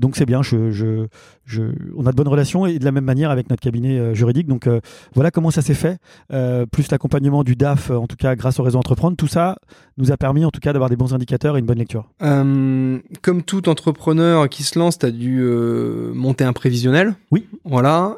donc 0.00 0.16
c'est 0.16 0.24
bien, 0.24 0.42
je, 0.42 0.70
je, 0.70 1.06
je, 1.44 1.62
on 1.94 2.06
a 2.06 2.10
de 2.10 2.16
bonnes 2.16 2.28
relations 2.28 2.64
et 2.64 2.78
de 2.78 2.84
la 2.84 2.90
même 2.90 3.04
manière 3.04 3.30
avec 3.30 3.50
notre 3.50 3.62
cabinet 3.62 3.98
euh, 3.98 4.14
juridique. 4.14 4.46
Donc 4.46 4.66
euh, 4.66 4.80
voilà 5.14 5.30
comment 5.30 5.50
ça 5.50 5.60
s'est 5.60 5.74
fait, 5.74 5.98
euh, 6.32 6.64
plus 6.64 6.90
l'accompagnement 6.90 7.44
du 7.44 7.54
DAF, 7.54 7.90
en 7.90 8.06
tout 8.06 8.16
cas 8.16 8.34
grâce 8.34 8.58
au 8.58 8.62
réseau 8.62 8.78
Entreprendre. 8.78 9.16
Tout 9.16 9.26
ça 9.26 9.56
nous 9.98 10.10
a 10.10 10.16
permis 10.16 10.46
en 10.46 10.50
tout 10.50 10.60
cas 10.60 10.72
d'avoir 10.72 10.88
des 10.88 10.96
bons 10.96 11.12
indicateurs 11.12 11.56
et 11.56 11.60
une 11.60 11.66
bonne 11.66 11.78
lecture. 11.78 12.08
comme 12.18 13.42
tout 13.44 13.68
entrepreneur 13.68 14.48
qui 14.48 14.62
se 14.62 14.78
lance, 14.78 14.98
tu 14.98 15.04
as 15.04 15.10
dû 15.10 15.42
monter 16.14 16.44
un 16.44 16.54
prévisionnel. 16.54 17.14
Oui. 17.30 17.46
Voilà, 17.64 18.16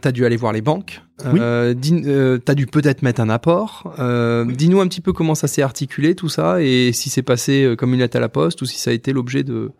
tu 0.00 0.08
as 0.08 0.12
dû 0.12 0.24
aller 0.24 0.36
voir 0.36 0.52
les 0.52 0.62
banques. 0.62 1.02
Oui. 1.24 1.38
Euh, 1.40 1.74
tu 1.74 2.50
as 2.50 2.54
dû 2.54 2.66
peut-être 2.66 3.02
mettre 3.02 3.20
un 3.20 3.28
apport. 3.28 3.94
Dis-nous 4.48 4.80
un 4.80 4.88
petit 4.88 5.00
peu 5.00 5.12
comment 5.12 5.34
ça 5.34 5.46
s'est 5.46 5.62
articulé 5.62 6.14
tout 6.14 6.28
ça 6.28 6.60
et 6.60 6.92
si 6.92 7.08
c'est 7.08 7.22
passé 7.22 7.74
comme 7.78 7.94
une 7.94 8.00
lettre 8.00 8.16
à 8.16 8.20
la 8.20 8.28
poste 8.28 8.62
ou 8.62 8.66
si 8.66 8.78
ça 8.78 8.90
a 8.90 8.94
été 8.94 9.12
l'objet 9.12 9.44
de, 9.44 9.70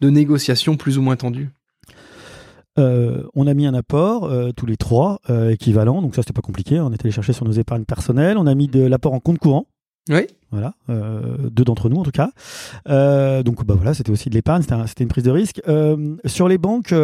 de 0.00 0.10
négociations 0.10 0.76
plus 0.76 0.98
ou 0.98 1.02
moins 1.02 1.16
tendues 1.16 1.50
euh, 2.78 3.22
on 3.34 3.46
a 3.46 3.54
mis 3.54 3.66
un 3.66 3.74
apport, 3.74 4.24
euh, 4.24 4.50
tous 4.54 4.66
les 4.66 4.76
trois, 4.76 5.20
euh, 5.30 5.50
équivalents, 5.50 6.02
donc 6.02 6.14
ça 6.14 6.22
c'était 6.22 6.34
pas 6.34 6.42
compliqué, 6.42 6.78
on 6.78 6.92
est 6.92 7.02
allé 7.02 7.10
chercher 7.10 7.32
sur 7.32 7.46
nos 7.46 7.52
épargnes 7.52 7.84
personnelles, 7.84 8.36
on 8.36 8.46
a 8.46 8.54
mis 8.54 8.68
de 8.68 8.82
l'apport 8.82 9.14
en 9.14 9.20
compte 9.20 9.38
courant, 9.38 9.66
oui. 10.10 10.26
Voilà, 10.52 10.74
euh, 10.90 11.50
deux 11.50 11.64
d'entre 11.64 11.88
nous 11.88 11.96
en 11.96 12.04
tout 12.04 12.12
cas. 12.12 12.30
Euh, 12.88 13.42
donc 13.42 13.64
bah 13.64 13.74
voilà, 13.74 13.94
c'était 13.94 14.12
aussi 14.12 14.30
de 14.30 14.34
l'épargne, 14.34 14.62
c'était 14.62 15.02
une 15.02 15.08
prise 15.08 15.24
de 15.24 15.32
risque. 15.32 15.60
Euh, 15.66 16.16
sur 16.24 16.46
les 16.46 16.56
banques, 16.56 16.94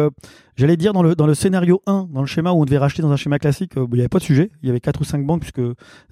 j'allais 0.55 0.77
dire 0.77 0.93
dans 0.93 1.03
le, 1.03 1.13
dans 1.13 1.27
le 1.27 1.33
scénario 1.33 1.81
1, 1.85 2.07
dans 2.13 2.21
le 2.21 2.25
schéma 2.25 2.53
où 2.53 2.61
on 2.61 2.65
devait 2.65 2.77
racheter 2.77 3.01
dans 3.01 3.11
un 3.11 3.17
schéma 3.17 3.39
classique, 3.39 3.73
il 3.75 3.83
n'y 3.93 3.99
avait 3.99 4.07
pas 4.07 4.19
de 4.19 4.23
sujet. 4.23 4.49
Il 4.61 4.67
y 4.67 4.69
avait 4.69 4.79
quatre 4.79 5.01
ou 5.01 5.03
cinq 5.03 5.25
banques 5.25 5.41
puisque 5.41 5.61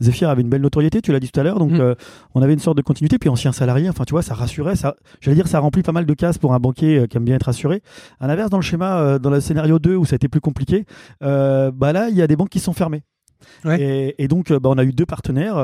Zephyr 0.01 0.29
avait 0.29 0.41
une 0.41 0.49
belle 0.49 0.61
notoriété, 0.61 1.01
tu 1.01 1.13
l'as 1.13 1.21
dit 1.21 1.31
tout 1.31 1.39
à 1.39 1.43
l'heure. 1.43 1.59
Donc 1.59 1.71
mm. 1.71 1.95
on 2.35 2.41
avait 2.41 2.53
une 2.53 2.59
sorte 2.59 2.75
de 2.75 2.81
continuité. 2.81 3.17
Puis 3.17 3.29
ancien 3.29 3.53
salarié, 3.53 3.87
enfin 3.87 4.03
tu 4.03 4.11
vois, 4.11 4.23
ça 4.23 4.33
rassurait. 4.33 4.75
Ça, 4.75 4.97
j'allais 5.21 5.35
dire, 5.35 5.47
ça 5.47 5.59
remplit 5.59 5.83
pas 5.83 5.93
mal 5.93 6.05
de 6.05 6.13
cases 6.13 6.37
pour 6.37 6.53
un 6.53 6.59
banquier 6.59 7.07
qui 7.09 7.15
aime 7.15 7.23
bien 7.23 7.37
être 7.37 7.43
rassuré. 7.43 7.81
À 8.19 8.27
l'inverse, 8.27 8.49
dans 8.49 8.57
le 8.57 8.63
schéma, 8.63 9.19
dans 9.19 9.29
le 9.29 9.39
scénario 9.39 9.79
2 9.79 9.95
où 9.95 10.03
ça 10.03 10.15
a 10.15 10.17
été 10.17 10.27
plus 10.27 10.41
compliqué, 10.41 10.85
bah 11.21 11.93
là, 11.93 12.09
il 12.09 12.17
y 12.17 12.21
a 12.21 12.27
des 12.27 12.35
banques 12.35 12.49
qui 12.49 12.59
sont 12.59 12.73
fermées. 12.73 13.03
Ouais. 13.65 13.81
Et, 13.81 14.23
et, 14.23 14.27
donc, 14.27 14.51
bah, 14.51 14.69
on 14.69 14.77
a 14.77 14.83
eu 14.83 14.93
deux 14.93 15.05
partenaires 15.05 15.57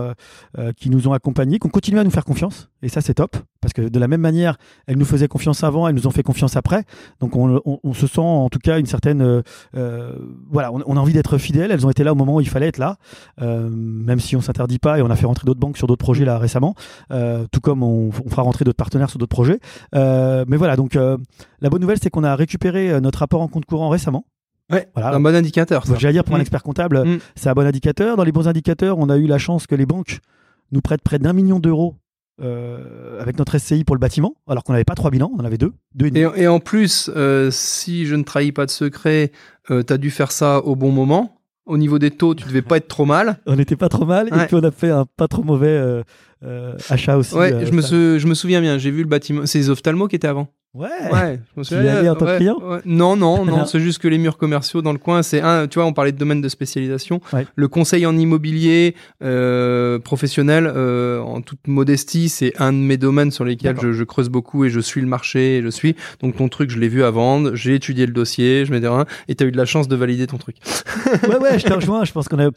euh, 0.58 0.72
qui 0.74 0.90
nous 0.90 1.08
ont 1.08 1.14
accompagnés, 1.14 1.60
qui 1.60 1.68
ont 1.68 1.72
continué 1.72 2.00
à 2.00 2.04
nous 2.04 2.12
faire 2.12 2.26
confiance. 2.26 2.70
Et 2.82 2.90
ça, 2.90 3.02
c'est 3.02 3.16
top. 3.16 3.38
Parce 3.62 3.74
que 3.74 3.82
de 3.82 4.00
la 4.00 4.08
même 4.08 4.22
manière, 4.22 4.58
elles 4.86 4.98
nous 4.98 5.06
faisaient 5.06 5.28
confiance 5.28 5.64
avant, 5.64 5.88
elles 5.88 5.96
nous 5.96 6.08
ont 6.08 6.12
fait 6.12 6.24
confiance 6.24 6.56
après. 6.56 6.84
Donc, 7.20 7.36
on, 7.36 7.62
on, 7.66 7.80
on 7.84 7.94
se 7.94 8.08
sent 8.08 8.20
en 8.22 8.50
tout 8.50 8.60
cas 8.60 8.80
une 8.80 8.86
certaine. 8.86 9.44
voilà, 9.74 10.72
on, 10.72 10.82
on, 10.86 10.98
a 10.98 11.00
envie 11.00 11.14
d'être 11.14 11.38
fidèles. 11.38 11.72
Elles 11.72 11.86
ont 11.86 11.90
été 11.90 12.04
là 12.04 12.12
au 12.12 12.16
moment 12.16 12.36
où 12.36 12.42
il 12.42 12.50
fallait 12.50 12.68
être 12.68 12.78
là. 12.78 12.98
même 13.40 14.20
si 14.20 14.36
on 14.36 14.42
s'interdit 14.42 14.80
pas 14.80 15.00
et 15.00 15.02
on 15.02 15.10
a 15.10 15.16
fait 15.16 15.26
rentrer 15.26 15.46
d'autres 15.46 15.60
banques 15.60 15.78
sur 15.78 15.88
d'autres 15.88 16.04
projets 16.04 16.26
là 16.26 16.38
récemment. 16.38 16.76
tout 17.10 17.60
comme 17.62 17.84
on, 17.84 18.10
on 18.26 18.30
fera 18.30 18.42
rentrer 18.44 18.64
d'autres 18.66 18.78
partenaires 18.78 19.10
sur 19.10 19.20
d'autres 19.20 19.36
projets. 19.36 19.60
mais 19.94 20.58
voilà, 20.58 20.76
donc 20.76 20.96
la 20.96 21.70
bonne 21.70 21.82
nouvelle, 21.82 22.00
c'est 22.02 22.10
qu'on 22.10 22.24
a 22.24 22.36
récupéré 22.36 23.00
notre 23.02 23.20
rapport 23.20 23.42
en 23.42 23.48
compte 23.48 23.66
courant 23.66 23.90
récemment. 23.90 24.26
Ouais, 24.72 24.88
voilà. 24.94 25.16
un 25.16 25.20
bon 25.20 25.34
indicateur. 25.34 25.86
J'allais 25.98 26.14
dire 26.14 26.24
pour 26.24 26.36
un 26.36 26.40
mm. 26.40 26.42
expert 26.42 26.64
comptable, 26.64 27.04
mm. 27.06 27.20
c'est 27.36 27.50
un 27.50 27.54
bon 27.54 27.66
indicateur. 27.66 28.18
Dans 28.18 28.24
les 28.24 28.32
bons 28.32 28.48
indicateurs, 28.48 28.98
on 28.98 29.10
a 29.10 29.18
eu 29.18 29.28
la 29.28 29.38
chance 29.38 29.68
que 29.68 29.76
les 29.76 29.86
banques 29.86 30.20
nous 30.72 30.82
prêtent 30.82 31.02
près 31.02 31.20
d'un 31.20 31.34
million 31.34 31.60
d'euros 31.60 31.96
euh, 32.42 33.20
avec 33.20 33.40
notre 33.40 33.58
SCI 33.58 33.84
pour 33.84 33.96
le 33.96 34.00
bâtiment, 34.00 34.36
alors 34.48 34.64
qu'on 34.64 34.74
n'avait 34.74 34.86
pas 34.86 34.94
trois 34.94 35.10
bilans, 35.10 35.32
on 35.36 35.42
en 35.42 35.46
avait 35.46 35.58
deux. 35.58 35.74
deux 35.96 36.12
et, 36.16 36.44
et, 36.44 36.48
en 36.48 36.60
plus, 36.60 37.10
euh, 37.16 37.50
si 37.50 38.06
je 38.06 38.16
ne 38.16 38.24
trahis 38.24 38.52
pas 38.52 38.66
de 38.66 38.72
secret, 38.72 39.32
euh, 39.72 39.82
tu 39.82 39.92
as 39.92 39.98
dû 39.98 40.12
faire 40.12 40.32
ça 40.32 40.60
au 40.60 40.76
bon 40.76 40.92
moment. 40.92 41.40
Au 41.66 41.78
niveau 41.78 42.00
des 42.00 42.12
taux, 42.12 42.36
tu 42.36 42.46
devais 42.46 42.62
pas 42.62 42.78
être 42.78 42.88
trop 42.88 43.06
mal. 43.06 43.40
On 43.48 43.56
n'était 43.56 43.76
pas 43.76 43.90
trop 43.90 44.06
mal, 44.06 44.28
et 44.28 44.46
puis 44.46 44.56
on 44.56 44.64
a 44.64 44.72
fait 44.72 44.90
un 44.90 45.06
pas 45.18 45.28
trop 45.28 45.44
mauvais 45.44 46.04
euh, 46.44 46.74
achat 46.90 47.18
aussi. 47.18 47.36
Ouais, 47.36 47.66
je, 47.66 47.72
me 47.72 47.82
je 47.82 48.28
me 48.28 48.34
souviens 48.36 48.62
bien, 48.62 48.78
j'ai 48.78 48.92
vu 48.92 49.02
le 49.02 49.10
bâtiment. 49.10 49.46
C'est 49.46 49.58
les 49.58 49.70
ophtalmos 49.70 50.08
qui 50.08 50.16
étaient 50.16 50.28
avant. 50.28 50.48
Ouais. 50.78 51.12
Ouais. 51.12 51.40
Je 51.56 51.60
me 51.60 51.64
souviens. 51.64 51.84
Tu 51.84 51.98
allé 51.98 52.10
en 52.10 52.16
tant 52.16 52.26
que 52.26 52.38
client 52.38 52.60
Non, 52.86 53.16
non, 53.16 53.46
non. 53.46 53.66
c'est 53.66 53.80
juste 53.80 54.00
que 54.00 54.08
les 54.08 54.20
murs 54.20 54.38
commerciaux 54.38 54.84
dans 54.84 54.92
le 54.94 55.00
coin, 55.00 55.24
c'est 55.24 55.42
un. 55.42 55.68
Tu 55.68 55.80
vois, 55.80 55.88
on 55.88 55.94
parlait 55.94 56.12
de 56.12 56.18
domaine 56.18 56.42
de 56.42 56.50
spécialisation. 56.50 57.20
Le 57.56 57.68
conseil 57.68 58.06
en 58.06 58.16
immobilier 58.18 58.96
euh, 59.24 59.98
professionnel, 60.00 60.72
euh, 60.74 61.20
en 61.22 61.42
toute 61.42 61.68
modestie, 61.68 62.30
c'est 62.30 62.54
un 62.62 62.74
de 62.74 62.78
mes 62.78 62.98
domaines 62.98 63.32
sur 63.32 63.44
lesquels 63.44 63.78
je, 63.82 63.92
je, 63.92 64.04
creuse 64.04 64.30
beaucoup 64.30 64.66
et 64.66 64.70
je 64.70 64.80
suis 64.80 65.02
le 65.02 65.08
marché. 65.08 65.58
Et 65.58 65.62
je 65.62 65.70
suis. 65.70 65.96
Donc 66.22 66.36
ton 66.36 66.48
truc, 66.48 66.70
je 66.70 66.78
l'ai 66.78 66.90
vu 66.90 67.04
à 67.04 67.10
vendre. 67.10 67.56
J'ai 67.56 67.74
étudié 67.74 68.06
le 68.06 68.14
dossier. 68.14 68.66
Je 68.66 68.72
mets 68.72 68.80
des 68.80 68.88
reins. 68.88 69.06
Et 69.28 69.36
t'as 69.36 69.46
eu 69.46 69.52
de 69.52 69.58
la 69.58 69.66
chance 69.66 69.88
de 69.88 69.96
valider 69.96 70.28
ton 70.28 70.38
truc. 70.38 70.58
ouais, 71.28 71.38
ouais. 71.38 71.60
Je 71.60 71.66
te 71.68 71.74
rejoins. 71.74 72.06
Je 72.06 72.12
pense 72.12 72.28
qu'on 72.28 72.40
a. 72.40 72.52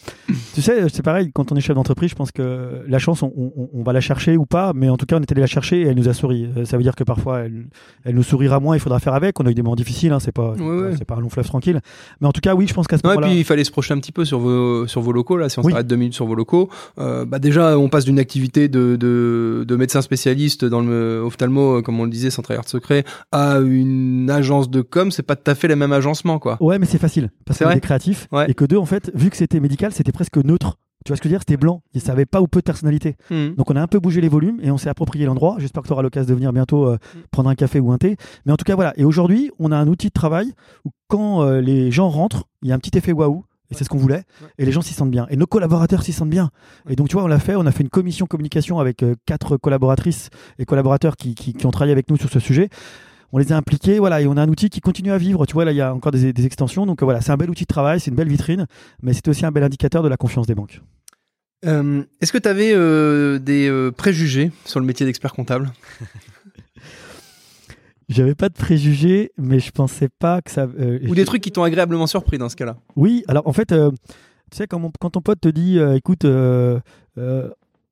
Tu 0.55 0.61
sais, 0.61 0.89
c'est 0.91 1.03
pareil. 1.03 1.31
Quand 1.33 1.53
on 1.53 1.57
est 1.57 1.61
chef 1.61 1.75
d'entreprise, 1.75 2.11
je 2.11 2.17
pense 2.17 2.33
que 2.33 2.83
la 2.87 2.99
chance, 2.99 3.23
on, 3.23 3.33
on, 3.37 3.71
on, 3.73 3.83
va 3.83 3.93
la 3.93 4.01
chercher 4.01 4.37
ou 4.37 4.45
pas. 4.45 4.73
Mais 4.75 4.89
en 4.89 4.97
tout 4.97 5.07
cas, 5.07 5.17
on 5.17 5.21
est 5.21 5.33
allé 5.33 5.41
la 5.41 5.47
chercher 5.47 5.81
et 5.81 5.87
elle 5.87 5.97
nous 5.97 6.09
a 6.09 6.15
souri. 6.15 6.49
Euh, 6.57 6.65
ça 6.65 6.77
veut 6.77 6.83
dire 6.83 6.95
que 6.95 7.05
parfois, 7.05 7.41
elle, 7.41 7.67
elle 8.05 8.10
nous 8.13 8.23
sourira 8.23 8.61
moins. 8.61 8.77
Il 8.77 8.81
faudra 8.81 9.01
faire 9.01 9.15
avec. 9.15 9.39
On 9.41 9.47
a 9.47 9.51
eu 9.51 9.55
des 9.55 9.63
moments 9.63 9.77
difficiles, 9.77 10.13
hein, 10.13 10.21
c'est 10.21 10.33
pas, 10.33 10.55
c'est 10.97 11.05
pas 11.05 11.17
un 11.17 11.21
long 11.21 11.31
fleuve 11.31 11.47
tranquille. 11.47 11.81
Mais 12.21 12.27
en 12.27 12.33
tout 12.33 12.41
cas, 12.41 12.55
oui, 12.55 12.67
je 12.67 12.75
pense 12.75 12.87
qu'à 12.87 12.99
ce 12.99 13.07
moment-là. 13.07 13.27
Et 13.27 13.31
puis 13.31 13.41
il 13.41 13.45
fallait 13.45 13.65
se 13.65 13.71
projeter 13.71 13.95
un 13.95 13.99
petit 13.99 14.13
peu 14.13 14.25
sur 14.25 14.39
vos, 14.39 14.87
sur 14.87 15.01
vos 15.01 15.13
locaux. 15.13 15.37
Là, 15.37 15.49
si 15.49 15.59
on 15.59 15.63
s'arrête 15.63 15.87
deux 15.87 15.97
minutes 15.97 16.15
sur 16.15 16.27
vos 16.27 16.35
locaux, 16.35 16.69
euh, 16.99 17.25
bah 17.25 17.39
déjà, 17.39 17.79
on 17.79 17.89
passe 17.89 18.05
d'une 18.05 18.19
activité 18.19 18.69
de, 18.69 18.97
de, 18.97 19.65
de, 19.67 19.77
médecin 19.77 20.03
spécialiste 20.03 20.65
dans 20.65 20.81
le 20.81 21.21
ophtalmo, 21.25 21.79
euh, 21.79 21.83
comme 21.83 21.99
on 22.01 22.05
le 22.05 22.11
disait, 22.11 22.31
sans 22.31 22.43
trahir 22.43 22.63
de 22.63 22.69
secret, 22.69 23.05
à 23.33 23.59
une 23.59 24.31
agence 24.31 24.71
de 24.71 24.83
com. 24.83 25.11
C'est 25.11 25.23
pas 25.23 25.37
tout 25.37 25.51
à 25.51 25.55
fait 25.55 25.69
le 25.69 25.77
même 25.77 25.93
agencement, 25.93 26.39
quoi. 26.39 26.57
Ouais, 26.61 26.79
mais 26.79 26.87
c'est 26.87 26.99
facile 26.99 27.31
parce 27.45 27.59
qu'on 27.59 27.71
est 27.71 27.81
créatif 27.81 28.29
et 28.49 28.55
que 28.55 28.65
deux, 28.65 28.79
en 28.79 28.87
fait, 28.87 29.11
vu 29.15 29.31
que 29.31 29.37
c'était 29.37 29.61
médical, 29.61 29.93
c'était 29.93 30.13
presque 30.13 30.37
neutre. 30.37 30.77
Tu 31.05 31.11
vois 31.11 31.17
ce 31.17 31.23
que 31.23 31.29
je 31.29 31.31
veux 31.31 31.35
dire? 31.35 31.41
C'était 31.41 31.57
blanc. 31.57 31.83
Ils 31.95 32.01
savaient 32.01 32.27
pas 32.27 32.41
ou 32.41 32.47
peu 32.47 32.61
de 32.61 32.65
personnalité. 32.65 33.17
Hmm. 33.31 33.55
Donc 33.57 33.71
on 33.71 33.77
a 33.77 33.81
un 33.81 33.87
peu 33.87 33.99
bougé 34.01 34.21
les 34.21 34.29
volumes 34.29 34.59
et 34.63 34.71
on 34.71 34.77
s'est 34.79 34.91
approprié 34.91 35.25
l'endroit. 35.25 35.57
J'espère 35.59 35.83
que 35.83 35.89
tu 35.89 35.93
auras 35.93 36.03
l'occasion 36.03 36.29
de 36.29 36.35
venir 36.35 36.53
bientôt 36.53 36.87
euh, 36.87 36.95
hmm. 36.97 37.21
prendre 37.31 37.51
un 37.51 37.55
café 37.55 37.81
ou 37.81 37.93
un 37.93 37.99
thé. 37.99 38.17
Mais 38.45 38.53
en 38.53 38.57
tout 38.57 38.65
cas, 38.65 38.75
voilà. 38.75 38.93
Et 38.97 39.05
aujourd'hui, 39.05 39.51
on 39.59 39.73
a 39.73 39.77
un 39.77 39.89
outil 39.89 40.09
de 40.09 40.13
travail 40.13 40.53
où 40.85 40.91
quand 41.09 41.43
euh, 41.43 41.61
les 41.61 41.91
gens 41.91 42.09
rentrent, 42.09 42.45
il 42.63 42.69
y 42.69 42.73
a 42.73 42.75
un 42.75 42.79
petit 42.79 42.97
effet 42.97 43.13
waouh. 43.13 43.45
Et 43.71 43.75
c'est 43.75 43.85
ce 43.85 43.89
qu'on 43.89 43.99
voulait. 43.99 44.25
Et 44.59 44.65
les 44.65 44.73
gens 44.73 44.81
s'y 44.81 44.95
sentent 44.95 45.13
bien. 45.13 45.29
Et 45.31 45.37
nos 45.37 45.47
collaborateurs 45.47 46.03
s'y 46.03 46.13
sentent 46.13 46.31
bien. 46.31 46.51
Et 46.89 46.97
donc, 46.97 47.09
tu 47.09 47.15
vois, 47.15 47.23
on 47.23 47.29
l'a 47.29 47.39
fait. 47.39 47.55
On 47.55 47.67
a 47.67 47.71
fait 47.71 47.85
une 47.85 47.89
commission 47.89 48.27
communication 48.27 48.81
avec 48.81 49.05
euh, 49.05 49.15
quatre 49.27 49.57
collaboratrices 49.57 50.31
et 50.59 50.65
collaborateurs 50.65 51.17
qui, 51.17 51.37
qui, 51.37 51.53
qui 51.53 51.67
ont 51.67 51.71
travaillé 51.71 51.93
avec 51.93 52.11
nous 52.11 52.17
sur 52.17 52.31
ce 52.31 52.41
sujet 52.41 52.69
on 53.33 53.39
les 53.39 53.53
a 53.53 53.57
impliqués, 53.57 53.99
voilà, 53.99 54.21
et 54.21 54.27
on 54.27 54.37
a 54.37 54.43
un 54.43 54.49
outil 54.49 54.71
qui 54.71 54.81
continue 54.81 55.13
à 55.13 55.19
vivre. 55.19 55.47
Tu 55.47 55.55
vois, 55.55 55.65
là, 55.65 55.73
il 55.73 55.77
y 55.77 55.81
a 55.81 55.95
encore 55.95 56.13
des, 56.13 56.33
des 56.33 56.47
extensions. 56.47 56.87
Donc 56.87 57.03
voilà, 57.03 57.21
c'est 57.21 57.31
un 57.31 57.37
bel 57.37 57.51
outil 57.51 57.65
de 57.65 57.69
travail, 57.69 58.01
c'est 58.01 58.11
une 58.11 58.17
belle 58.17 58.29
vitrine, 58.29 58.67
mais 59.03 59.13
c'est 59.13 59.27
aussi 59.29 59.47
un 59.47 59.53
bel 59.53 59.63
indicateur 59.63 60.03
de 60.03 60.09
la 60.09 60.17
confiance 60.17 60.47
des 60.47 60.55
banques. 60.55 60.81
Euh, 61.67 62.03
est-ce 62.21 62.33
que 62.33 62.39
tu 62.39 62.49
avais 62.49 62.73
euh, 62.73 63.39
des 63.39 63.69
euh, 63.69 63.91
préjugés 63.91 64.51
sur 64.65 64.81
le 64.81 64.87
métier 64.87 65.05
d'expert 65.05 65.33
comptable? 65.33 65.73
J'avais 68.09 68.35
pas 68.35 68.49
de 68.49 68.55
préjugés, 68.55 69.31
mais 69.39 69.61
je 69.61 69.71
pensais 69.71 70.09
pas 70.09 70.43
que 70.43 70.51
ça. 70.51 70.67
Ou 70.67 71.15
des 71.15 71.25
trucs 71.25 71.43
qui 71.43 71.53
t'ont 71.53 71.63
agréablement 71.63 72.09
surpris 72.09 72.39
dans 72.39 72.49
ce 72.49 72.57
cas-là? 72.57 72.77
Oui, 72.97 73.23
alors 73.29 73.47
en 73.47 73.53
fait, 73.53 73.69
tu 73.69 73.77
sais, 74.53 74.67
quand, 74.67 74.91
quand, 74.99 75.11
ton 75.11 75.21
pote 75.21 75.41
te 75.41 75.49
dit 75.49 75.79
écoute, 75.95 76.27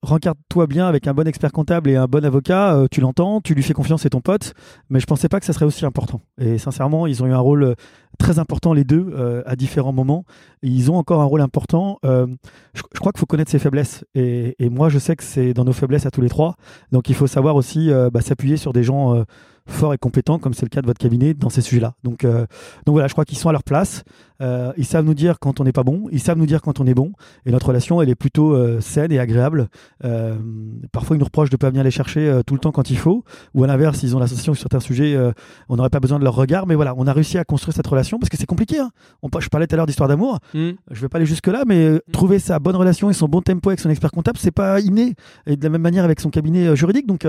rencarde-toi 0.02 0.66
bien 0.66 0.86
avec 0.86 1.06
un 1.06 1.14
bon 1.14 1.26
expert 1.26 1.52
comptable 1.52 1.90
et 1.90 1.96
un 1.96 2.06
bon 2.06 2.24
avocat, 2.24 2.74
euh, 2.74 2.86
tu 2.90 3.00
l'entends, 3.00 3.40
tu 3.40 3.54
lui 3.54 3.62
fais 3.62 3.74
confiance, 3.74 4.02
c'est 4.02 4.10
ton 4.10 4.20
pote, 4.20 4.54
mais 4.90 5.00
je 5.00 5.06
pensais 5.06 5.28
pas 5.28 5.40
que 5.40 5.46
ça 5.46 5.52
serait 5.52 5.66
aussi 5.66 5.84
important. 5.84 6.20
Et 6.40 6.58
sincèrement, 6.58 7.06
ils 7.06 7.22
ont 7.22 7.26
eu 7.26 7.32
un 7.32 7.38
rôle 7.38 7.62
euh, 7.64 7.74
très 8.18 8.38
important 8.38 8.72
les 8.72 8.84
deux 8.84 9.10
euh, 9.12 9.42
à 9.46 9.56
différents 9.56 9.92
moments. 9.92 10.24
Ils 10.62 10.90
ont 10.90 10.96
encore 10.96 11.20
un 11.20 11.24
rôle 11.24 11.40
important. 11.40 11.98
je, 12.04 12.82
crois 12.98 13.12
qu'il 13.12 13.20
faut 13.20 13.26
connaître 13.26 13.50
ses 13.50 13.58
faiblesses. 13.58 14.04
Et, 14.14 14.54
moi, 14.70 14.88
je 14.88 14.98
sais 14.98 15.16
que 15.16 15.24
c'est 15.24 15.54
dans 15.54 15.64
nos 15.64 15.72
faiblesses 15.72 16.06
à 16.06 16.10
tous 16.10 16.20
les 16.20 16.28
trois. 16.28 16.56
Donc 16.90 17.08
il 17.08 17.14
faut 17.14 17.26
savoir 17.26 17.54
aussi 17.54 17.90
bah, 18.12 18.20
s'appuyer 18.20 18.56
sur 18.56 18.72
des 18.72 18.82
gens 18.82 19.24
forts 19.66 19.94
et 19.94 19.98
compétents, 19.98 20.40
comme 20.40 20.52
c'est 20.52 20.66
le 20.66 20.70
cas 20.70 20.82
de 20.82 20.86
votre 20.86 20.98
cabinet, 20.98 21.34
dans 21.34 21.48
ces 21.48 21.60
sujets-là. 21.60 21.94
Donc 22.02 22.26
voilà, 22.88 23.06
je 23.06 23.12
crois 23.12 23.24
qu'ils 23.24 23.38
sont 23.38 23.50
à 23.50 23.52
leur 23.52 23.62
place. 23.62 24.02
Euh, 24.40 24.72
ils 24.76 24.84
savent 24.84 25.04
nous 25.04 25.14
dire 25.14 25.38
quand 25.40 25.60
on 25.60 25.64
n'est 25.64 25.72
pas 25.72 25.82
bon, 25.82 26.04
ils 26.12 26.20
savent 26.20 26.38
nous 26.38 26.46
dire 26.46 26.62
quand 26.62 26.80
on 26.80 26.86
est 26.86 26.94
bon, 26.94 27.12
et 27.44 27.50
notre 27.50 27.66
relation, 27.66 28.00
elle 28.00 28.08
est 28.08 28.14
plutôt 28.14 28.52
euh, 28.52 28.80
saine 28.80 29.10
et 29.12 29.18
agréable. 29.18 29.68
Euh, 30.04 30.36
parfois, 30.92 31.16
ils 31.16 31.18
nous 31.18 31.24
reprochent 31.24 31.50
de 31.50 31.54
ne 31.54 31.58
pas 31.58 31.70
venir 31.70 31.84
les 31.84 31.90
chercher 31.90 32.40
tout 32.46 32.54
le 32.54 32.60
temps 32.60 32.72
quand 32.72 32.90
il 32.90 32.98
faut, 32.98 33.24
ou 33.54 33.64
à 33.64 33.66
l'inverse, 33.66 34.02
ils 34.02 34.14
ont 34.16 34.18
la 34.18 34.26
sensation 34.26 34.52
que 34.52 34.58
sur 34.58 34.68
certains 34.70 34.84
sujets, 34.84 35.16
on 35.68 35.76
n'aurait 35.76 35.90
pas 35.90 36.00
besoin 36.00 36.18
de 36.18 36.24
leur 36.24 36.34
regard, 36.34 36.66
mais 36.66 36.74
voilà, 36.74 36.94
on 36.96 37.06
a 37.06 37.12
réussi 37.12 37.38
à 37.38 37.44
construire 37.44 37.74
cette 37.74 37.86
relation 37.86 38.18
parce 38.18 38.30
que 38.30 38.36
c'est 38.36 38.46
compliqué. 38.46 38.78
Hein. 38.78 38.90
On, 39.22 39.28
je 39.38 39.48
parlais 39.48 39.66
tout 39.66 39.74
à 39.74 39.76
l'heure 39.76 39.86
d'histoire 39.86 40.08
d'amour, 40.08 40.38
mm. 40.54 40.70
je 40.90 41.00
vais 41.00 41.08
pas 41.08 41.18
aller 41.18 41.26
jusque-là, 41.26 41.64
mais 41.66 41.90
mm. 41.90 42.00
trouver 42.12 42.38
sa 42.38 42.58
bonne 42.58 42.76
relation 42.76 43.10
et 43.10 43.12
son 43.12 43.26
bon 43.26 43.40
tempo 43.40 43.70
avec 43.70 43.80
son 43.80 43.90
expert 43.90 44.10
comptable, 44.10 44.38
c'est 44.38 44.50
pas 44.50 44.80
inné, 44.80 45.14
et 45.46 45.56
de 45.56 45.64
la 45.64 45.70
même 45.70 45.82
manière 45.82 46.04
avec 46.04 46.20
son 46.20 46.30
cabinet 46.30 46.76
juridique. 46.76 47.06
Donc 47.06 47.26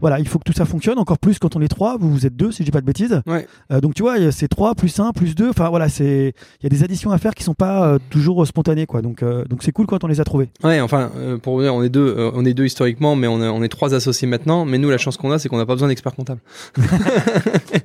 voilà, 0.00 0.18
il 0.18 0.28
faut 0.28 0.38
que 0.38 0.44
tout 0.44 0.52
ça 0.52 0.64
fonctionne, 0.64 0.98
encore 0.98 1.18
plus 1.18 1.38
quand 1.38 1.56
on 1.56 1.60
est 1.60 1.68
trois, 1.68 1.96
vous, 1.98 2.10
vous 2.10 2.26
êtes 2.26 2.36
deux, 2.36 2.52
si 2.52 2.62
je 2.62 2.64
dis 2.64 2.70
pas 2.70 2.80
de 2.80 2.86
bêtises. 2.86 3.22
Ouais. 3.26 3.46
donc 3.80 3.94
tu 3.94 4.02
vois, 4.02 4.32
c'est 4.32 4.48
trois 4.48 4.74
plus 4.74 4.98
un 5.00 5.12
plus 5.12 5.34
deux, 5.34 5.50
enfin 5.50 5.68
voilà, 5.68 5.88
c'est 5.88 6.34
il 6.60 6.64
y 6.64 6.66
a 6.66 6.70
des 6.70 6.82
additions 6.82 7.10
à 7.10 7.18
faire 7.18 7.34
qui 7.34 7.44
sont 7.44 7.54
pas 7.54 7.88
euh, 7.88 7.98
toujours 8.10 8.42
euh, 8.42 8.46
spontanées 8.46 8.86
quoi. 8.86 9.02
Donc 9.02 9.22
euh, 9.22 9.44
donc 9.44 9.62
c'est 9.62 9.72
cool 9.72 9.86
quand 9.86 10.04
on 10.04 10.06
les 10.06 10.20
a 10.20 10.24
trouvés. 10.24 10.48
Ouais, 10.62 10.80
enfin 10.80 11.10
pour 11.42 11.60
dire 11.60 11.74
on 11.74 11.82
est 11.82 11.88
deux 11.88 12.30
on 12.34 12.44
est 12.44 12.54
deux 12.54 12.64
historiquement 12.64 13.16
mais 13.16 13.26
on, 13.26 13.40
on 13.40 13.62
est 13.62 13.68
trois 13.68 13.94
associés 13.94 14.28
maintenant, 14.28 14.64
mais 14.64 14.78
nous 14.78 14.90
la 14.90 14.98
chance 14.98 15.16
qu'on 15.16 15.30
a 15.32 15.38
c'est 15.38 15.48
qu'on 15.48 15.58
n'a 15.58 15.66
pas 15.66 15.74
besoin 15.74 15.88
d'experts 15.88 16.14
comptables. 16.14 16.40
ouais, 16.78 16.84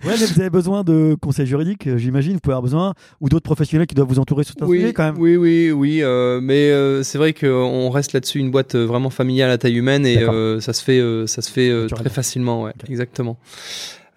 mais 0.05 0.25
vous 0.25 0.39
avez 0.39 0.49
besoin 0.49 0.83
de 0.83 1.15
conseils 1.21 1.47
juridiques, 1.47 1.97
j'imagine, 1.97 2.33
vous 2.33 2.39
pouvez 2.39 2.53
avoir 2.53 2.63
besoin 2.63 2.93
ou 3.19 3.29
d'autres 3.29 3.43
professionnels 3.43 3.87
qui 3.87 3.95
doivent 3.95 4.07
vous 4.07 4.19
entourer 4.19 4.43
sur 4.43 4.55
oui, 4.61 4.79
sujet 4.79 4.93
quand 4.93 5.03
même. 5.03 5.15
Oui 5.17 5.35
oui 5.35 5.71
oui, 5.71 6.03
mais 6.41 6.71
c'est 7.03 7.17
vrai 7.17 7.33
qu'on 7.33 7.89
reste 7.89 8.13
là-dessus 8.13 8.39
une 8.39 8.51
boîte 8.51 8.75
vraiment 8.75 9.09
familiale 9.09 9.51
à 9.51 9.57
taille 9.57 9.77
humaine 9.77 10.05
et 10.05 10.25
ça 10.59 10.73
se 10.73 10.83
fait 10.83 11.01
ça 11.27 11.41
se 11.41 11.51
fait 11.51 11.87
très 11.87 12.09
facilement 12.09 12.63
ouais, 12.63 12.73
exactement. 12.89 13.37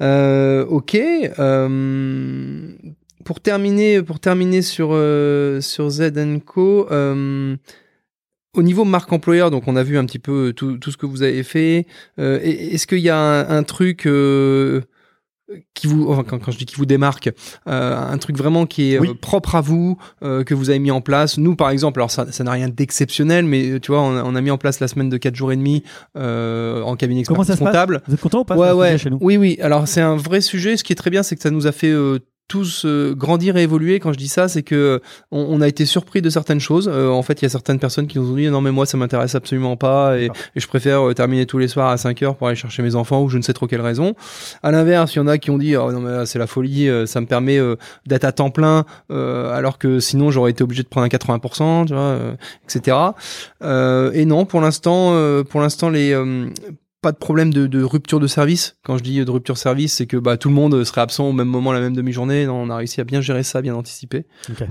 Euh, 0.00 0.64
ok. 0.66 0.96
Euh, 1.38 2.68
pour 3.24 3.40
terminer, 3.40 4.02
pour 4.02 4.20
terminer 4.20 4.62
sur, 4.62 4.90
euh, 4.92 5.60
sur 5.60 5.90
Z 5.90 6.12
Co, 6.44 6.86
euh, 6.90 7.56
au 8.54 8.62
niveau 8.62 8.84
marque 8.84 9.12
employeur, 9.12 9.50
donc 9.50 9.66
on 9.66 9.76
a 9.76 9.82
vu 9.82 9.98
un 9.98 10.04
petit 10.04 10.18
peu 10.18 10.52
tout, 10.54 10.78
tout 10.78 10.90
ce 10.90 10.96
que 10.96 11.06
vous 11.06 11.22
avez 11.22 11.42
fait. 11.42 11.86
Euh, 12.18 12.38
Est-ce 12.42 12.86
qu'il 12.86 12.98
y 12.98 13.10
a 13.10 13.18
un, 13.18 13.48
un 13.48 13.62
truc 13.64 14.06
euh, 14.06 14.82
qui 15.74 15.86
vous, 15.88 16.08
enfin, 16.08 16.22
quand, 16.22 16.38
quand, 16.38 16.52
je 16.52 16.58
dis 16.58 16.66
qui 16.66 16.76
vous 16.76 16.86
démarque, 16.86 17.30
un 17.66 18.16
truc 18.18 18.36
vraiment 18.36 18.66
qui 18.66 18.92
est 18.92 18.98
oui. 18.98 19.14
propre 19.14 19.56
à 19.56 19.60
vous, 19.60 19.98
que 20.20 20.54
vous 20.54 20.70
avez 20.70 20.78
mis 20.78 20.90
en 20.90 21.00
place? 21.00 21.36
Nous, 21.36 21.56
par 21.56 21.70
exemple, 21.70 22.00
alors 22.00 22.10
ça, 22.10 22.30
ça 22.30 22.44
n'a 22.44 22.52
rien 22.52 22.68
d'exceptionnel, 22.68 23.44
mais 23.44 23.78
tu 23.80 23.92
vois, 23.92 24.00
on, 24.00 24.16
on, 24.16 24.34
a 24.34 24.40
mis 24.40 24.50
en 24.50 24.58
place 24.58 24.80
la 24.80 24.88
semaine 24.88 25.10
de 25.10 25.16
4 25.16 25.34
jours 25.34 25.52
et 25.52 25.56
demi 25.56 25.82
en 26.14 26.96
cabinet 26.96 27.20
expertise 27.20 27.56
comptable. 27.56 28.02
Vous 28.06 28.14
êtes 28.14 28.20
content 28.20 28.40
ou 28.40 28.44
pas? 28.44 28.56
Ouais, 28.56 28.72
ouais. 28.72 28.98
Chez 28.98 29.10
nous 29.10 29.18
oui, 29.20 29.36
oui. 29.36 29.58
Alors 29.60 29.88
c'est 29.88 30.00
un 30.00 30.16
vrai 30.16 30.40
sujet. 30.40 30.76
Ce 30.76 30.84
qui 30.84 30.92
est 30.92 30.96
très 30.96 31.10
bien, 31.10 31.22
c'est 31.22 31.36
que 31.36 31.42
ça 31.42 31.50
nous 31.50 31.66
a 31.66 31.72
fait 31.72 31.92
tous 32.48 32.84
euh, 32.84 33.14
grandir 33.14 33.56
et 33.56 33.62
évoluer. 33.62 34.00
Quand 34.00 34.12
je 34.12 34.18
dis 34.18 34.28
ça, 34.28 34.48
c'est 34.48 34.62
que 34.62 35.00
on, 35.30 35.46
on, 35.48 35.60
a 35.60 35.68
été 35.68 35.86
surpris 35.86 36.20
de 36.20 36.28
certaines 36.28 36.60
choses. 36.60 36.90
Euh, 36.92 37.08
en 37.08 37.22
fait, 37.22 37.40
il 37.40 37.44
y 37.44 37.46
a 37.46 37.48
certaines 37.48 37.78
personnes 37.78 38.06
qui 38.06 38.18
nous 38.18 38.30
ont 38.30 38.36
dit 38.36 38.48
non 38.48 38.60
mais 38.60 38.70
moi 38.70 38.86
ça 38.86 38.96
m'intéresse 38.96 39.34
absolument 39.34 39.76
pas 39.76 40.18
et, 40.18 40.26
et, 40.26 40.60
je 40.60 40.66
préfère 40.66 41.08
euh, 41.08 41.14
terminer 41.14 41.46
tous 41.46 41.58
les 41.58 41.68
soirs 41.68 41.90
à 41.90 41.96
5 41.96 42.22
heures 42.22 42.36
pour 42.36 42.48
aller 42.48 42.56
chercher 42.56 42.82
mes 42.82 42.94
enfants 42.94 43.22
ou 43.22 43.28
je 43.28 43.38
ne 43.38 43.42
sais 43.42 43.52
trop 43.52 43.66
quelle 43.66 43.80
raison. 43.80 44.14
À 44.62 44.70
l'inverse, 44.70 45.14
il 45.14 45.18
y 45.18 45.20
en 45.20 45.26
a 45.26 45.38
qui 45.38 45.50
ont 45.50 45.58
dit 45.58 45.76
oh, 45.76 45.90
non 45.90 46.00
mais 46.00 46.26
c'est 46.26 46.38
la 46.38 46.46
folie, 46.46 46.88
euh, 46.88 47.06
ça 47.06 47.20
me 47.20 47.26
permet 47.26 47.58
euh, 47.58 47.76
d'être 48.06 48.24
à 48.24 48.32
temps 48.32 48.50
plein 48.50 48.84
alors 49.10 49.78
que 49.78 50.00
sinon 50.00 50.30
j'aurais 50.30 50.50
été 50.50 50.62
obligé 50.62 50.82
de 50.82 50.88
prendre 50.88 51.04
un 51.04 51.08
80%, 51.08 51.86
tu 51.86 51.94
vois, 51.94 52.18
etc. 52.64 52.96
et 54.12 54.24
non, 54.24 54.44
pour 54.44 54.60
l'instant, 54.60 55.42
pour 55.44 55.60
l'instant 55.60 55.90
les 55.90 56.14
pas 57.04 57.12
de 57.12 57.18
problème 57.18 57.52
de, 57.52 57.66
de, 57.66 57.82
rupture 57.82 58.18
de 58.18 58.26
service. 58.26 58.76
Quand 58.82 58.96
je 58.96 59.02
dis 59.02 59.22
de 59.22 59.30
rupture 59.30 59.54
de 59.54 59.58
service, 59.58 59.92
c'est 59.92 60.06
que 60.06 60.16
bah, 60.16 60.38
tout 60.38 60.48
le 60.48 60.54
monde 60.54 60.82
serait 60.84 61.02
absent 61.02 61.28
au 61.28 61.32
même 61.32 61.48
moment, 61.48 61.70
la 61.70 61.80
même 61.80 61.94
demi-journée. 61.94 62.48
On 62.48 62.70
a 62.70 62.76
réussi 62.76 63.00
à 63.02 63.04
bien 63.04 63.20
gérer 63.20 63.42
ça, 63.42 63.60
bien 63.60 63.74
anticiper. 63.74 64.24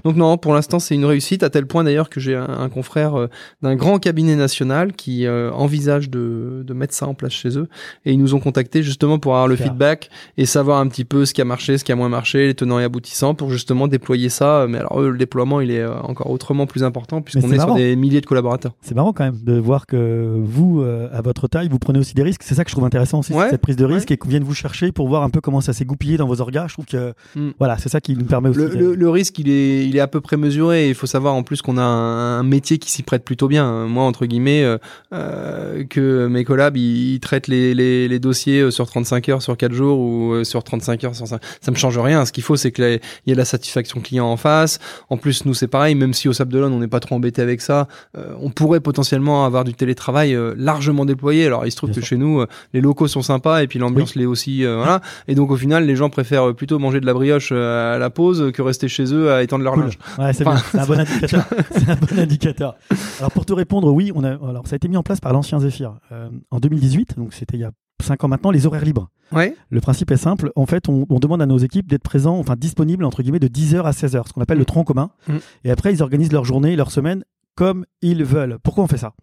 Donc 0.04 0.16
non, 0.16 0.38
pour 0.40 0.56
l'instant, 0.56 0.80
c'est 0.80 0.96
une 0.96 1.06
réussite, 1.06 1.44
à 1.44 1.52
tel 1.52 1.68
point 1.68 1.84
d'ailleurs 1.84 2.10
que 2.10 2.20
j'ai 2.20 2.36
un, 2.36 2.50
un 2.50 2.70
confrère 2.70 3.16
euh, 3.16 3.28
d'un 3.62 3.76
grand 3.76 4.00
cabinet 4.00 4.36
national 4.36 4.94
qui 4.94 5.28
euh, 5.28 5.52
envisage 5.52 6.10
de, 6.10 6.64
de 6.66 6.74
mettre 6.74 6.96
ça 6.96 7.08
en 7.08 7.14
place 7.14 7.34
chez 7.34 7.56
eux. 7.56 7.68
Et 8.06 8.14
ils 8.14 8.20
nous 8.20 8.34
ont 8.34 8.40
contactés 8.40 8.82
justement 8.82 9.20
pour 9.20 9.34
avoir 9.34 9.48
le 9.48 9.56
feedback 9.56 10.10
et 10.38 10.48
savoir 10.48 10.80
un 10.80 10.88
petit 10.88 11.06
peu 11.06 11.26
ce 11.26 11.36
qui 11.36 11.42
a 11.42 11.46
marché, 11.46 11.78
ce 11.78 11.84
qui 11.84 11.92
a 11.92 11.96
moins 11.96 12.10
marché, 12.10 12.48
les 12.48 12.56
tenants 12.56 12.80
et 12.80 12.84
aboutissants, 12.84 13.36
pour 13.36 13.52
justement 13.52 13.88
déployer 13.88 14.30
ça. 14.30 14.66
Mais 14.68 14.80
alors 14.80 15.00
eux, 15.00 15.12
le 15.12 15.18
déploiement, 15.20 15.62
il 15.62 15.70
est 15.70 15.82
euh, 15.82 15.94
encore 16.02 16.32
autrement 16.32 16.66
plus 16.66 16.84
important 16.84 17.22
puisqu'on 17.22 17.52
est 17.52 17.60
sur 17.60 17.76
des 17.76 17.96
milliers 17.96 18.22
de 18.22 18.26
collaborateurs. 18.26 18.74
C'est 18.82 18.96
marrant 18.96 19.14
quand 19.14 19.24
même 19.24 19.40
de 19.44 19.58
voir 19.60 19.86
que 19.86 20.36
vous, 20.44 20.82
euh, 20.82 21.10
à 21.14 21.22
votre 21.22 21.48
taille, 21.48 21.68
vous 21.70 21.80
prenez 21.80 22.00
aussi 22.00 22.16
des 22.16 22.23
risques. 22.24 22.42
C'est 22.44 22.56
ça 22.56 22.64
que 22.64 22.70
je 22.70 22.76
trouve 22.76 22.86
intéressant 22.86 23.20
aussi, 23.20 23.34
Ouais, 23.34 23.50
cette 23.52 23.62
prise 23.62 23.76
de 23.76 23.86
risque 23.86 24.10
et 24.12 24.18
qu'on 24.18 24.30
vienne 24.30 24.44
vous 24.44 24.54
chercher 24.56 24.92
pour 24.92 25.08
voir 25.08 25.24
un 25.24 25.30
peu 25.30 25.42
comment 25.42 25.62
ça 25.62 25.74
s'est 25.74 25.86
goupillé 25.86 26.18
dans 26.18 26.28
vos 26.28 26.42
orgas. 26.42 26.66
Je 26.68 26.74
trouve 26.74 26.86
que 26.86 27.14
Mm. 27.36 27.50
voilà, 27.60 27.78
c'est 27.78 27.90
ça 27.90 28.02
qui 28.02 28.16
nous 28.16 28.26
permet 28.26 28.50
aussi. 28.50 28.60
Le, 28.60 28.70
de- 28.70 28.76
le- 28.78 28.96
le 28.96 29.10
risque, 29.10 29.38
il 29.40 29.50
est, 29.50 29.86
il 29.88 29.96
est 29.96 30.00
à 30.00 30.08
peu 30.08 30.22
près 30.22 30.38
mesuré. 30.38 30.90
Il 30.90 30.96
faut 30.96 31.06
savoir 31.08 31.34
en 31.36 31.44
plus 31.44 31.62
qu'on 31.62 31.78
a 31.78 31.82
un, 31.84 32.40
un 32.40 32.44
métier 32.44 32.78
qui 32.80 32.90
s'y 32.92 33.04
prête 33.04 33.24
plutôt 33.24 33.48
bien. 33.48 33.86
Moi, 33.88 34.04
entre 34.04 34.26
guillemets, 34.26 34.64
euh, 34.64 34.78
euh, 35.18 35.84
que 35.84 36.28
mes 36.28 36.44
collabs, 36.44 36.78
ils, 36.78 37.14
ils 37.16 37.20
traitent 37.20 37.48
les, 37.48 37.74
les, 37.74 38.08
les 38.08 38.20
dossiers 38.20 38.62
euh, 38.62 38.72
sur 38.72 38.88
35 38.88 39.30
heures, 39.30 39.42
sur 39.42 39.56
4 39.58 39.74
jours 39.74 40.00
ou 40.00 40.34
euh, 40.34 40.44
sur 40.44 40.64
35 40.64 41.04
heures, 41.04 41.16
sur 41.16 41.28
5. 41.28 41.42
Ça 41.62 41.72
me 41.72 41.76
change 41.76 41.98
rien. 41.98 42.26
Ce 42.26 42.32
qu'il 42.32 42.44
faut, 42.44 42.56
c'est 42.56 42.72
qu'il 42.72 43.00
y 43.28 43.32
ait 43.32 43.34
de 43.34 43.38
la 43.38 43.46
satisfaction 43.46 44.00
client 44.02 44.26
en 44.26 44.38
face. 44.38 44.80
En 45.10 45.18
plus, 45.18 45.46
nous, 45.46 45.54
c'est 45.54 45.68
pareil. 45.68 45.96
Même 45.96 46.14
si 46.14 46.28
au 46.28 46.34
Sable 46.34 46.52
d'Olonne, 46.52 46.74
on 46.74 46.80
n'est 46.80 46.88
pas 46.88 47.00
trop 47.00 47.16
embêté 47.16 47.42
avec 47.42 47.62
ça, 47.62 47.88
euh, 48.18 48.34
on 48.40 48.50
pourrait 48.50 48.80
potentiellement 48.80 49.46
avoir 49.46 49.64
du 49.64 49.74
télétravail 49.74 50.34
euh, 50.36 50.54
largement 50.58 51.06
déployé. 51.06 51.46
Alors, 51.46 51.66
il 51.66 51.72
se 51.72 51.78
trouve 51.78 51.92
Bien 51.92 52.02
que 52.02 52.06
sûr. 52.08 52.13
Chez 52.14 52.18
nous, 52.18 52.42
euh, 52.42 52.48
les 52.74 52.82
locaux 52.82 53.08
sont 53.08 53.22
sympas 53.22 53.64
et 53.64 53.68
puis 53.68 53.80
l'ambiance 53.80 54.16
l'est 54.16 54.26
aussi. 54.26 54.64
euh, 54.66 54.78
voilà. 54.78 55.02
Et 55.28 55.36
donc, 55.36 55.50
au 55.52 55.56
final, 55.58 55.86
les 55.86 55.96
gens 55.96 56.10
préfèrent 56.10 56.54
plutôt 56.56 56.78
manger 56.80 57.00
de 57.00 57.06
la 57.06 57.14
brioche 57.14 57.50
euh, 57.52 57.96
à 57.96 57.98
la 57.98 58.10
pause 58.10 58.52
que 58.54 58.62
rester 58.62 58.88
chez 58.88 59.14
eux 59.14 59.32
à 59.32 59.42
étendre 59.44 59.64
leur 59.64 59.74
Cool. 59.74 59.84
linge. 59.84 59.98
Ouais, 60.20 60.34
c'est 60.34 60.46
Enfin- 60.48 60.62
un 60.80 60.86
bon 60.86 61.00
indicateur. 61.00 61.46
c'est 61.72 61.90
un 61.90 61.96
bon 61.96 62.20
indicateur. 62.20 62.76
Alors 63.20 63.32
pour 63.32 63.46
te 63.46 63.54
répondre, 63.54 63.92
oui, 63.92 64.12
on 64.16 64.24
a, 64.24 64.30
alors 64.34 64.68
ça 64.68 64.74
a 64.74 64.78
été 64.78 64.88
mis 64.88 64.98
en 64.98 65.04
place 65.04 65.20
par 65.20 65.34
l'ancien 65.34 65.60
Zephyr 65.60 65.94
euh, 66.12 66.30
en 66.52 66.60
2018, 66.60 67.18
donc 67.18 67.34
c'était 67.34 67.58
il 67.58 67.62
y 67.62 67.66
a 67.66 67.72
5 68.02 68.24
ans 68.24 68.28
maintenant, 68.28 68.52
les 68.52 68.66
horaires 68.66 68.84
libres. 68.86 69.10
Ouais. 69.32 69.56
Le 69.70 69.80
principe 69.82 70.12
est 70.12 70.18
simple. 70.18 70.52
En 70.56 70.66
fait, 70.66 70.90
on, 70.90 71.06
on 71.10 71.20
demande 71.20 71.42
à 71.42 71.46
nos 71.46 71.58
équipes 71.58 71.88
d'être 71.90 72.04
présents, 72.04 72.38
enfin 72.38 72.56
disponibles 72.58 73.06
entre 73.06 73.24
guillemets 73.24 73.40
de 73.40 73.48
10h 73.48 73.82
à 73.84 73.92
16h, 73.92 74.28
ce 74.28 74.34
qu'on 74.34 74.42
appelle 74.42 74.58
Mm. 74.58 74.60
le 74.60 74.66
tronc 74.66 74.84
commun. 74.84 75.10
Mm. 75.28 75.34
Et 75.64 75.72
après, 75.72 75.94
ils 75.94 76.04
organisent 76.04 76.32
leur 76.34 76.46
journée, 76.46 76.76
leur 76.76 76.92
semaine 76.92 77.24
comme 77.56 77.86
ils 78.02 78.24
veulent. 78.24 78.58
Pourquoi 78.64 78.84
on 78.84 78.88
fait 78.88 78.98
ça? 78.98 79.14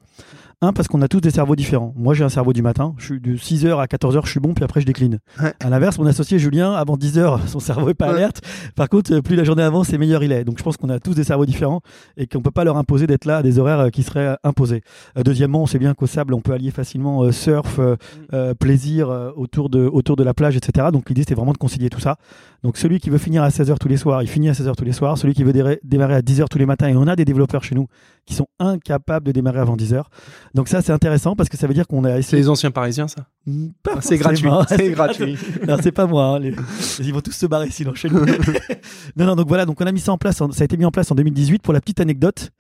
Un, 0.63 0.75
parce 0.75 0.89
qu'on 0.89 1.01
a 1.01 1.09
tous 1.09 1.23
des 1.23 1.31
cerveaux 1.31 1.57
différents. 1.57 1.95
Moi, 1.97 2.13
j'ai 2.13 2.23
un 2.23 2.29
cerveau 2.29 2.53
du 2.53 2.61
matin. 2.61 2.93
Je 2.99 3.07
suis 3.07 3.21
de 3.21 3.35
6h 3.35 3.81
à 3.81 3.87
14h, 3.87 4.27
je 4.27 4.31
suis 4.31 4.41
bon, 4.41 4.53
puis 4.53 4.63
après, 4.63 4.83
je 4.83 4.87
décline. 4.87 5.19
Ouais. 5.43 5.55
À 5.59 5.71
l'inverse, 5.71 5.99
mon 5.99 6.05
associé 6.05 6.39
Julien, 6.39 6.75
avant 6.75 6.99
10h, 6.99 7.39
son 7.47 7.61
cerveau 7.61 7.89
est 7.89 7.95
pas 7.95 8.09
Ouais. 8.09 8.17
alerte. 8.17 8.43
Par 8.77 8.91
contre, 8.91 9.21
plus 9.21 9.37
la 9.37 9.45
journée 9.45 9.63
avance, 9.63 9.91
et 9.95 9.97
meilleur 9.97 10.23
il 10.23 10.33
est. 10.33 10.45
Donc, 10.45 10.59
je 10.59 10.63
pense 10.63 10.77
qu'on 10.77 10.91
a 10.91 11.01
tous 11.01 11.15
des 11.15 11.25
cerveaux 11.25 11.47
différents 11.47 11.81
et 12.19 12.27
qu'on 12.27 12.43
peut 12.43 12.51
pas 12.51 12.65
leur 12.65 12.77
imposer 12.77 13.07
d'être 13.07 13.25
là 13.25 13.39
à 13.39 13.43
des 13.43 13.59
horaires 13.59 13.81
euh, 13.81 13.89
qui 13.89 14.03
seraient 14.03 14.27
euh, 14.27 14.35
imposés. 14.45 14.83
Euh, 15.17 15.23
deuxièmement, 15.23 15.63
on 15.63 15.67
sait 15.67 15.79
bien 15.79 15.95
qu'au 15.95 16.07
sable, 16.07 16.35
on 16.35 16.43
peut 16.43 16.53
allier 16.53 16.71
facilement 16.73 17.33
surf, 17.33 17.79
euh, 17.79 17.97
euh, 18.35 18.53
plaisir 18.53 19.09
autour, 19.37 19.71
de, 19.71 19.87
autour 19.87 20.17
de 20.17 20.25
la 20.25 20.35
plage, 20.35 20.59
etc. 20.59 20.89
Donc, 20.93 21.09
l'idée, 21.09 21.23
c'était 21.23 21.35
vraiment 21.37 21.53
de 21.53 21.59
concilier 21.59 21.89
tout 21.89 22.01
ça. 22.01 22.17
Donc, 22.65 22.77
celui 22.77 23.01
qui 23.01 23.09
veut 23.09 23.17
finir 23.17 23.43
à 23.43 23.49
16h 23.49 23.79
tous 23.79 23.89
les 23.89 23.97
soirs, 23.97 24.23
il 24.23 24.29
finit 24.29 24.51
à 24.51 24.53
16h 24.53 24.75
tous 24.77 24.85
les 24.85 24.93
soirs. 24.93 25.17
Celui 25.17 25.33
qui 25.33 25.43
veut 25.43 25.55
dé- 25.55 25.81
démarrer 25.85 26.17
à 26.17 26.21
10h 26.21 26.49
tous 26.51 26.59
les 26.59 26.67
matins, 26.67 26.89
et 26.89 26.97
on 26.97 27.07
a 27.07 27.17
des 27.17 27.25
développeurs 27.25 27.65
chez 27.65 27.75
nous 27.75 27.87
qui 28.31 28.37
sont 28.37 28.47
incapables 28.61 29.27
de 29.27 29.33
démarrer 29.33 29.59
avant 29.59 29.77
10h. 29.77 30.05
Donc, 30.55 30.69
ça, 30.69 30.81
c'est 30.83 30.93
intéressant 30.93 31.35
parce 31.35 31.49
que 31.49 31.57
ça 31.57 31.67
veut 31.67 31.75
dire 31.75 31.87
qu'on 31.89 32.05
a 32.05 32.13
C'est 32.13 32.19
essayé. 32.21 32.43
les 32.43 32.49
anciens 32.49 32.71
parisiens, 32.71 33.09
ça. 33.09 33.27
Mm, 33.47 33.69
pas 33.83 34.01
C'est 34.01 34.19
gratuit. 34.19 34.49
C'est 34.69 34.91
gratuit. 34.91 35.37
Non, 35.67 35.77
c'est 35.83 35.91
pas 35.93 36.07
moi. 36.07 36.25
hein, 36.27 36.39
les- 36.39 36.55
Ils 37.01 37.13
vont 37.13 37.21
tous 37.21 37.33
se 37.33 37.47
barrer 37.47 37.71
sinon 37.71 37.93
chez 37.95 38.09
nous. 38.09 38.25
non, 39.17 39.27
non, 39.27 39.35
donc 39.37 39.49
voilà, 39.49 39.67
donc 39.67 39.81
on 39.81 39.87
a 39.87 39.93
mis 39.93 40.01
ça 40.01 40.13
en 40.13 40.19
place. 40.19 40.41
en- 40.41 40.53
Ça 40.53 40.63
a 40.63 40.65
été 40.65 40.77
mis 40.77 40.85
en 40.85 40.91
place 40.93 41.11
en 41.11 41.15
2018. 41.17 41.61
Pour 41.63 41.73
la 41.75 41.81
petite 41.81 42.01
anecdote, 42.01 42.51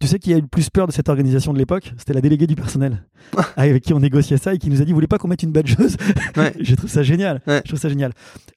tu 0.00 0.06
sais 0.06 0.18
qui 0.18 0.32
a 0.34 0.36
eu 0.36 0.40
le 0.42 0.46
plus 0.46 0.68
peur 0.70 0.86
de 0.86 0.92
cette 0.92 1.08
organisation 1.08 1.52
de 1.52 1.58
l'époque? 1.58 1.92
C'était 1.98 2.12
la 2.12 2.20
déléguée 2.20 2.46
du 2.46 2.54
personnel 2.54 3.02
avec 3.56 3.82
qui 3.82 3.94
on 3.94 4.00
négociait 4.00 4.36
ça 4.36 4.54
et 4.54 4.58
qui 4.58 4.68
nous 4.70 4.80
a 4.82 4.84
dit 4.84 4.90
Vous 4.92 4.96
voulez 4.96 5.06
pas 5.06 5.18
qu'on 5.18 5.28
mette 5.28 5.42
une 5.42 5.52
badgeuse 5.52 5.96
Ouais. 6.36 6.52
Je 6.60 6.74
trouve 6.74 6.90
ça 6.90 7.02
génial. 7.02 7.40
Ouais. 7.46 7.62
Je 7.64 7.68
trouve 7.70 7.80
ça 7.80 7.88
génial. 7.88 8.12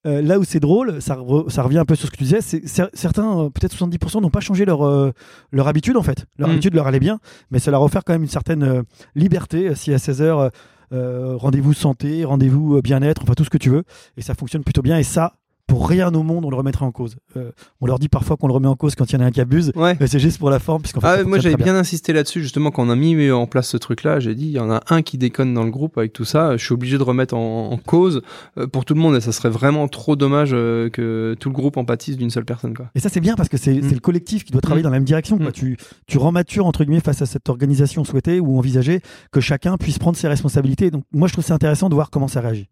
Euh, 0.06 0.22
là 0.22 0.40
où 0.40 0.44
c'est 0.44 0.60
drôle, 0.60 1.02
ça, 1.02 1.16
re- 1.16 1.50
ça 1.50 1.64
revient 1.64 1.78
un 1.80 1.86
peu 1.86 1.96
sur 1.96 2.08
ce 2.08 2.12
que 2.12 2.18
tu 2.18 2.24
disais. 2.24 2.42
c'est- 2.42 2.64
certains, 2.94 3.40
euh, 3.46 3.50
peut-être 3.50 3.74
70%, 3.74 4.22
n'ont 4.22 4.30
pas 4.30 4.40
changé 4.42 4.66
leur, 4.66 4.86
euh, 4.86 5.12
leur 5.52 5.68
habitude 5.68 5.98
en 5.98 6.04
fait. 6.04 6.26
Leur 6.38 6.50
Mm. 6.50 6.52
habitude 6.52 6.74
leur 6.76 6.88
allait 6.88 7.00
bien, 7.00 7.20
mais 7.52 7.60
ça 7.60 7.72
leur 7.72 7.82
a 7.82 7.86
offert 7.86 8.04
quand 8.04 8.14
même 8.14 8.24
une 8.24 8.28
certaine 8.30 8.84
liberté. 9.16 9.74
Si 9.76 9.94
à 9.94 9.98
16h, 9.98 10.50
euh, 10.92 11.36
rendez-vous 11.38 11.74
santé, 11.74 12.26
rendez-vous 12.26 12.82
bien-être, 12.82 13.22
enfin 13.24 13.34
tout 13.34 13.44
ce 13.44 13.50
que 13.50 13.58
tu 13.58 13.70
veux. 13.70 13.84
Et 14.18 14.22
ça 14.22 14.34
fonctionne 14.34 14.64
plutôt 14.64 14.82
bien. 14.82 14.98
Et 14.98 15.04
ça, 15.04 15.34
pour 15.70 15.88
rien 15.88 16.14
au 16.14 16.24
monde, 16.24 16.44
on 16.44 16.50
le 16.50 16.56
remettrait 16.58 16.84
en 16.86 16.92
cause. 16.92 17.16
Euh, 17.38 17.52
on 17.80 17.86
leur 17.86 18.00
dit 18.00 18.10
parfois 18.10 18.36
qu'on 18.36 18.48
le 18.48 18.54
remet 18.54 18.68
en 18.68 18.76
cause 18.76 18.96
quand 18.96 19.10
il 19.10 19.14
y 19.14 19.18
en 19.18 19.22
a 19.22 19.28
un 19.28 19.32
qui 19.32 19.40
abuse. 19.40 19.72
Ouais. 19.76 19.96
Mais 20.00 20.08
c'est 20.08 20.20
juste 20.20 20.38
pour 20.40 20.50
la 20.50 20.60
forme, 20.60 20.82
puisqu'en 20.82 21.00
fait, 21.00 21.08
Ah, 21.08 21.24
moi 21.24 21.40
j'avais 21.40 21.56
bien 21.56 21.76
insisté 21.76 22.12
là-dessus 22.12 22.42
justement 22.42 22.72
quand 22.72 22.84
on 22.86 22.90
a 22.90 22.96
mis 22.96 23.32
en 23.32 23.48
place 23.48 23.70
ce 23.70 23.78
truc-là. 23.78 24.20
J'ai 24.20 24.36
dit 24.36 24.46
il 24.48 24.52
y 24.52 24.60
en 24.60 24.70
a 24.70 24.82
un 24.90 25.02
qui 25.02 25.18
déconne 25.18 25.54
dans 25.54 25.64
le 25.64 25.72
groupe 25.72 25.98
avec 25.98 26.12
tout 26.12 26.26
ça. 26.26 26.58
Je 26.58 26.66
suis 26.66 26.74
obligé 26.74 26.98
de 26.98 27.04
remettre 27.04 27.36
en, 27.36 27.72
en 27.72 27.78
cause 27.78 28.22
euh, 28.58 28.68
pour 28.68 28.84
tout 28.84 28.94
le 28.96 29.00
monde 29.00 29.16
et 29.16 29.22
ça 29.22 29.32
serait 29.32 29.50
vraiment 29.50 29.88
trop 29.88 30.16
dommage 30.16 30.50
euh, 30.54 30.90
que 30.90 31.36
tout 31.40 31.50
le 31.50 31.56
groupe 31.56 31.78
en 31.78 31.86
pâtisse 31.86 32.18
d'une 32.18 32.30
seule 32.32 32.46
personne 32.46 32.74
quoi. 32.74 32.88
Et 32.96 33.00
ça, 33.00 33.10
c'est 33.10 33.22
bien 33.22 33.36
parce 33.36 33.48
que 33.50 33.58
c'est 33.58 33.76
Mm. 33.80 33.94
le 33.94 34.00
collectif 34.00 34.44
qui 34.44 34.52
doit 34.52 34.62
travailler 34.62 34.82
Mm. 34.82 34.84
dans 34.84 34.90
la 34.90 34.96
même 34.98 35.06
direction. 35.06 35.38
Quoi. 35.38 35.50
Mm. 35.50 35.54
Tu, 35.54 35.78
tu 36.08 36.18
rends 36.18 36.32
mature, 36.32 36.66
entre 36.66 36.84
guillemets, 36.84 37.00
face 37.00 37.22
à 37.22 37.26
cette 37.28 37.48
organisation 37.48 38.04
souhaitée 38.04 38.40
ou 38.40 38.58
envisagée, 38.58 39.02
que 39.32 39.40
chacun 39.40 39.78
puisse 39.78 40.00
prendre 40.00 40.18
ses 40.18 40.28
responsabilités. 40.28 40.90
Donc, 40.92 41.04
moi, 41.14 41.28
je 41.28 41.34
trouve 41.34 41.46
c'est 41.46 41.54
intéressant 41.54 41.90
de 41.90 41.94
voir 41.96 42.10
comment 42.10 42.28
ça 42.28 42.42
réagit. 42.42 42.68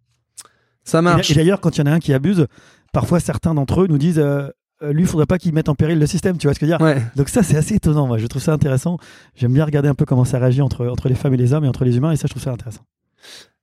Ça 0.83 1.01
marche. 1.01 1.29
Et 1.31 1.35
d'ailleurs, 1.35 1.59
quand 1.59 1.75
il 1.77 1.79
y 1.79 1.83
en 1.83 1.87
a 1.87 1.91
un 1.91 1.99
qui 1.99 2.13
abuse, 2.13 2.47
parfois 2.99 3.19
certains 3.19 3.53
d'entre 3.53 3.81
eux 3.81 3.87
nous 3.87 3.99
disent 3.99 4.17
euh, 4.17 4.47
euh, 4.81 4.91
lui, 4.91 5.03
il 5.03 5.07
faudrait 5.07 5.27
pas 5.27 5.37
qu'il 5.37 5.53
mette 5.53 5.69
en 5.69 5.75
péril 5.75 5.99
le 5.99 6.07
système. 6.07 6.37
Tu 6.37 6.47
vois 6.47 6.55
ce 6.55 6.59
que 6.59 6.65
je 6.65 6.71
veux 6.71 6.77
dire 6.77 6.83
Ouais. 6.85 6.99
Donc, 7.15 7.29
ça, 7.29 7.43
c'est 7.43 7.55
assez 7.57 7.75
étonnant. 7.75 8.07
Moi, 8.07 8.17
je 8.17 8.25
trouve 8.25 8.41
ça 8.41 8.53
intéressant. 8.53 8.97
J'aime 9.35 9.53
bien 9.53 9.65
regarder 9.65 9.87
un 9.87 9.93
peu 9.93 10.05
comment 10.05 10.25
ça 10.25 10.39
réagit 10.39 10.61
entre, 10.63 10.87
entre 10.87 11.09
les 11.09 11.15
femmes 11.15 11.33
et 11.35 11.37
les 11.37 11.53
hommes 11.53 11.63
et 11.65 11.67
entre 11.67 11.85
les 11.85 11.97
humains. 11.97 12.11
Et 12.11 12.15
ça, 12.15 12.23
je 12.27 12.33
trouve 12.33 12.41
ça 12.41 12.51
intéressant. 12.51 12.81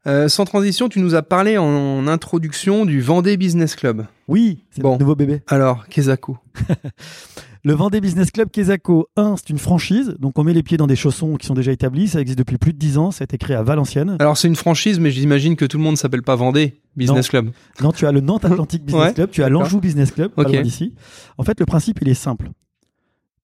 Euh, 0.07 0.29
sans 0.29 0.45
transition, 0.45 0.89
tu 0.89 1.01
nous 1.01 1.15
as 1.17 1.23
parlé 1.23 1.57
en, 1.59 1.65
en 1.65 2.07
introduction 2.07 2.85
du 2.85 3.01
Vendée 3.01 3.37
Business 3.37 3.75
Club. 3.75 4.07
Oui, 4.29 4.61
c'est 4.71 4.83
Bon. 4.83 4.91
notre 4.91 5.01
nouveau 5.01 5.15
bébé. 5.17 5.43
Alors, 5.49 5.87
Kezako. 5.89 6.39
Le 7.67 7.73
Vendée 7.73 8.03
Business 8.03 8.31
Club 8.31 8.51
Kesako 8.51 9.09
1, 9.17 9.37
c'est 9.39 9.49
une 9.49 9.59
franchise. 9.59 10.17
Donc, 10.19 10.39
on 10.39 10.45
met 10.45 10.53
les 10.53 10.63
pieds 10.63 10.77
dans 10.77 10.87
des 10.87 10.97
chaussons 10.97 11.37
qui 11.37 11.47
sont 11.47 11.55
déjà 11.55 11.73
établis. 11.73 12.09
Ça 12.09 12.21
existe 12.21 12.39
depuis 12.39 12.59
plus 12.59 12.75
de 12.75 12.79
10 12.79 12.99
ans. 12.99 13.11
Ça 13.11 13.23
a 13.23 13.25
été 13.25 13.39
créé 13.39 13.57
à 13.57 13.63
Valenciennes. 13.63 14.19
Alors 14.21 14.37
c'est 14.37 14.49
une 14.49 14.55
franchise, 14.55 15.01
mais 15.01 15.11
j'imagine 15.11 15.57
que 15.57 15.65
tout 15.65 15.79
le 15.79 15.83
monde 15.83 15.97
s'appelle 15.97 16.23
pas 16.23 16.37
Vendée 16.37 16.83
Business 16.95 17.27
Club. 17.31 17.53
Non, 17.81 17.91
tu 17.93 18.07
as 18.07 18.13
le 18.13 18.21
Nantes 18.21 18.45
Atlantic 18.45 18.85
Business 18.85 19.03
Ouais, 19.07 19.15
Club, 19.15 19.31
tu 19.31 19.43
as 19.43 19.49
l'Anjou 19.49 19.81
Business 19.81 20.11
Club, 20.11 20.33
pas 20.33 20.43
loin 20.43 20.61
d'ici. 20.61 20.95
En 21.39 21.43
fait, 21.43 21.59
le 21.59 21.65
principe, 21.65 22.01
il 22.03 22.09
est 22.11 22.13
simple. 22.13 22.51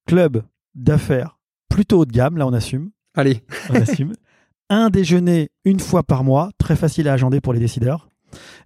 Club 0.05 0.43
d'affaires 0.75 1.39
plutôt 1.67 2.01
haut 2.01 2.05
de 2.05 2.11
gamme, 2.11 2.37
là 2.37 2.45
on 2.45 2.53
assume, 2.53 2.91
Allez. 3.15 3.41
on 3.71 3.73
assume. 3.73 4.13
Un 4.69 4.91
déjeuner 4.91 5.49
une 5.65 5.79
fois 5.79 6.03
par 6.03 6.23
mois, 6.23 6.51
très 6.59 6.75
facile 6.75 7.07
à 7.09 7.13
agender 7.13 7.41
pour 7.41 7.53
les 7.53 7.59
décideurs. 7.59 8.10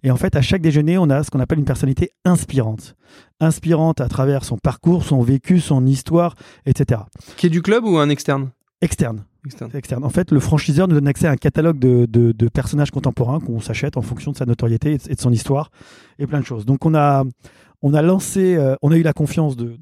Et 0.03 0.11
en 0.11 0.17
fait, 0.17 0.35
à 0.35 0.41
chaque 0.41 0.61
déjeuner, 0.61 0.97
on 0.97 1.09
a 1.09 1.23
ce 1.23 1.31
qu'on 1.31 1.39
appelle 1.39 1.59
une 1.59 1.65
personnalité 1.65 2.11
inspirante. 2.25 2.95
Inspirante 3.39 4.01
à 4.01 4.07
travers 4.07 4.43
son 4.45 4.57
parcours, 4.57 5.03
son 5.03 5.21
vécu, 5.21 5.59
son 5.59 5.85
histoire, 5.85 6.35
etc. 6.65 7.01
Qui 7.37 7.47
est 7.47 7.49
du 7.49 7.61
club 7.61 7.83
ou 7.85 7.97
un 7.97 8.09
externe? 8.09 8.49
Externe. 8.81 9.23
Externe. 9.45 9.69
C'est 9.71 9.77
externe. 9.77 10.03
En 10.03 10.09
fait, 10.09 10.31
le 10.31 10.39
franchiseur 10.39 10.87
nous 10.87 10.95
donne 10.95 11.07
accès 11.07 11.27
à 11.27 11.31
un 11.31 11.35
catalogue 11.37 11.77
de, 11.79 12.05
de- 12.09 12.31
de 12.31 12.47
personnages 12.49 12.91
contemporains 12.91 13.39
qu'on 13.39 13.59
s'achète 13.59 13.95
en 13.97 14.01
fonction 14.01 14.31
de 14.31 14.37
sa 14.37 14.45
notoriété 14.45 14.93
et 14.93 14.97
de, 14.97 15.03
et 15.11 15.15
de 15.15 15.21
son 15.21 15.31
histoire 15.31 15.69
et 16.17 16.25
plein 16.27 16.39
de 16.39 16.45
choses. 16.45 16.65
Donc, 16.65 16.83
on 16.85 16.95
a, 16.95 17.23
on 17.83 17.93
a 17.93 18.01
lancé, 18.01 18.55
euh, 18.55 18.75
on 18.81 18.91
a 18.91 18.97
eu 18.97 19.03
la 19.03 19.13
confiance 19.13 19.55
de. 19.55 19.77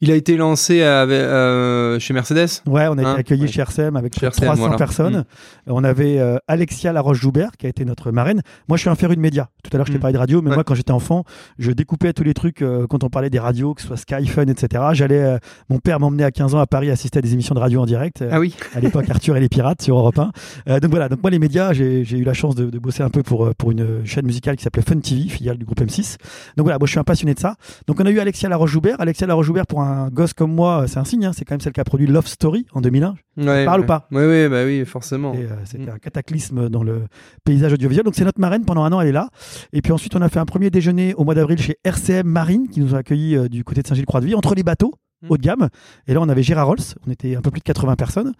Il 0.00 0.12
a 0.12 0.14
été 0.14 0.36
lancé 0.36 0.82
avec, 0.82 1.16
euh, 1.16 1.98
chez 1.98 2.14
Mercedes. 2.14 2.48
Ouais, 2.66 2.86
on 2.88 2.96
a 2.98 3.02
Hein, 3.02 3.12
été 3.12 3.20
accueilli 3.20 3.42
ouais. 3.42 3.48
chez 3.48 3.60
RCM 3.62 3.96
avec 3.96 4.14
Chez 4.14 4.20
près 4.20 4.26
de 4.28 4.32
RCM, 4.32 4.44
300 4.46 4.60
voilà. 4.62 4.76
personnes. 4.76 5.16
Mm. 5.18 5.24
On 5.72 5.82
avait 5.82 6.18
euh, 6.20 6.36
Alexia 6.46 6.92
Laroche-Joubert 6.92 7.50
qui 7.58 7.66
a 7.66 7.68
été 7.68 7.84
notre 7.84 8.12
marraine. 8.12 8.42
Moi, 8.68 8.76
je 8.76 8.82
suis 8.82 8.90
un 8.90 8.94
féru 8.94 9.16
de 9.16 9.20
médias. 9.20 9.46
Tout 9.64 9.70
à 9.72 9.76
l'heure, 9.76 9.86
je 9.86 9.92
t'ai 9.92 9.98
Mm. 9.98 10.00
parlé 10.00 10.12
de 10.14 10.18
radio, 10.18 10.40
mais 10.40 10.50
Ouais. 10.50 10.54
moi, 10.56 10.62
quand 10.64 10.76
j'étais 10.76 10.92
enfant, 10.92 11.24
je 11.58 11.72
découpais 11.72 12.12
tous 12.12 12.22
les 12.22 12.32
trucs 12.34 12.62
euh, 12.62 12.86
quand 12.88 13.02
on 13.02 13.08
parlait 13.10 13.28
des 13.30 13.40
radios, 13.40 13.74
que 13.74 13.80
ce 13.80 13.88
soit 13.88 13.96
Sky, 13.96 14.24
Fun, 14.28 14.46
etc. 14.46 14.84
J'allais, 14.92 15.20
euh, 15.20 15.38
mon 15.68 15.78
père 15.80 15.98
m'emmenait 15.98 16.22
à 16.24 16.30
15 16.30 16.54
ans 16.54 16.60
à 16.60 16.66
Paris 16.66 16.90
assister 16.92 17.18
à 17.18 17.22
des 17.22 17.32
émissions 17.32 17.56
de 17.56 17.60
radio 17.60 17.80
en 17.80 17.86
direct. 17.86 18.22
Euh, 18.22 18.28
Ah 18.30 18.38
oui. 18.38 18.54
à 18.76 18.80
l'époque 18.80 19.10
Arthur 19.10 19.36
et 19.36 19.40
les 19.40 19.48
pirates 19.48 19.82
sur 19.82 19.98
Europe 19.98 20.18
1. 20.20 20.30
Euh, 20.68 20.78
donc 20.80 20.90
voilà, 20.90 21.08
donc 21.08 21.20
moi 21.22 21.30
les 21.32 21.40
médias, 21.40 21.72
j'ai 21.72 22.02
eu 22.08 22.22
la 22.24 22.34
chance 22.34 22.54
de, 22.54 22.66
de 22.70 22.78
bosser 22.78 23.02
un 23.02 23.10
peu 23.10 23.24
pour, 23.24 23.52
pour 23.56 23.72
une 23.72 24.04
chaîne 24.06 24.26
musicale 24.26 24.54
qui 24.56 24.62
s'appelait 24.62 24.82
Fun 24.82 25.00
TV, 25.00 25.28
filiale 25.28 25.58
du 25.58 25.64
groupe 25.64 25.80
M6. 25.80 26.18
Donc 26.56 26.64
voilà, 26.66 26.78
moi 26.78 26.86
je 26.86 26.92
suis 26.92 27.00
un 27.00 27.04
passionné 27.04 27.34
de 27.34 27.40
ça. 27.40 27.56
Donc 27.88 27.98
on 28.00 28.06
a 28.06 28.10
eu 28.10 28.20
Alexia 28.20 28.48
Laroche-Joubert. 28.48 29.00
Alexia 29.00 29.26
Laroche-Joubert, 29.26 29.66
pour 29.66 29.80
un 29.82 29.87
gosse 30.12 30.32
comme 30.32 30.52
moi, 30.54 30.82
euh, 30.82 30.86
c'est 30.86 30.98
un 30.98 31.04
signe, 31.04 31.24
hein. 31.26 31.32
c'est 31.34 31.44
quand 31.44 31.54
même 31.54 31.60
celle 31.60 31.72
qui 31.72 31.80
a 31.80 31.84
produit 31.84 32.06
Love 32.06 32.26
Story 32.26 32.66
en 32.72 32.80
2001. 32.80 33.14
Ouais, 33.36 33.64
parle 33.64 33.80
ouais. 33.80 33.84
ou 33.84 33.86
pas? 33.86 34.08
Oui, 34.10 34.22
oui, 34.24 34.48
bah 34.48 34.64
oui, 34.64 34.84
forcément. 34.84 35.34
Euh, 35.36 35.48
C'était 35.64 35.84
Mm. 35.86 35.94
un 35.94 35.98
cataclysme 35.98 36.68
dans 36.68 36.82
le 36.82 37.02
paysage 37.44 37.72
audiovisuel. 37.72 38.04
Donc 38.04 38.14
c'est 38.14 38.24
notre 38.24 38.40
marraine 38.40 38.64
pendant 38.64 38.84
un 38.84 38.92
an, 38.92 39.00
elle 39.00 39.08
est 39.08 39.12
là. 39.12 39.28
Et 39.72 39.82
puis 39.82 39.92
ensuite, 39.92 40.14
on 40.16 40.22
a 40.22 40.28
fait 40.28 40.40
un 40.40 40.44
premier 40.46 40.70
déjeuner 40.70 41.14
au 41.14 41.24
mois 41.24 41.34
d'avril 41.34 41.58
chez 41.60 41.76
RCM 41.84 42.26
Marine, 42.26 42.68
qui 42.68 42.80
nous 42.80 42.94
a 42.94 42.98
accueillis 42.98 43.36
euh, 43.36 43.48
du 43.48 43.64
côté 43.64 43.82
de 43.82 43.86
Saint-Gilles-Croix-de-Vie, 43.86 44.34
entre 44.34 44.54
les 44.54 44.62
bateaux. 44.62 44.92
haut 45.28 45.36
de 45.36 45.42
gamme. 45.42 45.68
Et 46.06 46.14
là, 46.14 46.20
on 46.20 46.28
avait 46.28 46.42
Gérard 46.44 46.68
Rolls, 46.68 46.78
on 47.06 47.10
était 47.10 47.34
un 47.34 47.40
peu 47.40 47.50
plus 47.50 47.58
de 47.60 47.64
80 47.64 47.96
personnes. 47.96 48.32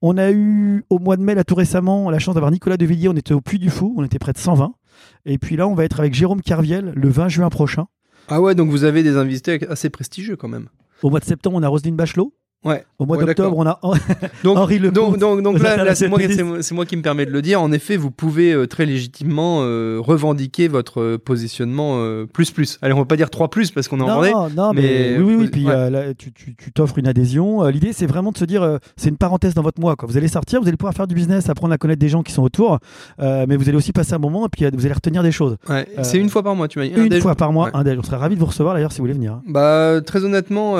On 0.00 0.16
a 0.16 0.30
eu 0.30 0.84
au 0.88 0.98
mois 1.00 1.16
de 1.16 1.22
mai, 1.22 1.34
là 1.34 1.42
tout 1.44 1.56
récemment, 1.56 2.08
la 2.10 2.18
chance 2.20 2.34
d'avoir 2.34 2.52
Nicolas 2.52 2.76
Devilliers, 2.76 3.08
on 3.08 3.16
était 3.16 3.34
au 3.34 3.40
Puy 3.40 3.58
du 3.58 3.68
Fou, 3.68 3.94
on 3.98 4.04
était 4.04 4.18
près 4.20 4.32
de 4.32 4.38
120. 4.38 4.72
Et 5.26 5.38
puis 5.38 5.56
là, 5.56 5.66
on 5.66 5.74
va 5.74 5.84
être 5.84 5.98
avec 5.98 6.14
Jérôme 6.14 6.40
Carviel 6.40 6.92
le 6.94 7.08
20 7.08 7.28
juin 7.28 7.48
prochain. 7.50 7.86
Ah 8.28 8.40
ouais, 8.40 8.54
donc 8.54 8.70
vous 8.70 8.84
avez 8.84 9.02
des 9.02 9.16
invités 9.16 9.58
assez 9.68 9.90
prestigieux 9.90 10.36
quand 10.36 10.46
même. 10.46 10.68
Au 11.02 11.08
mois 11.08 11.20
de 11.20 11.24
septembre, 11.24 11.56
on 11.58 11.62
a 11.62 11.68
Roselyne 11.68 11.96
Bachelot. 11.96 12.34
Ouais. 12.62 12.84
Au 12.98 13.06
mois 13.06 13.16
Ouais, 13.16 13.24
d'octobre, 13.24 13.56
on 13.56 13.66
a 13.66 13.80
Donc, 14.44 14.58
Henri 14.58 14.78
Le 14.78 14.90
donc, 14.90 15.16
donc, 15.16 15.40
donc 15.42 15.58
là, 15.62 15.82
là, 15.82 15.94
c'est 15.94 16.08
moi, 16.08 16.18
qui 16.84 16.96
me 16.96 17.00
permet 17.02 17.24
de 17.24 17.30
le 17.30 17.40
dire. 17.40 17.62
En 17.62 17.72
effet, 17.72 17.96
vous 17.96 18.10
pouvez 18.10 18.52
euh, 18.52 18.66
très 18.66 18.84
légitimement 18.84 19.60
euh, 19.62 19.96
revendiquer 19.98 20.68
votre 20.68 21.00
euh, 21.00 21.16
positionnement 21.18 21.94
euh, 22.00 22.26
plus 22.26 22.50
plus. 22.50 22.78
Allez, 22.82 22.92
on 22.92 22.98
va 22.98 23.06
pas 23.06 23.16
dire 23.16 23.30
3 23.30 23.48
plus 23.48 23.70
parce 23.70 23.88
qu'on 23.88 23.98
est 24.00 24.02
en 24.02 24.16
Vendée. 24.16 24.30
Non, 24.32 24.50
non, 24.54 24.72
mais, 24.74 24.82
mais- 24.82 25.16
oui, 25.18 25.24
oui, 25.24 25.34
oui. 25.40 25.48
Puis 25.48 25.64
là, 25.64 26.12
tu, 26.12 26.32
t'offres 26.74 26.98
une 26.98 27.08
adhésion. 27.08 27.66
L'idée, 27.68 27.94
c'est 27.94 28.06
vraiment 28.06 28.30
de 28.30 28.36
se 28.36 28.44
dire, 28.44 28.78
c'est 28.96 29.08
une 29.08 29.16
parenthèse 29.16 29.54
dans 29.54 29.62
votre 29.62 29.80
mois. 29.80 29.96
Quoi. 29.96 30.06
Vous 30.06 30.18
allez 30.18 30.28
sortir, 30.28 30.60
vous 30.60 30.68
allez 30.68 30.76
pouvoir 30.76 30.92
faire 30.94 31.06
du 31.06 31.14
business, 31.14 31.48
apprendre 31.48 31.72
à 31.72 31.78
connaître 31.78 32.00
des 32.00 32.08
gens 32.10 32.22
qui 32.22 32.32
sont 32.32 32.42
autour, 32.42 32.78
mais 33.18 33.56
vous 33.56 33.68
allez 33.70 33.78
aussi 33.78 33.92
passer 33.92 34.12
un 34.12 34.18
moment 34.18 34.44
et 34.44 34.48
puis 34.50 34.66
vous 34.70 34.84
allez 34.84 34.94
retenir 34.94 35.22
des 35.22 35.32
choses. 35.32 35.56
Ouais, 35.68 35.86
c'est 36.02 36.18
une 36.18 36.28
fois 36.28 36.42
par 36.42 36.54
mois, 36.54 36.68
tu 36.68 36.78
m'as 36.78 36.86
dit. 36.86 36.92
Un 36.94 37.04
une 37.04 37.20
fois 37.22 37.34
par 37.36 37.52
mois, 37.52 37.70
un 37.72 37.84
déj. 37.84 37.96
On 37.98 38.02
serait 38.02 38.16
ravis 38.16 38.34
de 38.34 38.40
vous 38.40 38.46
recevoir 38.46 38.74
d'ailleurs 38.74 38.92
si 38.92 38.98
vous 38.98 39.04
voulez 39.04 39.14
venir. 39.14 39.32
hein. 39.32 39.42
Bah, 39.48 40.00
très 40.04 40.24
honnêtement, 40.24 40.72
Vous 40.72 40.78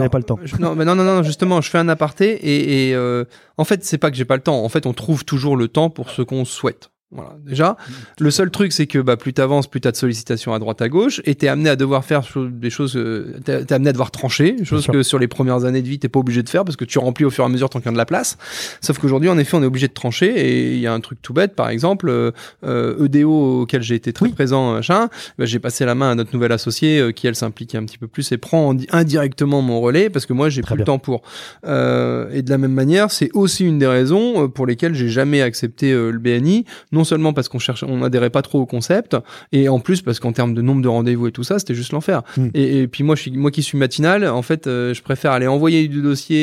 avez 0.00 0.08
pas 0.08 0.18
le 0.18 0.24
temps. 0.24 0.38
je- 0.42 0.56
non, 0.56 0.74
mais 0.74 0.84
non, 0.84 0.94
non, 0.96 1.03
non, 1.04 1.22
justement, 1.22 1.60
je 1.60 1.70
fais 1.70 1.78
un 1.78 1.88
aparté 1.88 2.32
et, 2.32 2.88
et, 2.88 2.94
euh, 2.94 3.24
en 3.56 3.64
fait, 3.64 3.84
c'est 3.84 3.98
pas 3.98 4.10
que 4.10 4.16
j'ai 4.16 4.24
pas 4.24 4.36
le 4.36 4.42
temps. 4.42 4.64
En 4.64 4.68
fait, 4.68 4.86
on 4.86 4.92
trouve 4.92 5.24
toujours 5.24 5.56
le 5.56 5.68
temps 5.68 5.90
pour 5.90 6.10
ce 6.10 6.22
qu'on 6.22 6.44
souhaite. 6.44 6.90
Voilà, 7.14 7.36
déjà. 7.46 7.76
Le 8.18 8.30
seul 8.32 8.50
truc, 8.50 8.72
c'est 8.72 8.86
que 8.88 8.98
bah, 8.98 9.16
plus 9.16 9.32
t'avances, 9.32 9.68
plus 9.68 9.80
t'as 9.80 9.92
de 9.92 9.96
sollicitations 9.96 10.52
à 10.52 10.58
droite 10.58 10.82
à 10.82 10.88
gauche, 10.88 11.20
et 11.24 11.34
t'es 11.36 11.46
amené 11.48 11.70
à 11.70 11.76
devoir 11.76 12.04
faire 12.04 12.22
des 12.36 12.70
choses, 12.70 12.96
euh, 12.96 13.38
t'es 13.44 13.72
amené 13.72 13.90
à 13.90 13.92
devoir 13.92 14.10
trancher, 14.10 14.56
chose 14.64 14.86
que 14.88 15.02
sur 15.04 15.18
les 15.20 15.28
premières 15.28 15.64
années 15.64 15.80
de 15.82 15.88
vie, 15.88 15.98
t'es 16.00 16.08
pas 16.08 16.18
obligé 16.18 16.42
de 16.42 16.48
faire 16.48 16.64
parce 16.64 16.76
que 16.76 16.84
tu 16.84 16.98
remplis 16.98 17.24
au 17.24 17.30
fur 17.30 17.44
et 17.44 17.46
à 17.46 17.50
mesure 17.50 17.70
tant 17.70 17.78
qu'il 17.78 17.86
y 17.86 17.88
a 17.90 17.92
de 17.92 17.96
la 17.98 18.04
place. 18.04 18.36
Sauf 18.80 18.98
qu'aujourd'hui, 18.98 19.28
en 19.30 19.38
effet, 19.38 19.56
on 19.56 19.62
est 19.62 19.66
obligé 19.66 19.86
de 19.88 19.92
trancher, 19.92 20.26
et 20.26 20.72
il 20.74 20.80
y 20.80 20.86
a 20.88 20.92
un 20.92 21.00
truc 21.00 21.20
tout 21.22 21.32
bête, 21.32 21.54
par 21.54 21.68
exemple, 21.68 22.08
euh, 22.08 22.32
euh, 22.64 23.04
EDO 23.04 23.62
auquel 23.62 23.82
j'ai 23.82 23.94
été 23.94 24.12
très 24.12 24.26
Oui. 24.26 24.32
présent, 24.32 24.72
machin, 24.72 25.08
bah, 25.38 25.44
j'ai 25.44 25.60
passé 25.60 25.84
la 25.84 25.94
main 25.94 26.10
à 26.10 26.14
notre 26.16 26.34
nouvelle 26.34 26.52
associée 26.52 26.98
euh, 26.98 27.12
qui 27.12 27.28
elle 27.28 27.36
s'implique 27.36 27.74
un 27.76 27.84
petit 27.84 27.98
peu 27.98 28.08
plus 28.08 28.32
et 28.32 28.38
prend 28.38 28.72
indi- 28.74 28.88
indirectement 28.90 29.62
mon 29.62 29.80
relais 29.80 30.10
parce 30.10 30.26
que 30.26 30.32
moi 30.32 30.48
j'ai 30.48 30.62
plus 30.62 30.72
le 30.72 30.76
bien. 30.78 30.84
temps 30.86 30.98
pour. 30.98 31.22
Euh, 31.66 32.28
et 32.32 32.42
de 32.42 32.50
la 32.50 32.58
même 32.58 32.72
manière, 32.72 33.10
c'est 33.10 33.30
aussi 33.34 33.64
une 33.64 33.78
des 33.78 33.86
raisons 33.86 34.48
pour 34.48 34.66
lesquelles 34.66 34.94
j'ai 34.94 35.08
jamais 35.08 35.42
accepté 35.42 35.92
le 35.92 36.18
BNI, 36.18 36.64
non 36.92 37.03
seulement 37.04 37.32
parce 37.32 37.48
qu'on 37.48 37.58
cherchait, 37.58 37.86
on 37.88 37.98
n'adhérait 37.98 38.30
pas 38.30 38.42
trop 38.42 38.60
au 38.60 38.66
concept, 38.66 39.16
et 39.52 39.68
en 39.68 39.78
plus 39.80 40.02
parce 40.02 40.20
qu'en 40.20 40.32
termes 40.32 40.54
de 40.54 40.62
nombre 40.62 40.82
de 40.82 40.88
rendez-vous 40.88 41.26
et 41.28 41.32
tout 41.32 41.44
ça, 41.44 41.58
c'était 41.58 41.74
juste 41.74 41.92
l'enfer. 41.92 42.22
Mm. 42.36 42.46
Et, 42.54 42.78
et 42.82 42.88
puis 42.88 43.04
moi, 43.04 43.14
je 43.16 43.22
suis, 43.22 43.30
moi 43.32 43.50
qui 43.50 43.62
suis 43.62 43.78
matinal, 43.78 44.26
en 44.26 44.42
fait, 44.42 44.66
euh, 44.66 44.94
je 44.94 45.02
préfère 45.02 45.32
aller 45.32 45.46
envoyer 45.46 45.86
du 45.88 46.02
dossier 46.02 46.36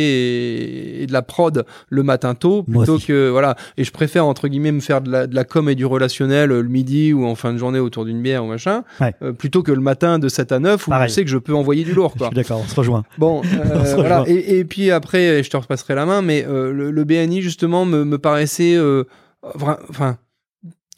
et, 0.99 1.03
et 1.03 1.07
de 1.07 1.13
la 1.13 1.21
prod 1.21 1.65
le 1.89 2.03
matin 2.03 2.35
tôt 2.35 2.63
plutôt 2.63 2.97
que 2.99 3.29
voilà. 3.29 3.55
Et 3.77 3.83
je 3.83 3.91
préfère 3.91 4.25
entre 4.25 4.47
guillemets 4.47 4.71
me 4.71 4.79
faire 4.79 5.01
de 5.01 5.11
la, 5.11 5.27
de 5.27 5.35
la 5.35 5.43
com 5.43 5.69
et 5.69 5.75
du 5.75 5.85
relationnel 5.85 6.51
euh, 6.51 6.61
le 6.61 6.69
midi 6.69 7.13
ou 7.13 7.25
en 7.25 7.35
fin 7.35 7.53
de 7.53 7.57
journée 7.57 7.79
autour 7.79 8.05
d'une 8.05 8.21
bière 8.21 8.43
ou 8.43 8.47
machin, 8.47 8.83
Ouais. 8.99 9.13
euh, 9.23 9.31
plutôt 9.33 9.63
que 9.63 9.71
le 9.71 9.81
matin 9.81 10.19
de 10.19 10.27
7 10.29 10.51
à 10.51 10.59
9 10.59 10.87
où 10.87 10.89
Pareil. 10.89 11.09
je 11.09 11.13
sais 11.13 11.23
que 11.23 11.29
je 11.29 11.37
peux 11.37 11.53
envoyer 11.55 11.83
du 11.83 11.93
lourd. 11.93 12.11
Je 12.13 12.19
Quoi. 12.19 12.27
suis 12.27 12.35
d'accord, 12.35 12.61
on 12.63 12.67
se 12.67 12.75
rejoint. 12.75 13.03
Bon, 13.17 13.41
voilà. 13.95 14.23
Et, 14.27 14.59
et 14.59 14.65
puis 14.65 14.91
après, 14.91 15.43
je 15.43 15.49
te 15.49 15.57
repasserai 15.57 15.95
la 15.95 16.05
main, 16.05 16.21
mais 16.21 16.45
le, 16.47 16.91
le 16.91 17.03
BNI 17.03 17.41
justement 17.41 17.85
me, 17.85 18.03
me 18.03 18.17
paraissait, 18.17 18.77
enfin, 19.89 20.17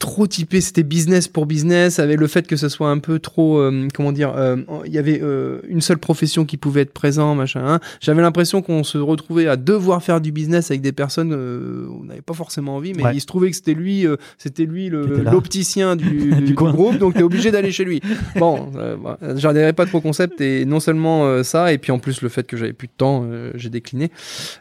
trop 0.03 0.27
typé. 0.27 0.59
C'était 0.59 0.83
business 0.83 1.29
pour 1.29 1.45
business, 1.45 1.97
avec 1.99 2.19
le 2.19 2.27
fait 2.27 2.45
que 2.45 2.57
ce 2.57 2.67
soit 2.67 2.89
un 2.89 2.99
peu 2.99 3.19
trop, 3.19 3.57
euh, 3.59 3.87
comment 3.93 4.11
dire, 4.11 4.33
euh, 4.35 4.57
il 4.85 4.91
y 4.93 4.97
avait 4.97 5.21
euh, 5.23 5.59
une 5.69 5.79
seule 5.79 5.97
profession 5.97 6.43
qui 6.43 6.57
pouvait 6.57 6.81
être 6.81 6.91
présent, 6.91 7.33
machin. 7.35 7.61
hein. 7.65 7.79
J'avais 8.01 8.21
l'impression 8.21 8.61
qu'on 8.61 8.83
se 8.83 8.97
retrouvait 8.97 9.47
à 9.47 9.55
devoir 9.55 10.03
faire 10.03 10.19
du 10.19 10.33
business 10.33 10.71
avec 10.71 10.81
des 10.81 10.91
personnes 10.91 11.31
euh, 11.33 11.87
on 12.01 12.03
n'avait 12.03 12.21
pas 12.21 12.33
forcément 12.33 12.75
envie, 12.75 12.93
mais 12.93 13.03
Ouais. 13.03 13.11
il 13.15 13.21
se 13.21 13.25
trouvait 13.25 13.49
que 13.49 13.55
c'était 13.55 13.73
lui, 13.73 14.05
euh, 14.05 14.17
c'était 14.37 14.65
lui 14.65 14.89
l'opticien 14.89 15.95
du, 15.95 16.33
Du 16.43 16.53
groupe, 16.53 16.97
donc 16.97 17.13
t'es 17.13 17.23
obligé 17.23 17.51
d'aller 17.51 17.71
chez 17.71 17.85
lui. 17.85 18.01
Bon, 18.35 18.71
j'adhérais 19.35 19.73
pas 19.73 19.85
trop 19.85 19.99
au 19.99 20.01
concept 20.01 20.41
et 20.41 20.65
non 20.65 20.79
seulement 20.81 21.43
ça, 21.43 21.71
et 21.71 21.77
puis 21.77 21.91
en 21.91 21.99
plus 21.99 22.21
le 22.21 22.29
fait 22.29 22.45
que 22.45 22.57
j'avais 22.57 22.73
plus 22.73 22.87
de 22.87 22.93
temps, 22.97 23.25
j'ai 23.55 23.69
décliné. 23.69 24.11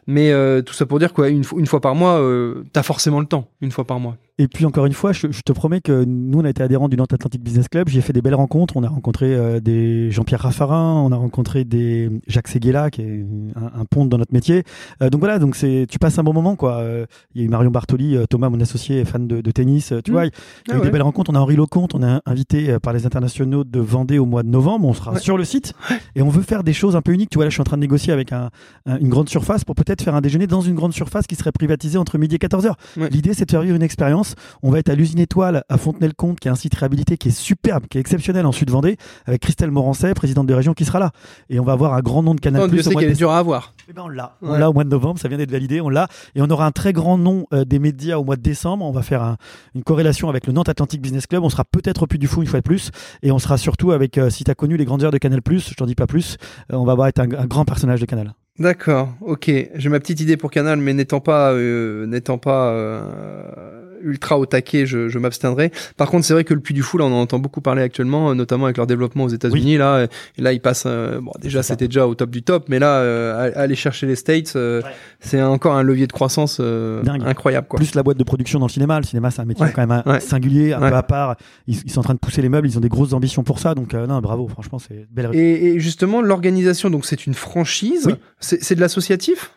Mais 0.07 0.31
euh, 0.33 0.63
tout 0.63 0.75
ça 0.75 0.87
pour 0.87 0.99
dire 0.99 1.13
quoi, 1.13 1.29
une, 1.29 1.43
fois- 1.45 1.59
une 1.59 1.67
fois 1.67 1.81
par 1.81 1.95
mois, 1.95 2.21
euh, 2.21 2.63
t'as 2.73 2.83
forcément 2.83 3.21
le 3.21 3.27
temps, 3.27 3.49
une 3.61 3.71
fois 3.73 3.85
par 3.85 3.99
mois. 3.99 4.17
Et 4.39 4.49
puis 4.49 4.65
encore 4.65 4.87
une 4.87 4.95
fois, 4.95 5.13
je, 5.13 5.27
je 5.31 5.43
te 5.43 5.53
promets 5.53 5.81
que 5.83 6.05
nous, 6.05 6.41
on 6.41 6.45
a 6.45 6.49
été 6.51 6.63
adhérents 6.63 6.89
du 6.89 6.97
Nantes 6.97 7.13
Atlantic 7.13 7.43
Business 7.43 7.69
Club. 7.69 7.89
J'ai 7.89 8.01
fait 8.01 8.15
des 8.15 8.23
belles 8.23 8.35
rencontres. 8.35 8.77
On 8.79 8.83
a 8.83 8.89
rencontré 8.89 9.27
euh, 9.35 9.61
des 9.61 10.11
Jean-Pierre 10.11 10.41
Raffarin, 10.41 10.95
on 11.05 11.13
a 11.13 11.17
rencontré 11.17 11.65
des 11.65 12.11
Jacques 12.27 12.49
Seguela, 12.49 12.91
qui 12.91 13.03
est 13.03 13.27
un, 13.57 13.81
un 13.81 13.85
pont 13.85 14.07
dans 14.07 14.17
notre 14.17 14.33
métier. 14.33 14.65
Euh, 15.03 15.11
donc 15.11 15.21
voilà, 15.21 15.39
donc 15.39 15.55
c'est, 15.55 15.87
tu 15.89 15.99
passes 15.99 16.19
un 16.19 16.23
bon 16.25 16.33
moment, 16.33 16.57
quoi. 16.57 16.77
Euh, 16.79 17.05
Il 17.35 17.43
y 17.43 17.45
a 17.45 17.47
eu 17.47 17.51
Marion 17.51 17.71
Bartoli, 17.71 18.17
Thomas, 18.31 18.49
mon 18.49 18.59
associé, 18.61 19.05
fan 19.05 19.29
de, 19.29 19.43
de 19.43 19.51
tennis. 19.51 19.93
Tu 20.03 20.11
Mm. 20.11 20.15
vois, 20.15 20.25
il 20.25 20.29
y 20.29 20.31
a 20.31 20.33
Ah 20.71 20.75
eu 20.75 20.79
ouais. 20.79 20.85
des 20.87 20.91
belles 20.91 21.03
rencontres. 21.03 21.31
On 21.31 21.35
a 21.35 21.41
Henri 21.41 21.57
Lecomte, 21.57 21.95
on 21.95 22.03
a 22.03 22.23
invité 22.25 22.79
par 22.81 22.95
les 22.95 23.05
internationaux 23.05 23.65
de 23.65 23.81
Vendée 23.81 24.19
au 24.19 24.25
mois 24.27 24.43
de 24.43 24.49
novembre. 24.49 24.89
On 24.89 24.95
sera 24.95 25.13
Ouais. 25.13 25.21
sur 25.21 25.37
le 25.37 25.45
site 25.45 25.75
et 26.17 26.23
on 26.23 26.31
veut 26.31 26.43
faire 26.43 26.65
des 26.65 26.73
choses 26.73 26.97
un 26.97 27.03
peu 27.03 27.13
uniques. 27.13 27.29
Tu 27.31 27.37
vois, 27.37 27.45
là, 27.45 27.51
je 27.51 27.55
suis 27.55 27.61
en 27.61 27.65
train 27.65 27.77
de 27.77 27.83
négocier 27.83 28.15
avec 28.15 28.33
un, 28.33 28.49
un- 28.87 28.99
une 28.99 29.11
grande 29.11 29.29
surface 29.29 29.65
pour 29.65 29.75
peut-être 29.75 30.01
faire 30.03 30.15
un 30.15 30.23
déjeuner 30.23 30.47
dans 30.47 30.63
une 30.63 30.75
grande 30.75 30.95
surface 30.95 31.27
qui 31.27 31.35
serait 31.37 31.53
privatisée 31.53 31.99
entre 31.99 32.17
midi 32.17 32.37
et 32.37 32.39
14h. 32.39 32.73
Ouais. 32.97 33.11
L'idée, 33.11 33.35
c'est 33.35 33.45
de 33.45 33.51
faire 33.51 33.61
vivre 33.63 33.77
une 33.77 33.83
expérience. 33.83 34.22
On 34.63 34.71
va 34.71 34.79
être 34.79 34.89
à 34.89 34.95
l'usine 34.95 35.19
Étoile 35.19 35.65
à 35.69 35.79
Fontenay-le-Comte, 35.79 36.41
qui 36.41 36.49
est 36.49 36.51
un 36.51 36.55
site 36.57 36.75
réhabilité 36.75 37.17
qui 37.17 37.29
est 37.29 37.33
superbe, 37.33 37.85
qui 37.91 37.99
est 37.99 38.01
exceptionnel 38.01 38.47
en 38.47 38.53
Sud-Vendée, 38.53 38.97
avec 39.27 39.43
Christelle 39.43 39.71
Morancet, 39.71 40.15
présidente 40.15 40.47
de 40.47 40.55
région, 40.55 40.75
qui 40.75 40.85
sera 40.85 40.99
là. 40.99 41.11
Et 41.51 41.61
on 41.61 41.65
va 41.65 41.73
avoir 41.73 41.95
un 41.95 42.01
grand 42.01 42.23
nom 42.23 42.35
de 42.35 42.41
Canal 42.41 42.69
Plus 42.69 42.85
de 42.87 42.95
qu'elle 42.95 43.11
est 43.11 43.15
dure 43.15 43.31
à 43.31 43.39
avoir. 43.39 43.75
Eh 43.89 43.93
ben, 43.93 44.03
on 44.05 44.09
l'a. 44.09 44.37
Ouais. 44.43 44.51
On 44.51 44.59
l'a 44.59 44.71
au 44.71 44.73
mois 44.73 44.85
de 44.85 44.89
novembre, 44.91 45.19
ça 45.21 45.29
vient 45.29 45.39
d'être 45.39 45.51
validé, 45.51 45.81
on 45.81 45.89
l'a. 45.89 46.09
Et 46.35 46.43
on 46.43 46.51
aura 46.51 46.67
un 46.67 46.71
très 46.73 46.93
grand 46.93 47.19
nom 47.19 47.47
euh, 47.53 47.65
des 47.65 47.79
médias 47.79 48.17
au 48.19 48.25
mois 48.25 48.37
de 48.37 48.43
décembre. 48.43 48.85
On 48.85 48.93
va 48.93 49.03
faire 49.03 49.23
un- 49.23 49.37
une 49.75 49.83
corrélation 49.83 50.29
avec 50.29 50.47
le 50.47 50.53
Nantes 50.53 50.69
Atlantic 50.69 51.01
Business 51.01 51.27
Club. 51.27 51.43
On 51.45 51.51
sera 51.51 51.65
peut-être 51.65 52.03
au 52.05 52.07
Puy 52.07 52.19
du 52.19 52.27
Fou 52.27 52.43
une 52.43 52.49
fois 52.49 52.61
de 52.61 52.65
plus. 52.65 52.91
Et 53.23 53.33
on 53.33 53.39
sera 53.39 53.59
surtout 53.59 53.93
avec, 53.93 54.19
euh, 54.19 54.31
si 54.31 54.45
tu 54.45 54.51
as 54.51 54.55
connu 54.55 54.77
les 54.77 54.85
grandes 54.85 55.03
heures 55.05 55.11
de 55.11 55.19
Canal 55.19 55.41
je 55.47 55.75
t'en 55.75 55.87
dis 55.87 55.95
pas 55.95 56.07
plus, 56.07 56.37
euh, 56.73 56.77
on 56.77 56.85
va 56.85 56.93
avoir 56.93 57.09
être 57.09 57.19
un, 57.19 57.25
un 57.33 57.47
grand 57.47 57.65
personnage 57.65 58.01
de 58.01 58.07
Canal. 58.07 58.33
D'accord, 58.59 59.09
ok. 59.23 59.51
J'ai 59.75 59.89
ma 59.89 59.99
petite 59.99 60.21
idée 60.21 60.37
pour 60.37 60.51
Canal, 60.51 60.79
mais 60.79 60.93
n'étant 60.93 61.21
pas, 61.21 61.53
euh, 61.53 62.07
n'étant 62.07 62.39
pas 62.39 62.69
euh, 62.69 63.92
ultra 64.05 64.39
au 64.39 64.47
taquet, 64.47 64.87
je, 64.87 65.09
je 65.09 65.19
m'abstiendrai. 65.19 65.71
Par 65.97 66.11
contre, 66.11 66.25
c'est 66.27 66.33
vrai 66.35 66.45
que 66.45 66.55
le 66.55 66.61
Puy 66.61 66.75
du 66.75 66.83
Fou, 66.83 66.99
là, 66.99 67.05
on 67.05 67.13
en 67.13 67.21
entend 67.23 67.39
beaucoup 67.39 67.61
parler 67.61 67.83
actuellement, 67.83 68.31
euh, 68.31 68.35
notamment 68.35 68.65
avec 68.67 68.77
leur 68.77 68.87
développement 68.87 69.25
aux 69.25 69.29
États-Unis. 69.29 69.77
Là, 69.79 70.07
et 70.39 70.43
là, 70.43 70.53
ils 70.53 70.61
passent. 70.61 70.85
euh, 70.87 71.21
bon, 71.21 71.33
déjà, 71.41 71.63
c'était 71.63 71.87
déjà 71.89 72.07
au 72.07 72.15
top 72.15 72.31
du 72.31 72.43
top, 72.43 72.67
mais 72.69 72.79
là, 72.79 72.97
euh, 73.01 73.51
aller 73.55 73.75
chercher 73.75 74.07
les 74.07 74.17
States, 74.17 74.53
euh, 74.57 74.83
Ouais. 74.83 74.89
c'est 75.21 75.43
encore 75.43 75.75
un 75.75 75.83
levier 75.83 76.07
de 76.07 76.13
croissance 76.13 76.59
euh, 76.61 77.03
incroyable, 77.25 77.67
quoi. 77.69 77.79
Plus 77.79 77.95
la 77.95 78.03
boîte 78.03 78.17
de 78.19 78.25
production 78.25 78.59
dans 78.59 78.67
le 78.67 78.73
cinéma. 78.73 78.99
Le 78.99 79.05
cinéma, 79.07 79.31
c'est 79.31 79.41
un 79.43 79.45
métier 79.45 79.65
Ouais. 79.67 79.73
quand 79.75 79.87
même 79.87 80.03
Ouais. 80.07 80.21
singulier, 80.21 80.73
un 80.73 80.79
peu 80.81 80.95
à 80.97 81.03
part. 81.03 81.37
Ils, 81.67 81.77
ils 81.85 81.91
sont 81.91 82.01
en 82.01 82.05
train 82.05 82.15
de 82.15 82.19
pousser 82.19 82.43
les 82.43 82.49
meubles, 82.49 82.67
ils 82.69 82.77
ont 82.79 82.81
des 82.81 82.89
grosses 82.89 83.13
ambitions 83.13 83.43
pour 83.45 83.59
ça. 83.59 83.75
Donc, 83.75 83.95
euh, 83.95 84.07
non, 84.07 84.21
bravo, 84.21 84.49
franchement, 84.49 84.79
c'est 84.79 85.07
belle. 85.11 85.31
Et, 85.35 85.67
et 85.75 85.81
justement, 85.81 86.21
l'organisation, 86.23 86.91
donc 86.91 87.05
c'est 87.07 87.27
une 87.27 87.35
franchise, 87.35 88.07
Oui. 88.07 88.15
c'est 88.41 88.75
de 88.75 88.81
l'associatif? 88.81 89.51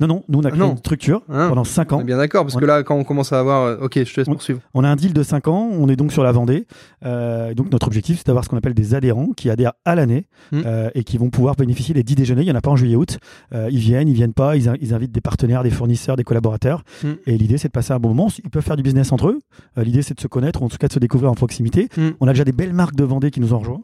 Non, 0.00 0.06
non, 0.06 0.24
nous, 0.28 0.38
on 0.38 0.42
a 0.44 0.50
créé 0.50 0.60
Non. 0.60 0.70
une 0.72 0.76
structure 0.78 1.22
Hein 1.28 1.48
pendant 1.48 1.64
5 1.64 1.92
On 1.92 1.96
ans. 1.96 2.00
est 2.00 2.04
bien 2.04 2.16
d'accord, 2.18 2.44
parce 2.44 2.54
On- 2.56 2.58
que 2.60 2.64
là, 2.64 2.82
quand 2.82 2.94
on 2.96 3.04
commence 3.04 3.32
à 3.32 3.40
avoir... 3.40 3.62
euh, 3.64 3.76
Ok, 3.82 3.94
je 4.04 4.12
te 4.14 4.20
laisse 4.20 4.28
On- 4.28 4.32
poursuivre. 4.32 4.60
On 4.74 4.84
a 4.84 4.88
un 4.88 4.96
deal 4.96 5.12
de 5.12 5.22
5 5.22 5.48
ans, 5.48 5.68
on 5.72 5.88
est 5.88 5.96
donc 5.96 6.12
sur 6.12 6.22
la 6.22 6.32
Vendée. 6.32 6.66
Euh, 7.04 7.54
donc 7.54 7.70
notre 7.72 7.86
objectif, 7.86 8.18
c'est 8.18 8.26
d'avoir 8.26 8.44
ce 8.44 8.48
qu'on 8.48 8.56
appelle 8.56 8.74
des 8.74 8.94
adhérents 8.94 9.28
qui 9.36 9.50
adhèrent 9.50 9.72
à 9.84 9.94
l'année 9.94 10.26
Mm. 10.52 10.60
euh, 10.66 10.90
et 10.94 11.04
qui 11.04 11.18
vont 11.18 11.30
pouvoir 11.30 11.56
bénéficier 11.56 11.94
des 11.94 12.02
10 12.02 12.14
déjeuners. 12.14 12.42
Il 12.42 12.46
n'y 12.46 12.52
en 12.52 12.56
a 12.56 12.60
pas 12.60 12.70
en 12.70 12.76
juillet-août. 12.76 13.18
Euh, 13.54 13.68
ils 13.70 13.78
viennent, 13.78 14.08
ils 14.08 14.14
viennent 14.14 14.32
pas, 14.34 14.56
ils, 14.56 14.68
in- 14.68 14.76
ils 14.80 14.94
invitent 14.94 15.12
des 15.12 15.20
partenaires, 15.20 15.62
des 15.62 15.70
fournisseurs, 15.70 16.16
des 16.16 16.24
collaborateurs. 16.24 16.82
Mm. 17.02 17.08
Et 17.26 17.38
l'idée, 17.38 17.58
c'est 17.58 17.68
de 17.68 17.72
passer 17.72 17.92
un 17.92 17.98
bon 17.98 18.08
moment. 18.10 18.28
Ils 18.44 18.50
peuvent 18.50 18.62
faire 18.64 18.76
du 18.76 18.82
business 18.82 19.12
entre 19.12 19.28
eux. 19.28 19.38
L'idée, 19.76 20.02
c'est 20.02 20.14
de 20.14 20.20
se 20.20 20.28
connaître, 20.28 20.62
ou 20.62 20.64
en 20.64 20.68
tout 20.68 20.76
cas 20.78 20.88
de 20.88 20.92
se 20.92 20.98
découvrir 20.98 21.30
en 21.30 21.34
proximité. 21.34 21.88
Mm. 21.96 22.08
On 22.20 22.26
a 22.28 22.32
déjà 22.32 22.44
des 22.44 22.52
belles 22.52 22.72
marques 22.72 22.94
de 22.96 23.04
Vendée 23.04 23.30
qui 23.30 23.40
nous 23.40 23.52
ont 23.54 23.58
rejoints. 23.58 23.80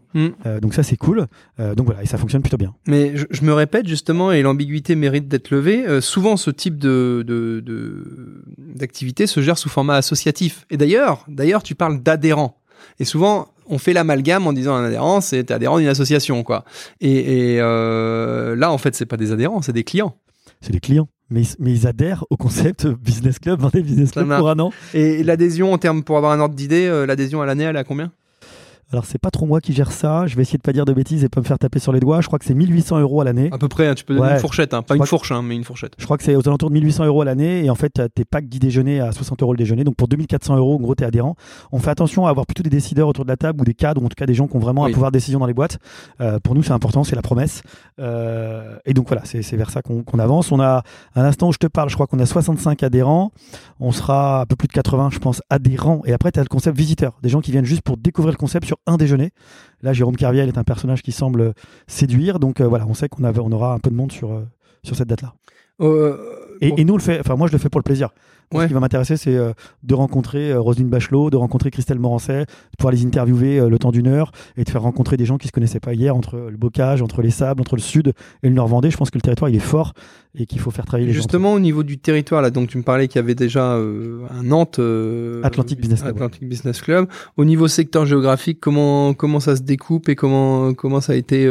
Euh, 0.46 0.60
donc 0.60 0.74
ça, 0.74 0.82
c'est 0.82 0.96
cool. 0.96 1.26
Donc 1.58 1.86
voilà, 1.86 2.02
et 2.02 2.06
ça 2.06 2.18
fonctionne 2.18 2.42
plutôt 2.42 2.56
bien. 2.56 2.74
Mais 2.86 3.16
je, 3.16 3.24
je 3.30 3.42
me 3.44 3.52
répète 3.52 3.86
justement, 3.88 4.32
et 4.32 4.42
l'ambiguïté 4.42 4.94
mérite 4.96 5.28
d'être 5.28 5.50
levée. 5.50 5.84
Souvent, 6.04 6.36
ce 6.36 6.50
type 6.50 6.78
de 6.78 7.24
d'activité 8.58 9.26
se 9.26 9.40
gère 9.40 9.58
sous 9.58 9.68
format 9.68 9.96
associatif. 9.96 10.66
Et 10.70 10.76
d'ailleurs, 10.76 11.24
d'ailleurs, 11.28 11.62
tu 11.62 11.74
parles 11.74 12.02
d'adhérents. 12.02 12.60
Et 13.00 13.04
souvent, 13.04 13.48
on 13.66 13.78
fait 13.78 13.92
l'amalgame 13.92 14.46
en 14.46 14.52
disant 14.52 14.74
un 14.74 14.84
adhérent, 14.84 15.20
c'est 15.20 15.50
adhérent 15.50 15.78
d'une 15.78 15.88
association, 15.88 16.42
quoi. 16.42 16.64
Et, 17.00 17.54
et, 17.54 17.60
euh, 17.60 18.54
là, 18.56 18.70
en 18.70 18.78
fait, 18.78 18.94
c'est 18.94 19.06
pas 19.06 19.16
des 19.16 19.32
adhérents, 19.32 19.62
c'est 19.62 19.72
des 19.72 19.84
clients. 19.84 20.16
C'est 20.60 20.72
des 20.72 20.80
clients. 20.80 21.08
Mais, 21.30 21.42
ils- 21.42 21.56
mais 21.58 21.72
ils 21.72 21.86
adhèrent 21.86 22.24
au 22.30 22.36
concept 22.36 22.86
Business 23.02 23.38
Club, 23.38 23.60
Vendée 23.60 23.82
Business 23.82 24.10
Club 24.12 24.28
pour 24.38 24.50
un 24.50 24.58
an. 24.58 24.70
Et 24.92 25.22
l'adhésion, 25.24 25.72
en 25.72 25.78
termes 25.78 26.04
pour 26.04 26.18
avoir 26.18 26.32
un 26.32 26.40
ordre 26.40 26.54
d'idée, 26.54 26.86
euh, 26.86 27.06
l'adhésion 27.06 27.40
à 27.40 27.46
l'année, 27.46 27.64
elle 27.64 27.76
est 27.76 27.80
à 27.80 27.84
combien? 27.84 28.12
Alors, 28.92 29.06
c'est 29.06 29.18
pas 29.18 29.30
trop 29.30 29.46
moi 29.46 29.60
qui 29.60 29.72
gère 29.72 29.90
ça. 29.92 30.26
Je 30.26 30.36
vais 30.36 30.42
essayer 30.42 30.58
de 30.58 30.62
pas 30.62 30.72
dire 30.72 30.84
de 30.84 30.92
bêtises 30.92 31.24
et 31.24 31.28
pas 31.28 31.40
me 31.40 31.46
faire 31.46 31.58
taper 31.58 31.78
sur 31.78 31.92
les 31.92 32.00
doigts. 32.00 32.20
Je 32.20 32.26
crois 32.28 32.38
que 32.38 32.44
c'est 32.44 32.54
1800 32.54 33.00
euros 33.00 33.20
à 33.20 33.24
l'année. 33.24 33.48
À 33.52 33.58
peu 33.58 33.66
près, 33.68 33.88
hein, 33.88 33.94
tu 33.94 34.04
peux 34.04 34.14
donner 34.14 34.26
Ouais. 34.28 34.34
une 34.34 34.40
fourchette, 34.40 34.72
hein. 34.74 34.82
pas 34.82 34.94
une 34.96 35.04
fourche, 35.06 35.32
hein, 35.32 35.42
mais 35.42 35.56
une 35.56 35.64
fourchette. 35.64 35.94
Je 35.98 36.04
crois 36.04 36.16
que 36.16 36.22
c'est 36.22 36.36
aux 36.36 36.46
alentours 36.46 36.68
de 36.70 36.74
1800 36.74 37.04
euros 37.06 37.22
à 37.22 37.24
l'année. 37.24 37.64
Et 37.64 37.70
en 37.70 37.74
fait, 37.74 38.00
tes 38.14 38.24
packs 38.24 38.48
10 38.48 38.58
déjeuners 38.60 39.00
à 39.00 39.10
60 39.12 39.42
euros 39.42 39.52
le 39.52 39.58
déjeuner. 39.58 39.84
Donc, 39.84 39.96
pour 39.96 40.06
2400 40.08 40.56
euros, 40.56 40.74
en 40.76 40.80
gros, 40.80 40.94
tu 40.94 41.02
es 41.02 41.06
adhérent. 41.06 41.34
On 41.72 41.78
fait 41.78 41.90
attention 41.90 42.26
à 42.26 42.30
avoir 42.30 42.46
plutôt 42.46 42.62
des 42.62 42.70
décideurs 42.70 43.08
autour 43.08 43.24
de 43.24 43.30
la 43.30 43.36
table 43.36 43.60
ou 43.62 43.64
des 43.64 43.74
cadres, 43.74 44.00
ou 44.02 44.06
en 44.06 44.08
tout 44.08 44.14
cas 44.16 44.26
des 44.26 44.34
gens 44.34 44.46
qui 44.46 44.56
ont 44.56 44.60
vraiment 44.60 44.82
Oui. 44.82 44.90
un 44.90 44.92
pouvoir 44.94 45.10
de 45.10 45.16
décision 45.16 45.38
dans 45.40 45.46
les 45.46 45.54
boîtes. 45.54 45.78
Euh, 46.20 46.38
pour 46.40 46.54
nous, 46.54 46.62
c'est 46.62 46.72
important, 46.72 47.02
c'est 47.04 47.16
la 47.16 47.22
promesse. 47.22 47.62
Euh, 48.00 48.76
et 48.84 48.94
donc, 48.94 49.08
voilà, 49.08 49.22
c'est 49.24 49.56
vers 49.56 49.70
ça 49.70 49.82
qu'on 49.82 50.04
avance. 50.18 50.52
On 50.52 50.60
a, 50.60 50.82
à 51.14 51.22
l'instant 51.22 51.48
où 51.48 51.52
je 51.52 51.58
te 51.58 51.66
parle, 51.66 51.88
je 51.88 51.94
crois 51.94 52.06
qu'on 52.06 52.18
a 52.18 52.26
65 52.26 52.82
adhérents. 52.82 53.32
On 53.80 53.92
sera 53.92 54.42
un 54.42 54.46
peu 54.46 54.56
plus 54.56 54.68
de 54.68 54.72
80, 54.72 55.10
je 55.12 55.18
pense, 55.18 55.42
adhérents. 55.50 56.02
Et 56.06 56.12
après, 56.12 56.30
tu 56.32 56.38
as 56.38 56.42
le 56.42 56.48
concept 56.48 56.76
visiteur. 56.76 57.14
Des 57.22 57.28
gens 57.28 57.40
qui 57.40 57.50
viennent 57.50 57.64
juste 57.64 57.82
pour 57.82 57.96
découvrir 57.96 58.32
le 58.32 58.36
concept 58.38 58.66
sur 58.66 58.73
un 58.86 58.96
déjeuner. 58.96 59.30
Là, 59.82 59.92
Jérôme 59.92 60.16
Carviel 60.16 60.48
est 60.48 60.58
un 60.58 60.64
personnage 60.64 61.02
qui 61.02 61.12
semble 61.12 61.54
séduire. 61.86 62.38
Donc, 62.38 62.60
euh, 62.60 62.66
voilà, 62.66 62.86
on 62.86 62.94
sait 62.94 63.08
qu'on 63.08 63.24
on 63.24 63.52
aura 63.52 63.74
un 63.74 63.78
peu 63.78 63.90
de 63.90 63.96
monde 63.96 64.12
sur, 64.12 64.32
euh, 64.32 64.44
sur 64.82 64.96
cette 64.96 65.08
date-là. 65.08 65.34
Euh, 65.80 66.16
Et, 66.60 66.70
bon. 66.70 66.76
et 66.76 66.84
nous, 66.84 66.94
on 66.94 66.96
le 66.96 67.02
fait, 67.02 67.20
enfin, 67.20 67.36
moi, 67.36 67.46
je 67.48 67.52
le 67.52 67.58
fais 67.58 67.68
pour 67.68 67.80
le 67.80 67.84
plaisir. 67.84 68.10
Moi, 68.52 68.60
Ouais. 68.60 68.66
Ce 68.66 68.68
qui 68.68 68.74
va 68.74 68.80
m'intéresser, 68.80 69.16
c'est 69.16 69.34
euh, 69.34 69.52
de 69.82 69.94
rencontrer 69.94 70.52
euh, 70.52 70.60
Roselyne 70.60 70.88
Bachelot, 70.88 71.30
de 71.30 71.36
rencontrer 71.36 71.70
Christelle 71.70 71.98
Morancet, 71.98 72.42
de 72.42 72.76
pouvoir 72.78 72.92
les 72.92 73.04
interviewer 73.04 73.58
euh, 73.58 73.68
le 73.68 73.78
temps 73.78 73.90
d'une 73.90 74.06
heure 74.06 74.32
et 74.56 74.64
de 74.64 74.70
faire 74.70 74.82
rencontrer 74.82 75.16
des 75.16 75.24
gens 75.24 75.38
qui 75.38 75.48
se 75.48 75.52
connaissaient 75.52 75.80
pas 75.80 75.94
hier 75.94 76.14
entre 76.14 76.36
le 76.36 76.56
bocage, 76.56 77.02
entre 77.02 77.22
les 77.22 77.30
sables, 77.30 77.60
entre 77.60 77.74
le 77.74 77.80
sud 77.80 78.12
et 78.42 78.48
le 78.48 78.54
Nord-Vendée. 78.54 78.90
Je 78.90 78.96
pense 78.96 79.10
que 79.10 79.18
le 79.18 79.22
territoire, 79.22 79.48
il 79.50 79.56
est 79.56 79.60
fort 79.60 79.94
et 80.34 80.46
qu'il 80.46 80.60
faut 80.60 80.70
faire 80.70 80.84
travailler 80.84 81.06
les 81.06 81.12
gens. 81.12 81.18
Justement, 81.22 81.54
au 81.54 81.60
niveau 81.60 81.82
du 81.82 81.98
territoire, 81.98 82.42
là, 82.42 82.50
donc 82.50 82.68
tu 82.68 82.78
me 82.78 82.82
parlais 82.82 83.08
qu'il 83.08 83.16
y 83.18 83.24
avait 83.24 83.34
déjà 83.34 83.74
euh, 83.74 84.26
un 84.30 84.42
Nantes 84.42 84.80
Atlantic 85.42 85.80
Business 85.80 86.02
Club, 86.02 86.16
Atlantic 86.16 86.48
Business 86.48 86.80
Club. 86.80 87.08
Au 87.36 87.44
niveau 87.44 87.66
secteur 87.66 88.06
géographique, 88.06 88.60
comment 88.60 89.14
comment 89.14 89.40
ça 89.40 89.56
se 89.56 89.62
découpe 89.62 90.08
et 90.08 90.16
comment 90.16 90.74
comment 90.74 91.00
ça 91.00 91.14
a 91.14 91.16
été 91.16 91.48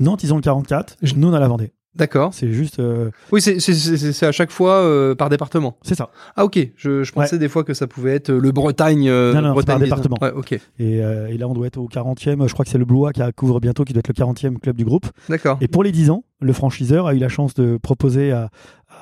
Nantes, 0.00 0.24
ils 0.24 0.32
ont 0.32 0.36
le 0.36 0.42
44. 0.42 0.96
Nous, 1.16 1.28
on 1.28 1.32
a 1.32 1.40
la 1.40 1.48
Vendée. 1.48 1.72
D'accord. 1.94 2.32
C'est 2.32 2.52
juste. 2.52 2.78
euh, 2.78 3.10
Oui, 3.32 3.42
c'est 3.42 4.22
à 4.26 4.32
chaque 4.32 4.50
fois 4.50 4.76
euh, 4.76 5.14
par 5.14 5.28
département. 5.28 5.76
c'est 5.82 5.94
ça. 5.94 6.08
Ah 6.36 6.44
ok. 6.44 6.58
Je, 6.76 7.02
je 7.04 7.12
pensais 7.12 7.38
des 7.38 7.48
fois 7.48 7.64
que 7.64 7.74
ça 7.74 7.86
pouvait 7.86 8.14
être 8.14 8.32
le 8.32 8.50
Bretagne. 8.50 9.08
euh, 9.10 9.34
Non, 9.34 9.42
non, 9.42 9.52
Bretagne 9.52 9.78
par 9.88 10.00
département. 10.00 10.16
Ouais, 10.22 10.32
ok. 10.32 10.52
Et, 10.52 10.60
euh, 10.80 11.28
et 11.28 11.36
là, 11.36 11.48
on 11.48 11.52
doit 11.54 11.66
être 11.66 11.76
au 11.76 11.88
40e. 11.88 12.48
Je 12.48 12.52
crois 12.54 12.64
que 12.64 12.70
c'est 12.70 12.78
le 12.78 12.86
Blois 12.86 13.12
qui 13.12 13.20
couvre 13.36 13.60
bientôt, 13.60 13.84
qui 13.84 13.92
doit 13.92 14.00
être 14.00 14.08
le 14.08 14.14
40e 14.14 14.58
club 14.58 14.76
du 14.76 14.84
groupe. 14.86 15.06
D'accord. 15.28 15.58
Et 15.60 15.68
pour 15.68 15.82
les 15.84 15.92
10 15.92 16.08
ans, 16.10 16.24
le 16.40 16.52
franchiseur 16.54 17.06
a 17.06 17.14
eu 17.14 17.18
la 17.18 17.28
chance 17.28 17.52
de 17.54 17.76
proposer 17.76 18.32
à, 18.32 18.48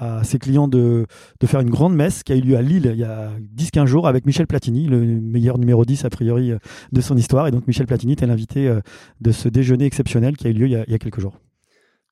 à 0.01 0.25
ses 0.25 0.39
clients 0.41 0.67
de, 0.67 1.07
de 1.41 1.47
faire 1.47 1.61
une 1.61 1.71
grande 1.71 1.95
messe 1.95 2.23
qui 2.25 2.33
a 2.33 2.37
eu 2.37 2.41
lieu 2.41 2.57
à 2.57 2.63
Lille 2.63 2.91
il 2.93 2.99
y 2.99 3.05
a 3.05 3.31
10-15 3.57 3.87
jours 3.87 4.09
avec 4.09 4.27
Michel 4.27 4.47
Platini, 4.49 4.87
le 4.89 4.99
meilleur 5.01 5.59
numéro 5.59 5.85
10 5.85 6.05
a 6.05 6.11
priori 6.11 6.51
euh, 6.51 6.59
de 6.93 7.01
son 7.01 7.17
histoire. 7.17 7.47
Et 7.47 7.51
donc 7.53 7.67
Michel 7.69 7.87
Platini 7.87 8.15
était 8.15 8.27
l'invité 8.27 8.67
euh, 8.69 8.81
de 9.21 9.31
ce 9.31 9.49
déjeuner 9.49 9.85
exceptionnel 9.87 10.37
qui 10.37 10.49
a 10.49 10.51
eu 10.51 10.55
lieu 10.55 10.67
il 10.67 10.73
y 10.73 10.77
a, 10.77 10.85
il 10.87 10.93
y 10.93 10.95
a 10.95 10.99
quelques 10.99 11.21
jours. 11.21 11.35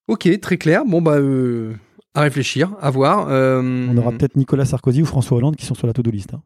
Ok, 0.09 0.29
très 0.41 0.57
clair. 0.57 0.85
Bon 0.87 1.01
bah 1.03 1.17
euh, 1.17 1.73
à 2.15 2.23
réfléchir, 2.23 2.75
à 2.81 2.91
voir. 2.91 3.27
Euh, 3.31 3.89
On 3.91 3.97
aura 3.97 4.11
peut-être 4.13 4.37
Nicolas 4.37 4.65
Sarkozy 4.65 5.03
ou 5.03 5.07
François 5.07 5.37
Hollande 5.39 5.57
qui 5.57 5.67
sont 5.67 5.75
sur 5.75 5.87
la 5.87 5.93
to-do 5.93 6.11
list. 6.11 6.35
hein. 6.35 6.43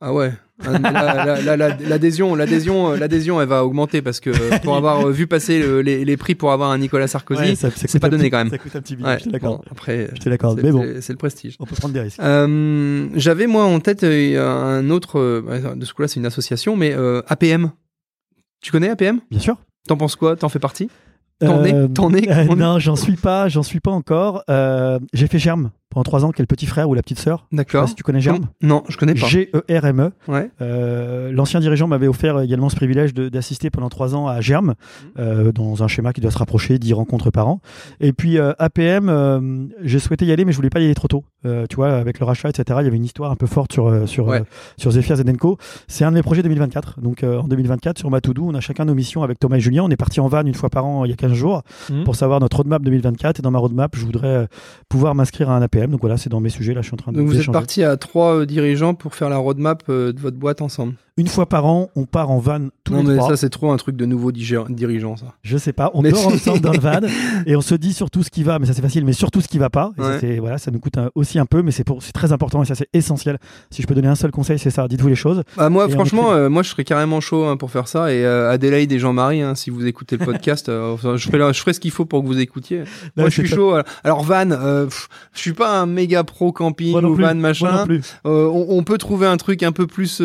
Ah 0.00 0.12
ouais. 0.12 0.32
Ah, 0.66 1.40
L'adhésion, 1.80 2.34
l'adhésion, 2.34 2.90
euh, 2.92 2.96
l'adhésion, 2.96 3.40
elle 3.40 3.48
va 3.48 3.64
augmenter 3.64 4.02
parce 4.02 4.20
que 4.20 4.30
pour 4.62 4.76
avoir 4.76 5.08
vu 5.08 5.26
passer 5.26 5.60
le- 5.60 5.80
les, 5.80 6.04
les 6.04 6.16
prix 6.18 6.34
pour 6.34 6.52
avoir 6.52 6.70
un 6.72 6.78
Nicolas 6.78 7.06
Sarkozy, 7.08 7.40
Ouais, 7.40 7.54
c'est 7.56 7.98
pas 8.00 8.10
donné 8.10 8.24
petit- 8.24 8.30
quand 8.30 8.38
même. 8.38 8.50
Ça 8.50 8.58
coûte 8.58 8.76
un 8.76 8.82
petit 8.82 8.96
billet, 8.96 9.08
ouais, 9.08 9.18
je 9.20 9.24
te 9.24 9.30
l'accorde. 9.30 9.58
bon, 9.62 9.64
après, 9.70 10.10
Je 10.14 10.20
te 10.20 10.28
l'accorde, 10.28 10.58
c'est- 10.58 10.64
mais 10.66 10.72
bon. 10.72 10.84
c'est- 11.00 11.12
le 11.12 11.16
prestige. 11.18 11.56
On 11.60 11.64
peut 11.64 11.74
prendre 11.76 11.94
des 11.94 12.00
risques. 12.00 12.20
Euh, 12.20 13.08
J'avais 13.14 13.46
moi 13.46 13.64
en 13.64 13.80
tête 13.80 14.04
un 14.04 14.90
autre, 14.90 15.20
de 15.74 15.84
ce 15.84 15.94
coup-là 15.94 16.08
c'est 16.08 16.20
une 16.20 16.26
association, 16.26 16.76
mais 16.76 16.92
euh, 16.92 17.22
APM. 17.28 17.70
Tu 18.60 18.72
connais 18.72 18.90
APM 18.90 19.20
Bien 19.30 19.40
sûr. 19.40 19.56
T'en 19.88 19.96
penses 19.96 20.16
quoi? 20.16 20.36
T'en 20.36 20.48
fais 20.48 20.58
partie? 20.58 20.90
T'en 21.40 21.64
es 22.14 22.28
euh, 22.28 22.44
Non, 22.56 22.78
j'en 22.78 22.96
suis 22.96 23.16
pas, 23.16 23.48
j'en 23.48 23.62
suis 23.62 23.80
pas 23.80 23.90
encore. 23.90 24.44
Euh, 24.48 24.98
J'ai 25.12 25.26
fait 25.26 25.38
Germe 25.38 25.70
pendant 25.94 26.04
trois 26.04 26.24
ans, 26.24 26.30
qui 26.32 26.42
est 26.42 26.44
le 26.44 26.46
petit 26.46 26.66
frère 26.66 26.88
ou 26.88 26.94
la 26.94 27.02
petite 27.02 27.18
sœur? 27.18 27.46
D'accord. 27.52 27.88
si 27.88 27.94
tu 27.94 28.02
connais 28.02 28.20
Germe. 28.20 28.46
Non, 28.62 28.82
je 28.88 28.96
connais 28.98 29.14
pas. 29.14 29.26
G-E-R-M-E. 29.26 30.10
Ouais. 30.28 30.50
Euh, 30.60 31.32
L'ancien 31.32 31.60
dirigeant 31.60 31.88
m'avait 31.88 32.08
offert 32.08 32.40
également 32.40 32.68
ce 32.68 32.76
privilège 32.76 33.14
d'assister 33.14 33.70
pendant 33.70 33.88
trois 33.88 34.14
ans 34.14 34.26
à 34.28 34.40
Germe, 34.40 34.74
Mmh. 34.74 35.20
euh, 35.20 35.52
dans 35.52 35.82
un 35.82 35.88
schéma 35.88 36.12
qui 36.12 36.20
doit 36.20 36.30
se 36.30 36.38
rapprocher, 36.38 36.78
10 36.78 36.92
rencontres 36.92 37.30
par 37.30 37.48
an. 37.48 37.60
Et 38.00 38.12
puis 38.12 38.38
euh, 38.38 38.52
APM, 38.58 39.68
j'ai 39.82 39.98
souhaité 39.98 40.26
y 40.26 40.32
aller, 40.32 40.44
mais 40.44 40.52
je 40.52 40.56
voulais 40.56 40.70
pas 40.70 40.80
y 40.80 40.84
aller 40.84 40.94
trop 40.94 41.08
tôt. 41.08 41.24
Tu 41.68 41.76
vois, 41.76 41.90
avec 41.96 42.20
le 42.20 42.24
rachat, 42.26 42.48
etc., 42.48 42.78
il 42.80 42.84
y 42.84 42.88
avait 42.88 42.96
une 42.96 43.04
histoire 43.04 43.30
un 43.30 43.36
peu 43.36 43.46
forte 43.46 43.72
sur, 43.72 44.08
sur, 44.08 44.26
Ouais. 44.28 44.42
sur 44.78 44.90
Zephyr 44.92 45.16
Zedenko. 45.16 45.58
C'est 45.88 46.04
un 46.04 46.10
de 46.10 46.16
mes 46.16 46.22
projets 46.22 46.42
2024. 46.42 47.00
Donc 47.00 47.22
en 47.22 47.46
2024, 47.46 47.98
sur 47.98 48.08
Matoudou, 48.10 48.48
on 48.48 48.54
a 48.54 48.60
chacun 48.60 48.86
nos 48.86 48.94
missions 48.94 49.22
avec 49.22 49.38
Thomas 49.38 49.56
et 49.56 49.60
Julien. 49.60 49.82
On 49.84 49.90
est 49.90 49.96
parti 49.96 50.20
en 50.20 50.28
van 50.28 50.42
une 50.46 50.54
fois 50.54 50.70
par 50.70 50.86
an 50.86 51.04
il 51.04 51.10
y 51.10 51.12
a 51.12 51.16
15 51.16 51.34
jours 51.34 51.62
Mhm. 51.90 52.04
pour 52.04 52.16
savoir 52.16 52.40
notre 52.40 52.56
roadmap 52.56 52.82
2024. 52.82 53.40
Et 53.40 53.42
dans 53.42 53.50
ma 53.50 53.58
roadmap, 53.58 53.94
je 53.94 54.06
voudrais 54.06 54.48
pouvoir 54.88 55.14
m'inscrire 55.14 55.50
à 55.50 55.56
un 55.56 55.60
APM. 55.62 55.83
Donc 55.90 56.00
voilà, 56.00 56.16
c'est 56.16 56.30
dans 56.30 56.40
mes 56.40 56.50
sujets. 56.50 56.74
Là, 56.74 56.82
je 56.82 56.86
suis 56.86 56.94
en 56.94 56.98
train 56.98 57.12
de 57.12 57.18
Donc 57.18 57.26
vous 57.26 57.40
êtes 57.40 57.52
parti 57.52 57.82
à 57.82 57.96
trois 57.96 58.34
euh, 58.34 58.46
dirigeants 58.46 58.94
pour 58.94 59.14
faire 59.14 59.28
la 59.28 59.36
roadmap 59.36 59.82
euh, 59.88 60.12
de 60.12 60.20
votre 60.20 60.36
boîte 60.36 60.62
ensemble. 60.62 60.94
Une 61.16 61.28
fois 61.28 61.48
par 61.48 61.64
an, 61.66 61.90
on 61.94 62.06
part 62.06 62.32
en 62.32 62.38
van 62.40 62.58
tous 62.82 62.92
non 62.92 63.02
les 63.02 63.10
mais 63.10 63.16
trois. 63.18 63.28
ça 63.30 63.36
c'est 63.36 63.48
trop 63.48 63.70
un 63.70 63.76
truc 63.76 63.94
de 63.94 64.04
nouveau 64.04 64.32
dirigeant 64.32 65.16
ça. 65.16 65.26
Je 65.42 65.56
sais 65.56 65.72
pas. 65.72 65.92
On 65.94 66.02
Mais 66.02 66.10
dort 66.10 66.26
ensemble 66.26 66.60
dans 66.60 66.72
le 66.72 66.80
van 66.80 67.00
et 67.46 67.54
on 67.54 67.60
se 67.60 67.76
dit 67.76 67.92
surtout 67.92 68.24
ce 68.24 68.30
qui 68.30 68.42
va, 68.42 68.58
mais 68.58 68.66
ça 68.66 68.72
c'est 68.74 68.82
facile, 68.82 69.04
mais 69.04 69.12
surtout 69.12 69.40
ce 69.40 69.46
qui 69.46 69.58
va 69.58 69.70
pas. 69.70 69.92
Et 69.96 70.02
ça, 70.02 70.08
Ouais. 70.26 70.38
voilà, 70.40 70.58
ça 70.58 70.72
nous 70.72 70.80
coûte 70.80 70.98
un- 70.98 71.10
aussi 71.14 71.38
un 71.38 71.46
peu, 71.46 71.62
mais 71.62 71.70
c'est 71.70 71.84
très 72.12 72.32
important 72.32 72.62
et 72.62 72.66
ça 72.66 72.74
c'est 72.74 72.88
essentiel. 72.92 73.38
Si 73.70 73.80
je 73.80 73.86
peux 73.86 73.94
donner 73.94 74.08
un 74.08 74.16
seul 74.16 74.32
conseil, 74.32 74.58
c'est 74.58 74.70
ça. 74.70 74.88
Dites-vous 74.88 75.06
les 75.08 75.14
choses. 75.14 75.44
Bah 75.56 75.68
moi 75.70 75.88
franchement 75.88 76.32
euh, 76.32 76.48
moi 76.48 76.64
je 76.64 76.70
serais 76.70 76.82
carrément 76.84 77.20
chaud 77.20 77.44
hein, 77.44 77.56
pour 77.56 77.70
faire 77.70 77.86
ça 77.86 78.12
et 78.12 78.24
euh, 78.24 78.50
Adélaïde 78.50 78.90
et 78.90 78.98
Jean-Marie 78.98 79.40
hein, 79.42 79.54
si 79.54 79.70
vous 79.70 79.86
écoutez 79.86 80.16
le 80.16 80.24
podcast 80.24 80.68
euh, 80.68 80.96
je 81.16 81.26
ferai 81.28 81.38
la- 81.38 81.52
je 81.52 81.60
ferai 81.60 81.74
ce 81.74 81.80
qu'il 81.80 81.92
faut 81.92 82.06
pour 82.06 82.22
que 82.22 82.26
vous 82.26 82.40
écoutiez. 82.40 82.82
moi 83.16 83.28
je 83.28 83.40
suis 83.40 83.46
chaud. 83.46 83.76
alors- 84.02 84.24
van 84.24 84.50
euh, 84.50 84.86
pff, 84.86 85.08
je 85.32 85.38
suis 85.40 85.52
pas 85.52 85.78
un 85.78 85.86
méga 85.86 86.24
pro 86.24 86.50
camping 86.50 86.96
ou 87.04 87.14
van 87.14 87.36
machin. 87.36 87.86
on, 88.24 88.66
on 88.68 88.82
peut 88.82 88.98
trouver 88.98 89.28
un 89.28 89.36
truc 89.36 89.62
un 89.62 89.70
peu 89.72 89.86
plus 89.86 90.18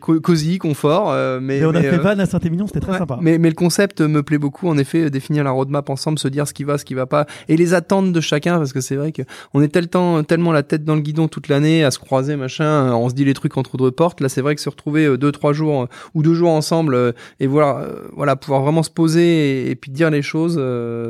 cosy, 0.00 0.58
confort 0.58 1.10
euh, 1.12 1.38
mais 1.40 1.58
Et 1.58 1.64
on 1.66 1.70
a 1.70 1.74
mais, 1.74 1.82
fait 1.82 1.96
euh, 1.98 2.02
van 2.02 2.18
à 2.18 2.26
Saint-Émilion, 2.26 2.66
c'était 2.66 2.80
très 2.80 2.92
Ouais, 2.92 2.98
sympa. 2.98 3.18
Mais, 3.20 3.38
mais 3.38 3.48
le 3.48 3.54
concept 3.54 4.00
me 4.00 4.22
plaît 4.22 4.38
beaucoup, 4.38 4.68
en 4.68 4.76
effet, 4.78 5.04
euh, 5.04 5.10
définir 5.10 5.44
la 5.44 5.50
roadmap 5.52 5.88
ensemble, 5.90 6.18
se 6.18 6.26
dire 6.28 6.48
ce 6.48 6.54
qui 6.54 6.64
va, 6.64 6.78
ce 6.78 6.84
qui 6.84 6.94
va 6.94 7.06
pas, 7.06 7.26
et 7.48 7.56
les 7.56 7.74
attentes 7.74 8.12
de 8.12 8.20
chacun, 8.20 8.58
parce 8.58 8.72
que 8.72 8.80
c'est 8.80 8.96
vrai 8.96 9.12
que 9.12 9.22
on 9.54 9.62
est 9.62 9.68
tel 9.68 9.88
temps, 9.88 10.22
tellement 10.24 10.52
la 10.52 10.62
tête 10.62 10.84
dans 10.84 10.94
le 10.96 11.00
guidon 11.02 11.28
toute 11.28 11.48
l'année, 11.48 11.84
à 11.84 11.90
se 11.90 11.98
croiser, 11.98 12.36
machin, 12.36 12.92
on 12.94 13.08
se 13.08 13.14
dit 13.14 13.24
les 13.24 13.34
trucs 13.34 13.56
entre 13.56 13.76
deux 13.76 13.90
portes. 13.90 14.20
Là, 14.20 14.28
c'est 14.28 14.40
vrai 14.40 14.54
que 14.54 14.60
se 14.60 14.68
retrouver 14.68 15.16
deux, 15.18 15.30
trois 15.32 15.52
jours 15.52 15.86
ou 16.14 16.22
deux 16.22 16.34
jours 16.34 16.50
ensemble, 16.50 17.14
et 17.38 17.46
voilà, 17.46 17.86
voilà, 18.16 18.36
pouvoir 18.36 18.62
vraiment 18.62 18.82
se 18.82 18.90
poser 18.90 19.66
et, 19.66 19.70
et 19.70 19.76
puis 19.76 19.90
dire 19.90 20.10
les 20.10 20.22
choses, 20.22 20.60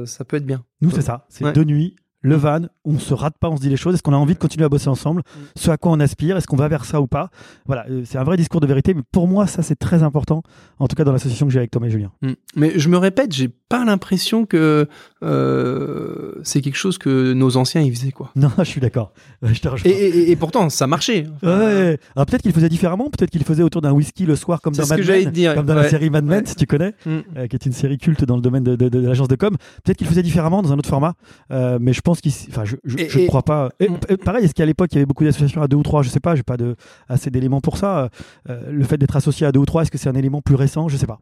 ça 0.07 0.24
peut 0.24 0.36
être 0.36 0.47
bien. 0.47 0.62
Nous 0.82 0.91
c'est 0.91 1.03
ça. 1.03 1.26
C'est 1.28 1.45
Ouais. 1.45 1.53
deux 1.53 1.64
nuits. 1.64 1.97
Le 2.22 2.34
van, 2.36 2.60
on 2.84 2.98
se 2.98 3.14
rate 3.14 3.34
pas, 3.40 3.48
on 3.48 3.56
se 3.56 3.62
dit 3.62 3.68
les 3.70 3.76
choses. 3.78 3.94
Est-ce 3.94 4.02
qu'on 4.02 4.12
a 4.12 4.16
envie 4.16 4.34
de 4.34 4.38
continuer 4.38 4.64
à 4.66 4.68
bosser 4.68 4.88
ensemble 4.88 5.20
Mm. 5.22 5.40
Ce 5.56 5.70
à 5.70 5.76
quoi 5.76 5.92
on 5.92 6.00
aspire 6.00 6.36
Est-ce 6.36 6.46
qu'on 6.46 6.56
va 6.56 6.68
vers 6.68 6.84
ça 6.84 7.00
ou 7.00 7.06
pas? 7.06 7.30
Voilà, 7.66 7.86
euh, 7.90 8.02
c'est 8.04 8.18
un 8.18 8.24
vrai 8.24 8.36
discours 8.36 8.60
de 8.60 8.66
vérité. 8.66 8.92
Mais 8.94 9.02
pour 9.12 9.26
moi, 9.28 9.46
ça 9.46 9.62
c'est 9.62 9.76
très 9.78 10.02
important. 10.02 10.42
En 10.78 10.86
tout 10.88 10.96
cas, 10.96 11.04
dans 11.04 11.12
l'association 11.12 11.46
que 11.46 11.52
j'ai 11.52 11.58
avec 11.60 11.70
Thomas 11.70 11.86
et 11.86 11.90
Julien. 11.90 12.10
Mm. 12.22 12.32
Mais 12.56 12.72
je 12.78 12.88
me 12.88 12.98
répète, 12.98 13.32
j'ai 13.32 13.48
pas 13.68 13.84
l'impression 13.84 14.44
que 14.46 14.86
euh, 15.22 16.32
c'est 16.42 16.60
quelque 16.60 16.76
chose 16.76 16.98
que 16.98 17.32
nos 17.32 17.56
anciens 17.56 17.80
ils 17.80 17.94
faisaient 17.94 18.12
quoi. 18.12 18.30
Non, 18.36 18.50
je 18.58 18.64
suis 18.64 18.80
d'accord. 18.80 19.12
Ouais, 19.42 19.54
Je 19.54 19.60
te 19.60 19.68
rejoins. 19.68 19.90
Et, 19.90 19.94
et- 19.94 20.30
et 20.30 20.36
pourtant, 20.36 20.68
ça 20.70 20.86
marchait. 20.86 21.26
Ouais. 21.42 21.98
Alors 22.16 22.26
peut-être 22.26 22.42
qu'il 22.42 22.52
faisait 22.52 22.68
différemment, 22.68 23.10
peut-être 23.10 23.30
qu'il 23.30 23.44
faisait 23.44 23.62
autour 23.62 23.80
d'un 23.82 23.92
whisky 23.92 24.26
le 24.26 24.36
soir 24.36 24.60
comme 24.60 24.74
dans 24.74 24.84
ce 24.84 24.88
Mad 24.88 24.98
que 24.98 25.04
j'allais 25.04 25.20
Men, 25.24 25.28
te 25.30 25.34
dire, 25.34 25.54
comme 25.54 25.66
dans 25.66 25.76
ouais. 25.76 25.82
la 25.82 25.88
série 25.88 26.10
Mad 26.10 26.24
Men, 26.24 26.40
Ouais. 26.40 26.46
si 26.46 26.56
tu 26.56 26.66
connais, 26.66 26.94
Mm. 27.06 27.10
euh, 27.36 27.46
qui 27.46 27.56
est 27.56 27.66
une 27.66 27.72
série 27.72 27.98
culte 27.98 28.24
dans 28.24 28.36
le 28.36 28.42
domaine 28.42 28.64
de, 28.64 28.76
de- 28.76 28.88
de 28.88 28.98
l'agence 29.06 29.28
de 29.28 29.36
com. 29.36 29.56
Peut-être 29.84 29.96
qu'il 29.98 30.06
faisait 30.06 30.22
différemment 30.22 30.62
dans 30.62 30.72
un 30.72 30.78
autre 30.78 30.88
format, 30.88 31.14
euh, 31.52 31.78
mais 31.80 31.92
je 31.92 32.00
pense 32.00 32.09
qu'il, 32.18 32.32
s- 32.32 32.48
enfin, 32.50 32.64
je, 32.64 32.74
Et- 32.98 33.04
ne 33.04 33.20
et- 33.22 33.26
crois 33.28 33.42
pas. 33.44 33.68
Et, 33.78 33.88
Mm. 33.88 33.98
euh, 34.11 34.16
pareil, 34.16 34.44
est-ce 34.44 34.54
qu'à 34.54 34.66
l'époque 34.66 34.88
il 34.90 34.96
y 34.96 34.98
avait 34.98 35.06
beaucoup 35.06 35.22
d'associations 35.24 35.62
à 35.62 35.68
deux 35.68 35.76
ou 35.76 35.82
trois? 35.84 36.02
Je 36.02 36.08
sais 36.08 36.18
pas, 36.18 36.34
j'ai 36.34 36.42
pas 36.42 36.56
de 36.56 36.74
assez 37.08 37.30
d'éléments 37.30 37.61
pour 37.61 37.76
ça. 37.78 38.08
Euh, 38.48 38.61
le 38.72 38.82
fait 38.82 38.98
d'être 38.98 39.14
associé 39.16 39.46
à 39.46 39.52
deux 39.52 39.61
ou 39.61 39.66
trois, 39.66 39.82
est-ce 39.82 39.92
que 39.92 39.98
c'est 39.98 40.08
un 40.08 40.14
élément 40.16 40.40
plus 40.42 40.56
récent? 40.56 40.88
Je 40.88 40.96
sais 40.96 41.06
pas. 41.06 41.20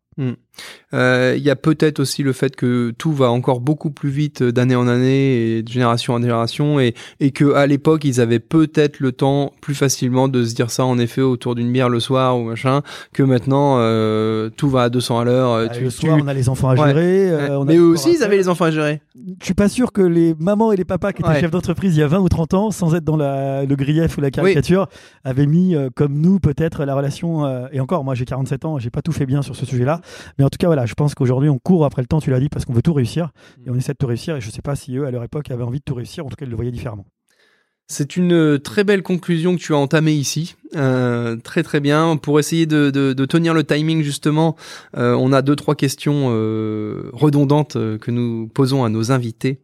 Euh, 0.95 1.35
Il 1.37 1.43
y 1.43 1.51
a 1.51 1.57
peut-être 1.57 2.01
aussi 2.01 2.23
le 2.23 2.33
fait 2.33 2.57
que 2.57 2.93
tout 2.97 3.13
va 3.13 3.31
encore 3.31 3.61
beaucoup 3.61 3.91
plus 3.91 4.09
vite 4.11 4.43
euh, 4.43 4.53
d'année 4.53 4.75
en 4.77 4.89
année 4.89 5.59
et 5.59 5.63
de 5.63 5.69
génération 5.69 6.15
en 6.15 6.21
génération 6.21 6.81
et, 6.81 6.95
et 7.21 7.31
que 7.31 7.53
à 7.55 7.67
l'époque 7.67 8.05
ils 8.05 8.21
avaient 8.21 8.39
peut-être 8.39 9.01
le 9.01 9.13
temps 9.13 9.53
plus 9.61 9.75
facilement 9.75 10.29
de 10.29 10.45
se 10.45 10.55
dire 10.55 10.71
ça 10.71 10.85
en 10.85 10.99
effet 10.99 11.21
autour 11.21 11.55
d'une 11.55 11.71
bière 11.73 11.89
le 11.89 12.01
soir 12.01 12.39
ou 12.39 12.45
machin 12.45 12.83
que 13.13 13.23
maintenant 13.23 13.77
euh, 13.79 14.51
tout 14.57 14.69
va 14.69 14.85
à 14.85 14.89
200 14.91 15.21
à 15.21 15.25
l'heure. 15.25 15.51
euh, 15.53 15.67
Euh, 15.67 15.69
tu- 15.73 15.85
le 15.85 15.91
tu- 15.91 16.07
soir, 16.07 16.19
on 16.23 16.27
a 16.29 16.35
les 16.35 16.49
enfants 16.49 16.71
à 16.71 16.77
gérer. 16.77 16.91
Ouais. 16.93 17.31
euh, 17.33 17.59
on 17.59 17.63
a 17.63 17.65
Mais 17.67 17.77
eux 17.77 17.87
aussi 17.87 18.13
ils 18.19 18.23
avaient 18.23 18.37
les 18.37 18.49
enfants 18.49 18.67
à 18.67 18.71
gérer. 18.71 19.01
Je 19.41 19.45
suis 19.45 19.55
pas 19.55 19.69
sûr 19.69 19.93
que 19.93 20.03
les 20.03 20.35
mamans 20.39 20.73
et 20.73 20.77
les 20.79 20.85
papas 20.87 21.13
qui 21.13 21.21
étaient 21.23 21.29
Ouais. 21.31 21.41
chefs 21.41 21.51
d'entreprise 21.51 21.95
il 21.97 22.01
y 22.01 22.03
a 22.03 22.07
20 22.07 22.21
ou 22.21 22.29
30 22.29 22.55
ans, 22.55 22.71
sans 22.71 22.95
être 22.95 23.05
dans 23.05 23.17
la, 23.17 23.65
le 23.65 23.77
grief 23.77 24.17
ou 24.17 24.21
la 24.21 24.31
caricature, 24.31 24.87
avaient 25.25 25.47
mis 25.47 25.75
euh, 25.75 25.91
comme 25.95 26.19
nous 26.19 26.39
peut-être 26.41 26.85
la 26.85 26.95
relation. 26.95 27.45
euh, 27.45 27.67
et 27.73 27.81
encore, 27.81 28.05
moi 28.05 28.15
j'ai 28.15 28.25
47 28.25 28.65
ans, 28.65 28.79
j'ai 28.79 28.91
pas 28.91 29.03
tout 29.03 29.13
fait 29.13 29.27
bien 29.27 29.43
sur 29.43 29.55
ce 29.57 29.67
sujet-là. 29.67 30.01
Mais 30.39 30.45
en 30.45 30.49
tout 30.49 30.57
cas, 30.59 30.67
voilà, 30.69 30.87
je 30.87 30.95
pense 30.95 31.15
qu'aujourd'hui 31.15 31.51
on 31.51 31.59
court 31.59 31.85
après 31.85 32.01
le 32.03 32.07
temps, 32.09 32.21
tu 32.21 32.31
l'as 32.31 32.41
dit, 32.41 32.49
parce 32.49 32.65
qu'on 32.65 32.73
veut 32.73 32.83
tout 32.83 32.95
réussir. 32.95 33.31
Et 33.67 33.71
on 33.71 33.75
essaie 33.75 33.93
de 33.93 33.99
tout 33.99 34.07
réussir. 34.07 34.37
Et 34.37 34.41
je 34.41 34.51
sais 34.51 34.63
pas 34.63 34.75
si 34.77 34.97
eux, 34.97 35.07
à 35.07 35.11
leur 35.11 35.23
époque, 35.25 35.51
avaient 35.51 35.65
envie 35.65 35.79
de 35.81 35.85
tout 35.85 35.95
réussir. 35.95 36.25
En 36.25 36.29
tout 36.29 36.37
cas, 36.37 36.47
ils 36.47 36.51
le 36.51 36.57
voyaient 36.57 36.71
différemment. 36.71 37.05
C'est 37.91 38.17
une 38.17 38.59
très 38.59 38.85
belle 38.85 39.03
conclusion 39.03 39.57
que 39.57 39.61
tu 39.63 39.73
as 39.73 39.79
entamée 39.79 40.13
ici. 40.13 40.57
Euh, 40.77 41.37
très 41.37 41.63
très 41.63 41.81
bien. 41.81 42.19
Pour 42.19 42.39
essayer 42.39 42.67
de, 42.67 43.15
tenir 43.25 43.55
le 43.55 43.65
timing 43.65 44.03
justement, 44.03 44.57
euh, 44.99 45.15
on 45.15 45.33
a 45.33 45.41
deux 45.41 45.57
trois 45.57 45.75
questions 45.75 46.29
euh, 46.29 47.09
redondantes 47.15 47.77
euh, 47.77 47.97
que 47.97 48.11
nous 48.11 48.47
posons 48.53 48.85
à 48.85 48.91
nos 48.91 49.11
invités. 49.11 49.59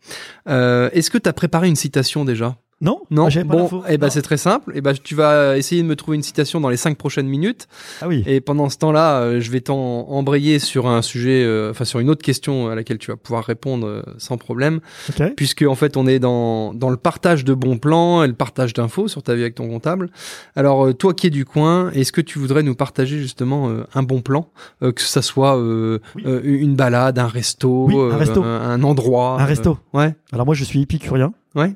Euh, 0.48 0.88
Est-ce 0.94 1.10
que 1.10 1.18
tu 1.18 1.28
as 1.28 1.34
préparé 1.34 1.68
une 1.68 1.76
citation 1.76 2.24
déjà? 2.24 2.56
Non 2.84 3.00
Non. 3.10 3.26
Ah, 3.26 3.30
j'avais 3.30 3.48
pas 3.48 3.54
bon, 3.56 3.62
l'info. 3.62 3.82
eh 3.88 3.98
ben 3.98 4.10
c'est 4.10 4.22
très 4.22 4.36
simple. 4.36 4.72
Eh 4.76 4.80
ben 4.80 4.92
tu 4.94 5.14
vas 5.14 5.56
essayer 5.58 5.82
de 5.82 5.86
me 5.86 5.96
trouver 5.96 6.16
une 6.16 6.22
citation 6.22 6.60
dans 6.60 6.68
les 6.68 6.76
cinq 6.76 6.96
prochaines 6.98 7.26
minutes. 7.26 7.66
Ah 8.02 8.08
oui. 8.08 8.22
Et 8.26 8.40
pendant 8.40 8.68
ce 8.68 8.78
temps-là, 8.78 9.20
euh, 9.20 9.40
je 9.40 9.50
vais 9.50 9.60
t'en 9.62 9.76
embrayer 10.08 10.58
sur 10.58 10.86
un 10.86 11.00
sujet, 11.02 11.42
euh, 11.44 11.70
enfin 11.70 11.84
sur 11.84 11.98
une 12.00 12.10
autre 12.10 12.22
question 12.22 12.68
à 12.68 12.74
laquelle 12.74 12.98
tu 12.98 13.10
vas 13.10 13.16
pouvoir 13.16 13.44
répondre 13.44 13.86
euh, 13.86 14.02
sans 14.18 14.36
problème, 14.36 14.80
Ok. 15.08 15.34
puisque 15.34 15.62
en 15.62 15.74
fait 15.74 15.96
on 15.96 16.06
est 16.06 16.18
dans, 16.18 16.74
dans 16.74 16.90
le 16.90 16.96
partage 16.96 17.44
de 17.44 17.54
bons 17.54 17.78
plans 17.78 18.22
et 18.22 18.26
le 18.28 18.34
partage 18.34 18.74
d'infos 18.74 19.08
sur 19.08 19.22
ta 19.22 19.34
vie 19.34 19.42
avec 19.42 19.54
ton 19.54 19.66
comptable. 19.68 20.10
Alors 20.54 20.94
toi 20.96 21.14
qui 21.14 21.26
es 21.28 21.30
du 21.30 21.44
coin, 21.44 21.90
est-ce 21.92 22.12
que 22.12 22.20
tu 22.20 22.38
voudrais 22.38 22.62
nous 22.62 22.74
partager 22.74 23.18
justement 23.18 23.70
un 23.94 24.02
bon 24.02 24.20
plan, 24.20 24.48
que 24.80 25.00
ça 25.02 25.22
soit 25.22 25.58
Oui. 25.58 26.22
une 26.44 26.76
balade, 26.76 27.18
un 27.18 27.26
resto, 27.28 27.86
Oui, 27.86 27.96
un 28.12 28.16
resto. 28.18 28.42
un, 28.42 28.60
un 28.70 28.82
endroit, 28.82 29.40
Un 29.40 29.44
resto. 29.46 29.78
ouais. 29.94 30.14
Alors 30.32 30.44
moi, 30.44 30.54
je 30.54 30.64
suis 30.64 30.82
épicurien. 30.82 31.32
Ouais. 31.54 31.74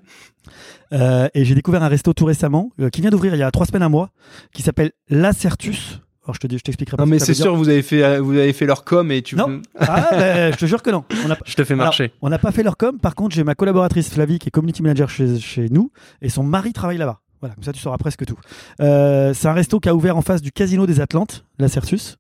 Euh, 0.93 1.29
et 1.35 1.45
j'ai 1.45 1.55
découvert 1.55 1.83
un 1.83 1.89
resto 1.89 2.13
tout 2.13 2.25
récemment, 2.25 2.71
euh, 2.81 2.89
qui 2.89 3.01
vient 3.01 3.11
d'ouvrir 3.11 3.35
il 3.35 3.39
y 3.39 3.43
a 3.43 3.51
trois 3.51 3.67
semaines, 3.67 3.83
un 3.83 3.89
mois, 3.89 4.11
qui 4.53 4.63
s'appelle 4.63 4.93
L'Acertus. 5.09 6.01
Alors 6.25 6.35
je 6.35 6.41
te 6.41 6.47
dis, 6.47 6.59
je 6.59 6.63
t'expliquerai 6.63 6.97
pas. 6.99 7.05
Non 7.05 7.11
mais 7.11 7.19
c'est 7.19 7.33
sûr, 7.35 7.55
vous 7.57 7.69
avez 7.71 7.81
fait, 7.83 8.03
euh, 8.03 8.21
vous 8.21 8.33
avez 8.33 8.53
fait 8.53 8.67
leur 8.67 8.85
com 8.85 9.11
et 9.11 9.23
tu. 9.23 9.35
Non. 9.37 9.63
Ah, 9.79 10.09
ben, 10.13 10.53
je 10.53 10.59
te 10.59 10.67
jure 10.67 10.83
que 10.83 10.91
non. 10.91 11.05
On 11.27 11.31
a, 11.31 11.39
Je 11.47 11.55
te 11.55 11.65
fais 11.65 11.73
Alors, 11.75 11.87
marcher. 11.87 12.13
on 12.21 12.29
n'a 12.29 12.39
pas 12.39 12.53
fait 12.53 12.63
leur 12.63 12.77
com. 12.77 12.99
Par 12.99 13.15
contre, 13.15 13.35
j'ai 13.35 13.45
ma 13.45 13.55
collaboratrice 13.55 14.11
Flavie 14.11 14.39
qui 14.39 14.49
est 14.49 14.51
community 14.51 14.83
manager 14.83 15.09
chez, 15.09 15.39
chez 15.39 15.69
nous 15.71 15.91
et 16.21 16.29
son 16.29 16.43
mari 16.43 16.73
travaille 16.75 16.99
là-bas. 16.99 17.21
Voilà, 17.41 17.55
comme 17.55 17.65
ça 17.65 17.73
tu 17.73 17.81
sauras 17.81 17.97
presque 17.99 18.27
tout. 18.27 18.37
Euh, 18.81 19.33
c'est 19.33 19.49
un 19.49 19.53
resto 19.55 19.81
qui 19.81 19.89
a 19.89 19.95
ouvert 19.95 20.17
en 20.17 20.23
face 20.23 20.43
du 20.43 20.53
Casino 20.53 20.87
des 20.87 21.01
Atlantes, 21.01 21.45
la 21.59 21.69
Certus. 21.69 22.17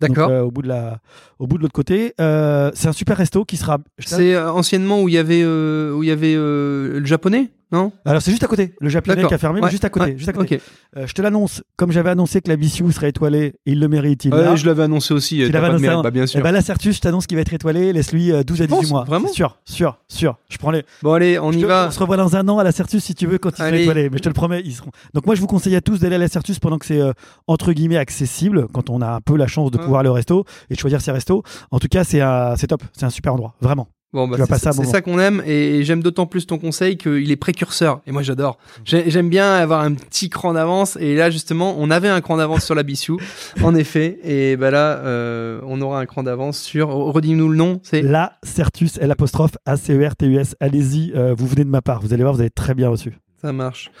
Donc, 0.00 0.10
D'accord. 0.12 0.30
euh, 0.30 0.40
au 0.42 0.50
bout 0.50 0.62
de 0.62 0.68
la, 0.68 1.00
au 1.38 1.46
bout 1.46 1.58
de 1.58 1.62
l'autre 1.62 1.74
côté. 1.74 2.14
Euh, 2.20 2.70
c'est 2.74 2.88
un 2.88 2.92
super 2.92 3.18
resto 3.18 3.44
qui 3.44 3.58
sera. 3.58 3.76
C'est 3.98 4.38
anciennement 4.38 5.02
où 5.02 5.08
il 5.08 5.14
y 5.14 5.18
avait 5.18 5.42
euh, 5.44 5.92
où 5.92 6.02
il 6.02 6.08
y 6.08 6.12
avait 6.12 6.34
euh, 6.34 6.98
le 7.00 7.04
japonais, 7.04 7.50
non 7.72 7.92
Alors 8.04 8.20
c'est 8.22 8.30
juste 8.30 8.42
à 8.42 8.46
côté. 8.46 8.74
Le 8.80 8.88
japonais 8.88 9.16
D'accord. 9.16 9.28
qui 9.30 9.34
a 9.34 9.38
fermé, 9.38 9.60
mais 9.60 9.70
juste 9.70 9.84
à 9.84 9.90
côté. 9.90 10.06
ouais, 10.12 10.16
juste 10.18 10.28
à 10.28 10.32
côté. 10.32 10.56
Ok. 10.56 10.62
Euh, 10.96 11.06
je 11.06 11.12
te 11.12 11.22
l'annonce. 11.22 11.62
Comme 11.76 11.92
j'avais 11.92 12.10
annoncé 12.10 12.40
que 12.40 12.48
la 12.48 12.56
Bissou 12.56 12.90
serait 12.90 13.10
étoilée, 13.10 13.54
il 13.66 13.78
le 13.80 13.88
mérite. 13.88 14.24
Il 14.24 14.34
Ouais, 14.34 14.42
l'a. 14.42 14.56
je 14.56 14.66
l'avais 14.66 14.82
annoncé 14.82 15.14
aussi. 15.14 15.42
euh, 15.42 15.46
Tu 15.46 15.52
l'avais 15.52 15.66
annoncé 15.68 15.82
mérite, 15.82 15.94
avant. 15.94 16.02
bah, 16.02 16.10
bien 16.10 16.24
Et 16.24 16.26
sûr. 16.26 16.42
ben 16.42 16.50
la 16.52 16.62
Certus, 16.62 16.96
je 16.96 17.00
t'annonce 17.00 17.26
qu'il 17.26 17.36
va 17.36 17.42
être 17.42 17.52
étoilé. 17.52 17.92
Laisse-lui 17.92 18.32
euh, 18.32 18.42
12 18.42 18.62
à 18.62 18.66
18 18.66 18.76
penses 18.80 18.90
mois. 18.90 19.04
Vraiment 19.04 19.28
sûr, 19.28 19.58
sûr, 19.64 19.98
sûr. 20.08 20.36
Je 20.48 20.58
prends 20.58 20.70
les. 20.72 20.84
Bon 21.02 21.12
allez, 21.12 21.38
on 21.38 21.52
Je 21.52 21.58
y 21.58 21.62
te- 21.62 21.66
va. 21.66 21.86
On 21.88 21.90
se 21.92 21.98
revoit 22.00 22.16
dans 22.16 22.34
un 22.36 22.48
an 22.48 22.58
à 22.58 22.64
la 22.64 22.72
Certus 22.72 23.02
si 23.04 23.14
tu 23.14 23.26
veux 23.26 23.38
quand 23.38 23.50
ils 23.50 23.56
seront 23.56 23.68
Allez. 23.68 23.82
étoilés. 23.82 24.10
Mais 24.10 24.18
je 24.18 24.22
te 24.22 24.28
le 24.28 24.34
promets, 24.34 24.62
ils 24.64 24.74
seront. 24.74 24.90
Donc 25.14 25.26
moi, 25.26 25.34
je 25.34 25.40
vous 25.40 25.46
conseille 25.46 25.76
à 25.76 25.80
tous 25.80 26.00
d'aller 26.00 26.16
à 26.16 26.18
la 26.18 26.28
Certus 26.28 26.58
pendant 26.58 26.78
que 26.78 26.86
c'est 26.86 27.00
euh, 27.00 27.12
entre 27.46 27.72
guillemets 27.72 27.96
accessible, 27.98 28.66
quand 28.72 28.90
on 28.90 29.00
a 29.00 29.08
un 29.08 29.20
peu 29.20 29.36
la 29.36 29.46
chance 29.46 29.70
de 29.70 29.78
pouvoir 29.78 30.00
aller 30.00 30.08
au 30.08 30.14
resto 30.14 30.44
et 30.70 30.74
de 30.74 30.78
choisir 30.78 31.00
ses 31.00 31.12
restos. 31.12 31.42
En 31.70 31.78
tout 31.78 31.88
cas, 31.88 32.04
c'est 32.04 32.20
euh, 32.20 32.54
c'est 32.56 32.66
top. 32.66 32.82
C'est 32.92 33.04
un 33.06 33.10
super 33.10 33.32
endroit, 33.34 33.54
vraiment. 33.60 33.88
Bon, 34.12 34.26
bah, 34.26 34.38
c'est 34.58 34.84
ça 34.84 35.00
qu'on 35.02 35.20
aime 35.20 35.40
et 35.46 35.84
j'aime 35.84 36.02
d'autant 36.02 36.26
plus 36.26 36.44
ton 36.44 36.58
conseil 36.58 36.96
qu'il 36.96 37.30
est 37.30 37.36
précurseur. 37.36 38.00
Et 38.08 38.12
moi, 38.12 38.22
j'adore. 38.22 38.58
J'ai- 38.84 39.08
J'aime 39.08 39.28
bien 39.28 39.54
avoir 39.54 39.82
un 39.82 39.94
petit 39.94 40.28
cran 40.28 40.52
d'avance. 40.52 40.96
Et 41.00 41.14
là, 41.14 41.30
justement, 41.30 41.76
on 41.78 41.90
avait 41.92 42.08
un 42.08 42.20
cran 42.20 42.36
d'avance 42.36 42.64
sur 42.64 42.74
la 42.74 42.82
Bissou, 42.82 43.18
en 43.62 43.74
effet. 43.76 44.18
Et 44.24 44.56
bah 44.56 44.72
là, 44.72 44.96
euh, 44.98 45.60
on 45.64 45.80
aura 45.80 46.00
un 46.00 46.06
cran 46.06 46.24
d'avance 46.24 46.58
sur. 46.58 46.88
Redis-nous 46.88 47.48
le 47.48 47.56
nom. 47.56 47.80
C'est 47.84 48.02
La 48.02 48.32
Certus, 48.42 48.98
L 49.00 49.12
apostrophe 49.12 49.52
A 49.64 49.76
C 49.76 49.94
E 49.94 50.04
R 50.08 50.16
T 50.16 50.26
U 50.26 50.38
S. 50.38 50.56
Allez-y, 50.58 51.12
euh, 51.14 51.32
vous 51.38 51.46
venez 51.46 51.62
de 51.64 51.70
ma 51.70 51.80
part. 51.80 52.00
Vous 52.02 52.12
allez 52.12 52.22
voir, 52.24 52.34
vous 52.34 52.40
allez 52.40 52.50
très 52.50 52.74
bien 52.74 52.88
reçu. 52.88 53.12
Ça 53.40 53.52
marche. 53.52 53.92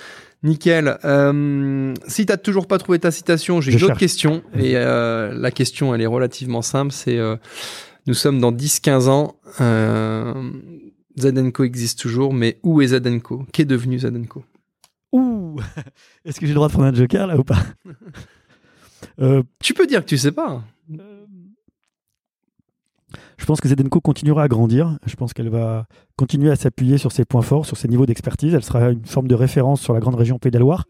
Nickel. 0.42 0.96
Euh, 1.04 1.94
si 2.08 2.26
t'as 2.26 2.36
toujours 2.38 2.66
pas 2.66 2.78
trouvé 2.78 2.98
ta 2.98 3.10
citation, 3.10 3.60
j'ai 3.60 3.72
une 3.72 3.84
autre 3.84 3.96
question. 3.98 4.42
Et 4.58 4.72
euh, 4.74 5.32
la 5.34 5.50
question, 5.50 5.94
elle 5.94 6.00
est 6.00 6.06
relativement 6.06 6.62
simple. 6.62 6.92
C'est, 6.92 7.18
euh, 7.18 7.36
nous 8.06 8.14
sommes 8.14 8.40
dans 8.40 8.52
10-15 8.52 9.08
ans. 9.08 9.36
Euh, 9.60 10.50
Zadenko 11.18 11.64
existe 11.64 11.98
toujours, 12.00 12.32
mais 12.32 12.58
où 12.62 12.80
est 12.80 12.88
Zadenko? 12.88 13.46
Qu'est 13.52 13.64
devenu 13.64 13.98
Zadenko? 13.98 14.44
Ouh 15.12 15.56
Est-ce 16.24 16.40
que 16.40 16.46
j'ai 16.46 16.52
le 16.52 16.56
droit 16.56 16.68
de 16.68 16.72
prendre 16.72 16.88
un 16.88 16.94
joker 16.94 17.26
là 17.26 17.36
ou 17.38 17.44
pas? 17.44 17.62
Euh, 19.18 19.42
Tu 19.60 19.72
peux 19.72 19.86
dire 19.86 20.00
que 20.02 20.06
tu 20.06 20.18
sais 20.18 20.30
pas. 20.30 20.62
Je 23.38 23.46
pense 23.46 23.60
que 23.60 23.68
Zedenko 23.68 24.00
continuera 24.00 24.42
à 24.42 24.48
grandir. 24.48 24.98
Je 25.06 25.16
pense 25.16 25.32
qu'elle 25.32 25.48
va 25.48 25.86
continuer 26.16 26.50
à 26.50 26.56
s'appuyer 26.56 26.98
sur 26.98 27.10
ses 27.10 27.24
points 27.24 27.40
forts, 27.42 27.64
sur 27.64 27.78
ses 27.78 27.88
niveaux 27.88 28.04
d'expertise. 28.04 28.52
Elle 28.52 28.62
sera 28.62 28.90
une 28.90 29.06
forme 29.06 29.26
de 29.26 29.34
référence 29.34 29.80
sur 29.80 29.94
la 29.94 30.00
grande 30.00 30.16
région 30.16 30.38
Pays 30.38 30.50
de 30.50 30.58
la 30.58 30.60
Loire. 30.60 30.84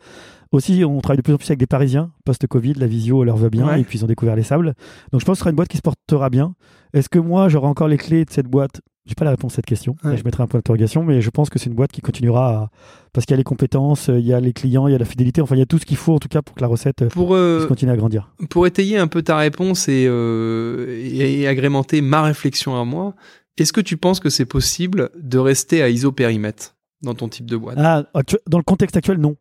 Aussi, 0.53 0.85
on 0.85 1.01
travaille 1.01 1.19
de 1.19 1.23
plus 1.23 1.33
en 1.33 1.37
plus 1.37 1.49
avec 1.49 1.61
des 1.61 1.67
Parisiens. 1.67 2.11
Post-Covid, 2.25 2.75
la 2.75 2.87
visio 2.89 3.23
leur 3.23 3.37
va 3.37 3.51
bien 3.51 3.67
Ouais. 3.69 3.81
et 3.81 3.85
puis 3.85 3.99
ils 3.99 4.05
ont 4.05 4.09
découvert 4.09 4.35
les 4.35 4.43
sables. 4.43 4.75
Donc 5.13 5.21
je 5.21 5.25
pense 5.27 5.35
que 5.35 5.39
ce 5.39 5.41
sera 5.41 5.51
une 5.51 5.57
boîte 5.57 5.69
qui 5.69 5.77
se 5.77 5.83
portera 5.83 6.29
bien. 6.29 6.55
Est-ce 6.93 7.09
que 7.09 7.21
moi, 7.21 7.49
j'aurai 7.49 7.69
encore 7.69 7.87
les 7.89 7.97
clés 7.99 8.25
de 8.25 8.31
cette 8.31 8.49
boîte? 8.49 8.81
J'ai 9.07 9.15
pas 9.15 9.25
la 9.25 9.31
réponse 9.31 9.53
à 9.55 9.57
cette 9.57 9.67
question. 9.67 9.97
Ouais. 10.05 10.17
Je 10.17 10.25
mettrai 10.25 10.43
un 10.43 10.47
point 10.47 10.59
d'interrogation, 10.59 11.03
mais 11.05 11.21
je 11.21 11.31
pense 11.31 11.51
que 11.51 11.59
c'est 11.59 11.71
une 11.71 11.75
boîte 11.75 11.91
qui 11.93 12.01
continuera 12.01 12.49
à... 12.51 12.71
Parce 13.13 13.27
qu'il 13.27 13.33
y 13.33 13.37
a 13.37 13.39
les 13.39 13.45
compétences, 13.45 14.09
il 14.09 14.21
y 14.27 14.33
a 14.33 14.41
les 14.41 14.53
clients, 14.53 14.87
il 14.89 14.93
y 14.93 14.95
a 14.95 14.99
la 14.99 15.05
fidélité. 15.05 15.41
Enfin, 15.41 15.55
il 15.57 15.59
y 15.61 15.63
a 15.63 15.67
tout 15.67 15.79
ce 15.79 15.87
qu'il 15.87 15.97
faut 15.97 16.15
en 16.15 16.19
tout 16.19 16.29
cas 16.29 16.43
pour 16.43 16.55
que 16.55 16.61
la 16.61 16.67
recette 16.67 17.03
euh, 17.03 17.09
Pour, 17.09 17.35
euh, 17.35 17.59
puisse 17.59 17.69
continuer 17.69 17.93
à 17.93 17.97
grandir. 17.97 18.33
pour 18.51 18.67
étayer 18.67 18.99
un 18.99 19.07
peu 19.09 19.23
ta 19.23 19.37
réponse 19.37 19.89
et, 19.89 20.07
euh, 20.09 20.87
et, 21.01 21.41
et 21.41 21.49
agrémenter 21.49 22.03
ma 22.03 22.23
réflexion 22.23 22.79
à 22.81 22.85
moi, 22.85 23.15
est-ce 23.57 23.73
que 23.73 23.81
tu 23.81 23.97
penses 23.97 24.21
que 24.21 24.31
c'est 24.31 24.47
possible 24.47 25.11
de 25.21 25.39
rester 25.39 25.83
à 25.83 25.89
isopérimètre 25.89 26.77
dans 27.03 27.15
ton 27.15 27.29
type 27.29 27.47
de 27.47 27.57
boîte? 27.57 27.79
Ah, 27.81 28.05
dans 28.49 28.59
le 28.59 28.65
contexte 28.65 28.97
actuel, 28.97 29.19
non. 29.19 29.37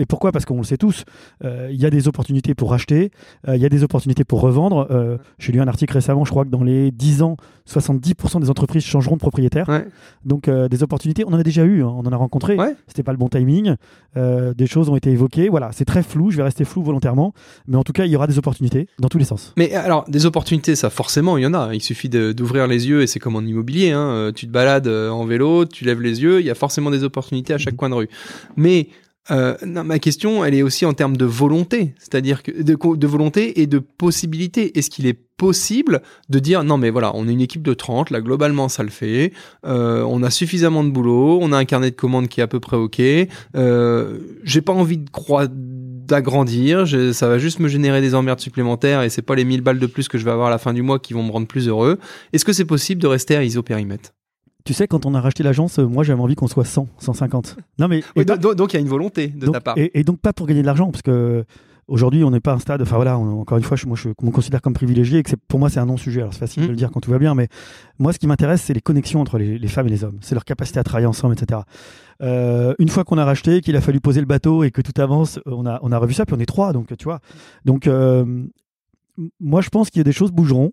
Mais 0.00 0.06
pourquoi? 0.06 0.32
Parce 0.32 0.46
qu'on 0.46 0.56
le 0.56 0.64
sait 0.64 0.78
tous, 0.78 1.04
euh, 1.44 1.68
il 1.70 1.78
y 1.78 1.84
a 1.84 1.90
des 1.90 2.08
opportunités 2.08 2.54
pour 2.54 2.70
racheter, 2.70 3.10
euh, 3.46 3.54
il 3.54 3.60
y 3.60 3.66
a 3.66 3.68
des 3.68 3.82
opportunités 3.84 4.24
pour 4.24 4.40
revendre. 4.40 4.86
Euh, 4.90 5.18
J'ai 5.38 5.52
lu 5.52 5.60
un 5.60 5.68
article 5.68 5.92
récemment, 5.92 6.24
je 6.24 6.30
crois 6.30 6.46
que 6.46 6.48
dans 6.48 6.64
les 6.64 6.90
10 6.90 7.20
ans, 7.20 7.36
70% 7.68 8.40
des 8.40 8.48
entreprises 8.48 8.82
changeront 8.82 9.16
de 9.16 9.20
propriétaire. 9.20 9.68
Ouais. 9.68 9.86
Donc 10.24 10.48
des 10.48 10.82
opportunités, 10.82 11.22
on 11.26 11.34
en 11.34 11.38
a 11.38 11.42
déjà 11.42 11.64
eu, 11.64 11.82
hein, 11.84 11.92
on 11.94 12.00
en 12.06 12.12
a 12.12 12.16
rencontré. 12.16 12.56
Ouais. 12.56 12.74
C'était 12.86 13.02
pas 13.02 13.12
le 13.12 13.18
bon 13.18 13.28
timing. 13.28 13.74
Des 14.16 14.66
choses 14.66 14.88
ont 14.88 14.96
été 14.96 15.10
évoquées. 15.10 15.50
Voilà, 15.50 15.68
c'est 15.72 15.84
très 15.84 16.02
flou, 16.02 16.30
je 16.30 16.38
vais 16.38 16.42
rester 16.42 16.64
flou 16.64 16.82
volontairement. 16.82 17.34
Mais 17.68 17.76
en 17.76 17.84
tout 17.84 17.92
cas, 17.92 18.06
il 18.06 18.10
y 18.10 18.16
aura 18.16 18.26
des 18.26 18.38
opportunités 18.38 18.88
dans 18.98 19.08
tous 19.08 19.18
les 19.18 19.24
sens. 19.26 19.52
Mais 19.58 19.72
alors, 19.74 20.04
des 20.08 20.24
opportunités, 20.26 20.74
ça 20.76 20.88
forcément, 20.88 21.36
il 21.36 21.42
y 21.42 21.46
en 21.46 21.52
a. 21.54 21.74
Il 21.74 21.82
suffit 21.82 22.08
d'ouvrir 22.08 22.66
les 22.66 22.88
yeux 22.88 23.02
et 23.02 23.06
c'est 23.06 23.20
comme 23.20 23.36
en 23.36 23.42
immobilier. 23.42 23.90
Hein. 23.92 24.32
Tu 24.34 24.46
te 24.46 24.50
balades 24.52 24.88
en 24.88 25.24
vélo, 25.26 25.66
tu 25.66 25.84
lèves 25.84 26.00
les 26.00 26.22
yeux, 26.22 26.40
il 26.40 26.46
y 26.46 26.50
a 26.50 26.54
forcément 26.54 26.90
des 26.90 27.04
opportunités 27.04 27.52
à 27.52 27.58
chaque 27.58 27.74
Mhm. 27.74 27.78
coin 27.78 27.90
de 27.90 27.94
rue. 27.94 28.08
Mais 28.56 28.88
euh, 29.30 29.56
non, 29.64 29.84
ma 29.84 29.98
question, 29.98 30.44
elle 30.44 30.54
est 30.54 30.62
aussi 30.62 30.84
en 30.84 30.92
termes 30.92 31.16
de 31.16 31.24
volonté, 31.24 31.94
c'est-à-dire 31.98 32.42
de, 32.46 33.06
volonté 33.06 33.60
et 33.60 33.66
de 33.66 33.78
possibilité. 33.78 34.76
Est-ce 34.78 34.90
qu'il 34.90 35.06
est 35.06 35.18
possible 35.36 36.02
de 36.28 36.38
dire 36.38 36.64
non 36.64 36.76
mais 36.76 36.90
voilà, 36.90 37.12
on 37.14 37.26
est 37.26 37.32
une 37.32 37.40
équipe 37.40 37.62
de 37.62 37.72
30, 37.72 38.10
là 38.10 38.20
globalement 38.20 38.68
ça 38.68 38.82
le 38.82 38.90
fait, 38.90 39.32
euh, 39.64 40.04
on 40.06 40.22
a 40.22 40.28
suffisamment 40.28 40.84
de 40.84 40.90
boulot, 40.90 41.38
on 41.40 41.52
a 41.52 41.56
un 41.56 41.64
carnet 41.64 41.90
de 41.90 41.96
commandes 41.96 42.28
qui 42.28 42.40
est 42.40 42.42
à 42.42 42.46
peu 42.46 42.60
près 42.60 42.76
ok, 42.76 43.00
euh, 43.56 44.18
j'ai 44.44 44.60
pas 44.60 44.74
envie 44.74 44.98
de 44.98 45.08
croire 45.08 45.46
d'agrandir, 45.48 46.86
ça 47.14 47.28
va 47.28 47.38
juste 47.38 47.58
me 47.58 47.68
générer 47.68 48.02
des 48.02 48.14
emmerdes 48.14 48.40
supplémentaires 48.40 49.02
et 49.02 49.08
c'est 49.08 49.22
pas 49.22 49.34
les 49.34 49.44
1000 49.44 49.62
balles 49.62 49.78
de 49.78 49.86
plus 49.86 50.08
que 50.08 50.18
je 50.18 50.26
vais 50.26 50.30
avoir 50.30 50.48
à 50.48 50.50
la 50.50 50.58
fin 50.58 50.74
du 50.74 50.82
mois 50.82 50.98
qui 50.98 51.14
vont 51.14 51.22
me 51.22 51.30
rendre 51.30 51.46
plus 51.46 51.68
heureux. 51.68 51.98
Est-ce 52.34 52.44
que 52.44 52.52
c'est 52.52 52.66
possible 52.66 53.00
de 53.00 53.06
rester 53.06 53.36
à 53.36 53.42
isopérimètre? 53.42 54.10
Tu 54.64 54.74
sais, 54.74 54.86
quand 54.86 55.06
on 55.06 55.14
a 55.14 55.20
racheté 55.20 55.42
l'agence, 55.42 55.78
euh, 55.78 55.86
moi 55.86 56.04
j'avais 56.04 56.20
envie 56.20 56.34
qu'on 56.34 56.46
soit 56.48 56.64
100, 56.64 56.86
150. 56.98 57.56
Non 57.78 57.88
mais 57.88 58.02
Oui, 58.16 58.24
donc- 58.24 58.70
il 58.70 58.74
y 58.74 58.76
a 58.76 58.80
une 58.80 58.88
volonté 58.88 59.28
de 59.28 59.46
donc, 59.46 59.54
ta 59.54 59.60
part. 59.60 59.78
Et, 59.78 59.90
et 59.98 60.04
donc 60.04 60.20
pas 60.20 60.32
pour 60.32 60.46
gagner 60.46 60.60
de 60.62 60.66
l'argent, 60.66 60.90
parce 60.90 61.02
que 61.02 61.44
aujourd'hui 61.88 62.22
on 62.24 62.30
n'est 62.30 62.40
pas 62.40 62.52
à 62.52 62.54
un 62.54 62.58
stade. 62.58 62.82
Enfin 62.82 62.96
voilà, 62.96 63.18
on- 63.18 63.40
encore 63.40 63.58
une 63.58 63.64
fois, 63.64 63.76
je, 63.76 63.86
moi 63.86 63.96
je 63.96 64.08
me 64.08 64.30
considère 64.30 64.60
comme 64.62 64.74
privilégié 64.74 65.18
et 65.20 65.22
que 65.22 65.32
pour 65.48 65.58
moi 65.58 65.70
c'est 65.70 65.80
un 65.80 65.86
non-sujet. 65.86 66.20
Alors 66.20 66.32
c'est 66.34 66.40
facile 66.40 66.64
de 66.64 66.68
le 66.68 66.76
dire 66.76 66.90
quand 66.90 67.00
tout 67.00 67.10
va 67.10 67.18
bien, 67.18 67.34
mais 67.34 67.48
moi 67.98 68.12
ce 68.12 68.18
qui 68.18 68.26
m'intéresse 68.26 68.62
c'est 68.62 68.74
les 68.74 68.80
connexions 68.80 69.20
entre 69.20 69.38
les, 69.38 69.58
les 69.58 69.68
femmes 69.68 69.86
et 69.86 69.90
les 69.90 70.04
hommes, 70.04 70.18
c'est 70.20 70.34
leur 70.34 70.44
capacité 70.44 70.78
à 70.78 70.84
travailler 70.84 71.06
ensemble, 71.06 71.34
etc. 71.34 71.62
Euh, 72.22 72.74
une 72.78 72.88
fois 72.90 73.04
qu'on 73.04 73.16
a 73.16 73.24
racheté, 73.24 73.62
qu'il 73.62 73.74
a 73.76 73.80
fallu 73.80 73.98
poser 74.00 74.20
le 74.20 74.26
bateau 74.26 74.62
et 74.62 74.70
que 74.70 74.82
tout 74.82 74.92
avance, 75.00 75.40
on 75.46 75.64
a 75.66 75.78
on 75.82 75.90
a 75.90 75.96
revu 75.98 76.12
ça, 76.12 76.26
puis 76.26 76.36
on 76.36 76.40
est 76.40 76.44
trois, 76.46 76.72
donc 76.74 76.94
tu 76.98 77.04
vois. 77.04 77.20
Donc 77.64 77.86
euh, 77.86 78.44
moi 79.40 79.60
je 79.60 79.68
pense 79.70 79.90
qu'il 79.90 80.00
y 80.00 80.02
a 80.02 80.04
des 80.04 80.12
choses 80.12 80.30
bougeront. 80.32 80.72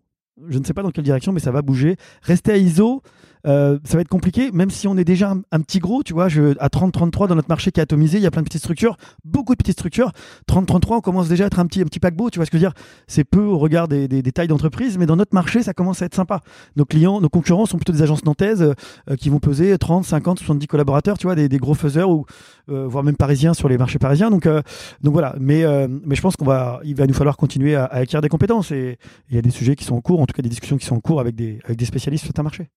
Je 0.50 0.60
ne 0.60 0.64
sais 0.64 0.74
pas 0.76 0.84
dans 0.84 0.92
quelle 0.92 1.04
direction, 1.04 1.32
mais 1.32 1.40
ça 1.40 1.50
va 1.52 1.64
bouger. 1.64 1.96
Rester 2.22 2.52
à 2.52 2.58
ISO, 2.58 3.02
euh, 3.46 3.78
ça 3.84 3.98
va 3.98 4.02
être 4.02 4.08
compliqué, 4.08 4.52
même 4.52 4.70
si 4.70 4.88
on 4.88 4.98
est 4.98 5.04
déjà 5.04 5.34
un, 5.52 5.62
petit 5.62 5.80
gros, 5.80 6.04
tu 6.04 6.14
vois, 6.14 6.30
je, 6.30 6.56
à 6.60 6.68
30-33 6.68 7.28
dans 7.28 7.36
notre 7.36 7.50
marché 7.50 7.72
qui 7.72 7.80
est 7.80 7.84
atomisé, 7.84 8.18
il 8.18 8.24
y 8.24 8.28
a 8.28 8.32
plein 8.32 8.42
de 8.42 8.48
petites 8.48 8.62
structures, 8.62 8.98
beaucoup 9.24 9.54
de 9.54 9.58
petites 9.58 9.78
structures. 9.78 10.12
30-33, 10.50 10.96
on 10.96 11.02
commence 11.02 11.28
déjà 11.30 11.46
à 11.46 11.48
être 11.48 11.60
un 11.60 11.66
petit, 11.66 11.84
petit 11.86 12.00
paquebot, 12.00 12.30
tu 12.30 12.40
vois 12.40 12.46
ce 12.46 12.52
que 12.52 12.58
je 12.58 12.66
veux 12.66 12.72
dire? 12.72 12.82
C'est 13.08 13.24
peu 13.24 13.42
au 13.42 13.58
regard 13.58 13.88
des, 13.88 14.08
tailles 14.32 14.48
d'entreprise, 14.48 14.98
mais 14.98 15.06
dans 15.06 15.16
notre 15.16 15.34
marché, 15.34 15.64
ça 15.64 15.74
commence 15.74 16.02
à 16.02 16.06
être 16.06 16.16
sympa. 16.16 16.42
Nos 16.76 16.86
clients, 16.86 17.22
nos 17.22 17.30
concurrents 17.30 17.66
sont 17.66 17.78
plutôt 17.78 17.94
des 17.94 18.02
agences 18.02 18.26
nantaises 18.26 18.74
euh, 19.10 19.16
qui 19.16 19.30
vont 19.30 19.40
peser 19.40 19.78
30, 19.78 20.06
50, 20.06 20.40
70 20.40 20.68
collaborateurs, 20.68 21.18
tu 21.18 21.28
vois, 21.28 21.36
des, 21.36 21.58
gros 21.58 21.74
faiseurs, 21.74 22.10
ou 22.10 22.26
euh, 22.70 22.88
voire 22.88 23.04
même 23.04 23.16
parisiens 23.16 23.54
sur 23.54 23.70
les 23.70 23.78
marchés 23.78 24.00
parisiens. 24.00 24.30
Donc, 24.30 24.46
euh, 24.46 24.62
voilà, 25.04 25.36
mais, 25.40 25.64
euh, 25.64 25.88
je 26.10 26.22
pense 26.22 26.36
qu'on 26.36 26.46
va, 26.46 26.80
il 26.84 26.96
va 26.96 27.08
nous 27.08 27.14
falloir 27.14 27.38
continuer 27.38 27.76
à, 27.76 27.86
acquérir 27.86 28.22
des 28.22 28.30
compétences 28.30 28.72
et 28.72 28.98
il 29.30 29.36
y 29.36 29.40
a 29.40 29.42
des 29.42 29.50
sujets 29.50 29.76
qui 29.76 29.84
sont 29.84 29.96
en 29.96 30.02
cours, 30.02 30.20
en 30.20 30.26
tout 30.26 30.34
cas 30.34 30.42
des 30.42 30.50
discussions 30.50 30.78
qui 30.78 30.86
sont 30.86 30.96
en 30.96 31.00
cours 31.00 31.20
avec 31.20 31.36
des, 31.36 31.60
avec 31.66 31.78
des 31.78 31.86
spécialistes 31.86 32.26
sur 32.26 32.34
un 32.38 32.44
marché. 32.44 32.70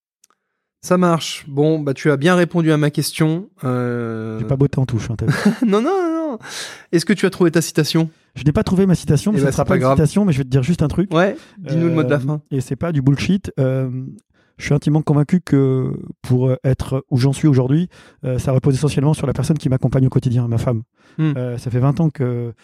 Ça 0.83 0.97
marche. 0.97 1.45
Bon, 1.49 1.79
bah 1.79 1.93
tu 1.95 2.11
as 2.11 2.17
bien 2.17 2.35
répondu 2.35 2.73
à 2.73 2.77
ma 2.79 2.91
question. 2.91 3.51
Euh... 3.65 4.39
J'ai 4.39 4.47
pas 4.47 4.57
botté 4.57 4.79
en 4.79 4.87
touche. 4.87 5.11
Hein, 5.11 5.17
non, 5.67 5.83
non, 5.83 5.91
non. 6.31 6.39
Est-ce 6.93 7.05
que 7.05 7.13
tu 7.13 7.27
as 7.27 7.31
trouvé 7.31 7.51
ta 7.51 7.61
citation? 7.61 8.09
Je 8.35 8.45
n'ai 8.45 8.53
pas 8.53 8.63
trouvé 8.63 8.87
ma 8.87 8.95
citation, 8.95 9.33
mais 9.33 9.39
Eh 9.39 9.41
ce 9.41 9.47
ben, 9.47 9.53
sera 9.53 9.65
pas 9.65 9.75
une 9.77 9.83
grave. 9.83 9.97
citation, 9.97 10.25
mais 10.25 10.33
je 10.33 10.39
vais 10.39 10.45
te 10.45 10.49
dire 10.49 10.63
juste 10.63 10.83
un 10.83 10.89
truc. 10.89 11.13
Ouais. 11.13 11.37
Dis-nous 11.59 11.89
le 11.89 11.95
mot 11.95 12.03
de 12.03 12.09
la 12.09 12.17
Euh, 12.17 12.21
fin. 12.21 12.43
Et 12.51 12.61
c'est 12.61 12.77
pas 12.77 12.93
du 12.93 13.03
bullshit. 13.03 13.53
Euh, 13.61 13.91
je 14.57 14.65
suis 14.65 14.75
intimement 14.75 15.03
convaincu 15.03 15.41
que 15.41 15.93
pour 16.23 16.53
être 16.65 17.05
où 17.11 17.17
j'en 17.19 17.33
suis 17.33 17.49
aujourd'hui, 17.49 17.89
euh, 18.25 18.39
ça 18.39 18.53
repose 18.53 18.75
essentiellement 18.75 19.13
sur 19.15 19.27
la 19.27 19.33
personne 19.33 19.59
qui 19.59 19.69
m'accompagne 19.69 20.07
au 20.07 20.11
quotidien, 20.11 20.49
ma 20.49 20.59
femme. 20.59 20.83
Hmm. 21.19 21.33
Ça 21.59 21.71
fait 21.71 21.79
20 21.81 22.01
ans 22.01 22.09
qu'elle 22.11 22.55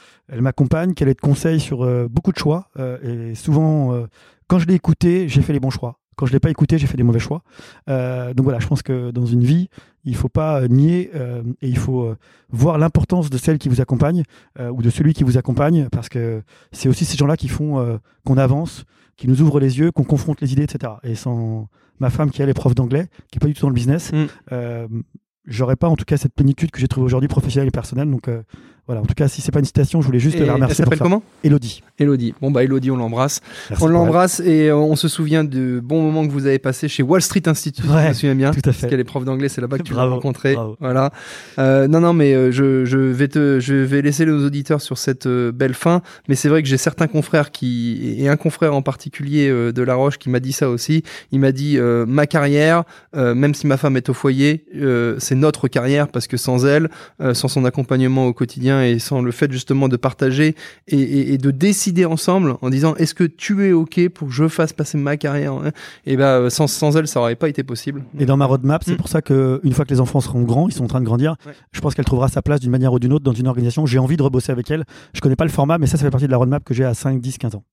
m'accompagne, 0.41 0.95
qu'elle 0.95 1.09
est 1.09 1.14
de 1.14 1.21
conseil 1.21 1.59
sur 1.61 1.87
beaucoup 2.09 2.33
de 2.33 2.39
choix. 2.39 2.69
et 3.03 3.35
souvent, 3.35 4.07
quand 4.47 4.59
je 4.59 4.67
l'ai 4.67 4.75
écoutée, 4.75 5.29
j'ai 5.29 5.43
fait 5.43 5.53
les 5.53 5.61
bons 5.61 5.71
choix. 5.71 5.99
Quand 6.17 6.27
je 6.27 6.33
l'ai 6.33 6.41
pas 6.41 6.51
écouté, 6.51 6.79
j'ai 6.79 6.87
fait 6.87 6.97
des 6.97 7.03
mauvais 7.03 7.19
choix. 7.19 7.43
Euh, 7.89 8.33
donc 8.35 8.45
voilà, 8.45 8.59
je 8.59 8.67
pense 8.67 8.83
que 8.83 9.11
dans 9.11 9.27
une 9.27 9.45
vie, 9.45 9.69
il 10.05 10.17
faut 10.17 10.29
pas 10.29 10.62
euh, 10.62 10.69
nier 10.69 11.11
euh, 11.14 11.43
et 11.61 11.69
il 11.69 11.77
faut 11.77 12.14
voir 12.51 12.79
l'importance 12.79 13.29
de 13.29 13.37
celle 13.39 13.59
qui 13.59 13.69
vous 13.69 13.81
accompagne 13.81 14.23
ou 14.59 14.83
de 14.83 14.91
celui 14.91 15.12
qui 15.12 15.25
vous 15.25 15.37
accompagne 15.37 15.89
parce 15.91 16.09
que 16.09 16.43
c'est 16.73 16.89
aussi 16.89 17.05
ces 17.05 17.17
gens-là 17.17 17.37
qui 17.37 17.49
font 17.49 18.01
qu'on 18.25 18.39
avance, 18.39 18.85
qui 19.17 19.29
nous 19.29 19.43
ouvrent 19.43 19.61
les 19.61 19.79
yeux, 19.79 19.93
qu'on 19.93 20.05
confronte 20.05 20.41
les 20.41 20.53
idées, 20.53 20.62
etc. 20.62 20.95
Et 21.03 21.14
sans 21.14 21.69
ma 21.99 22.11
femme 22.11 22.31
qui 22.31 22.43
elle 22.43 22.49
est 22.49 22.55
prof 22.55 22.75
d'anglais, 22.75 23.09
qui 23.31 23.39
est 23.39 23.41
pas 23.41 23.47
du 23.47 23.55
tout 23.55 23.62
dans 23.62 23.69
le 23.69 23.75
business, 23.75 24.12
Mm. 24.51 25.03
j'aurais 25.47 25.77
pas 25.77 25.89
en 25.89 25.97
tout 25.97 26.05
cas 26.05 26.17
cette 26.17 26.35
plénitude 26.35 26.71
que 26.71 26.81
j'ai 26.81 26.89
trouvée 26.89 27.05
aujourd'hui 27.05 27.29
professionnelle 27.29 27.69
et 27.69 27.73
personnelle. 27.73 28.11
Donc 28.11 28.29
euh, 28.29 28.43
voilà, 28.87 29.01
en 29.03 29.05
tout 29.05 29.14
cas, 29.14 29.26
si 29.28 29.41
c'est 29.41 29.51
pas 29.53 29.59
une 29.59 29.64
citation, 29.64 30.01
je 30.01 30.07
voulais 30.07 30.18
juste 30.20 30.37
Et 30.37 30.41
la 30.41 30.47
elle 30.47 30.53
remercier 30.53 30.84
pour 30.84 30.93
s'appelle 30.93 30.99
comment 31.03 31.22
Elodie. 31.43 31.82
Elodie. 31.99 32.34
Bon 32.41 32.51
bah 32.51 32.62
Elodie, 32.62 32.91
on 32.91 32.97
l'embrasse. 32.97 33.41
On 33.80 33.87
elle. 33.87 33.93
l'embrasse 33.93 34.41
et 34.41 34.68
euh, 34.68 34.76
on 34.76 34.95
se 34.97 35.09
souvient 35.09 35.43
de 35.45 35.80
bons 35.82 36.03
moments 36.03 36.26
que 36.26 36.32
vous 36.32 36.47
avez 36.47 36.59
passés 36.59 36.87
chez 36.89 37.03
Wall 37.03 37.20
Street 37.22 37.43
Institute, 37.47 37.85
si 37.85 37.90
je 37.90 37.94
Ouais, 37.97 38.09
me 38.09 38.12
souviens 38.15 38.35
bien. 38.35 38.51
Tout 38.52 38.59
à 38.61 38.62
Parce 38.62 38.77
fait. 38.77 38.89
qu'elle 38.89 39.01
est 39.01 39.05
prof 39.05 39.24
d'anglais, 39.24 39.48
c'est 39.48 39.61
là-bas 39.61 39.78
que 39.78 39.82
tu 39.82 39.93
l'as 39.93 39.97
Bravo, 39.98 40.15
rencontrée. 40.16 40.55
bravo. 40.55 40.77
Voilà. 40.81 41.11
Euh, 41.59 41.89
non, 41.89 42.01
non, 42.01 42.12
mais 42.12 42.32
euh, 42.35 42.52
je, 42.52 42.85
je 42.85 42.98
vais 42.98 43.28
te, 43.28 43.59
je 43.61 43.74
vais 43.74 44.02
laisser 44.02 44.24
les 44.24 44.32
auditeurs 44.32 44.81
sur 44.81 44.98
cette 44.98 45.27
euh, 45.27 45.51
belle 45.52 45.74
fin. 45.74 46.02
Mais 46.28 46.35
c'est 46.36 46.48
vrai 46.48 46.62
que 46.62 46.69
j'ai 46.69 46.77
certains 46.78 47.06
confrères 47.09 47.51
qui, 47.51 48.16
et 48.19 48.28
un 48.28 48.36
confrère 48.36 48.74
en 48.74 48.82
particulier 48.82 49.48
de 49.51 49.82
La 49.82 49.94
Roche 49.94 50.19
qui 50.19 50.31
m'a 50.31 50.39
dit 50.40 50.52
ça 50.52 50.69
aussi. 50.70 51.02
Il 51.32 51.40
m'a 51.40 51.51
dit 51.52 51.77
euh, 51.78 52.06
ma 52.06 52.27
carrière, 52.27 52.85
euh, 53.16 53.35
même 53.35 53.55
si 53.55 53.66
ma 53.66 53.77
femme 53.78 53.97
est 53.97 54.09
au 54.11 54.15
foyer, 54.15 54.65
euh, 54.77 55.16
c'est 55.19 55.35
notre 55.35 55.66
carrière 55.69 56.09
parce 56.09 56.27
que 56.27 56.36
sans 56.36 56.66
elle, 56.66 56.89
euh, 57.20 57.35
sans 57.35 57.48
son 57.48 57.65
accompagnement 57.65 58.27
au 58.27 58.32
quotidien 58.32 58.76
et 58.81 58.98
sans 58.98 59.23
le 59.23 59.31
fait 59.32 59.51
justement 59.53 59.89
de 59.89 59.97
partager 59.97 60.55
et, 60.89 60.97
et- 61.01 61.32
et 61.35 61.39
de 61.39 61.51
décider 61.51 62.05
ensemble 62.05 62.57
en 62.62 62.70
disant 62.70 62.94
est-ce 62.97 63.15
que 63.15 63.24
tu 63.24 63.66
es 63.66 63.73
ok 63.73 64.09
pour 64.11 64.28
que 64.28 64.35
je 64.35 64.48
fasse 64.48 64.73
passer 64.73 64.98
ma 64.98 65.16
carrière, 65.16 65.53
hein? 65.53 65.70
Et 66.07 66.16
ben 66.16 66.24
euh, 66.27 66.51
sans, 66.51 66.66
sans 66.66 66.97
elle, 66.97 67.07
ça 67.09 67.20
aurait 67.20 67.35
pas 67.36 67.48
été 67.48 67.62
possible. 67.62 68.05
Et 68.19 68.27
dans 68.27 68.36
ma 68.36 68.44
roadmap, 68.47 68.82
c'est 68.85 68.93
Mm. 68.93 68.97
pour 68.97 69.09
ça 69.09 69.23
que 69.23 69.61
une 69.65 69.73
fois 69.73 69.85
que 69.85 69.90
les 69.90 70.01
enfants 70.01 70.20
seront 70.20 70.43
grands, 70.43 70.69
ils 70.69 70.73
sont 70.73 70.85
en 70.85 70.89
train 70.89 71.01
de 71.01 71.05
grandir, 71.07 71.36
Ouais. 71.47 71.53
je 71.73 71.81
pense 71.81 71.94
qu'elle 71.94 72.05
trouvera 72.05 72.28
sa 72.28 72.43
place 72.43 72.61
d'une 72.61 72.70
manière 72.70 72.93
ou 72.93 72.98
d'une 72.98 73.12
autre 73.12 73.24
dans 73.24 73.32
une 73.32 73.47
organisation. 73.48 73.86
J'ai 73.86 73.98
envie 73.98 74.16
de 74.16 74.23
rebosser 74.23 74.53
avec 74.53 74.70
elle. 74.70 74.85
Je 75.15 75.20
connais 75.20 75.36
pas 75.36 75.44
le 75.44 75.51
format, 75.51 75.78
mais 75.78 75.86
ça, 75.86 75.97
ça 75.97 76.05
fait 76.05 76.11
partie 76.11 76.27
de 76.27 76.31
la 76.32 76.36
roadmap 76.39 76.65
que 76.65 76.74
j'ai 76.74 76.85
à 76.85 76.94
5, 76.94 77.20
10, 77.20 77.39
15 77.39 77.55
ans. 77.55 77.65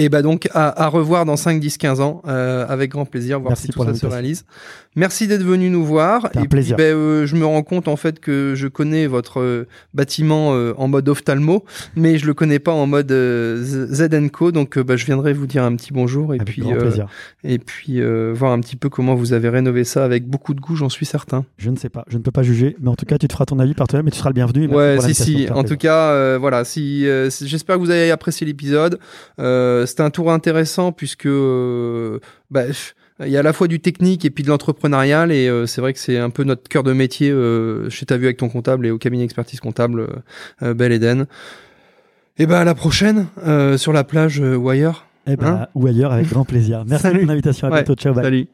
Et 0.00 0.08
bah 0.08 0.22
donc 0.22 0.48
à, 0.54 0.84
à 0.84 0.86
revoir 0.88 1.24
dans 1.24 1.36
5, 1.36 1.58
10, 1.60 1.76
15 1.78 2.00
ans 2.00 2.22
euh, 2.28 2.64
avec 2.68 2.90
grand 2.92 3.04
plaisir, 3.04 3.40
voir 3.40 3.50
Merci 3.50 3.66
si 3.66 3.72
tout 3.72 3.84
ça 3.84 3.94
se 3.94 4.06
réalise. 4.06 4.44
Merci 4.96 5.26
d'être 5.26 5.42
venu 5.42 5.70
nous 5.70 5.84
voir. 5.84 6.22
C'était 6.26 6.38
un 6.38 6.42
Et 6.42 6.44
puis 6.44 6.48
plaisir. 6.48 6.76
ben, 6.76 6.94
euh, 6.96 7.26
je 7.26 7.36
me 7.36 7.44
rends 7.44 7.62
compte 7.62 7.88
en 7.88 7.96
fait 7.96 8.20
que 8.20 8.54
je 8.56 8.68
connais 8.68 9.06
votre 9.06 9.40
euh, 9.40 9.66
bâtiment 9.94 10.54
euh, 10.54 10.72
en 10.76 10.88
mode 10.88 11.08
ophtalmo, 11.08 11.64
mais 11.96 12.18
je 12.18 12.26
le 12.26 12.34
connais 12.34 12.58
pas 12.58 12.72
en 12.72 12.86
mode 12.86 13.10
euh, 13.12 13.62
Z 13.62 13.92
Z 13.92 14.08
Co. 14.32 14.52
Donc 14.52 14.78
euh, 14.78 14.84
bah, 14.84 14.96
je 14.96 15.04
viendrai 15.04 15.32
vous 15.32 15.46
dire 15.46 15.62
un 15.64 15.74
petit 15.76 15.92
bonjour 15.92 16.32
et 16.32 16.36
Avec 16.40 16.48
puis 16.48 16.62
euh, 16.72 16.78
plaisir. 16.78 17.06
et 17.44 17.58
puis 17.58 18.00
euh, 18.00 18.32
voir 18.34 18.52
un 18.52 18.60
petit 18.60 18.76
peu 18.76 18.88
comment 18.88 19.14
vous 19.14 19.32
avez 19.32 19.48
rénové 19.48 19.84
ça 19.84 20.04
avec 20.04 20.26
beaucoup 20.26 20.54
de 20.54 20.60
goût, 20.60 20.76
j'en 20.76 20.88
suis 20.88 21.06
certain. 21.06 21.44
Je 21.58 21.70
ne 21.70 21.76
sais 21.76 21.88
pas, 21.88 22.04
je 22.08 22.18
ne 22.18 22.22
peux 22.22 22.30
pas 22.32 22.42
juger, 22.42 22.76
mais 22.80 22.88
en 22.88 22.96
tout 22.96 23.06
cas, 23.06 23.18
tu 23.18 23.26
te 23.28 23.32
feras 23.32 23.46
ton 23.46 23.58
avis 23.58 23.74
par 23.74 23.88
toi-même 23.88 24.08
et 24.08 24.10
tu 24.12 24.18
seras 24.18 24.30
le 24.30 24.34
bienvenu. 24.34 24.64
Et 24.64 24.68
Ouais, 24.68 24.98
si, 25.00 25.14
si. 25.14 25.46
En 25.50 25.56
tout 25.62 25.62
plaisir. 25.62 25.78
cas, 25.78 26.10
euh, 26.10 26.38
voilà. 26.40 26.64
Si, 26.64 27.06
euh, 27.06 27.30
si- 27.30 27.48
j'espère 27.48 27.76
que 27.76 27.80
vous 27.80 27.90
avez 27.90 28.10
apprécié 28.10 28.46
l'épisode. 28.46 28.98
Euh, 29.40 29.86
C'était 29.88 30.02
un 30.02 30.10
tour 30.10 30.30
intéressant 30.30 30.92
puisque 30.92 31.26
euh, 31.26 32.20
bah, 32.50 32.62
il 33.26 33.28
y 33.32 33.36
a 33.36 33.40
à 33.40 33.42
la 33.42 33.52
fois 33.52 33.66
du 33.66 33.80
technique 33.80 34.24
et 34.24 34.30
puis 34.30 34.44
de 34.44 34.48
l'entrepreneurial 34.48 35.32
et 35.32 35.48
euh, 35.48 35.66
c'est 35.66 35.80
vrai 35.80 35.92
que 35.92 35.98
c'est 35.98 36.18
un 36.18 36.30
peu 36.30 36.44
notre 36.44 36.68
cœur 36.68 36.84
de 36.84 36.92
métier 36.92 37.30
euh, 37.32 37.90
chez 37.90 38.06
Ta 38.06 38.16
Vue 38.16 38.26
avec 38.26 38.36
ton 38.36 38.48
comptable 38.48 38.86
et 38.86 38.90
au 38.92 38.98
cabinet 38.98 39.24
expertise 39.24 39.58
comptable 39.58 40.06
euh, 40.62 40.74
Belle 40.74 40.92
Eden. 40.92 41.26
Et 42.38 42.46
ben 42.46 42.54
à 42.60 42.64
la 42.64 42.76
prochaine 42.76 43.26
sur 43.76 43.92
la 43.92 44.04
plage 44.04 44.38
ou 44.40 44.68
ailleurs. 44.68 45.06
Eh 45.26 45.36
ben, 45.36 45.46
Hein 45.62 45.66
ou 45.74 45.86
ailleurs, 45.88 46.12
avec 46.12 46.28
grand 46.28 46.44
plaisir. 46.44 46.84
Merci 46.86 47.02
Salut. 47.02 47.18
pour 47.18 47.26
ton 47.26 47.32
invitation. 47.32 47.66
À 47.66 47.70
Ouais, 47.70 47.76
bientôt. 47.78 47.94
Ciao. 47.96 48.14
bye. 48.14 48.22
Salut. 48.24 48.46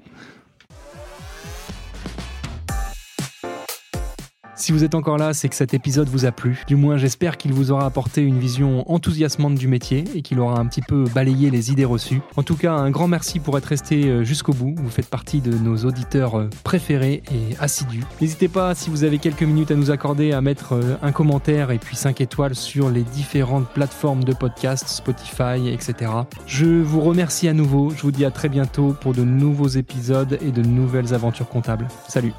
Si 4.56 4.70
vous 4.70 4.84
êtes 4.84 4.94
encore 4.94 5.18
là, 5.18 5.34
c'est 5.34 5.48
que 5.48 5.56
cet 5.56 5.74
épisode 5.74 6.08
vous 6.08 6.26
a 6.26 6.32
plu. 6.32 6.62
Du 6.68 6.76
moins, 6.76 6.96
j'espère 6.96 7.36
qu'il 7.36 7.52
vous 7.52 7.72
aura 7.72 7.86
apporté 7.86 8.22
une 8.22 8.38
vision 8.38 8.90
enthousiasmante 8.90 9.56
du 9.56 9.66
métier 9.66 10.04
et 10.14 10.22
qu'il 10.22 10.38
aura 10.38 10.60
un 10.60 10.66
petit 10.66 10.80
peu 10.80 11.04
balayé 11.12 11.50
les 11.50 11.72
idées 11.72 11.84
reçues. 11.84 12.20
En 12.36 12.44
tout 12.44 12.54
cas, 12.54 12.72
un 12.72 12.90
grand 12.90 13.08
merci 13.08 13.40
pour 13.40 13.58
être 13.58 13.64
resté 13.64 14.04
euh, 14.04 14.22
jusqu'au 14.22 14.52
bout. 14.52 14.74
Vous 14.76 14.90
faites 14.90 15.08
partie 15.08 15.40
de 15.40 15.52
nos 15.52 15.78
auditeurs 15.78 16.38
euh, 16.38 16.50
préférés 16.62 17.24
et 17.32 17.56
assidus. 17.58 18.04
N'hésitez 18.20 18.46
pas, 18.46 18.76
si 18.76 18.90
vous 18.90 19.02
avez 19.02 19.18
quelques 19.18 19.42
minutes 19.42 19.72
à 19.72 19.74
nous 19.74 19.90
accorder, 19.90 20.32
à 20.32 20.40
mettre 20.40 20.74
euh, 20.74 20.96
un 21.02 21.10
commentaire 21.10 21.72
et 21.72 21.78
puis 21.78 21.96
5 21.96 22.20
étoiles 22.20 22.54
sur 22.54 22.90
les 22.90 23.02
différentes 23.02 23.68
plateformes 23.68 24.22
de 24.22 24.34
podcast, 24.34 24.86
Spotify, 24.86 25.68
etc. 25.68 26.12
Je 26.46 26.66
vous 26.66 27.00
remercie 27.00 27.48
à 27.48 27.54
nouveau. 27.54 27.90
Je 27.90 28.02
vous 28.02 28.12
dis 28.12 28.24
à 28.24 28.30
très 28.30 28.48
bientôt 28.48 28.94
pour 29.00 29.14
de 29.14 29.24
nouveaux 29.24 29.68
épisodes 29.68 30.38
et 30.40 30.52
de 30.52 30.62
nouvelles 30.62 31.12
aventures 31.12 31.48
comptables. 31.48 31.88
Salut 32.06 32.32